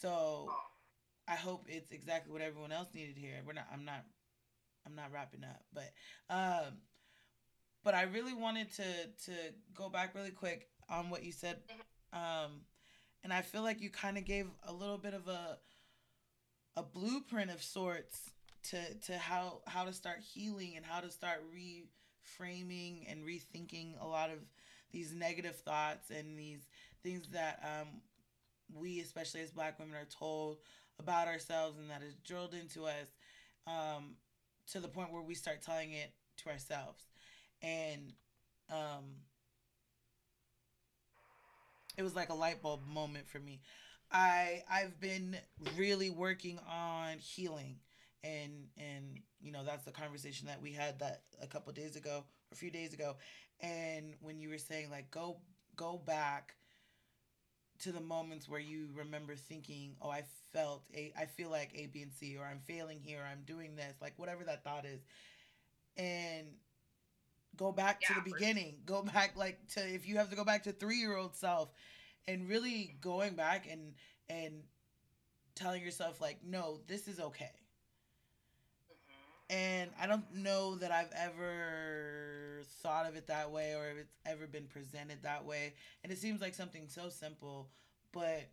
So 0.00 0.50
I 1.28 1.34
hope 1.34 1.66
it's 1.68 1.92
exactly 1.92 2.32
what 2.32 2.42
everyone 2.42 2.72
else 2.72 2.88
needed 2.94 3.14
to 3.16 3.20
hear. 3.20 3.34
We're 3.46 3.54
not 3.54 3.66
I'm 3.72 3.84
not 3.84 4.04
I'm 4.86 4.94
not 4.94 5.12
wrapping 5.12 5.44
up, 5.44 5.62
but 5.72 5.92
um 6.28 6.78
but 7.84 7.94
I 7.94 8.02
really 8.02 8.34
wanted 8.34 8.72
to 8.74 8.82
to 9.26 9.32
go 9.74 9.88
back 9.88 10.14
really 10.14 10.30
quick 10.30 10.68
on 10.88 11.10
what 11.10 11.22
you 11.22 11.32
said 11.32 11.58
um 12.12 12.62
and 13.22 13.32
I 13.32 13.42
feel 13.42 13.62
like 13.62 13.80
you 13.80 13.90
kind 13.90 14.18
of 14.18 14.24
gave 14.24 14.46
a 14.66 14.72
little 14.72 14.98
bit 14.98 15.14
of 15.14 15.28
a 15.28 15.58
a 16.76 16.82
blueprint 16.82 17.50
of 17.50 17.62
sorts 17.62 18.30
to 18.64 18.94
to 19.06 19.18
how 19.18 19.60
how 19.66 19.84
to 19.84 19.92
start 19.92 20.18
healing 20.20 20.74
and 20.76 20.84
how 20.84 21.00
to 21.00 21.10
start 21.10 21.42
reframing 21.54 23.10
and 23.10 23.24
rethinking 23.24 23.92
a 24.00 24.06
lot 24.06 24.30
of 24.30 24.38
these 24.92 25.12
negative 25.14 25.56
thoughts 25.56 26.10
and 26.10 26.38
these 26.38 26.68
things 27.02 27.28
that 27.32 27.60
um, 27.64 27.88
we, 28.72 29.00
especially 29.00 29.40
as 29.40 29.50
black 29.50 29.78
women, 29.78 29.96
are 29.96 30.06
told 30.06 30.58
about 31.00 31.26
ourselves 31.26 31.78
and 31.78 31.90
that 31.90 32.00
is 32.02 32.14
drilled 32.24 32.54
into 32.54 32.84
us 32.84 33.08
um, 33.66 34.14
to 34.70 34.78
the 34.80 34.88
point 34.88 35.12
where 35.12 35.22
we 35.22 35.34
start 35.34 35.60
telling 35.62 35.92
it 35.92 36.12
to 36.36 36.48
ourselves. 36.48 37.04
And 37.64 38.14
um, 38.70 39.04
it 41.96 42.02
was 42.02 42.14
like 42.16 42.28
a 42.30 42.34
light 42.34 42.62
bulb 42.62 42.80
moment 42.86 43.28
for 43.28 43.38
me. 43.38 43.60
I 44.10 44.62
I've 44.70 45.00
been 45.00 45.36
really 45.76 46.10
working 46.10 46.58
on 46.68 47.18
healing 47.18 47.76
and 48.22 48.52
and 48.78 49.20
you 49.40 49.52
know 49.52 49.64
that's 49.64 49.84
the 49.84 49.90
conversation 49.90 50.46
that 50.46 50.60
we 50.62 50.72
had 50.72 50.98
that 51.00 51.22
a 51.42 51.46
couple 51.46 51.72
days 51.72 51.96
ago 51.96 52.24
a 52.52 52.54
few 52.54 52.70
days 52.70 52.92
ago 52.94 53.16
and 53.60 54.14
when 54.20 54.38
you 54.40 54.48
were 54.48 54.58
saying 54.58 54.90
like 54.90 55.10
go 55.10 55.36
go 55.76 56.00
back 56.06 56.54
to 57.80 57.92
the 57.92 58.00
moments 58.00 58.48
where 58.48 58.60
you 58.60 58.88
remember 58.94 59.34
thinking 59.34 59.94
oh 60.00 60.08
i 60.10 60.22
felt 60.52 60.82
a 60.94 61.12
i 61.18 61.26
feel 61.26 61.50
like 61.50 61.70
a 61.74 61.86
b 61.86 62.02
and 62.02 62.12
c 62.12 62.36
or 62.36 62.44
i'm 62.44 62.60
failing 62.66 63.00
here 63.00 63.20
or 63.20 63.26
i'm 63.26 63.42
doing 63.46 63.74
this 63.76 63.94
like 64.00 64.12
whatever 64.16 64.44
that 64.44 64.62
thought 64.64 64.84
is 64.84 65.00
and 65.96 66.46
go 67.56 67.72
back 67.72 68.02
yeah, 68.02 68.08
to 68.08 68.14
the 68.14 68.30
beginning. 68.30 68.76
Go 68.86 69.02
back 69.02 69.36
like 69.36 69.58
to 69.74 69.80
if 69.80 70.06
you 70.06 70.16
have 70.18 70.30
to 70.30 70.36
go 70.36 70.44
back 70.44 70.64
to 70.64 70.72
three 70.72 70.96
year 70.96 71.16
old 71.16 71.34
self 71.34 71.70
and 72.26 72.48
really 72.48 72.96
going 73.00 73.34
back 73.34 73.66
and 73.70 73.94
and 74.28 74.62
telling 75.54 75.82
yourself 75.82 76.20
like 76.20 76.38
no 76.44 76.80
this 76.86 77.08
is 77.08 77.20
okay. 77.20 77.50
Mm-hmm. 78.90 79.56
And 79.56 79.90
I 80.00 80.06
don't 80.06 80.34
know 80.34 80.76
that 80.76 80.90
I've 80.90 81.12
ever 81.16 82.62
thought 82.82 83.06
of 83.06 83.16
it 83.16 83.26
that 83.28 83.50
way 83.50 83.74
or 83.74 83.88
if 83.90 83.98
it's 83.98 84.14
ever 84.26 84.46
been 84.46 84.66
presented 84.66 85.22
that 85.22 85.44
way. 85.44 85.74
And 86.02 86.12
it 86.12 86.18
seems 86.18 86.40
like 86.40 86.54
something 86.54 86.88
so 86.88 87.08
simple, 87.08 87.68
but 88.12 88.48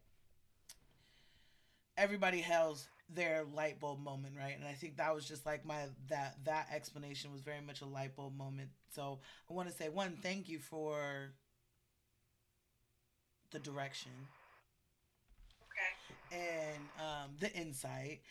everybody 1.97 2.41
has 2.41 2.87
their 3.13 3.43
light 3.53 3.79
bulb 3.79 4.03
moment, 4.03 4.35
right? 4.37 4.55
And 4.57 4.67
I 4.67 4.73
think 4.73 4.97
that 4.97 5.13
was 5.13 5.27
just 5.27 5.45
like 5.45 5.65
my 5.65 5.85
that 6.09 6.37
that 6.45 6.67
explanation 6.73 7.31
was 7.31 7.41
very 7.41 7.61
much 7.61 7.81
a 7.81 7.85
light 7.85 8.15
bulb 8.15 8.37
moment. 8.37 8.69
So 8.93 9.19
I 9.49 9.53
want 9.53 9.69
to 9.69 9.75
say 9.75 9.89
one, 9.89 10.17
thank 10.21 10.49
you 10.49 10.59
for 10.59 11.33
the 13.51 13.59
direction. 13.59 14.11
Okay. 16.31 16.41
And 16.41 16.83
um, 16.99 17.31
the 17.39 17.51
insight. 17.53 18.21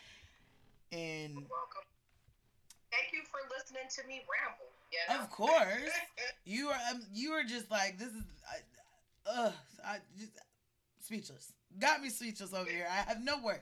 And 0.92 1.34
welcome. 1.34 1.86
Thank 2.90 3.12
you 3.12 3.20
for 3.30 3.38
listening 3.56 3.88
to 3.88 4.08
me 4.08 4.22
ramble. 4.26 4.66
You 4.90 5.14
know? 5.14 5.22
Of 5.22 5.30
course, 5.30 5.90
you 6.44 6.68
are. 6.68 6.78
Um, 6.90 7.02
you 7.14 7.32
are 7.32 7.44
just 7.44 7.70
like 7.70 7.98
this 7.98 8.08
is. 8.08 8.24
I, 9.26 9.30
uh, 9.30 9.52
I 9.84 9.96
just 10.18 10.32
speechless. 11.00 11.52
Got 11.78 12.02
me 12.02 12.08
speechless 12.08 12.52
over 12.52 12.68
here. 12.68 12.86
I 12.90 13.08
have 13.08 13.22
no 13.22 13.40
words. 13.40 13.60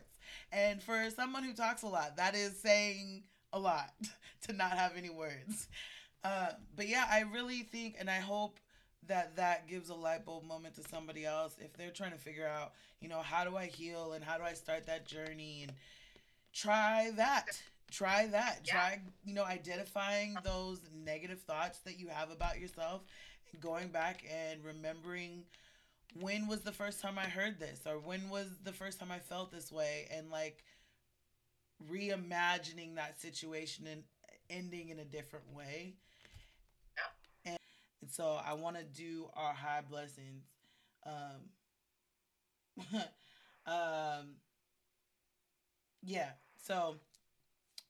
And 0.52 0.82
for 0.82 1.10
someone 1.10 1.42
who 1.42 1.52
talks 1.52 1.82
a 1.82 1.86
lot, 1.86 2.16
that 2.16 2.34
is 2.34 2.58
saying 2.58 3.24
a 3.52 3.58
lot 3.58 3.92
to 4.46 4.52
not 4.52 4.72
have 4.72 4.92
any 4.96 5.10
words. 5.10 5.68
Uh, 6.24 6.48
but 6.76 6.88
yeah, 6.88 7.06
I 7.10 7.20
really 7.20 7.62
think, 7.62 7.96
and 7.98 8.10
I 8.10 8.18
hope 8.18 8.58
that 9.06 9.36
that 9.36 9.68
gives 9.68 9.88
a 9.88 9.94
light 9.94 10.24
bulb 10.24 10.44
moment 10.44 10.74
to 10.74 10.82
somebody 10.88 11.24
else 11.24 11.54
if 11.60 11.72
they're 11.76 11.90
trying 11.90 12.12
to 12.12 12.18
figure 12.18 12.46
out, 12.46 12.72
you 13.00 13.08
know, 13.08 13.22
how 13.22 13.44
do 13.44 13.56
I 13.56 13.66
heal 13.66 14.12
and 14.12 14.24
how 14.24 14.36
do 14.36 14.44
I 14.44 14.52
start 14.54 14.86
that 14.86 15.06
journey 15.06 15.62
and 15.62 15.72
try 16.52 17.10
that 17.16 17.46
try 17.90 18.26
that 18.26 18.60
yeah. 18.64 18.72
try 18.72 19.00
you 19.24 19.34
know 19.34 19.44
identifying 19.44 20.36
those 20.44 20.80
negative 21.04 21.40
thoughts 21.40 21.78
that 21.80 21.98
you 21.98 22.08
have 22.08 22.30
about 22.30 22.58
yourself 22.58 23.02
and 23.52 23.60
going 23.60 23.88
back 23.88 24.24
and 24.30 24.62
remembering 24.64 25.42
when 26.20 26.46
was 26.48 26.60
the 26.62 26.72
first 26.72 27.00
time 27.00 27.18
i 27.18 27.24
heard 27.26 27.58
this? 27.58 27.80
Or 27.86 27.98
when 27.98 28.28
was 28.30 28.48
the 28.64 28.72
first 28.72 28.98
time 29.00 29.10
i 29.10 29.18
felt 29.18 29.50
this 29.52 29.70
way? 29.72 30.08
And 30.10 30.30
like 30.30 30.64
reimagining 31.90 32.96
that 32.96 33.20
situation 33.20 33.86
and 33.86 34.02
ending 34.50 34.88
in 34.88 34.98
a 34.98 35.04
different 35.04 35.46
way. 35.54 35.94
Yeah. 36.96 37.52
and, 37.52 37.58
and 38.02 38.10
so 38.10 38.38
i 38.44 38.54
want 38.54 38.76
to 38.76 38.84
do 38.84 39.28
our 39.34 39.52
high 39.52 39.82
blessings. 39.88 40.44
Um 41.06 41.50
um 43.66 44.36
yeah. 46.02 46.30
So 46.56 46.96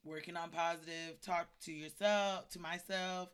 working 0.05 0.37
on 0.37 0.51
positive, 0.51 1.21
talk 1.23 1.49
to 1.65 1.73
yourself, 1.73 2.49
to 2.51 2.61
myself, 2.61 3.31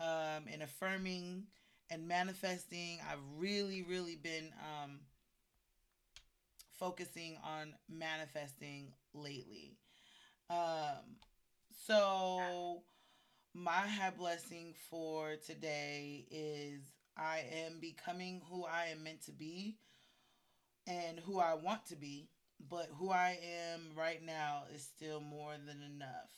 um, 0.00 0.44
and 0.52 0.62
affirming 0.62 1.44
and 1.90 2.06
manifesting. 2.06 2.98
I've 3.10 3.18
really, 3.38 3.82
really 3.82 4.16
been 4.16 4.52
um, 4.60 5.00
focusing 6.78 7.36
on 7.44 7.74
manifesting 7.88 8.92
lately. 9.14 9.76
Um, 10.48 11.16
so, 11.86 12.82
my 13.54 13.70
high 13.70 14.12
blessing 14.16 14.74
for 14.90 15.36
today 15.44 16.26
is 16.30 16.80
I 17.16 17.44
am 17.64 17.80
becoming 17.80 18.42
who 18.50 18.64
I 18.64 18.86
am 18.92 19.02
meant 19.02 19.22
to 19.26 19.32
be 19.32 19.78
and 20.86 21.18
who 21.18 21.38
I 21.38 21.54
want 21.54 21.86
to 21.86 21.96
be 21.96 22.28
but 22.68 22.88
who 22.98 23.10
I 23.10 23.38
am 23.72 23.92
right 23.96 24.22
now 24.24 24.64
is 24.74 24.82
still 24.82 25.20
more 25.20 25.54
than 25.54 25.82
enough. 25.82 26.30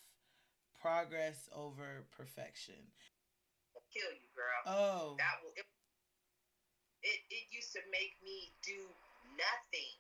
Progress 0.81 1.49
over 1.55 2.05
perfection. 2.17 2.75
I'll 3.93 4.01
kill 4.01 4.13
you, 4.17 4.29
girl. 4.33 4.61
Oh. 4.65 5.17
That 5.21 5.45
will 5.45 5.53
it, 5.53 5.69
it, 7.03 7.21
it 7.29 7.45
used 7.53 7.73
to 7.77 7.81
make 7.93 8.17
me 8.25 8.57
do 8.65 8.89
nothing. 9.37 9.93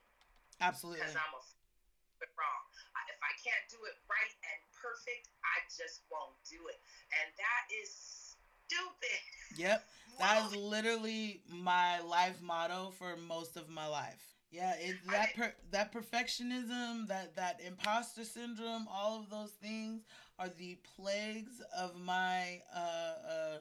Absolutely. 0.60 1.01
Because 1.05 1.16
I'm 1.16 1.35
a 1.36 1.43
wrong. 2.39 2.62
I, 2.97 3.01
if 3.12 3.20
I 3.20 3.35
can't 3.43 3.66
do 3.69 3.77
it 3.85 3.98
right 4.09 4.35
and 4.47 4.60
perfect, 4.73 5.28
I 5.44 5.66
just 5.69 6.06
won't 6.09 6.39
do 6.48 6.70
it. 6.70 6.78
And 7.20 7.28
that 7.36 7.64
is 7.82 7.90
stupid. 8.66 9.23
Yep. 9.59 9.85
That 10.19 10.44
is 10.44 10.55
literally 10.55 11.40
my 11.48 11.98
life 12.01 12.40
motto 12.43 12.93
for 12.98 13.16
most 13.16 13.56
of 13.56 13.69
my 13.70 13.89
life. 13.89 14.23
Yeah, 14.52 14.74
it 14.78 14.97
that 15.10 15.35
per, 15.35 15.55
that 15.70 15.93
perfectionism, 15.93 17.09
that 17.09 17.35
that 17.36 17.60
imposter 17.66 18.23
syndrome, 18.23 18.86
all 18.93 19.19
of 19.19 19.31
those 19.31 19.52
things 19.52 20.02
are 20.39 20.51
the 20.59 20.77
plagues 20.97 21.62
of 21.77 21.98
my 21.98 22.60
uh, 22.77 22.78
uh, 22.78 23.56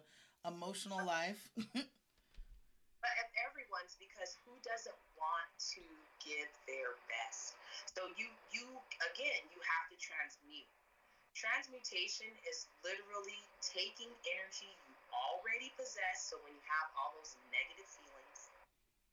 emotional 0.45 1.01
life. 1.05 1.39
but 1.57 3.13
everyone's 3.47 3.95
because 3.97 4.38
who 4.45 4.53
doesn't 4.65 4.97
want 5.18 5.49
to 5.76 5.84
give 6.22 6.49
their 6.65 6.97
best? 7.09 7.57
So 7.97 8.07
you 8.18 8.30
you 8.53 8.65
again 9.13 9.41
you 9.49 9.59
have 9.61 9.85
to 9.93 9.97
transmute. 9.97 10.69
Transmutation 11.31 12.27
is 12.43 12.68
literally 12.84 13.41
taking 13.63 14.11
energy 14.27 14.68
you 14.68 14.95
already 15.15 15.72
possess. 15.80 16.27
So 16.27 16.38
when 16.43 16.51
you 16.53 16.65
have 16.68 16.88
all 16.99 17.15
those 17.18 17.39
negative 17.49 17.88
feelings, 17.88 18.51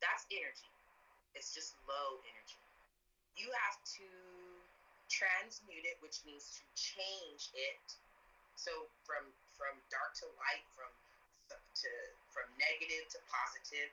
that's 0.02 0.26
energy 0.28 0.68
it's 1.38 1.54
just 1.54 1.78
low 1.86 2.18
energy. 2.26 2.58
You 3.38 3.46
have 3.54 3.78
to 4.02 4.08
transmute 5.06 5.86
it, 5.86 6.02
which 6.02 6.26
means 6.26 6.58
to 6.58 6.62
change 6.74 7.54
it. 7.54 7.86
So 8.58 8.90
from 9.06 9.22
from 9.54 9.78
dark 9.86 10.18
to 10.22 10.26
light, 10.42 10.66
from 10.74 10.90
to 11.84 11.90
from 12.34 12.46
negative 12.58 13.06
to 13.14 13.18
positive, 13.30 13.90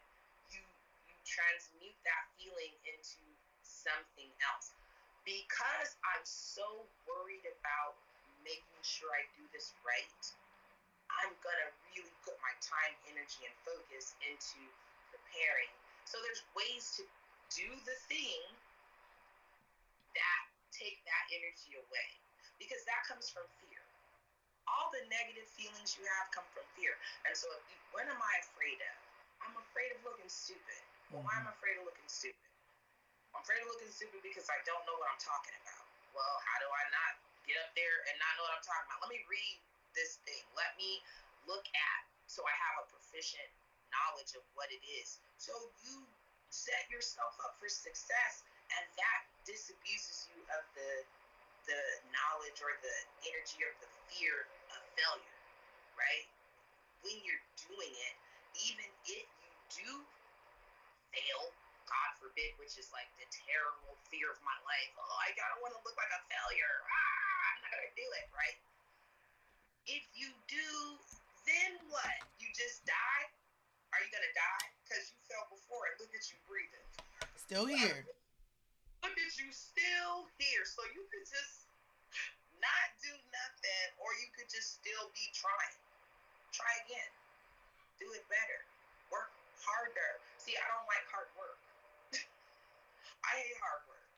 you 0.49 0.62
you 1.06 1.16
transmute 1.26 1.98
that 2.06 2.24
feeling 2.38 2.74
into 2.86 3.22
something 3.62 4.30
else. 4.49 4.74
Because 5.26 5.98
I'm 6.14 6.26
so 6.26 6.86
worried 7.10 7.45
about 7.45 7.98
making 8.45 8.82
sure 8.86 9.10
I 9.10 9.26
do 9.34 9.41
this 9.49 9.74
right, 9.82 10.22
I'm 11.22 11.34
gonna 11.41 11.70
really 11.94 12.14
put 12.22 12.38
my 12.41 12.53
time, 12.62 12.94
energy, 13.10 13.41
and 13.45 13.56
focus 13.66 14.14
into 14.22 14.62
preparing. 15.10 15.74
So 16.06 16.22
there's 16.22 16.45
ways 16.53 16.94
to 17.02 17.03
do 17.57 17.70
the 17.86 17.98
thing 18.06 18.41
that 20.14 20.41
take 20.70 21.02
that 21.10 21.26
energy 21.34 21.78
away 21.80 22.10
because 22.62 22.84
that 22.86 23.02
comes 23.10 23.32
from 23.32 23.48
fear. 23.64 23.75
All 24.66 24.90
the 24.90 25.04
negative 25.08 25.46
feelings 25.54 25.94
you 25.96 26.06
have 26.20 26.34
come 26.34 26.46
from 26.52 26.66
fear. 26.74 26.98
And 27.30 27.34
so, 27.38 27.48
you, 27.70 27.78
what 27.94 28.10
am 28.10 28.18
I 28.18 28.34
afraid 28.42 28.82
of? 28.82 28.98
I'm 29.46 29.56
afraid 29.62 29.94
of 29.94 30.02
looking 30.02 30.30
stupid. 30.30 30.82
Well, 31.14 31.22
why 31.22 31.38
am 31.38 31.46
I 31.46 31.54
mm-hmm. 31.54 31.62
afraid 31.62 31.76
of 31.78 31.84
looking 31.86 32.10
stupid? 32.10 32.50
I'm 33.36 33.44
afraid 33.46 33.62
of 33.62 33.70
looking 33.70 33.92
stupid 33.94 34.24
because 34.26 34.48
I 34.50 34.58
don't 34.66 34.82
know 34.90 34.98
what 34.98 35.12
I'm 35.12 35.22
talking 35.22 35.54
about. 35.62 35.86
Well, 36.16 36.36
how 36.48 36.58
do 36.64 36.68
I 36.72 36.84
not 36.90 37.14
get 37.46 37.60
up 37.62 37.70
there 37.78 37.98
and 38.10 38.16
not 38.18 38.32
know 38.40 38.48
what 38.48 38.56
I'm 38.58 38.66
talking 38.66 38.88
about? 38.90 39.06
Let 39.06 39.12
me 39.12 39.22
read 39.28 39.56
this 39.94 40.18
thing. 40.24 40.42
Let 40.56 40.74
me 40.80 41.04
look 41.46 41.68
at 41.70 42.02
so 42.26 42.42
I 42.42 42.56
have 42.58 42.84
a 42.84 42.86
proficient 42.90 43.48
knowledge 43.94 44.34
of 44.34 44.44
what 44.58 44.68
it 44.74 44.82
is. 44.84 45.22
So 45.38 45.54
you 45.86 46.04
set 46.50 46.88
yourself 46.90 47.36
up 47.46 47.56
for 47.62 47.70
success 47.70 48.44
and 48.74 48.84
that 48.98 49.20
disabuses 49.46 50.32
you 50.34 50.42
of 50.58 50.64
the 50.74 50.92
the 51.66 51.82
knowledge 52.14 52.62
or 52.62 52.78
the 52.86 52.98
energy 53.26 53.58
or 53.66 53.74
the 53.82 53.90
fear 54.11 54.48
of 54.73 54.82
failure 54.98 55.40
right 55.98 56.27
when 57.02 57.18
you're 57.23 57.45
doing 57.69 57.94
it 57.94 58.15
even 58.68 58.88
if 59.06 59.27
you 59.44 59.52
do 59.84 59.91
fail 61.11 61.52
God 61.86 62.11
forbid, 62.18 62.57
which 62.57 62.76
is 62.82 62.90
like 62.90 63.10
the 63.22 63.30
terrible 63.30 63.94
fear 64.10 64.34
of 64.34 64.41
my 64.41 64.57
life. 64.65 64.91
Oh, 64.98 65.18
I 65.22 65.30
don't 65.38 65.61
want 65.61 65.73
to 65.77 65.82
look 65.86 65.94
like 65.98 66.10
a 66.10 66.22
failure. 66.26 66.76
Ah, 66.82 67.41
I'm 67.53 67.60
not 67.61 67.72
gonna 67.77 67.94
do 67.94 68.07
it, 68.22 68.27
right? 68.34 68.57
If 69.86 70.03
you 70.18 70.34
do, 70.49 70.69
then 71.45 71.77
what? 71.94 72.18
You 72.41 72.49
just 72.57 72.82
die? 72.90 73.26
Are 73.94 74.02
you 74.02 74.10
gonna 74.10 74.34
die? 74.34 74.65
Because 74.82 75.14
you 75.14 75.19
fell 75.30 75.45
before 75.53 75.86
and 75.94 75.95
look 76.02 76.11
at 76.11 76.26
you 76.34 76.38
breathing. 76.49 76.90
Still 77.38 77.69
here. 77.69 78.10
Look 79.06 79.14
at 79.14 79.34
you 79.38 79.53
still 79.53 80.26
here. 80.41 80.65
So 80.65 80.82
you 80.98 81.06
could 81.14 81.26
just 81.30 81.65
not 82.66 82.88
do 82.98 83.14
nothing, 83.30 83.88
or 84.02 84.10
you 84.18 84.28
could 84.34 84.50
just 84.50 84.82
still 84.82 85.06
be 85.14 85.26
trying. 85.38 85.78
Try 86.50 86.74
again. 86.90 87.12
Do 88.02 88.10
it 88.18 88.26
better. 88.26 88.60
Work 89.14 89.30
harder. 89.62 90.12
See, 90.42 90.58
I 90.58 90.66
don't 90.74 90.88
like 90.90 91.06
hard 91.14 91.30
work. 91.38 91.60
I 93.30 93.32
hate 93.38 93.60
hard 93.62 93.86
work. 93.86 94.10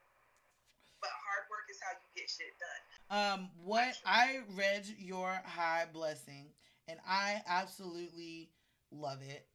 But 1.04 1.12
hard 1.12 1.46
work 1.52 1.68
is 1.68 1.78
how 1.84 1.94
you 2.00 2.10
get 2.16 2.30
shit 2.32 2.56
done. 2.58 2.82
Um, 3.12 3.40
what 3.64 4.00
I 4.06 4.42
read 4.56 4.88
your 4.98 5.30
high 5.46 5.86
blessing, 5.92 6.48
and 6.88 7.00
I 7.08 7.44
absolutely 7.48 8.50
love 8.92 9.20
it. 9.22 9.46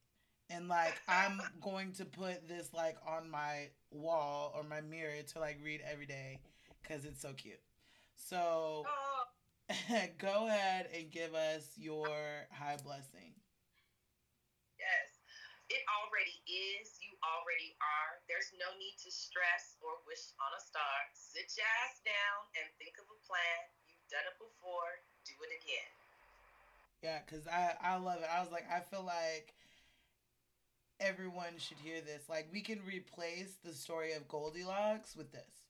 And 0.51 0.69
like 0.69 1.01
I'm 1.09 1.41
going 1.61 1.93
to 1.93 2.05
put 2.05 2.47
this 2.49 2.73
like 2.75 2.97
on 3.07 3.31
my 3.31 3.71
wall 3.91 4.53
or 4.55 4.63
my 4.63 4.81
mirror 4.81 5.23
to 5.33 5.39
like 5.41 5.59
read 5.65 5.81
every 5.91 6.07
day 6.07 6.41
because 6.83 7.05
it's 7.05 7.23
so 7.23 7.33
cute. 7.33 7.61
So 8.17 8.85
Oh, 8.87 9.25
go 10.19 10.47
ahead 10.49 10.89
and 10.95 11.11
give 11.11 11.35
us 11.35 11.73
your 11.77 12.09
high 12.53 12.77
blessing. 12.83 13.35
yes. 14.79 15.09
It 15.73 15.81
already 15.89 16.37
is. 16.45 17.01
You 17.01 17.17
already 17.25 17.73
are. 17.81 18.13
There's 18.29 18.53
no 18.61 18.69
need 18.77 18.93
to 19.09 19.11
stress 19.11 19.81
or 19.81 19.97
wish 20.05 20.21
on 20.37 20.53
a 20.53 20.61
star. 20.61 20.99
Sit 21.17 21.49
your 21.57 21.65
ass 21.89 21.97
down 22.05 22.41
and 22.61 22.69
think 22.77 23.01
of 23.01 23.09
a 23.09 23.19
plan. 23.25 23.61
You've 23.89 24.05
done 24.13 24.27
it 24.29 24.37
before. 24.37 24.93
Do 25.25 25.33
it 25.41 25.53
again. 25.65 25.93
Yeah, 27.01 27.25
cause 27.25 27.49
I 27.49 27.73
I 27.81 27.97
love 27.97 28.21
it. 28.21 28.29
I 28.29 28.45
was 28.45 28.53
like, 28.53 28.69
I 28.69 28.85
feel 28.85 29.01
like 29.03 29.57
everyone 31.01 31.57
should 31.57 31.81
hear 31.81 32.01
this. 32.05 32.29
Like, 32.29 32.53
we 32.53 32.61
can 32.61 32.85
replace 32.85 33.57
the 33.65 33.73
story 33.73 34.13
of 34.13 34.29
Goldilocks 34.29 35.17
with 35.17 35.33
this. 35.33 35.65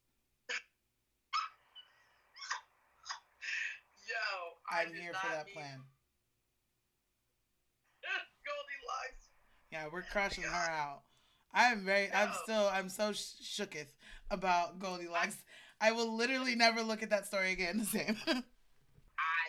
Yo, 4.10 4.18
I 4.18 4.61
I'm 4.72 4.88
here 4.94 5.12
for 5.12 5.28
that 5.28 5.46
plan. 5.52 5.82
Goldilocks. 8.46 9.28
Yeah, 9.70 9.86
we're 9.92 10.02
crushing 10.02 10.44
her 10.44 10.70
out. 10.82 11.02
I'm 11.52 11.84
very. 11.84 12.08
I'm 12.12 12.32
still. 12.42 12.68
I'm 12.72 12.88
so 12.88 13.12
sh- 13.12 13.36
shooketh 13.44 13.92
about 14.30 14.78
Goldilocks. 14.78 15.36
I 15.80 15.92
will 15.92 16.16
literally 16.16 16.54
never 16.54 16.80
look 16.80 17.02
at 17.02 17.10
that 17.10 17.26
story 17.26 17.52
again 17.52 17.76
the 17.78 17.84
same. 17.84 18.16
I 18.26 19.44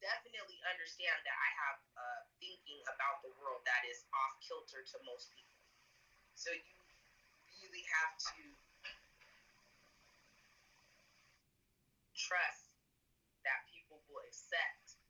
definitely 0.00 0.56
understand 0.64 1.18
that 1.26 1.36
I 1.36 1.50
have 1.66 1.78
uh, 1.98 2.20
thinking 2.40 2.80
about 2.88 3.20
the 3.26 3.34
world 3.36 3.60
that 3.66 3.82
is 3.90 4.06
off 4.14 4.38
kilter 4.40 4.80
to 4.80 4.96
most 5.04 5.34
people. 5.34 5.58
So 6.38 6.54
you 6.54 6.72
really 7.60 7.84
have 7.90 8.14
to 8.32 8.42
trust 12.14 12.70
that 13.42 13.66
people 13.74 13.98
will 14.06 14.22
accept 14.26 15.02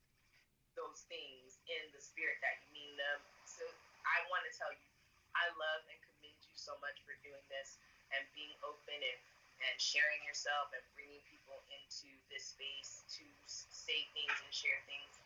those 0.77 0.96
things 1.11 1.59
in 1.67 1.83
the 1.95 2.01
spirit 2.03 2.39
that 2.43 2.59
you 2.67 2.69
mean 2.77 2.95
them. 2.99 3.19
So 3.47 3.63
I 4.07 4.23
want 4.31 4.45
to 4.47 4.53
tell 4.55 4.71
you, 4.71 4.87
I 5.35 5.47
love 5.59 5.83
and 5.91 5.99
commend 6.03 6.39
you 6.47 6.55
so 6.57 6.75
much 6.83 6.99
for 7.05 7.15
doing 7.27 7.43
this 7.51 7.79
and 8.15 8.23
being 8.35 8.55
open 8.63 8.99
and 9.01 9.21
and 9.65 9.77
sharing 9.81 10.21
yourself 10.29 10.69
and 10.77 10.85
bringing 10.93 11.25
people 11.33 11.57
into 11.73 12.13
this 12.29 12.53
space 12.53 13.01
to 13.09 13.25
say 13.49 14.05
things 14.13 14.37
and 14.45 14.53
share 14.53 14.77
things 14.85 15.17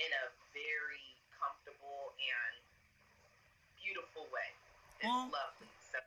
in 0.00 0.08
a 0.24 0.32
very 0.56 1.04
comfortable 1.36 2.16
and 2.16 2.54
beautiful 3.76 4.24
way. 4.32 4.50
It's 4.96 5.04
Well- 5.04 5.28
lovely. 5.28 5.68
So, 5.92 6.00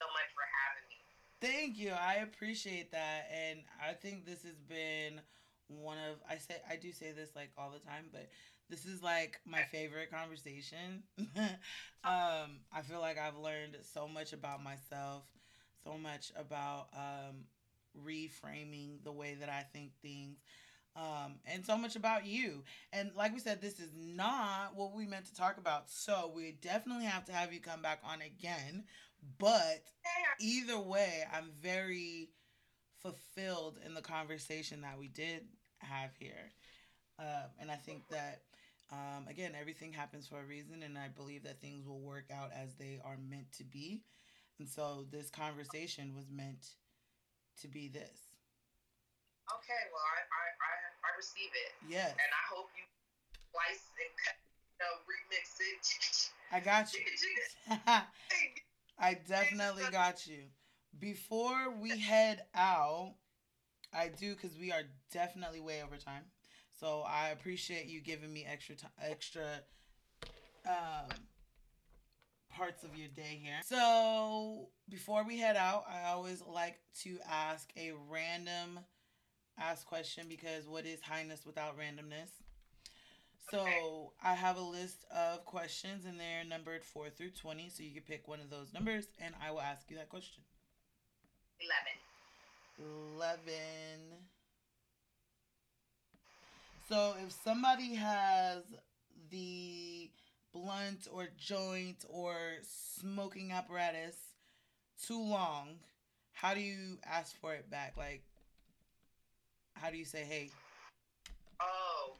so 0.00 0.06
much 0.16 0.32
for 0.32 0.48
having 0.48 0.88
me. 0.88 0.96
Thank 1.44 1.76
you. 1.76 1.92
I 1.92 2.24
appreciate 2.24 2.90
that, 2.92 3.28
and 3.28 3.68
I 3.80 3.92
think 3.92 4.24
this 4.24 4.42
has 4.42 4.56
been 4.64 5.20
one 5.68 5.98
of 5.98 6.18
I 6.28 6.38
say 6.38 6.60
I 6.68 6.76
do 6.76 6.90
say 6.90 7.12
this 7.12 7.36
like 7.36 7.52
all 7.56 7.70
the 7.70 7.78
time, 7.80 8.08
but 8.10 8.28
this 8.70 8.86
is 8.86 9.02
like 9.02 9.40
my 9.44 9.62
favorite 9.64 10.10
conversation. 10.10 11.02
um, 11.18 12.60
I 12.72 12.82
feel 12.88 13.00
like 13.00 13.18
I've 13.18 13.36
learned 13.36 13.76
so 13.82 14.08
much 14.08 14.32
about 14.32 14.62
myself, 14.62 15.24
so 15.84 15.98
much 15.98 16.32
about 16.36 16.88
um, 16.94 17.44
reframing 18.06 19.02
the 19.04 19.12
way 19.12 19.36
that 19.40 19.48
I 19.48 19.64
think 19.72 19.92
things. 20.02 20.38
Um, 20.96 21.36
and 21.46 21.64
so 21.64 21.76
much 21.76 21.96
about 21.96 22.26
you. 22.26 22.64
And 22.92 23.10
like 23.16 23.32
we 23.32 23.40
said, 23.40 23.60
this 23.60 23.78
is 23.78 23.90
not 23.96 24.74
what 24.74 24.94
we 24.94 25.06
meant 25.06 25.26
to 25.26 25.34
talk 25.34 25.58
about. 25.58 25.90
So 25.90 26.32
we 26.34 26.52
definitely 26.62 27.04
have 27.04 27.24
to 27.26 27.32
have 27.32 27.52
you 27.52 27.60
come 27.60 27.82
back 27.82 28.00
on 28.04 28.20
again. 28.22 28.84
But 29.38 29.82
either 30.40 30.78
way, 30.78 31.24
I'm 31.32 31.50
very 31.62 32.30
fulfilled 33.02 33.78
in 33.84 33.94
the 33.94 34.02
conversation 34.02 34.82
that 34.82 34.98
we 34.98 35.08
did 35.08 35.44
have 35.78 36.10
here. 36.18 36.50
Um, 37.18 37.50
and 37.58 37.70
I 37.70 37.76
think 37.76 38.08
that, 38.10 38.42
um, 38.92 39.26
again, 39.28 39.52
everything 39.58 39.92
happens 39.92 40.26
for 40.26 40.40
a 40.40 40.44
reason, 40.44 40.82
and 40.82 40.98
I 40.98 41.08
believe 41.08 41.44
that 41.44 41.60
things 41.60 41.86
will 41.86 42.00
work 42.00 42.30
out 42.32 42.50
as 42.52 42.74
they 42.74 43.00
are 43.04 43.16
meant 43.28 43.52
to 43.58 43.64
be. 43.64 44.02
And 44.58 44.68
so 44.68 45.06
this 45.10 45.30
conversation 45.30 46.14
was 46.14 46.26
meant 46.30 46.66
to 47.62 47.68
be 47.68 47.88
this. 47.88 48.30
Okay, 49.50 49.82
well, 49.92 50.02
I, 50.04 50.18
I, 50.30 50.44
I, 50.62 50.72
I 51.06 51.10
receive 51.16 51.50
it. 51.54 51.72
Yes, 51.90 52.10
And 52.10 52.32
I 52.34 52.44
hope 52.54 52.68
you 52.76 52.84
slice 53.50 53.86
and 53.98 54.12
cut, 54.24 54.36
you 54.70 54.78
know, 54.82 54.94
remix 55.06 55.58
it. 55.58 56.30
I 56.52 56.60
got 56.60 56.92
you. 56.94 57.00
I 58.98 59.14
definitely 59.26 59.84
got 59.90 60.26
you. 60.26 60.42
Before 60.98 61.70
we 61.80 61.98
head 61.98 62.42
out, 62.54 63.14
I 63.92 64.08
do 64.08 64.34
because 64.34 64.56
we 64.58 64.72
are 64.72 64.82
definitely 65.12 65.60
way 65.60 65.82
over 65.82 65.96
time. 65.96 66.24
So 66.80 67.04
I 67.06 67.28
appreciate 67.28 67.88
you 67.88 68.00
giving 68.00 68.32
me 68.32 68.46
extra 68.50 68.74
time, 68.74 68.90
extra 69.02 69.44
um, 70.66 71.14
parts 72.56 72.84
of 72.84 72.96
your 72.96 73.08
day 73.08 73.38
here. 73.42 73.60
So 73.66 74.70
before 74.88 75.22
we 75.26 75.36
head 75.36 75.56
out, 75.56 75.84
I 75.86 76.08
always 76.08 76.42
like 76.42 76.78
to 77.02 77.18
ask 77.30 77.68
a 77.76 77.92
random 78.08 78.80
ask 79.58 79.86
question 79.86 80.24
because 80.26 80.66
what 80.66 80.86
is 80.86 81.02
highness 81.02 81.44
without 81.44 81.78
randomness? 81.78 82.30
So 83.50 84.12
I 84.24 84.32
have 84.32 84.56
a 84.56 84.62
list 84.62 85.04
of 85.14 85.44
questions 85.44 86.06
and 86.06 86.18
they're 86.18 86.44
numbered 86.48 86.82
4 86.82 87.10
through 87.10 87.32
20. 87.32 87.68
So 87.68 87.82
you 87.82 87.92
can 87.92 88.04
pick 88.04 88.26
one 88.26 88.40
of 88.40 88.48
those 88.48 88.72
numbers 88.72 89.06
and 89.20 89.34
I 89.44 89.50
will 89.50 89.60
ask 89.60 89.90
you 89.90 89.96
that 89.98 90.08
question. 90.08 90.42
11. 92.78 93.16
11. 93.16 94.29
So 96.90 97.14
if 97.24 97.30
somebody 97.30 97.94
has 97.94 98.64
the 99.30 100.10
blunt 100.52 101.06
or 101.12 101.28
joint 101.38 102.04
or 102.10 102.34
smoking 102.66 103.52
apparatus 103.52 104.16
too 105.06 105.22
long, 105.22 105.78
how 106.32 106.52
do 106.52 106.58
you 106.58 106.98
ask 107.06 107.38
for 107.40 107.54
it 107.54 107.70
back? 107.70 107.94
Like, 107.96 108.24
how 109.74 109.90
do 109.90 109.98
you 109.98 110.04
say, 110.04 110.26
hey? 110.26 110.50
Oh, 111.62 112.18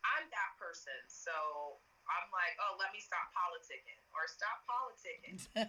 I'm 0.00 0.24
that 0.24 0.52
person. 0.56 0.96
So 1.12 1.30
I'm 2.08 2.28
like, 2.32 2.56
oh, 2.56 2.80
let 2.80 2.88
me 2.96 3.04
stop 3.04 3.28
politicking 3.36 4.00
or 4.16 4.24
stop 4.32 4.64
politicking. 4.64 5.68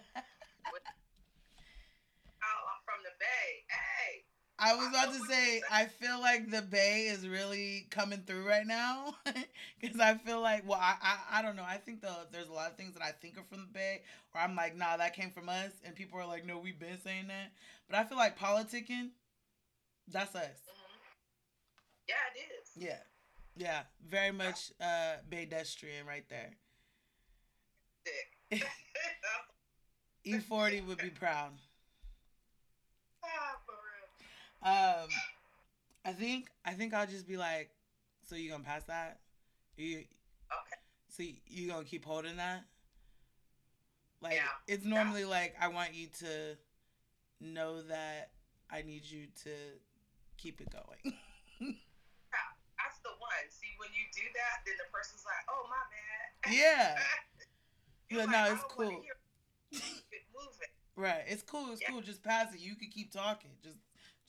Oh, 2.42 2.62
I'm 2.74 2.82
from 2.82 2.98
the 3.06 3.14
Bay. 3.22 3.62
Hey, 3.70 4.26
I 4.64 4.74
was 4.76 4.88
about 4.88 5.12
to 5.12 5.20
say, 5.20 5.64
I 5.70 5.86
feel 5.86 6.20
like 6.20 6.50
the 6.50 6.62
Bay 6.62 7.06
is 7.08 7.26
really 7.26 7.88
coming 7.90 8.22
through 8.26 8.48
right 8.48 8.66
now. 8.66 9.14
Because 9.80 9.98
I 10.00 10.14
feel 10.14 10.40
like, 10.40 10.62
well, 10.68 10.78
I, 10.80 10.94
I, 11.02 11.38
I 11.38 11.42
don't 11.42 11.56
know. 11.56 11.64
I 11.66 11.76
think 11.76 12.02
the, 12.02 12.12
there's 12.30 12.48
a 12.48 12.52
lot 12.52 12.70
of 12.70 12.76
things 12.76 12.94
that 12.94 13.02
I 13.02 13.10
think 13.10 13.36
are 13.36 13.42
from 13.50 13.62
the 13.62 13.72
Bay, 13.72 14.02
or 14.32 14.40
I'm 14.40 14.54
like, 14.54 14.76
nah, 14.76 14.96
that 14.96 15.14
came 15.16 15.32
from 15.32 15.48
us. 15.48 15.72
And 15.84 15.94
people 15.96 16.20
are 16.20 16.26
like, 16.26 16.46
no, 16.46 16.58
we've 16.58 16.78
been 16.78 17.00
saying 17.02 17.26
that. 17.26 17.50
But 17.90 17.98
I 17.98 18.04
feel 18.04 18.16
like 18.18 18.38
politicking, 18.38 19.10
that's 20.08 20.34
us. 20.36 20.44
hmm 20.66 21.02
yeah, 22.08 22.14
it 22.34 22.52
is. 22.62 22.70
Yeah. 22.76 22.98
Yeah. 23.56 23.82
Very 24.08 24.32
much 24.32 24.72
uh 24.80 25.16
pedestrian 25.30 26.06
right 26.06 26.24
there. 26.28 26.50
E40 30.24 30.80
would 30.82 30.98
be 30.98 31.10
proud. 31.10 31.58
Um, 34.64 35.08
I 36.04 36.12
think 36.12 36.48
I 36.64 36.72
think 36.72 36.94
I'll 36.94 37.06
just 37.06 37.26
be 37.26 37.36
like, 37.36 37.70
so 38.24 38.34
you 38.36 38.50
gonna 38.50 38.64
pass 38.64 38.84
that? 38.84 39.20
You 39.76 39.98
Okay. 39.98 40.76
so 41.08 41.22
you 41.46 41.68
gonna 41.68 41.84
keep 41.84 42.04
holding 42.04 42.36
that? 42.36 42.64
Like 44.20 44.34
Yeah. 44.34 44.48
it's 44.68 44.84
normally 44.84 45.24
like 45.24 45.54
I 45.60 45.68
want 45.68 45.94
you 45.94 46.06
to 46.20 46.56
know 47.40 47.82
that 47.82 48.30
I 48.70 48.82
need 48.82 49.04
you 49.04 49.26
to 49.44 49.50
keep 50.38 50.60
it 50.60 50.68
going. 50.70 51.16
Yeah, 52.32 52.38
that's 52.80 52.98
the 53.04 53.10
one. 53.20 53.44
See, 53.50 53.68
when 53.76 53.90
you 53.92 54.08
do 54.10 54.22
that, 54.34 54.64
then 54.64 54.74
the 54.80 54.88
person's 54.90 55.22
like, 55.26 55.44
"Oh, 55.50 55.68
my 55.68 55.76
bad." 55.92 56.52
yeah. 56.56 56.96
You're 58.08 58.20
Yeah, 58.20 58.24
like, 58.24 58.48
no, 58.48 58.54
it's 58.54 58.64
cool. 58.70 59.04
it. 59.70 59.82
Right. 60.96 61.24
It's 61.28 61.42
cool. 61.42 61.70
It's 61.72 61.82
Yeah. 61.82 61.90
cool. 61.90 62.00
Just 62.00 62.22
pass 62.24 62.54
it. 62.54 62.60
You 62.60 62.74
can 62.74 62.88
keep 62.88 63.12
talking. 63.12 63.50
Just 63.62 63.76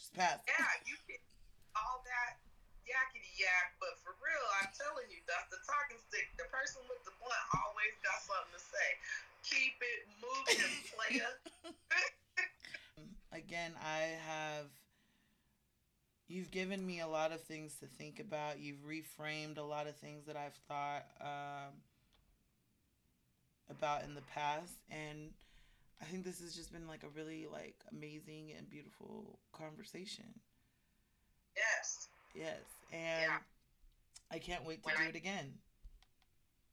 just 0.04 0.12
pass. 0.20 0.44
Yeah, 0.44 0.68
you 0.84 1.00
can 1.08 1.16
all 1.80 2.04
that 2.04 2.36
yakety 2.84 3.24
yak, 3.40 3.80
but 3.80 3.96
for 4.04 4.12
real, 4.20 4.46
I'm 4.60 4.68
telling 4.76 5.08
you, 5.08 5.24
that's 5.24 5.48
the 5.48 5.64
talking 5.64 5.96
stick. 6.12 6.28
The 6.36 6.44
person 6.52 6.84
with 6.92 7.00
the 7.08 7.16
blunt 7.24 7.46
always 7.56 7.96
got 8.04 8.20
something 8.20 8.52
to 8.52 8.60
say. 8.60 8.90
Keep 9.48 9.80
it 9.80 10.02
moving, 10.20 10.76
player. 10.92 11.32
Again, 13.32 13.72
I 13.80 14.20
have 14.28 14.68
you've 16.28 16.52
given 16.52 16.84
me 16.86 17.00
a 17.00 17.08
lot 17.08 17.32
of 17.32 17.40
things 17.48 17.80
to 17.80 17.88
think 17.88 18.20
about. 18.20 18.60
You've 18.60 18.84
reframed 18.84 19.58
a 19.58 19.64
lot 19.64 19.88
of 19.88 19.96
things 19.96 20.28
that 20.28 20.36
I've 20.36 20.60
thought 20.68 21.08
um, 21.24 21.80
about 23.70 24.04
in 24.04 24.16
the 24.16 24.26
past 24.36 24.76
and 24.92 25.32
I 26.04 26.06
think 26.12 26.26
this 26.28 26.42
has 26.42 26.54
just 26.54 26.72
been 26.76 26.86
like 26.86 27.04
a 27.04 27.10
really 27.16 27.48
like 27.48 27.80
amazing 27.92 28.52
and 28.58 28.70
beautiful 28.70 29.40
conversation. 29.54 30.26
yes. 31.56 32.10
Yes. 32.36 32.60
And 32.92 33.32
Yeah. 33.32 33.40
I 34.32 34.40
can't 34.40 34.66
wait 34.66 34.82
to 34.84 34.88
When 34.88 34.98
do 34.98 35.04
I- 35.04 35.08
it 35.08 35.16
again. 35.16 35.54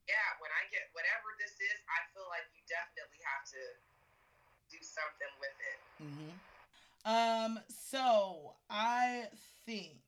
Yeah, 0.09 0.17
when 0.41 0.51
I 0.51 0.67
get 0.73 0.89
whatever 0.93 1.29
this 1.39 1.53
is, 1.61 1.79
I 1.87 2.03
feel 2.13 2.27
like 2.29 2.49
you 2.57 2.63
definitely 2.67 3.21
have 3.23 3.45
to 3.53 3.63
do 4.77 4.79
something 4.83 5.33
with 5.39 5.57
it. 5.71 5.79
Mm-hmm. 6.03 6.33
Um, 7.05 7.61
so 7.69 8.57
I 8.69 9.29
think 9.67 10.01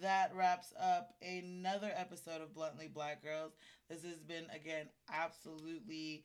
that 0.00 0.34
wraps 0.34 0.72
up 0.80 1.14
another 1.22 1.92
episode 1.94 2.40
of 2.40 2.52
Bluntly 2.54 2.88
Black 2.88 3.22
Girls. 3.22 3.52
This 3.88 4.02
has 4.02 4.18
been 4.22 4.46
again 4.50 4.88
absolutely 5.12 6.24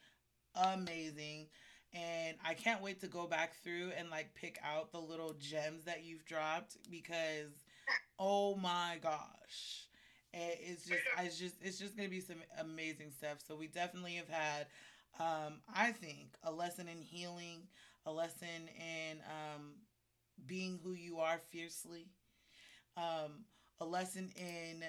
amazing. 0.56 1.50
And 1.98 2.38
I 2.46 2.54
can't 2.54 2.82
wait 2.82 3.02
to 3.02 3.08
go 3.08 3.26
back 3.28 3.56
through 3.64 3.92
and 3.98 4.10
like 4.10 4.36
pick 4.36 4.60
out 4.64 4.92
the 4.92 5.00
little 5.02 5.34
gems 5.40 5.86
that 5.86 6.04
you've 6.04 6.26
dropped 6.26 6.78
because 6.92 7.52
oh 8.20 8.56
my 8.56 9.00
gosh. 9.02 9.86
It's 10.34 10.86
just 10.86 11.02
it's 11.20 11.40
just 11.40 11.56
it's 11.62 11.80
just 11.80 11.98
gonna 11.98 12.10
be 12.10 12.20
some 12.20 12.38
amazing 12.60 13.12
stuff. 13.18 13.38
So 13.48 13.56
we 13.56 13.68
definitely 13.68 14.16
have 14.16 14.30
had 14.30 14.68
um, 15.20 15.62
I 15.74 15.92
think 15.92 16.36
a 16.44 16.52
lesson 16.52 16.88
in 16.88 17.02
healing, 17.02 17.64
a 18.06 18.12
lesson 18.12 18.70
in 18.78 19.18
um, 19.26 19.74
being 20.46 20.80
who 20.84 20.94
you 20.94 21.18
are 21.18 21.40
fiercely, 21.52 22.08
um, 22.96 23.46
a 23.80 23.86
lesson 23.86 24.30
in 24.36 24.84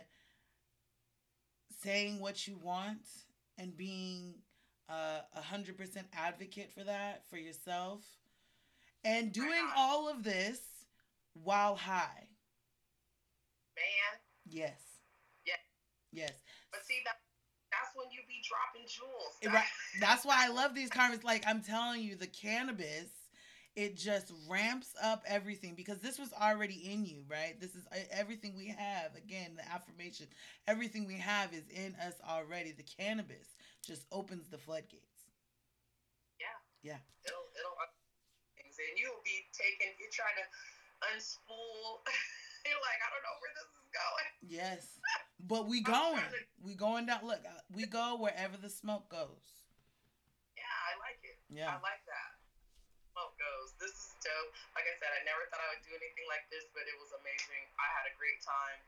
saying 1.83 2.21
what 2.21 2.47
you 2.47 2.59
want 2.63 3.07
and 3.57 3.77
being 3.77 4.35
a 4.89 5.41
hundred 5.43 5.77
percent 5.77 6.07
advocate 6.15 6.73
for 6.73 6.85
that 6.85 7.25
for 7.31 7.37
yourself, 7.37 8.01
and 9.05 9.33
doing 9.33 9.67
all 9.77 10.09
of 10.09 10.23
this 10.25 10.61
while 11.35 11.77
high. 11.77 12.29
Man, 13.77 14.21
Yes. 14.51 14.81
Yes. 15.47 15.59
Yes. 16.13 16.33
but 16.73 16.85
see 16.87 17.01
that 17.05 17.17
that's 17.71 17.91
when 17.95 18.07
you 18.11 18.21
be 18.27 18.43
dropping 18.49 18.89
jewels. 18.89 19.55
Right. 19.55 19.69
That's 20.01 20.25
why 20.25 20.47
I 20.47 20.49
love 20.49 20.75
these 20.75 20.89
conversations. 20.91 21.25
Like 21.25 21.45
I'm 21.47 21.61
telling 21.63 22.03
you, 22.03 22.17
the 22.17 22.27
cannabis, 22.27 23.11
it 23.77 23.97
just 23.97 24.33
ramps 24.49 24.95
up 25.03 25.23
everything 25.27 25.75
because 25.77 25.99
this 25.99 26.19
was 26.19 26.33
already 26.41 26.91
in 26.91 27.05
you, 27.05 27.25
right? 27.31 27.61
This 27.61 27.75
is 27.75 27.85
everything 28.11 28.57
we 28.57 28.69
have. 28.69 29.15
Again, 29.17 29.53
the 29.57 29.71
affirmation, 29.71 30.27
everything 30.67 31.07
we 31.07 31.19
have 31.19 31.53
is 31.53 31.69
in 31.69 31.95
us 32.05 32.15
already. 32.29 32.73
The 32.73 32.85
cannabis 32.85 33.49
just 33.87 34.07
opens 34.13 34.49
the 34.49 34.59
floodgates. 34.59 35.27
Yeah. 36.39 36.57
Yeah. 36.83 37.01
It'll 37.27 37.49
it'll 37.57 37.77
things 38.59 38.77
and 38.79 38.95
you'll 38.99 39.23
be 39.25 39.47
taking 39.55 39.95
you're 39.99 40.13
trying 40.15 40.37
to 40.39 40.47
unspool 41.15 42.03
you're 42.67 42.83
like 42.83 42.99
i 42.99 43.09
don't 43.15 43.23
know 43.23 43.37
where 43.39 43.55
this 43.55 43.71
is 43.71 43.87
going 43.95 44.31
Yes, 44.51 44.83
but 45.51 45.71
we 45.71 45.79
going, 45.79 46.19
to- 46.19 46.49
we 46.59 46.75
going 46.75 47.07
down. 47.07 47.23
Look, 47.23 47.39
uh, 47.47 47.63
we 47.71 47.87
go 47.87 48.19
wherever 48.19 48.59
the 48.59 48.67
smoke 48.71 49.07
goes. 49.07 49.47
yeah 50.59 50.67
i 50.91 50.93
like 50.99 51.23
it 51.23 51.39
Yeah. 51.47 51.71
i 51.71 51.79
like 51.79 52.03
that 52.11 52.31
smoke 53.15 53.35
goes 53.39 53.79
this 53.79 53.95
is 53.95 54.11
dope 54.27 54.51
like 54.75 54.87
i 54.91 54.95
said 54.99 55.11
i 55.15 55.23
never 55.23 55.47
thought 55.55 55.63
i 55.63 55.71
would 55.75 55.83
do 55.87 55.95
anything 55.95 56.27
like 56.27 56.47
this 56.51 56.67
but 56.75 56.83
it 56.91 56.99
was 56.99 57.15
amazing 57.23 57.63
i 57.79 57.87
had 57.95 58.11
a 58.11 58.15
great 58.19 58.43
time 58.43 58.79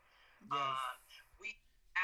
Yes. 0.50 0.58
um 0.58 0.94
we 1.38 1.54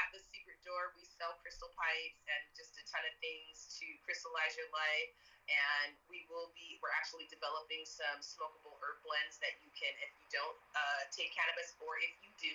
at 0.03 0.13
the 0.13 0.21
secret 0.21 0.57
door 0.61 0.93
we 0.93 1.03
sell 1.05 1.37
crystal 1.41 1.71
pipes 1.73 2.21
and 2.29 2.41
just 2.53 2.77
a 2.77 2.83
ton 2.87 3.03
of 3.05 3.15
things 3.21 3.67
to 3.81 3.85
crystallize 4.05 4.53
your 4.57 4.69
life. 4.73 5.11
And 5.47 5.95
we 6.11 6.27
will 6.27 6.51
be 6.51 6.75
we're 6.83 6.91
actually 6.91 7.23
developing 7.31 7.87
some 7.87 8.19
smokable 8.19 8.75
herb 8.83 8.99
blends 9.01 9.39
that 9.39 9.55
you 9.63 9.71
can 9.71 9.95
if 10.03 10.11
you 10.19 10.27
don't 10.27 10.59
uh, 10.75 11.07
take 11.15 11.31
cannabis 11.31 11.71
or 11.79 11.95
if 12.03 12.11
you 12.19 12.31
do 12.35 12.51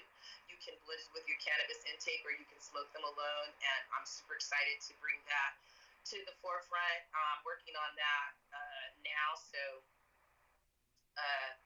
you 0.52 0.60
can 0.60 0.76
blend 0.84 1.00
it 1.00 1.08
with 1.16 1.24
your 1.24 1.40
cannabis 1.40 1.80
intake 1.88 2.20
or 2.28 2.36
you 2.36 2.44
can 2.44 2.60
smoke 2.60 2.92
them 2.92 3.02
alone. 3.08 3.48
And 3.48 3.82
i'm 3.96 4.04
super 4.04 4.36
excited 4.36 4.76
to 4.88 4.92
bring 5.00 5.16
that 5.32 5.56
to 6.12 6.20
the 6.26 6.34
forefront. 6.42 7.00
I'm 7.14 7.40
working 7.46 7.78
on 7.78 7.94
that 7.94 8.30
uh, 8.52 8.86
now. 9.06 9.38
So 9.38 9.62
uh, 11.16 11.61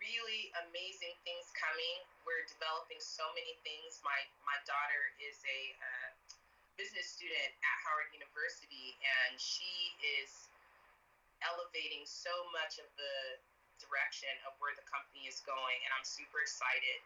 really 0.00 0.52
amazing 0.68 1.16
things 1.24 1.48
coming. 1.56 2.04
We're 2.28 2.44
developing 2.48 3.00
so 3.00 3.24
many 3.32 3.56
things. 3.64 4.00
My 4.04 4.16
my 4.44 4.58
daughter 4.68 5.02
is 5.22 5.40
a 5.44 5.60
uh, 5.80 6.08
business 6.76 7.08
student 7.08 7.52
at 7.64 7.76
howard 7.88 8.12
university 8.12 9.00
and 9.00 9.40
she 9.40 9.96
is 10.20 10.52
elevating 11.40 12.04
so 12.04 12.32
much 12.52 12.76
of 12.76 12.88
the 13.00 13.40
direction 13.80 14.32
of 14.48 14.56
where 14.60 14.72
the 14.76 14.84
company 14.88 15.28
is 15.28 15.40
going 15.44 15.76
and 15.84 15.92
i'm 15.92 16.04
super 16.04 16.40
excited 16.40 17.00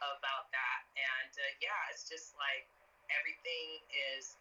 about 0.00 0.48
that. 0.52 0.80
And 0.96 1.32
uh, 1.32 1.44
yeah 1.64 1.92
it's 1.92 2.04
just 2.04 2.36
like 2.36 2.68
everything 3.12 3.80
is 4.16 4.36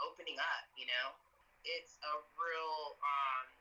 opening 0.00 0.40
up 0.40 0.64
you 0.80 0.88
know? 0.88 1.12
It's 1.60 2.00
a 2.00 2.14
real 2.40 2.96
um, 3.04 3.59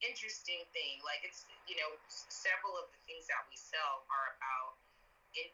interesting 0.00 0.64
thing 0.72 1.00
like 1.04 1.20
it's 1.22 1.44
you 1.68 1.76
know 1.76 1.90
several 2.10 2.74
of 2.80 2.88
the 2.92 3.00
things 3.04 3.28
that 3.28 3.44
we 3.52 3.56
sell 3.56 4.08
are 4.08 4.28
about 4.40 4.80
in, 5.36 5.48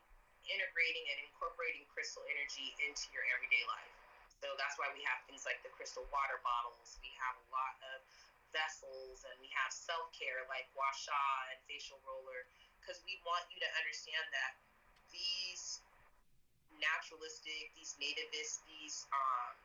integrating 0.47 1.05
and 1.11 1.19
incorporating 1.27 1.83
crystal 1.91 2.23
energy 2.31 2.71
into 2.87 3.11
your 3.11 3.27
everyday 3.35 3.63
life 3.67 3.97
so 4.41 4.55
that's 4.61 4.79
why 4.79 4.93
we 4.95 5.03
have 5.03 5.25
things 5.27 5.49
like 5.49 5.59
the 5.65 5.73
crystal 5.75 6.05
water 6.15 6.39
bottles. 6.47 7.01
We 7.03 7.11
have 7.19 7.35
a 7.35 7.47
lot 7.51 7.75
of 7.97 7.99
vessels 8.55 9.27
and 9.27 9.35
we 9.43 9.51
have 9.59 9.75
self 9.75 10.13
care 10.15 10.47
like 10.47 10.71
Gua 10.71 10.87
sha 10.95 11.27
and 11.51 11.59
facial 11.67 11.99
roller 12.07 12.47
because 12.79 13.03
we 13.03 13.19
want 13.27 13.43
you 13.51 13.59
to 13.59 13.71
understand 13.81 14.23
that 14.31 14.55
these 15.11 15.83
naturalistic, 16.79 17.75
these 17.75 17.99
nativist, 17.99 18.63
these 18.71 19.09
um, 19.11 19.59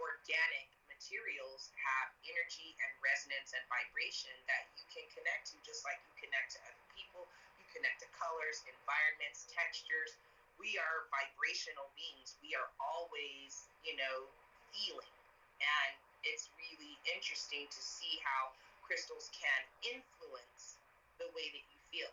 organic 0.00 0.71
materials 1.02 1.74
have 1.74 2.14
energy 2.30 2.78
and 2.78 2.92
resonance 3.02 3.50
and 3.58 3.64
vibration 3.66 4.30
that 4.46 4.70
you 4.78 4.86
can 4.86 5.02
connect 5.10 5.50
to 5.50 5.58
just 5.66 5.82
like 5.82 5.98
you 6.06 6.14
connect 6.22 6.54
to 6.54 6.62
other 6.62 6.86
people. 6.94 7.26
You 7.58 7.66
connect 7.74 8.06
to 8.06 8.08
colors, 8.14 8.62
environments, 8.70 9.50
textures 9.50 10.14
we 10.62 10.78
are 10.78 11.10
vibrational 11.10 11.90
beings. 11.98 12.38
We 12.38 12.54
are 12.54 12.70
always, 12.78 13.66
you 13.82 13.98
know, 13.98 14.30
feeling. 14.70 15.10
And 15.58 15.92
it's 16.22 16.46
really 16.54 16.94
interesting 17.10 17.66
to 17.66 17.80
see 17.82 18.22
how 18.22 18.54
crystals 18.86 19.26
can 19.34 19.60
influence 19.82 20.78
the 21.18 21.26
way 21.34 21.50
that 21.50 21.64
you 21.66 21.78
feel. 21.90 22.12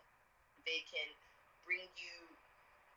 They 0.66 0.82
can 0.90 1.06
bring 1.62 1.86
you 1.94 2.26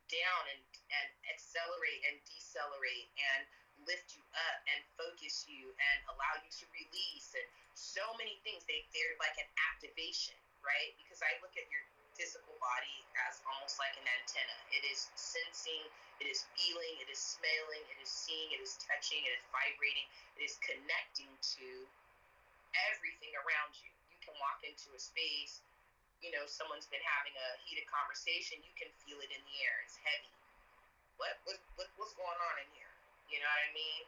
down 0.10 0.42
and, 0.58 0.62
and 0.90 1.10
accelerate 1.30 2.02
and 2.10 2.18
decelerate 2.26 3.10
and 3.18 3.46
lift 3.86 4.16
you 4.16 4.24
up 4.34 4.58
and 4.70 4.80
focus 4.96 5.44
you 5.50 5.74
and 5.74 5.98
allow 6.14 6.34
you 6.42 6.50
to 6.50 6.66
release 6.72 7.34
and 7.36 7.48
so 7.74 8.04
many 8.16 8.40
things. 8.46 8.64
They, 8.70 8.86
they're 8.94 9.18
like 9.20 9.36
an 9.42 9.50
activation, 9.74 10.38
right? 10.64 10.94
Because 11.02 11.20
I 11.26 11.36
look 11.44 11.54
at 11.58 11.68
your 11.68 11.84
physical 12.14 12.54
body 12.62 12.98
as 13.28 13.42
almost 13.50 13.82
like 13.82 13.94
an 13.98 14.06
antenna. 14.06 14.58
It 14.70 14.86
is 14.86 15.10
sensing, 15.18 15.84
it 16.22 16.30
is 16.30 16.46
feeling, 16.54 16.94
it 17.02 17.10
is 17.10 17.18
smelling, 17.18 17.84
it 17.90 18.00
is 18.00 18.10
seeing, 18.10 18.54
it 18.54 18.62
is 18.62 18.78
touching, 18.86 19.22
it 19.26 19.34
is 19.34 19.44
vibrating, 19.50 20.06
it 20.38 20.46
is 20.46 20.56
connecting 20.62 21.30
to 21.58 21.68
everything 22.94 23.34
around 23.42 23.74
you. 23.82 23.90
You 24.14 24.20
can 24.22 24.38
walk 24.38 24.62
into 24.62 24.94
a 24.94 25.02
space, 25.02 25.66
you 26.22 26.32
know, 26.32 26.46
someone's 26.48 26.88
been 26.88 27.04
having 27.04 27.36
a 27.36 27.48
heated 27.66 27.90
conversation, 27.90 28.62
you 28.62 28.72
can 28.78 28.88
feel 29.04 29.20
it 29.20 29.34
in 29.34 29.42
the 29.44 29.56
air. 29.66 29.76
It's 29.84 30.00
heavy. 30.00 30.32
What, 31.18 31.36
what, 31.46 31.58
what 31.76 31.88
what's 31.98 32.16
going 32.16 32.40
on 32.40 32.56
in 32.62 32.70
here? 32.74 32.93
You 33.32 33.40
know 33.40 33.50
what 33.50 33.64
I 33.68 33.74
mean? 33.76 34.04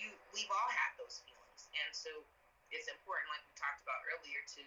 you 0.00 0.08
we've 0.32 0.50
all 0.50 0.70
had 0.72 0.96
those 0.96 1.20
feelings, 1.28 1.68
and 1.76 1.90
so 1.92 2.10
it's 2.70 2.86
important, 2.86 3.26
like 3.28 3.42
we 3.44 3.54
talked 3.58 3.82
about 3.82 4.00
earlier, 4.08 4.40
to 4.56 4.62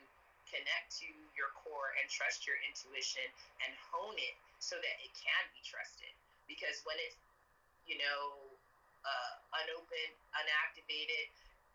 connect 0.46 0.94
to 1.02 1.10
your 1.34 1.50
core 1.58 1.96
and 1.98 2.06
trust 2.12 2.46
your 2.46 2.60
intuition 2.68 3.26
and 3.64 3.72
hone 3.90 4.16
it 4.20 4.36
so 4.60 4.76
that 4.78 4.96
it 5.02 5.10
can 5.16 5.44
be 5.56 5.64
trusted. 5.64 6.12
Because 6.46 6.84
when 6.84 7.00
it's, 7.00 7.18
you 7.88 7.96
know, 7.98 8.54
uh, 9.08 9.34
unopened, 9.66 10.16
unactivated, 10.36 11.32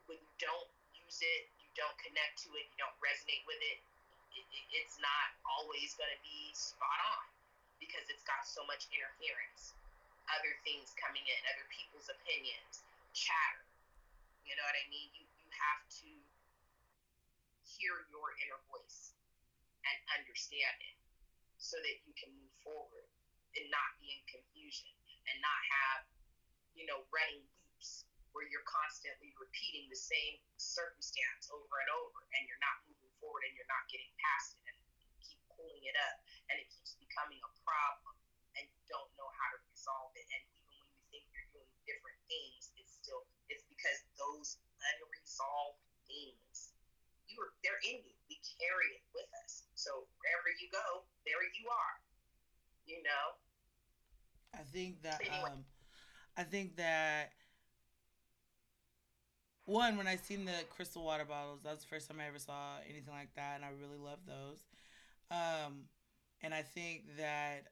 when 0.07 0.21
you 0.21 0.33
don't 0.39 0.69
use 0.93 1.19
it, 1.25 1.49
you 1.59 1.67
don't 1.75 1.97
connect 1.97 2.45
to 2.45 2.53
it, 2.55 2.69
you 2.69 2.77
don't 2.77 2.95
resonate 3.01 3.43
with 3.49 3.59
it, 3.73 3.81
it, 4.37 4.45
it 4.53 4.65
it's 4.85 5.01
not 5.01 5.29
always 5.49 5.97
going 5.97 6.13
to 6.13 6.21
be 6.21 6.53
spot 6.53 7.01
on 7.17 7.25
because 7.81 8.05
it's 8.13 8.23
got 8.29 8.45
so 8.45 8.61
much 8.69 8.85
interference. 8.93 9.73
Other 10.37 10.53
things 10.65 10.93
coming 11.01 11.25
in, 11.25 11.41
other 11.49 11.65
people's 11.73 12.09
opinions, 12.13 12.85
chatter. 13.17 13.65
You 14.45 14.53
know 14.57 14.65
what 14.65 14.77
I 14.77 14.87
mean? 14.93 15.09
You 15.17 15.25
you 15.41 15.49
have 15.57 15.83
to 16.05 16.11
hear 17.65 18.05
your 18.13 18.29
inner 18.45 18.61
voice 18.69 19.17
and 19.85 19.97
understand 20.21 20.77
it 20.85 20.97
so 21.57 21.81
that 21.81 21.97
you 22.05 22.13
can 22.17 22.33
move 22.37 22.53
forward 22.61 23.09
and 23.57 23.65
not 23.73 23.97
be 23.99 24.13
in 24.13 24.21
confusion 24.29 24.93
and 25.29 25.37
not 25.41 25.61
have, 25.73 26.01
you 26.77 26.85
know, 26.85 27.05
running 27.09 27.43
loops 27.43 28.05
where 28.37 28.45
you're 28.49 28.67
constantly 28.69 29.33
repeating 29.41 29.89
the 29.89 29.99
same 29.99 30.39
circumstance 30.61 31.49
over 31.51 31.75
and 31.81 31.91
over 31.97 32.21
and 32.37 32.45
you're 32.47 32.61
not 32.61 32.77
moving 32.87 33.13
forward 33.19 33.43
and 33.49 33.53
you're 33.57 33.69
not 33.73 33.85
getting 33.89 34.11
past 34.21 34.55
it 34.61 34.65
and 34.69 34.77
you 35.01 35.11
keep 35.25 35.41
pulling 35.57 35.83
it 35.83 35.97
up 35.97 36.17
and 36.53 36.61
it 36.61 36.69
keeps 36.69 36.95
becoming 37.01 37.41
a 37.41 37.53
problem 37.65 38.15
and 38.61 38.65
you 38.69 38.83
don't 38.87 39.11
know 39.17 39.29
how 39.33 39.49
to 39.57 39.59
resolve 39.79 40.11
it 40.19 40.27
and 40.35 40.43
even 40.51 40.75
when 40.75 40.91
you 40.91 41.03
think 41.15 41.25
you're 41.31 41.51
doing 41.55 41.71
different 41.87 42.19
things 42.27 42.75
it's 42.75 42.99
still 42.99 43.23
it's 43.47 43.63
because 43.71 44.03
those 44.19 44.59
unresolved 44.83 45.79
things 46.11 46.75
you 47.29 47.37
are 47.45 47.53
they're 47.63 47.83
in 47.85 48.01
you. 48.03 48.15
We 48.29 48.41
carry 48.59 48.99
it 48.99 49.05
with 49.15 49.29
us. 49.45 49.69
So 49.77 50.09
wherever 50.21 50.49
you 50.59 50.69
go, 50.73 51.05
there 51.25 51.39
you 51.39 51.69
are. 51.69 51.97
You 52.89 52.99
know. 53.05 53.25
I 54.57 54.65
think 54.73 55.03
that 55.03 55.21
anyway. 55.21 55.53
um, 55.53 55.65
I 56.37 56.43
think 56.43 56.77
that 56.77 57.33
one 59.67 59.97
when 59.97 60.07
I 60.07 60.17
seen 60.17 60.45
the 60.47 60.65
crystal 60.71 61.05
water 61.05 61.25
bottles, 61.25 61.61
that 61.63 61.71
was 61.71 61.81
the 61.81 61.87
first 61.87 62.09
time 62.09 62.19
I 62.21 62.27
ever 62.27 62.39
saw 62.39 62.81
anything 62.89 63.13
like 63.13 63.35
that, 63.37 63.57
and 63.57 63.65
I 63.65 63.69
really 63.69 64.01
love 64.03 64.19
those. 64.27 64.65
Um, 65.31 65.85
and 66.43 66.55
I 66.55 66.63
think 66.63 67.05
that 67.19 67.69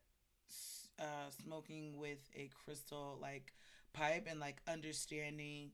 uh, 0.98 1.30
smoking 1.42 1.98
with 1.98 2.18
a 2.34 2.50
crystal 2.64 3.18
like 3.20 3.52
pipe 3.92 4.26
and 4.30 4.40
like 4.40 4.56
understanding 4.68 5.70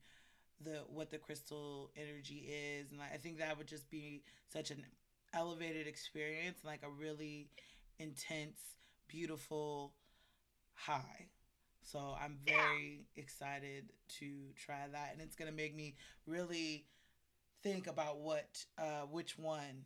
the 0.62 0.80
what 0.88 1.10
the 1.10 1.18
crystal 1.18 1.90
energy 1.96 2.48
is 2.48 2.92
and 2.92 3.00
I 3.00 3.16
think 3.16 3.38
that 3.38 3.58
would 3.58 3.66
just 3.66 3.90
be 3.90 4.22
such 4.52 4.70
an 4.70 4.84
elevated 5.34 5.86
experience 5.86 6.58
like 6.64 6.82
a 6.84 6.90
really 6.90 7.48
intense 7.98 8.60
beautiful 9.08 9.94
high 10.74 11.26
so 11.82 12.14
I'm 12.22 12.38
very 12.44 13.06
yeah. 13.16 13.22
excited 13.22 13.90
to 14.20 14.30
try 14.56 14.86
that 14.92 15.10
and 15.12 15.20
it's 15.20 15.34
going 15.34 15.50
to 15.50 15.56
make 15.56 15.74
me 15.74 15.96
really 16.26 16.86
think 17.62 17.86
about 17.86 18.18
what 18.18 18.64
uh 18.78 19.02
which 19.10 19.38
one 19.38 19.84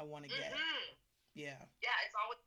I 0.00 0.02
want 0.04 0.24
to 0.24 0.32
get. 0.32 0.56
Mm-hmm. 0.56 0.96
Yeah. 1.36 1.60
Yeah, 1.84 1.96
it's 2.08 2.16
always 2.16 2.40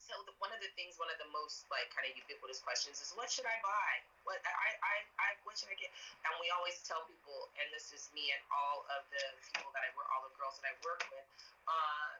so 0.00 0.12
the, 0.24 0.32
one 0.36 0.48
of 0.48 0.52
the 0.64 0.72
things, 0.72 0.96
one 0.96 1.12
of 1.12 1.20
the 1.20 1.28
most 1.36 1.68
like 1.68 1.92
kind 1.92 2.08
of 2.08 2.16
ubiquitous 2.16 2.64
questions 2.64 3.04
is, 3.04 3.12
what 3.12 3.28
should 3.28 3.44
I 3.44 3.60
buy? 3.60 3.92
What 4.24 4.40
I, 4.40 4.72
I, 4.80 4.94
I, 5.20 5.28
what 5.44 5.60
should 5.60 5.68
I 5.68 5.76
get? 5.76 5.92
And 6.24 6.32
we 6.40 6.48
always 6.56 6.80
tell 6.88 7.04
people, 7.04 7.52
and 7.60 7.68
this 7.76 7.92
is 7.92 8.08
me 8.16 8.32
and 8.32 8.40
all 8.48 8.88
of 8.96 9.04
the 9.12 9.24
people 9.52 9.68
that 9.76 9.84
I 9.84 9.92
work, 9.92 10.08
all 10.08 10.24
the 10.24 10.34
girls 10.40 10.56
that 10.64 10.72
I 10.72 10.74
work 10.80 11.04
with, 11.12 11.26
um, 11.68 12.16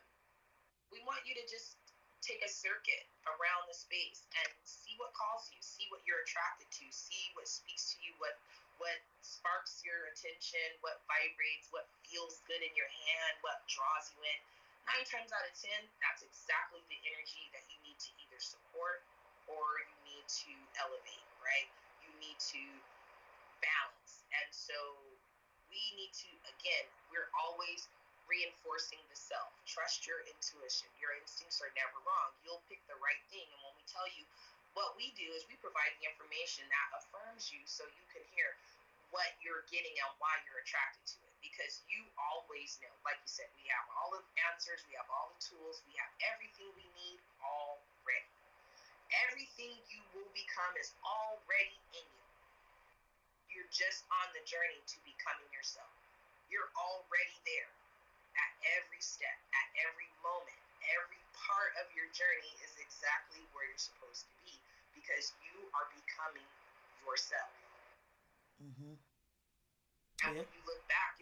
we 0.93 1.01
want 1.09 1.25
you 1.25 1.33
to 1.33 1.45
just 1.49 1.81
take 2.21 2.41
a 2.45 2.49
circuit 2.49 3.05
around 3.29 3.69
the 3.69 3.77
space 3.77 4.25
and 4.45 4.49
see 4.65 4.97
what 4.97 5.13
calls 5.17 5.49
you, 5.53 5.61
see 5.61 5.85
what 5.93 6.01
you're 6.05 6.21
attracted 6.25 6.69
to, 6.73 6.85
see 6.93 7.33
what 7.37 7.49
speaks 7.49 7.97
to 7.97 7.97
you, 8.05 8.13
what 8.21 8.37
what 8.83 8.99
sparks 9.23 9.87
your 9.87 10.11
attention, 10.11 10.67
what 10.83 10.99
vibrates, 11.07 11.71
what 11.71 11.87
feels 12.03 12.43
good 12.51 12.59
in 12.59 12.75
your 12.75 12.91
hand, 12.91 13.39
what 13.47 13.63
draws 13.71 14.11
you 14.11 14.19
in 14.19 14.39
nine 14.89 15.07
times 15.09 15.33
out 15.33 15.45
of 15.45 15.55
ten, 15.57 15.81
that's 16.01 16.21
exactly 16.25 16.81
the 16.93 17.01
energy 17.09 17.49
that 17.57 17.65
you 17.73 17.79
need 17.85 17.99
to 18.01 18.11
either 18.21 18.41
support 18.41 19.05
or 19.49 19.81
you 19.85 19.97
need 20.05 20.27
to 20.29 20.53
elevate, 20.81 21.29
right? 21.41 21.69
You 22.05 22.13
need 22.21 22.37
to 22.53 22.63
balance. 23.61 24.25
And 24.33 24.49
so 24.53 24.77
we 25.69 25.81
need 25.97 26.13
to, 26.25 26.31
again, 26.49 26.87
we're 27.13 27.29
always 27.37 27.89
reinforcing 28.25 29.01
the 29.13 29.17
self. 29.17 29.53
Trust 29.69 30.09
your 30.09 30.25
intuition. 30.25 30.89
Your 30.97 31.13
instincts 31.21 31.61
are 31.61 31.73
never 31.77 32.01
wrong. 32.09 32.31
You'll 32.45 32.65
pick 32.69 32.81
the 32.89 32.97
right 33.01 33.21
thing. 33.29 33.45
And 33.45 33.61
when 33.69 33.75
we 33.77 33.85
tell 33.85 34.09
you, 34.17 34.25
what 34.73 34.97
we 34.97 35.13
do 35.15 35.29
is 35.37 35.45
we 35.47 35.61
provide 35.61 35.93
the 36.01 36.09
information 36.09 36.65
that 36.67 36.89
affirms 36.99 37.53
you 37.53 37.61
so 37.69 37.85
you 37.95 38.05
can 38.11 38.25
hear 38.33 38.57
what 39.13 39.29
you're 39.45 39.63
getting 39.71 39.95
and 40.03 40.11
why 40.19 40.33
you're 40.49 40.59
attracted 40.65 41.05
to 41.15 41.19
it 41.29 41.34
because 41.45 41.85
you 41.93 42.01
always 42.17 42.81
know. 42.81 42.91
Like 43.05 43.21
you 43.21 43.29
said, 43.29 43.53
we 43.61 43.69
have 43.69 43.85
all 44.01 44.17
the 44.17 44.25
answers, 44.49 44.81
we 44.89 44.97
have 44.97 45.07
all 45.13 45.29
the 45.37 45.41
tools, 45.45 45.85
we 45.85 45.93
have 46.01 46.09
everything 46.33 46.73
we 46.73 46.89
need 47.05 47.21
already. 47.45 48.33
Everything 49.29 49.77
you 49.93 50.01
will 50.17 50.33
become 50.33 50.73
is 50.81 50.97
already 51.05 51.77
in 51.93 52.03
you. 52.09 52.27
You're 53.53 53.71
just 53.71 54.09
on 54.25 54.27
the 54.33 54.43
journey 54.49 54.81
to 54.81 54.97
becoming 55.05 55.47
yourself. 55.53 55.93
You're 56.49 56.73
already 56.75 57.39
there 57.47 57.71
at 58.35 58.51
every 58.81 58.99
step, 59.05 59.37
at 59.55 59.69
every 59.85 60.09
moment. 60.25 60.59
Every 60.97 61.23
part 61.39 61.77
of 61.79 61.87
your 61.95 62.09
journey 62.11 62.53
is 62.67 62.75
exactly 62.81 63.45
where 63.55 63.69
you're 63.69 63.79
supposed 63.79 64.27
to 64.27 64.35
be 64.43 64.59
because 64.97 65.31
you 65.47 65.57
are 65.77 65.87
becoming 65.93 66.49
yourself. 67.05 67.53
Mm-hmm. 68.59 68.97
And 70.25 70.41
when 70.41 70.49
you 70.57 70.63
look 70.65 70.81
back, 70.89 71.14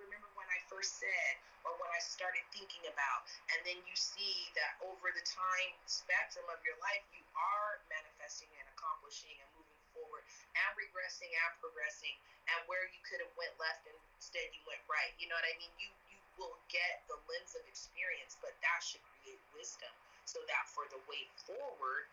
remember 0.00 0.28
when 0.36 0.48
I 0.52 0.60
first 0.68 1.00
said 1.00 1.34
or 1.64 1.74
when 1.80 1.90
I 1.90 2.00
started 2.00 2.44
thinking 2.52 2.84
about. 2.86 3.26
And 3.52 3.58
then 3.66 3.78
you 3.88 3.96
see 3.96 4.52
that 4.54 4.78
over 4.84 5.10
the 5.10 5.24
time 5.24 5.72
spectrum 5.88 6.46
of 6.52 6.60
your 6.62 6.76
life, 6.84 7.02
you 7.10 7.24
are 7.34 7.82
manifesting 7.90 8.50
and 8.60 8.66
accomplishing 8.76 9.34
and 9.40 9.48
moving 9.56 9.80
forward 9.96 10.22
and 10.54 10.70
regressing 10.76 11.32
and 11.32 11.52
progressing. 11.58 12.14
And 12.52 12.62
where 12.70 12.86
you 12.86 13.00
could 13.02 13.18
have 13.18 13.34
went 13.34 13.52
left, 13.58 13.88
instead 13.90 14.46
you 14.54 14.62
went 14.68 14.82
right. 14.86 15.10
You 15.18 15.26
know 15.26 15.36
what 15.36 15.48
I 15.48 15.56
mean? 15.58 15.72
You 15.80 15.90
you 16.06 16.18
will 16.38 16.60
get 16.68 17.02
the 17.08 17.18
lens 17.26 17.56
of 17.56 17.64
experience, 17.66 18.36
but 18.38 18.54
that 18.60 18.80
should 18.84 19.02
create 19.18 19.40
wisdom 19.56 19.90
so 20.28 20.38
that 20.46 20.68
for 20.70 20.84
the 20.92 21.00
way 21.08 21.24
forward, 21.48 22.06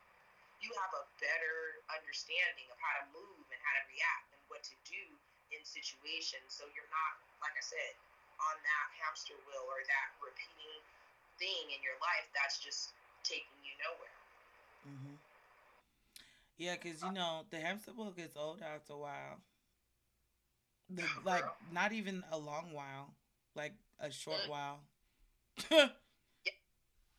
you 0.64 0.72
have 0.80 0.94
a 0.96 1.04
better 1.20 1.84
understanding 1.92 2.66
of 2.72 2.80
how 2.80 2.94
to 3.04 3.06
move 3.12 3.46
and 3.52 3.60
how 3.60 3.74
to 3.76 3.84
react 3.92 4.32
and 4.32 4.42
what 4.48 4.64
to 4.64 4.76
do 4.88 5.04
in 5.54 5.62
situations 5.62 6.50
so 6.50 6.66
you're 6.74 6.90
not 6.90 7.14
like 7.42 7.54
i 7.54 7.64
said 7.64 7.94
on 8.42 8.56
that 8.66 8.88
hamster 8.98 9.38
wheel 9.46 9.66
or 9.70 9.82
that 9.86 10.08
repeating 10.20 10.82
thing 11.38 11.66
in 11.70 11.80
your 11.86 11.98
life 12.02 12.26
that's 12.34 12.58
just 12.58 12.94
taking 13.22 13.60
you 13.62 13.74
nowhere 13.82 14.18
mm-hmm. 14.86 15.18
yeah 16.58 16.76
because 16.78 17.02
you 17.06 17.14
know 17.14 17.46
the 17.54 17.62
hamster 17.62 17.94
wheel 17.94 18.14
gets 18.14 18.36
old 18.36 18.60
after 18.62 18.98
a 18.98 19.00
while 19.00 19.38
the, 20.98 21.06
like 21.24 21.46
not 21.72 21.96
even 21.96 22.22
a 22.34 22.38
long 22.38 22.74
while 22.76 23.14
like 23.56 23.74
a 24.02 24.12
short 24.12 24.42
mm-hmm. 24.44 24.58
while 24.58 24.80
yeah. 25.72 25.88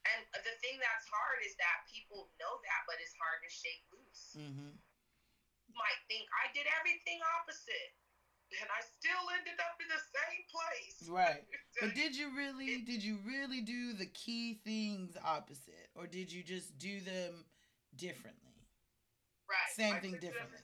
and 0.05 0.21
the 0.35 0.55
thing 0.61 0.77
that's 0.83 1.07
hard 1.09 1.41
is 1.47 1.55
that 1.57 1.87
people 1.89 2.29
know 2.37 2.55
that 2.67 2.83
but 2.85 2.99
it's 3.01 3.17
hard 3.17 3.41
to 3.41 3.51
shake 3.51 3.83
loose 3.95 4.37
mm-hmm. 4.37 4.75
you 4.75 5.75
might 5.75 6.01
think 6.11 6.29
i 6.45 6.51
did 6.53 6.69
everything 6.77 7.23
opposite 7.41 7.95
and 8.61 8.69
I 8.71 8.81
still 8.85 9.25
ended 9.39 9.59
up 9.59 9.77
in 9.81 9.89
the 9.89 10.03
same 10.13 10.43
place. 10.53 10.97
Right. 11.09 11.45
but 11.81 11.95
did 11.95 12.17
you 12.17 12.31
really 12.37 12.83
did 12.83 13.03
you 13.03 13.19
really 13.27 13.61
do 13.61 13.93
the 13.93 14.07
key 14.07 14.61
things 14.65 15.17
opposite 15.25 15.89
or 15.95 16.07
did 16.07 16.33
you 16.33 16.43
just 16.43 16.79
do 16.79 17.01
them 17.01 17.45
differently? 17.97 18.55
Right. 19.49 19.71
Same 19.75 20.01
thing 20.01 20.13
differently. 20.21 20.63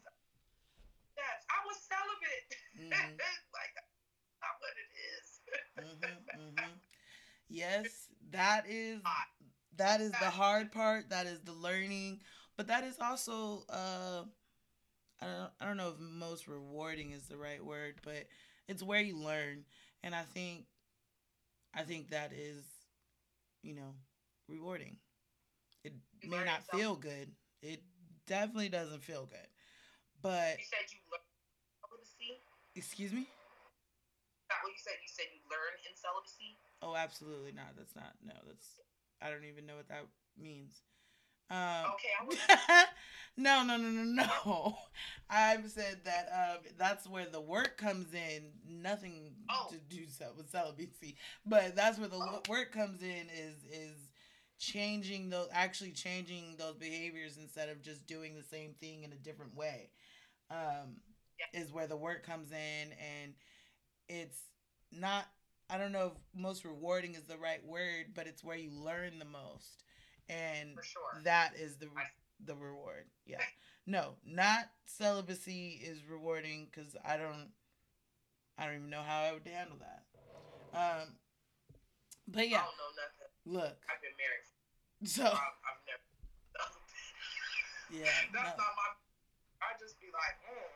Yes, 1.16 1.38
I 1.50 1.58
was 1.66 1.78
celibate. 1.84 2.48
Mm-hmm. 2.78 3.16
like 3.58 3.74
not 4.40 4.54
what 4.60 4.74
it 4.78 4.90
is. 5.12 5.26
mm-hmm, 5.78 6.40
mm-hmm. 6.40 6.72
Yes, 7.52 8.06
that 8.30 8.64
is 8.68 9.00
that 9.76 10.00
is 10.00 10.12
the 10.12 10.30
hard 10.30 10.70
part. 10.70 11.10
That 11.10 11.26
is 11.26 11.40
the 11.40 11.52
learning, 11.52 12.20
but 12.56 12.68
that 12.68 12.84
is 12.84 12.96
also 13.00 13.64
uh 13.68 14.22
I 15.22 15.26
don't, 15.26 15.50
I 15.60 15.66
don't 15.66 15.76
know 15.76 15.90
if 15.90 15.98
most 16.00 16.48
rewarding 16.48 17.12
is 17.12 17.24
the 17.24 17.36
right 17.36 17.64
word, 17.64 17.96
but 18.02 18.26
it's 18.68 18.82
where 18.82 19.00
you 19.00 19.18
learn. 19.18 19.64
And 20.02 20.14
I 20.14 20.22
think 20.22 20.64
I 21.74 21.82
think 21.82 22.10
that 22.10 22.32
is, 22.32 22.64
you 23.62 23.74
know, 23.74 23.94
rewarding. 24.48 24.96
It 25.84 25.94
you 26.22 26.30
may 26.30 26.44
not 26.44 26.66
feel 26.72 26.96
good. 26.96 27.30
It 27.62 27.82
definitely 28.26 28.68
doesn't 28.68 29.02
feel 29.02 29.26
good. 29.26 29.48
But 30.22 30.58
you 30.58 30.64
said 30.64 30.88
you 30.90 30.98
learned 31.10 31.24
Excuse 32.76 33.12
me? 33.12 33.26
That 34.48 34.62
what 34.62 34.70
you 34.70 34.78
said? 34.78 34.96
You 35.02 35.10
said 35.10 35.26
you 35.34 35.42
learn 35.50 35.74
in 35.84 35.94
celibacy? 35.98 36.58
Oh, 36.82 36.94
absolutely 36.96 37.52
not. 37.52 37.74
That's 37.76 37.94
not. 37.94 38.14
No, 38.24 38.34
that's. 38.46 38.80
I 39.20 39.28
don't 39.28 39.44
even 39.44 39.66
know 39.66 39.76
what 39.76 39.88
that 39.88 40.06
means. 40.38 40.80
Um, 41.50 41.92
Okay, 41.94 42.08
was 42.26 42.36
no, 43.36 43.64
no, 43.64 43.76
no, 43.76 43.88
no, 43.90 44.04
no. 44.04 44.78
I've 45.30 45.70
said 45.70 46.00
that 46.04 46.28
um, 46.32 46.58
that's 46.78 47.06
where 47.08 47.26
the 47.26 47.40
work 47.40 47.76
comes 47.76 48.12
in. 48.14 48.50
Nothing 48.68 49.32
Oh. 49.48 49.68
to 49.70 49.78
do 49.78 50.06
with 50.36 50.50
celibacy, 50.50 51.16
but 51.46 51.74
that's 51.76 51.98
where 51.98 52.08
the 52.08 52.16
Oh. 52.16 52.42
work 52.48 52.72
comes 52.72 53.02
in. 53.02 53.28
Is 53.32 53.64
is 53.72 53.96
changing 54.58 55.30
those 55.30 55.48
actually 55.52 55.92
changing 55.92 56.56
those 56.58 56.76
behaviors 56.76 57.38
instead 57.38 57.68
of 57.68 57.80
just 57.82 58.06
doing 58.06 58.34
the 58.36 58.42
same 58.42 58.74
thing 58.74 59.04
in 59.04 59.12
a 59.12 59.16
different 59.16 59.54
way. 59.54 59.90
Um, 60.50 61.00
Yeah. 61.38 61.60
Is 61.62 61.72
where 61.72 61.86
the 61.88 61.96
work 61.96 62.24
comes 62.24 62.52
in, 62.52 62.92
and 62.92 63.34
it's 64.08 64.38
not. 64.92 65.26
I 65.68 65.78
don't 65.78 65.92
know 65.92 66.06
if 66.08 66.12
most 66.40 66.64
rewarding 66.64 67.14
is 67.14 67.24
the 67.24 67.38
right 67.38 67.64
word, 67.64 68.06
but 68.14 68.26
it's 68.26 68.42
where 68.42 68.56
you 68.56 68.70
learn 68.72 69.18
the 69.18 69.24
most, 69.24 69.84
and 70.30 70.78
sure. 70.82 71.20
that 71.24 71.52
is 71.58 71.76
the 71.76 71.86
I- 71.86 72.10
the 72.46 72.54
reward. 72.54 73.04
Yeah. 73.26 73.42
No, 73.86 74.14
not 74.24 74.70
celibacy 74.86 75.80
is 75.82 76.04
rewarding 76.08 76.68
because 76.70 76.96
I 77.04 77.16
don't. 77.16 77.50
I 78.56 78.66
don't 78.66 78.76
even 78.76 78.90
know 78.90 79.02
how 79.02 79.20
I 79.22 79.32
would 79.32 79.46
handle 79.46 79.78
that. 79.80 80.04
Um. 80.72 81.16
But 82.28 82.42
I 82.42 82.44
yeah, 82.44 82.62
don't 82.62 82.78
know 82.78 82.92
nothing. 82.94 83.32
look. 83.44 83.76
I've 83.90 84.00
been 84.00 84.14
married. 84.16 84.46
So 85.08 85.24
I've, 85.24 85.32
I've 85.34 85.82
never. 85.88 86.04
yeah, 88.04 88.12
That's 88.32 88.54
no. 88.56 88.64
not 88.64 88.72
my. 88.76 88.88
I 89.64 89.76
just 89.80 89.98
be 90.00 90.06
like, 90.12 90.36
mm, 90.48 90.70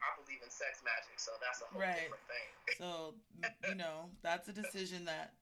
I 0.00 0.08
believe 0.22 0.40
in 0.44 0.50
sex 0.52 0.80
magic, 0.84 1.18
so 1.18 1.32
that's 1.42 1.60
a 1.60 1.66
whole 1.72 1.80
Right. 1.80 2.08
different 2.08 2.24
thing. 2.28 2.48
So 2.78 3.14
you 3.68 3.74
know 3.74 4.08
that's 4.22 4.48
a 4.48 4.52
decision 4.52 5.04
that 5.06 5.32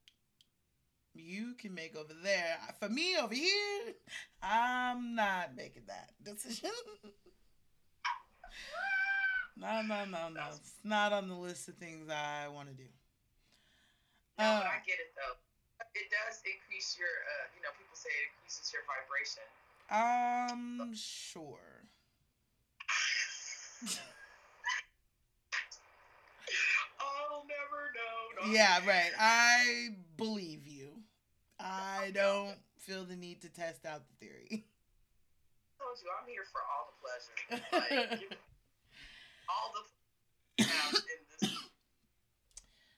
you 1.15 1.55
can 1.55 1.75
make 1.75 1.97
over 1.97 2.13
there. 2.23 2.59
For 2.81 2.89
me 2.89 3.17
over 3.17 3.35
here, 3.35 3.95
I'm 4.43 5.15
not 5.15 5.55
making 5.57 5.85
that 5.87 6.11
decision. 6.23 6.71
no, 9.57 9.83
no, 9.83 10.05
no, 10.05 10.29
no. 10.29 10.43
It's 10.51 10.75
not 10.83 11.13
on 11.13 11.29
the 11.29 11.37
list 11.37 11.69
of 11.69 11.77
things 11.77 12.11
I 12.11 12.49
want 12.49 12.69
to 12.69 12.75
do. 12.75 12.89
No, 14.39 14.45
Uh, 14.45 14.65
I 14.67 14.81
get 14.87 14.99
it 14.99 15.15
though. 15.15 15.37
It 15.95 16.11
does 16.11 16.43
increase 16.45 16.97
your, 16.99 17.07
uh, 17.07 17.47
you 17.55 17.63
know, 17.63 17.71
people 17.79 17.95
say 17.95 18.11
it 18.11 18.31
increases 18.35 18.73
your 18.73 18.83
vibration. 18.91 19.47
Um, 19.91 20.93
sure. 20.95 21.85
I'll 27.01 27.45
never 27.47 27.93
know. 27.95 28.47
No. 28.47 28.53
Yeah, 28.53 28.81
right. 28.87 29.13
I 29.19 29.91
believe 30.17 30.67
you. 30.67 30.74
I 31.65 32.11
don't 32.13 32.57
feel 32.79 33.05
the 33.05 33.17
need 33.17 33.41
to 33.41 33.49
test 33.49 33.87
out 33.87 34.03
the 34.07 34.27
theory. 34.27 34.67
I 35.81 35.83
told 35.83 35.99
you 36.03 36.11
I'm 36.21 36.29
here 36.29 36.45
for 36.53 36.61
all 36.71 36.85
the 36.91 36.97
pleasure. 37.01 38.11
Like, 38.11 38.39
all 39.49 39.73
the 39.73 39.85
in 40.59 40.69
this. 41.41 41.51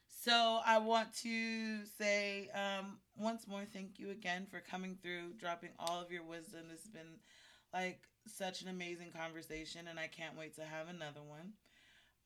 So 0.09 0.59
I 0.65 0.79
want 0.79 1.13
to 1.23 1.85
say 1.97 2.49
um, 2.53 2.97
once 3.17 3.47
more, 3.47 3.63
thank 3.71 3.99
you 3.99 4.11
again 4.11 4.45
for 4.51 4.59
coming 4.59 4.97
through, 5.01 5.33
dropping 5.39 5.69
all 5.79 6.01
of 6.01 6.11
your 6.11 6.23
wisdom. 6.23 6.63
This 6.69 6.81
has 6.81 6.91
been 6.91 7.21
like 7.73 8.01
such 8.25 8.61
an 8.61 8.67
amazing 8.67 9.11
conversation, 9.17 9.87
and 9.87 9.97
I 9.97 10.07
can't 10.07 10.37
wait 10.37 10.55
to 10.55 10.63
have 10.63 10.89
another 10.89 11.21
one. 11.21 11.53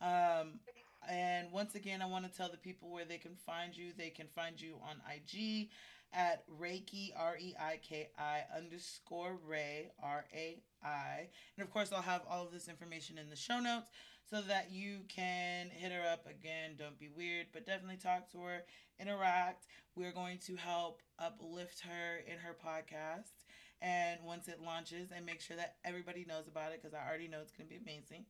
Um, 0.02 0.60
and 1.08 1.52
once 1.52 1.76
again, 1.76 2.02
I 2.02 2.08
want 2.08 2.26
to 2.26 2.36
tell 2.36 2.50
the 2.50 2.58
people 2.58 2.90
where 2.90 3.06
they 3.06 3.18
can 3.20 3.36
find 3.36 3.78
you. 3.78 3.92
They 3.96 4.10
can 4.10 4.28
find 4.28 4.60
you 4.60 4.78
on 4.84 4.96
IG 5.16 5.70
at 6.14 6.44
Reiki 6.50 7.12
R 7.18 7.38
E 7.40 7.54
I 7.60 7.80
K 7.82 8.10
I 8.18 8.44
underscore 8.56 9.38
Ray 9.46 9.92
R 10.02 10.26
A 10.34 10.62
I, 10.84 11.28
and 11.58 11.66
of 11.66 11.72
course, 11.72 11.92
I'll 11.92 12.02
have 12.02 12.22
all 12.30 12.46
of 12.46 12.52
this 12.52 12.68
information 12.68 13.18
in 13.18 13.30
the 13.30 13.36
show 13.36 13.60
notes 13.60 13.90
so 14.30 14.42
that 14.42 14.72
you 14.72 15.00
can 15.08 15.70
hit 15.70 15.92
her 15.92 16.10
up 16.10 16.26
again. 16.26 16.72
Don't 16.78 17.00
be 17.00 17.10
weird, 17.10 17.48
but 17.54 17.66
definitely 17.66 17.98
talk 17.98 18.32
to 18.32 18.40
her, 18.40 18.64
interact. 19.00 19.68
We're 19.96 20.14
going 20.14 20.38
to 20.46 20.56
help 20.56 21.02
uplift 21.20 21.82
her 21.82 22.20
in 22.26 22.38
her 22.40 22.56
podcast. 22.66 23.46
And 23.82 24.20
once 24.24 24.48
it 24.48 24.62
launches, 24.64 25.10
and 25.16 25.26
make 25.26 25.42
sure 25.42 25.58
that 25.58 25.76
everybody 25.84 26.24
knows 26.28 26.48
about 26.48 26.72
it 26.72 26.82
because 26.82 26.94
I 26.94 27.08
already 27.08 27.28
know 27.28 27.40
it's 27.42 27.52
going 27.52 27.68
to 27.68 27.74
be 27.74 27.82
amazing. 27.82 28.26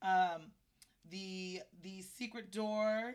Um, 0.00 0.52
the 1.10 1.60
the 1.82 2.02
secret 2.02 2.52
door 2.52 3.14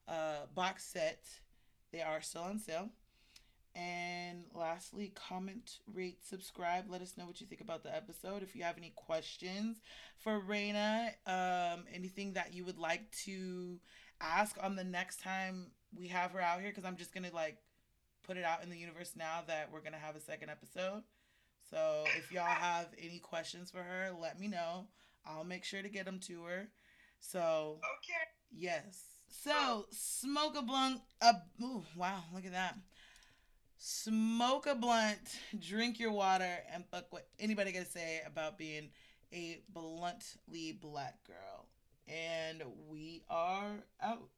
uh, 0.10 0.48
box 0.54 0.84
set. 0.84 1.24
They 1.94 2.02
are 2.02 2.22
still 2.22 2.42
on 2.42 2.60
sale. 2.60 2.90
And 3.76 4.46
lastly, 4.54 5.14
comment, 5.16 5.80
rate, 5.94 6.20
subscribe. 6.26 6.86
Let 6.90 7.02
us 7.02 7.16
know 7.18 7.26
what 7.26 7.40
you 7.40 7.48
think 7.48 7.62
about 7.62 7.84
the 7.84 7.96
episode. 7.96 8.42
If 8.44 8.56
you 8.56 8.64
have 8.64 8.78
any 8.78 8.92
questions 8.96 9.78
for 10.18 10.42
Raina, 10.42 11.10
um, 11.28 11.86
anything 11.94 12.34
that 12.34 12.54
you 12.54 12.66
would 12.66 12.80
like 12.80 13.10
to 13.26 13.80
ask 14.20 14.58
on 14.62 14.76
the 14.76 14.84
next 14.84 15.22
time 15.22 15.68
we 15.98 16.08
have 16.08 16.32
her 16.32 16.42
out 16.42 16.60
here, 16.62 16.70
because 16.72 16.84
I'm 16.84 16.98
just 16.98 17.14
gonna 17.14 17.30
like 17.34 17.58
put 18.24 18.38
it 18.38 18.44
out 18.44 18.64
in 18.64 18.70
the 18.70 18.78
universe 18.78 19.14
now 19.16 19.44
that 19.48 19.72
we're 19.72 19.82
gonna 19.82 19.98
have 19.98 20.16
a 20.16 20.20
second 20.22 20.50
episode. 20.50 21.04
So 21.70 22.06
if 22.18 22.32
y'all 22.32 22.44
have 22.46 22.88
any 22.98 23.20
questions 23.20 23.70
for 23.72 23.84
her, 23.84 24.10
let 24.20 24.40
me 24.40 24.48
know. 24.48 24.88
I'll 25.26 25.44
make 25.44 25.64
sure 25.64 25.82
to 25.82 25.90
get 25.90 26.06
them 26.06 26.20
to 26.28 26.44
her. 26.44 26.68
So 27.20 27.80
Okay. 27.80 28.32
yes. 28.52 29.04
So 29.30 29.86
smoke 29.92 30.56
a 30.58 30.64
blunt. 30.64 31.02
Uh, 31.22 31.34
ooh, 31.62 31.84
wow! 31.96 32.24
Look 32.34 32.46
at 32.46 32.52
that. 32.54 32.76
Smoke 33.80 34.68
a 34.68 34.76
blunt, 34.76 35.40
drink 35.58 36.04
your 36.04 36.12
water, 36.12 36.60
and 36.76 36.84
fuck 36.92 37.08
what 37.16 37.28
anybody 37.40 37.72
gonna 37.72 37.86
say 37.86 38.20
about 38.28 38.58
being 38.58 38.90
a 39.32 39.64
bluntly 39.72 40.74
black 40.74 41.16
girl. 41.24 41.64
And 42.04 42.62
we 42.92 43.24
are 43.30 43.80
out. 44.04 44.36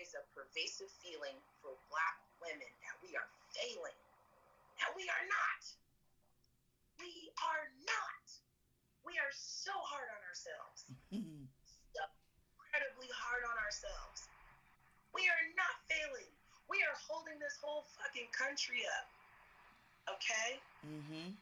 It's 0.00 0.16
a 0.16 0.24
pervasive 0.32 0.88
feeling 1.04 1.36
for 1.60 1.76
black 1.92 2.16
women 2.40 2.64
that 2.80 2.96
we 3.04 3.12
are 3.12 3.28
failing. 3.52 4.00
And 4.80 4.88
we 4.96 5.04
are 5.04 5.26
not. 5.28 5.62
We 6.96 7.28
are 7.44 7.68
not. 7.84 8.24
We 9.04 9.20
are 9.20 9.32
so 9.36 9.76
hard 9.84 10.08
on 10.16 10.22
ourselves. 10.24 10.80
So 11.92 12.00
incredibly 12.56 13.12
hard 13.12 13.44
on 13.44 13.56
ourselves. 13.60 14.32
We 15.12 15.28
are 15.28 15.44
not 15.60 15.76
failing. 15.92 16.32
We 16.72 16.80
are 16.88 16.96
holding 17.04 17.36
this 17.36 17.60
whole 17.60 17.84
fucking 18.00 18.32
country 18.32 18.80
up. 18.96 19.06
Okay? 20.16 20.56
mm-hmm. 20.80 21.36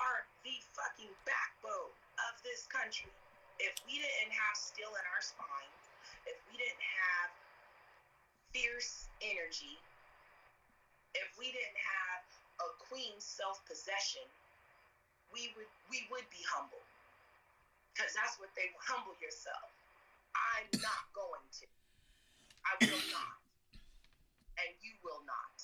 Are 0.00 0.24
the 0.40 0.56
fucking 0.72 1.12
backbone 1.28 1.92
of 2.22 2.34
this 2.40 2.64
country. 2.70 3.12
If 3.60 3.72
we 3.84 4.00
didn't 4.00 4.32
have 4.32 4.54
steel 4.56 4.92
in 4.92 5.04
our 5.16 5.22
spines, 5.24 5.82
if 6.28 6.36
we 6.48 6.60
didn't 6.60 6.84
have 7.02 7.28
fierce 8.52 9.08
energy, 9.24 9.76
if 11.16 11.28
we 11.40 11.48
didn't 11.52 11.80
have 11.80 12.22
a 12.60 12.68
queen's 12.88 13.24
self-possession, 13.24 14.24
we 15.32 15.52
would 15.56 15.68
we 15.88 16.04
would 16.12 16.24
be 16.28 16.40
humble. 16.46 16.80
Cause 17.96 18.12
that's 18.12 18.36
what 18.36 18.52
they 18.52 18.68
humble 18.76 19.16
yourself. 19.24 19.72
I'm 20.36 20.68
not 20.84 21.08
going 21.16 21.44
to. 21.64 21.66
I 22.68 22.72
will 22.84 23.04
and 24.60 24.72
you 24.84 24.94
will 25.02 25.22
not. 25.26 25.56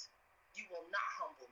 You 0.56 0.64
will 0.72 0.88
not 0.90 1.08
humble 1.20 1.51